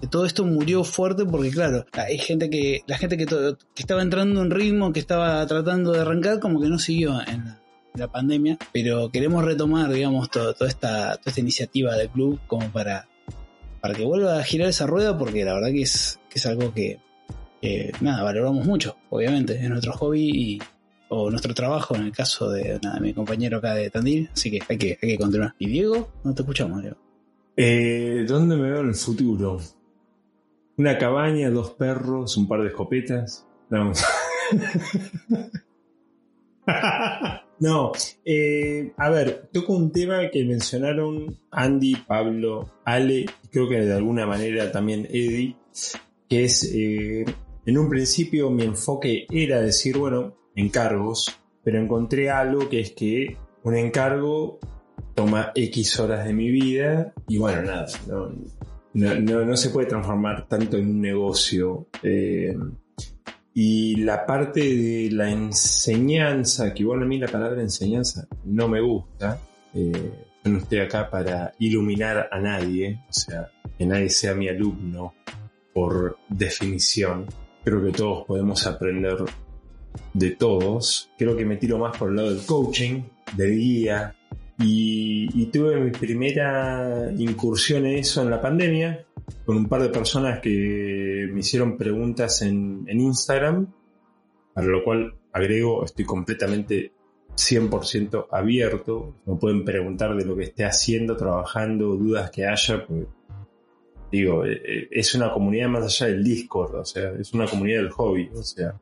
todo 0.06 0.24
esto 0.24 0.44
murió 0.44 0.84
fuerte 0.84 1.24
porque 1.24 1.50
claro, 1.50 1.84
hay 1.92 2.18
gente 2.18 2.48
que, 2.50 2.82
la 2.86 2.98
gente 2.98 3.16
que, 3.16 3.26
que 3.26 3.82
estaba 3.82 4.02
entrando 4.02 4.42
en 4.42 4.50
ritmo, 4.50 4.92
que 4.92 5.00
estaba 5.00 5.44
tratando 5.46 5.92
de 5.92 6.00
arrancar, 6.00 6.38
como 6.38 6.60
que 6.60 6.68
no 6.68 6.78
siguió 6.78 7.20
en 7.26 7.44
la, 7.44 7.60
en 7.94 8.00
la 8.00 8.08
pandemia, 8.08 8.58
pero 8.72 9.10
queremos 9.10 9.44
retomar, 9.44 9.92
digamos, 9.92 10.30
todo, 10.30 10.54
toda, 10.54 10.68
esta, 10.68 11.16
toda 11.16 11.22
esta 11.26 11.40
iniciativa 11.40 11.96
del 11.96 12.10
club 12.10 12.38
como 12.46 12.70
para, 12.70 13.08
para 13.80 13.94
que 13.94 14.04
vuelva 14.04 14.38
a 14.38 14.44
girar 14.44 14.68
esa 14.68 14.86
rueda, 14.86 15.18
porque 15.18 15.44
la 15.44 15.54
verdad 15.54 15.68
que 15.68 15.82
es, 15.82 16.20
que 16.30 16.38
es 16.38 16.46
algo 16.46 16.72
que, 16.72 17.00
nada, 18.00 18.22
valoramos 18.22 18.64
mucho, 18.64 18.96
obviamente, 19.10 19.54
es 19.54 19.68
nuestro 19.68 19.92
hobby 19.94 20.30
y, 20.32 20.58
o 21.08 21.30
nuestro 21.30 21.54
trabajo 21.54 21.96
en 21.96 22.02
el 22.04 22.12
caso 22.12 22.50
de, 22.50 22.78
nada, 22.82 23.00
mi 23.00 23.14
compañero 23.14 23.58
acá 23.58 23.74
de 23.74 23.90
Tandil, 23.90 24.30
así 24.32 24.50
que 24.50 24.60
hay 24.68 24.78
que, 24.78 24.98
hay 25.02 25.08
que 25.10 25.18
continuar. 25.18 25.54
¿Y 25.58 25.66
Diego? 25.66 26.12
No 26.22 26.34
te 26.34 26.42
escuchamos, 26.42 26.82
Diego. 26.82 27.07
Eh, 27.60 28.24
¿Dónde 28.24 28.54
me 28.54 28.70
veo 28.70 28.82
en 28.82 28.90
el 28.90 28.94
futuro? 28.94 29.58
Una 30.76 30.96
cabaña, 30.96 31.50
dos 31.50 31.72
perros, 31.72 32.36
un 32.36 32.46
par 32.46 32.62
de 32.62 32.68
escopetas. 32.68 33.44
No, 37.60 37.90
eh, 38.24 38.92
a 38.96 39.10
ver, 39.10 39.48
toco 39.52 39.72
un 39.72 39.90
tema 39.90 40.30
que 40.30 40.44
mencionaron 40.44 41.40
Andy, 41.50 41.96
Pablo, 42.06 42.70
Ale, 42.84 43.26
creo 43.50 43.68
que 43.68 43.80
de 43.80 43.94
alguna 43.94 44.26
manera 44.26 44.70
también 44.70 45.08
Eddie, 45.10 45.56
que 46.28 46.44
es, 46.44 46.62
eh, 46.72 47.24
en 47.66 47.78
un 47.78 47.88
principio 47.88 48.50
mi 48.50 48.62
enfoque 48.62 49.26
era 49.28 49.60
decir, 49.60 49.98
bueno, 49.98 50.36
encargos, 50.54 51.36
pero 51.64 51.82
encontré 51.82 52.30
algo 52.30 52.68
que 52.68 52.78
es 52.78 52.92
que 52.92 53.36
un 53.64 53.74
encargo 53.74 54.60
toma 55.18 55.50
X 55.52 55.98
horas 55.98 56.24
de 56.24 56.32
mi 56.32 56.48
vida 56.48 57.12
y 57.26 57.38
bueno, 57.38 57.62
nada, 57.62 57.86
no, 58.06 58.30
no, 58.94 59.44
no, 59.44 59.56
se 59.56 59.70
puede 59.70 59.88
transformar 59.88 60.46
tanto 60.46 60.76
en 60.76 60.90
un 60.90 61.00
negocio. 61.00 61.88
Eh, 62.04 62.56
y 63.52 63.96
la 63.96 64.24
parte 64.24 64.60
de 64.60 65.10
la 65.10 65.28
enseñanza, 65.28 66.72
que 66.72 66.84
igual 66.84 67.02
a 67.02 67.04
mí 67.04 67.18
la 67.18 67.26
palabra 67.26 67.60
enseñanza 67.60 68.28
no 68.44 68.68
me 68.68 68.80
gusta. 68.80 69.40
Eh, 69.74 70.12
yo 70.44 70.52
no 70.52 70.58
estoy 70.58 70.78
acá 70.78 71.10
para 71.10 71.52
iluminar 71.58 72.28
a 72.30 72.38
nadie, 72.38 73.00
o 73.08 73.12
sea, 73.12 73.50
que 73.76 73.86
nadie 73.86 74.10
sea 74.10 74.34
mi 74.34 74.48
alumno 74.48 75.14
por 75.74 76.16
definición. 76.28 77.26
Creo 77.64 77.84
que 77.84 77.90
todos 77.90 78.24
podemos 78.24 78.64
aprender 78.68 79.16
de 80.14 80.30
todos. 80.30 81.10
Creo 81.18 81.36
que 81.36 81.44
me 81.44 81.56
tiro 81.56 81.76
más 81.76 81.98
por 81.98 82.10
el 82.10 82.16
lado 82.16 82.30
del 82.32 82.46
coaching, 82.46 83.02
del 83.36 83.58
guía, 83.58 84.14
y, 84.58 85.46
tuve 85.46 85.80
mi 85.80 85.90
primera 85.90 87.10
incursión 87.16 87.86
en 87.86 87.98
eso 87.98 88.22
en 88.22 88.30
la 88.30 88.40
pandemia, 88.40 89.06
con 89.44 89.56
un 89.56 89.68
par 89.68 89.82
de 89.82 89.88
personas 89.88 90.40
que 90.40 91.28
me 91.32 91.40
hicieron 91.40 91.76
preguntas 91.76 92.42
en, 92.42 92.84
en 92.86 93.00
Instagram, 93.00 93.72
para 94.52 94.66
lo 94.66 94.82
cual 94.82 95.14
agrego, 95.32 95.84
estoy 95.84 96.04
completamente 96.04 96.92
100% 97.38 98.26
abierto. 98.30 99.14
No 99.24 99.38
pueden 99.38 99.64
preguntar 99.64 100.16
de 100.16 100.24
lo 100.24 100.36
que 100.36 100.44
esté 100.44 100.64
haciendo, 100.64 101.16
trabajando, 101.16 101.96
dudas 101.96 102.30
que 102.30 102.46
haya. 102.46 102.84
Digo, 104.10 104.44
eh, 104.44 104.60
eh, 104.64 104.88
es 104.90 105.14
una 105.14 105.32
comunidad 105.32 105.68
más 105.68 105.84
allá 105.84 106.12
del 106.12 106.24
Discord, 106.24 106.74
o 106.74 106.84
sea, 106.84 107.12
es 107.12 107.32
una 107.34 107.46
comunidad 107.46 107.82
del 107.82 107.90
hobby, 107.90 108.30
o 108.34 108.42
sea, 108.42 108.74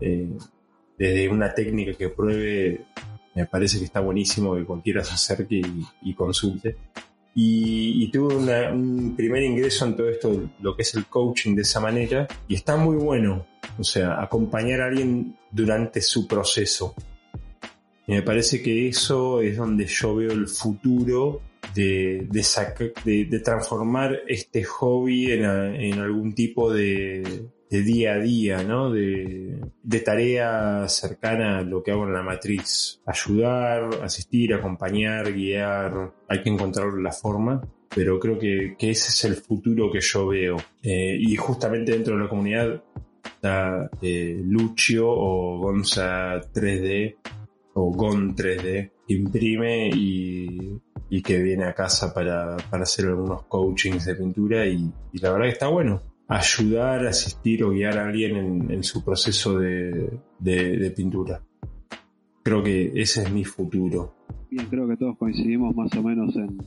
eh, 0.00 0.28
desde 0.98 1.28
una 1.28 1.52
técnica 1.54 1.94
que 1.94 2.10
pruebe, 2.10 2.84
me 3.34 3.46
parece 3.46 3.78
que 3.78 3.84
está 3.84 4.00
buenísimo 4.00 4.54
que 4.54 4.64
cualquiera 4.64 5.02
se 5.04 5.14
acerque 5.14 5.60
y, 6.02 6.14
consulte. 6.14 6.76
Y, 7.34 8.04
y 8.04 8.10
tuve 8.12 8.36
un 8.72 9.14
primer 9.16 9.42
ingreso 9.42 9.86
en 9.86 9.96
todo 9.96 10.08
esto, 10.08 10.50
lo 10.60 10.76
que 10.76 10.82
es 10.82 10.94
el 10.94 11.06
coaching 11.06 11.56
de 11.56 11.62
esa 11.62 11.80
manera, 11.80 12.28
y 12.46 12.54
está 12.54 12.76
muy 12.76 12.96
bueno, 12.96 13.46
o 13.76 13.82
sea, 13.82 14.22
acompañar 14.22 14.82
a 14.82 14.86
alguien 14.86 15.36
durante 15.50 16.00
su 16.00 16.28
proceso. 16.28 16.94
Y 18.06 18.12
me 18.12 18.22
parece 18.22 18.62
que 18.62 18.88
eso 18.88 19.40
es 19.40 19.56
donde 19.56 19.86
yo 19.86 20.14
veo 20.14 20.30
el 20.30 20.46
futuro 20.46 21.40
de, 21.74 22.26
de, 22.30 22.42
saca- 22.44 22.92
de- 23.04 23.40
transformar 23.40 24.20
este 24.28 24.62
hobby 24.62 25.32
en, 25.32 25.44
en 25.44 25.98
algún 25.98 26.34
tipo 26.34 26.72
de, 26.72 27.46
de 27.70 27.82
día 27.82 28.14
a 28.14 28.18
día, 28.18 28.62
¿no? 28.62 28.90
De, 28.90 29.60
de 29.82 30.00
tarea 30.00 30.86
cercana 30.88 31.58
a 31.58 31.62
lo 31.62 31.82
que 31.82 31.90
hago 31.90 32.06
en 32.06 32.12
la 32.12 32.22
matriz. 32.22 33.00
Ayudar, 33.06 34.02
asistir, 34.02 34.54
acompañar, 34.54 35.32
guiar. 35.32 36.12
Hay 36.28 36.42
que 36.42 36.50
encontrar 36.50 36.92
la 36.94 37.12
forma. 37.12 37.62
Pero 37.94 38.18
creo 38.18 38.38
que, 38.38 38.76
ese 38.78 39.10
es 39.10 39.24
el 39.24 39.36
futuro 39.36 39.90
que 39.90 40.00
yo 40.00 40.26
veo. 40.26 40.56
Eh, 40.82 41.16
y 41.18 41.36
justamente 41.36 41.92
dentro 41.92 42.16
de 42.16 42.22
la 42.22 42.28
comunidad 42.28 42.82
está 43.24 43.90
eh, 44.02 44.40
Lucio 44.42 45.08
o 45.08 45.58
Gonza 45.58 46.40
3D 46.52 47.16
o 47.74 47.92
Gon 47.92 48.34
3D 48.34 48.90
que 49.06 49.14
imprime 49.14 49.90
y, 49.90 50.80
y 51.10 51.22
que 51.22 51.42
viene 51.42 51.64
a 51.64 51.74
casa 51.74 52.12
para, 52.14 52.56
para 52.70 52.84
hacer 52.84 53.06
algunos 53.06 53.42
coachings 53.42 54.06
de 54.06 54.14
pintura 54.14 54.66
y, 54.66 54.90
y 55.12 55.18
la 55.18 55.32
verdad 55.32 55.46
que 55.46 55.52
está 55.52 55.68
bueno. 55.68 56.13
Ayudar, 56.28 57.06
asistir 57.06 57.62
o 57.64 57.70
guiar 57.70 57.98
a 57.98 58.06
alguien 58.08 58.36
en, 58.36 58.70
en 58.70 58.82
su 58.82 59.04
proceso 59.04 59.58
de, 59.58 60.10
de- 60.38 60.76
de 60.78 60.90
pintura. 60.90 61.42
Creo 62.42 62.62
que 62.62 62.92
ese 62.94 63.22
es 63.22 63.30
mi 63.32 63.44
futuro. 63.44 64.14
Bien, 64.50 64.66
creo 64.66 64.88
que 64.88 64.96
todos 64.96 65.16
coincidimos 65.18 65.74
más 65.76 65.92
o 65.96 66.02
menos 66.02 66.34
en 66.36 66.58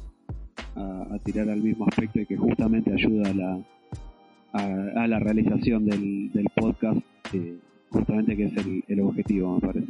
a, 0.76 1.16
a 1.16 1.20
tirar 1.24 1.50
al 1.50 1.62
mismo 1.62 1.86
aspecto 1.88 2.20
y 2.20 2.26
que 2.26 2.38
justamente 2.38 2.92
ayuda 2.94 3.30
a 3.30 3.34
la, 3.34 3.66
a, 4.54 5.04
a 5.04 5.08
la 5.08 5.20
realización 5.20 5.86
del, 5.86 6.32
del 6.34 6.46
podcast, 6.56 7.00
eh, 7.34 7.58
justamente 7.90 8.36
que 8.38 8.46
es 8.46 8.58
el, 8.58 8.84
el 8.88 9.00
objetivo, 9.02 9.56
me 9.56 9.62
parece. 9.68 9.88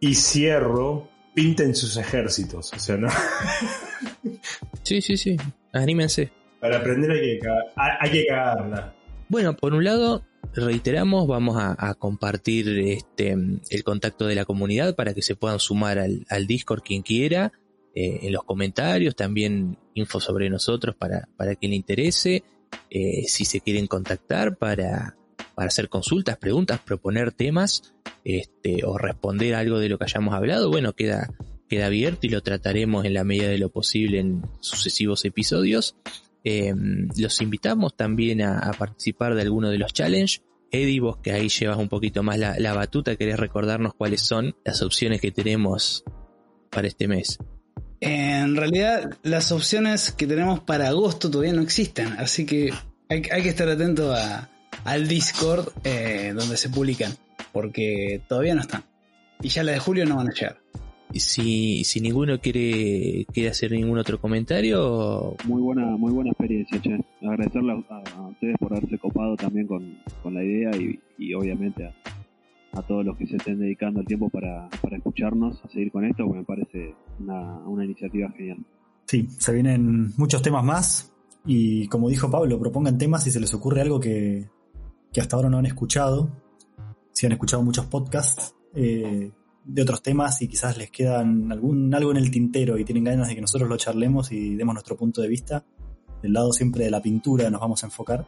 Y 0.00 0.14
cierro, 0.14 1.08
pinten 1.34 1.74
sus 1.74 1.96
ejércitos, 1.96 2.72
o 2.72 2.78
sea, 2.78 2.96
¿no? 2.96 3.08
Sí, 4.82 5.00
sí, 5.00 5.16
sí. 5.16 5.36
Anímense. 5.72 6.30
Para 6.60 6.78
aprender 6.78 7.10
hay 7.10 7.38
que, 7.38 7.48
hay 7.76 8.10
que 8.10 8.26
cagarla. 8.26 8.94
Bueno, 9.28 9.56
por 9.56 9.74
un 9.74 9.84
lado, 9.84 10.24
reiteramos, 10.54 11.26
vamos 11.26 11.56
a, 11.58 11.76
a 11.78 11.94
compartir 11.94 12.68
este 12.78 13.36
el 13.70 13.84
contacto 13.84 14.26
de 14.26 14.34
la 14.34 14.44
comunidad 14.44 14.96
para 14.96 15.14
que 15.14 15.22
se 15.22 15.36
puedan 15.36 15.60
sumar 15.60 15.98
al, 15.98 16.26
al 16.30 16.46
Discord 16.46 16.82
quien 16.82 17.02
quiera, 17.02 17.52
eh, 17.94 18.26
en 18.28 18.32
los 18.32 18.44
comentarios, 18.44 19.16
también 19.16 19.76
info 19.94 20.20
sobre 20.20 20.48
nosotros 20.48 20.94
para, 20.94 21.28
para 21.36 21.56
quien 21.56 21.70
le 21.70 21.76
interese, 21.76 22.44
eh, 22.90 23.24
si 23.26 23.44
se 23.44 23.60
quieren 23.60 23.88
contactar 23.88 24.56
para, 24.56 25.16
para 25.56 25.66
hacer 25.66 25.88
consultas, 25.88 26.36
preguntas, 26.36 26.80
proponer 26.80 27.32
temas, 27.32 27.94
este, 28.22 28.84
o 28.84 28.98
responder 28.98 29.54
algo 29.56 29.80
de 29.80 29.88
lo 29.88 29.98
que 29.98 30.04
hayamos 30.04 30.34
hablado, 30.34 30.70
bueno, 30.70 30.92
queda, 30.92 31.34
queda 31.68 31.86
abierto 31.86 32.26
y 32.26 32.30
lo 32.30 32.40
trataremos 32.40 33.04
en 33.04 33.14
la 33.14 33.24
medida 33.24 33.48
de 33.48 33.58
lo 33.58 33.70
posible 33.70 34.20
en 34.20 34.42
sucesivos 34.60 35.24
episodios. 35.24 35.96
Eh, 36.44 36.74
los 37.16 37.40
invitamos 37.40 37.96
también 37.96 38.42
a, 38.42 38.72
participar 38.78 39.34
de 39.34 39.42
alguno 39.42 39.70
de 39.70 39.78
los 39.78 39.92
challenges. 39.92 40.42
Eddie, 40.70 41.00
vos 41.00 41.18
que 41.18 41.32
ahí 41.32 41.48
llevas 41.48 41.78
un 41.78 41.88
poquito 41.88 42.22
más 42.22 42.38
la, 42.38 42.74
batuta, 42.74 43.16
querés 43.16 43.38
recordarnos 43.38 43.94
cuáles 43.94 44.20
son 44.20 44.54
las 44.64 44.82
opciones 44.82 45.20
que 45.20 45.30
tenemos 45.30 46.04
para 46.70 46.88
este 46.88 47.08
mes. 47.08 47.38
En 48.00 48.54
realidad, 48.54 49.16
las 49.22 49.50
opciones 49.50 50.12
que 50.12 50.26
tenemos 50.26 50.60
para 50.60 50.88
agosto 50.88 51.30
todavía 51.30 51.54
no 51.54 51.62
existen, 51.62 52.08
así 52.18 52.46
que 52.46 52.72
hay, 53.08 53.22
que 53.22 53.48
estar 53.48 53.68
atento 53.68 54.14
al 54.84 55.08
Discord 55.08 55.72
eh, 55.84 56.32
donde 56.36 56.56
se 56.56 56.68
publican, 56.68 57.12
porque 57.52 58.20
todavía 58.28 58.54
no 58.54 58.60
están. 58.60 58.84
Y 59.40 59.48
ya 59.48 59.62
las 59.62 59.76
de 59.76 59.80
julio 59.80 60.04
no 60.04 60.16
van 60.16 60.28
a 60.28 60.32
llegar. 60.32 60.60
Y 61.12 61.20
Si, 61.20 61.84
si 61.84 62.00
ninguno 62.00 62.38
quiere, 62.38 63.24
quiere 63.32 63.50
hacer 63.50 63.72
ningún 63.72 63.98
otro 63.98 64.20
comentario, 64.20 65.36
Muy 65.46 65.62
buena, 65.62 65.96
muy 65.96 66.12
buena 66.12 66.30
experiencia, 66.30 66.80
che. 66.80 66.98
Agradecerle 67.22 67.72
a 67.88 68.28
ustedes 68.28 68.56
por 68.58 68.72
haberse 68.72 68.98
copado 68.98 69.36
también 69.36 69.66
con, 69.66 69.98
con 70.22 70.34
la 70.34 70.44
idea 70.44 70.70
y, 70.76 70.98
y 71.18 71.34
obviamente 71.34 71.86
a, 71.86 71.94
a 72.78 72.82
todos 72.82 73.04
los 73.04 73.16
que 73.16 73.26
se 73.26 73.36
estén 73.36 73.58
dedicando 73.58 74.00
el 74.00 74.06
tiempo 74.06 74.28
para, 74.28 74.68
para 74.82 74.96
escucharnos, 74.96 75.64
a 75.64 75.68
seguir 75.68 75.90
con 75.90 76.04
esto, 76.04 76.24
porque 76.24 76.38
me 76.40 76.44
parece 76.44 76.94
una, 77.18 77.58
una 77.66 77.84
iniciativa 77.84 78.30
genial. 78.36 78.58
Sí, 79.06 79.26
se 79.38 79.52
vienen 79.52 80.12
muchos 80.16 80.42
temas 80.42 80.64
más 80.64 81.14
y 81.46 81.86
como 81.88 82.10
dijo 82.10 82.30
Pablo, 82.30 82.58
propongan 82.60 82.98
temas 82.98 83.24
si 83.24 83.30
se 83.30 83.40
les 83.40 83.54
ocurre 83.54 83.80
algo 83.80 83.98
que, 83.98 84.48
que 85.12 85.20
hasta 85.20 85.36
ahora 85.36 85.48
no 85.48 85.58
han 85.58 85.66
escuchado, 85.66 86.30
si 87.12 87.24
han 87.26 87.32
escuchado 87.32 87.62
muchos 87.62 87.86
podcasts 87.86 88.54
eh, 88.74 89.30
de 89.68 89.82
otros 89.82 90.02
temas 90.02 90.40
y 90.40 90.48
quizás 90.48 90.78
les 90.78 90.90
quedan 90.90 91.52
algún 91.52 91.94
algo 91.94 92.10
en 92.10 92.16
el 92.16 92.30
tintero 92.30 92.78
y 92.78 92.84
tienen 92.84 93.04
ganas 93.04 93.28
de 93.28 93.34
que 93.34 93.40
nosotros 93.40 93.68
lo 93.68 93.76
charlemos 93.76 94.32
y 94.32 94.56
demos 94.56 94.74
nuestro 94.74 94.96
punto 94.96 95.20
de 95.20 95.28
vista. 95.28 95.64
Del 96.22 96.32
lado 96.32 96.52
siempre 96.52 96.84
de 96.84 96.90
la 96.90 97.02
pintura 97.02 97.50
nos 97.50 97.60
vamos 97.60 97.82
a 97.84 97.86
enfocar. 97.86 98.26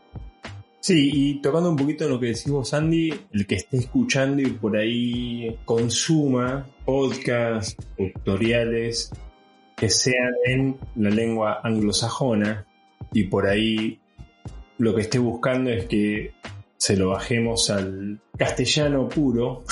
Sí, 0.80 1.10
y 1.12 1.42
tocando 1.42 1.70
un 1.70 1.76
poquito 1.76 2.08
lo 2.08 2.20
que 2.20 2.26
decís 2.26 2.48
vos, 2.48 2.72
Andy, 2.72 3.12
el 3.32 3.46
que 3.46 3.56
esté 3.56 3.78
escuchando 3.78 4.42
y 4.42 4.50
por 4.50 4.76
ahí 4.76 5.58
consuma 5.64 6.66
podcasts, 6.84 7.76
tutoriales 7.96 9.10
que 9.76 9.88
sean 9.88 10.32
en 10.44 10.78
la 10.96 11.10
lengua 11.10 11.60
anglosajona 11.62 12.66
y 13.12 13.24
por 13.24 13.46
ahí 13.46 13.98
lo 14.78 14.94
que 14.94 15.02
esté 15.02 15.18
buscando 15.18 15.70
es 15.70 15.86
que 15.86 16.32
se 16.76 16.96
lo 16.96 17.10
bajemos 17.10 17.70
al 17.70 18.20
castellano 18.36 19.08
puro. 19.08 19.64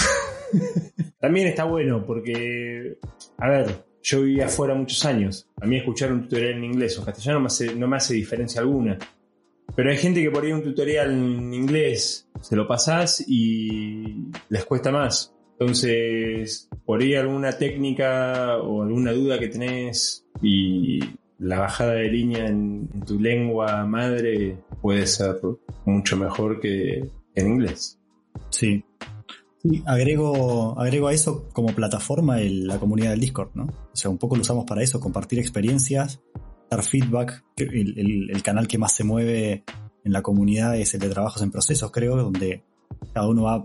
También 1.21 1.49
está 1.49 1.65
bueno 1.65 2.05
porque, 2.07 2.99
a 3.39 3.49
ver, 3.49 3.85
yo 4.03 4.23
viví 4.23 4.41
afuera 4.41 4.75
muchos 4.75 5.05
años. 5.05 5.49
A 5.61 5.67
mí 5.67 5.77
escuchar 5.77 6.13
un 6.13 6.23
tutorial 6.23 6.55
en 6.55 6.65
inglés 6.65 6.97
o 6.97 7.01
en 7.01 7.07
castellano 7.07 7.39
no 7.39 7.43
me 7.43 7.47
hace, 7.47 7.75
no 7.75 7.89
me 7.89 7.97
hace 7.97 8.15
diferencia 8.15 8.61
alguna. 8.61 8.99
Pero 9.75 9.91
hay 9.91 9.97
gente 9.97 10.23
que 10.23 10.31
por 10.31 10.45
ahí 10.45 10.53
un 10.53 10.63
tutorial 10.63 11.11
en 11.11 11.53
inglés 11.53 12.29
se 12.41 12.57
lo 12.57 12.67
pasás 12.67 13.25
y 13.27 14.29
les 14.49 14.65
cuesta 14.65 14.91
más. 14.91 15.35
Entonces, 15.53 16.69
por 16.85 17.03
ahí 17.03 17.15
alguna 17.15 17.53
técnica 17.53 18.59
o 18.59 18.83
alguna 18.83 19.13
duda 19.13 19.39
que 19.39 19.49
tenés 19.49 20.25
y 20.41 21.01
la 21.39 21.59
bajada 21.59 21.95
de 21.95 22.11
línea 22.11 22.47
en, 22.47 22.89
en 22.95 23.01
tu 23.05 23.21
lengua 23.21 23.85
madre 23.85 24.57
puede 24.81 25.07
ser 25.07 25.41
mucho 25.85 26.17
mejor 26.17 26.61
que 26.61 27.09
en 27.35 27.47
inglés. 27.47 27.99
Sí. 28.51 28.85
Sí, 29.63 29.83
agrego, 29.87 30.79
agrego 30.79 31.09
a 31.09 31.13
eso 31.13 31.49
como 31.53 31.69
plataforma 31.75 32.41
el- 32.41 32.67
la 32.67 32.79
comunidad 32.79 33.11
del 33.11 33.21
Discord, 33.21 33.51
¿no? 33.55 33.65
O 33.65 33.97
sea, 33.97 34.11
un 34.11 34.19
poco 34.19 34.37
lo 34.37 34.43
usamos 34.43 34.65
para 34.65 34.83
eso, 34.83 35.01
compartir 35.01 35.39
experiencias, 35.41 36.21
dar 36.71 36.83
feedback. 36.85 37.45
El, 37.57 37.99
el- 37.99 38.31
el 38.31 38.43
canal 38.43 38.69
que 38.69 38.79
más 38.79 38.93
se 38.93 39.03
mueve 39.05 39.65
en 40.05 40.13
la 40.13 40.23
comunidad 40.23 40.77
es 40.77 40.95
el 40.95 41.01
de 41.01 41.09
trabajos 41.09 41.43
en 41.43 41.51
procesos, 41.51 41.91
creo, 41.91 42.17
donde 42.17 42.63
cada 43.13 43.29
uno 43.29 43.43
va 43.45 43.65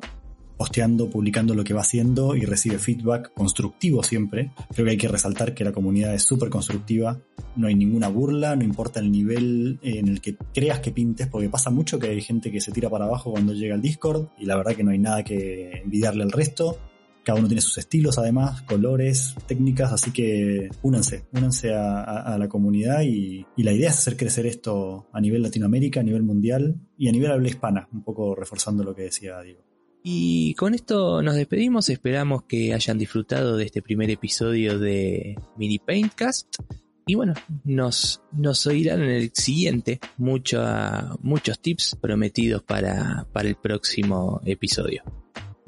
posteando, 0.57 1.09
publicando 1.09 1.53
lo 1.55 1.63
que 1.63 1.73
va 1.73 1.81
haciendo 1.81 2.35
y 2.35 2.41
recibe 2.41 2.77
feedback 2.77 3.33
constructivo 3.33 4.03
siempre. 4.03 4.51
Creo 4.73 4.85
que 4.85 4.91
hay 4.91 4.97
que 4.97 5.07
resaltar 5.07 5.53
que 5.53 5.63
la 5.63 5.71
comunidad 5.71 6.13
es 6.13 6.23
súper 6.23 6.49
constructiva, 6.49 7.19
no 7.55 7.67
hay 7.67 7.75
ninguna 7.75 8.07
burla, 8.07 8.55
no 8.55 8.63
importa 8.63 8.99
el 8.99 9.11
nivel 9.11 9.79
en 9.81 10.07
el 10.07 10.21
que 10.21 10.35
creas 10.53 10.79
que 10.79 10.91
pintes, 10.91 11.27
porque 11.27 11.49
pasa 11.49 11.69
mucho 11.69 11.99
que 11.99 12.09
hay 12.09 12.21
gente 12.21 12.51
que 12.51 12.61
se 12.61 12.71
tira 12.71 12.89
para 12.89 13.05
abajo 13.05 13.31
cuando 13.31 13.53
llega 13.53 13.75
al 13.75 13.81
Discord 13.81 14.27
y 14.37 14.45
la 14.45 14.55
verdad 14.55 14.75
que 14.75 14.83
no 14.83 14.91
hay 14.91 14.99
nada 14.99 15.23
que 15.23 15.81
envidiarle 15.83 16.23
al 16.23 16.31
resto. 16.31 16.77
Cada 17.23 17.39
uno 17.39 17.47
tiene 17.47 17.61
sus 17.61 17.77
estilos 17.77 18.17
además, 18.17 18.63
colores, 18.63 19.33
técnicas, 19.47 19.93
así 19.93 20.11
que 20.11 20.69
únanse, 20.81 21.23
únanse 21.31 21.73
a 21.73 22.35
la 22.37 22.49
comunidad 22.49 23.01
y, 23.03 23.45
y 23.55 23.63
la 23.63 23.71
idea 23.71 23.89
es 23.89 23.97
hacer 23.97 24.17
crecer 24.17 24.45
esto 24.45 25.07
a 25.13 25.21
nivel 25.21 25.41
Latinoamérica, 25.41 26.01
a 26.01 26.03
nivel 26.03 26.23
mundial 26.23 26.75
y 26.97 27.07
a 27.07 27.13
nivel 27.13 27.31
habla 27.31 27.47
hispana, 27.47 27.87
un 27.93 28.03
poco 28.03 28.35
reforzando 28.35 28.83
lo 28.83 28.93
que 28.93 29.03
decía 29.03 29.39
Diego. 29.41 29.62
Y 30.05 30.53
con 30.55 30.73
esto 30.73 31.21
nos 31.21 31.35
despedimos, 31.35 31.89
esperamos 31.89 32.43
que 32.43 32.73
hayan 32.73 32.97
disfrutado 32.97 33.55
de 33.55 33.63
este 33.65 33.81
primer 33.81 34.09
episodio 34.09 34.77
de 34.77 35.37
Mini 35.57 35.79
Paintcast. 35.79 36.57
Y 37.05 37.15
bueno, 37.15 37.33
nos, 37.63 38.21
nos 38.33 38.67
oirán 38.67 39.01
en 39.01 39.09
el 39.11 39.31
siguiente 39.33 39.99
mucha- 40.17 41.15
muchos 41.21 41.59
tips 41.59 41.97
prometidos 42.01 42.63
para, 42.63 43.27
para 43.31 43.47
el 43.47 43.55
próximo 43.55 44.41
episodio. 44.45 45.03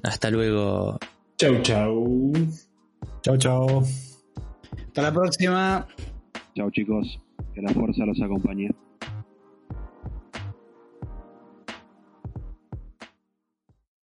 Hasta 0.04 0.30
luego, 0.30 1.00
Chau, 1.38 1.62
chau. 1.62 2.32
Chao, 3.22 3.38
chao. 3.38 3.84
Hasta 4.88 5.02
la 5.02 5.14
próxima. 5.14 5.88
Chao 6.56 6.70
chicos, 6.72 7.20
que 7.54 7.62
la 7.62 7.74
fuerza 7.74 8.06
los 8.06 8.22
acompañe. 8.22 8.70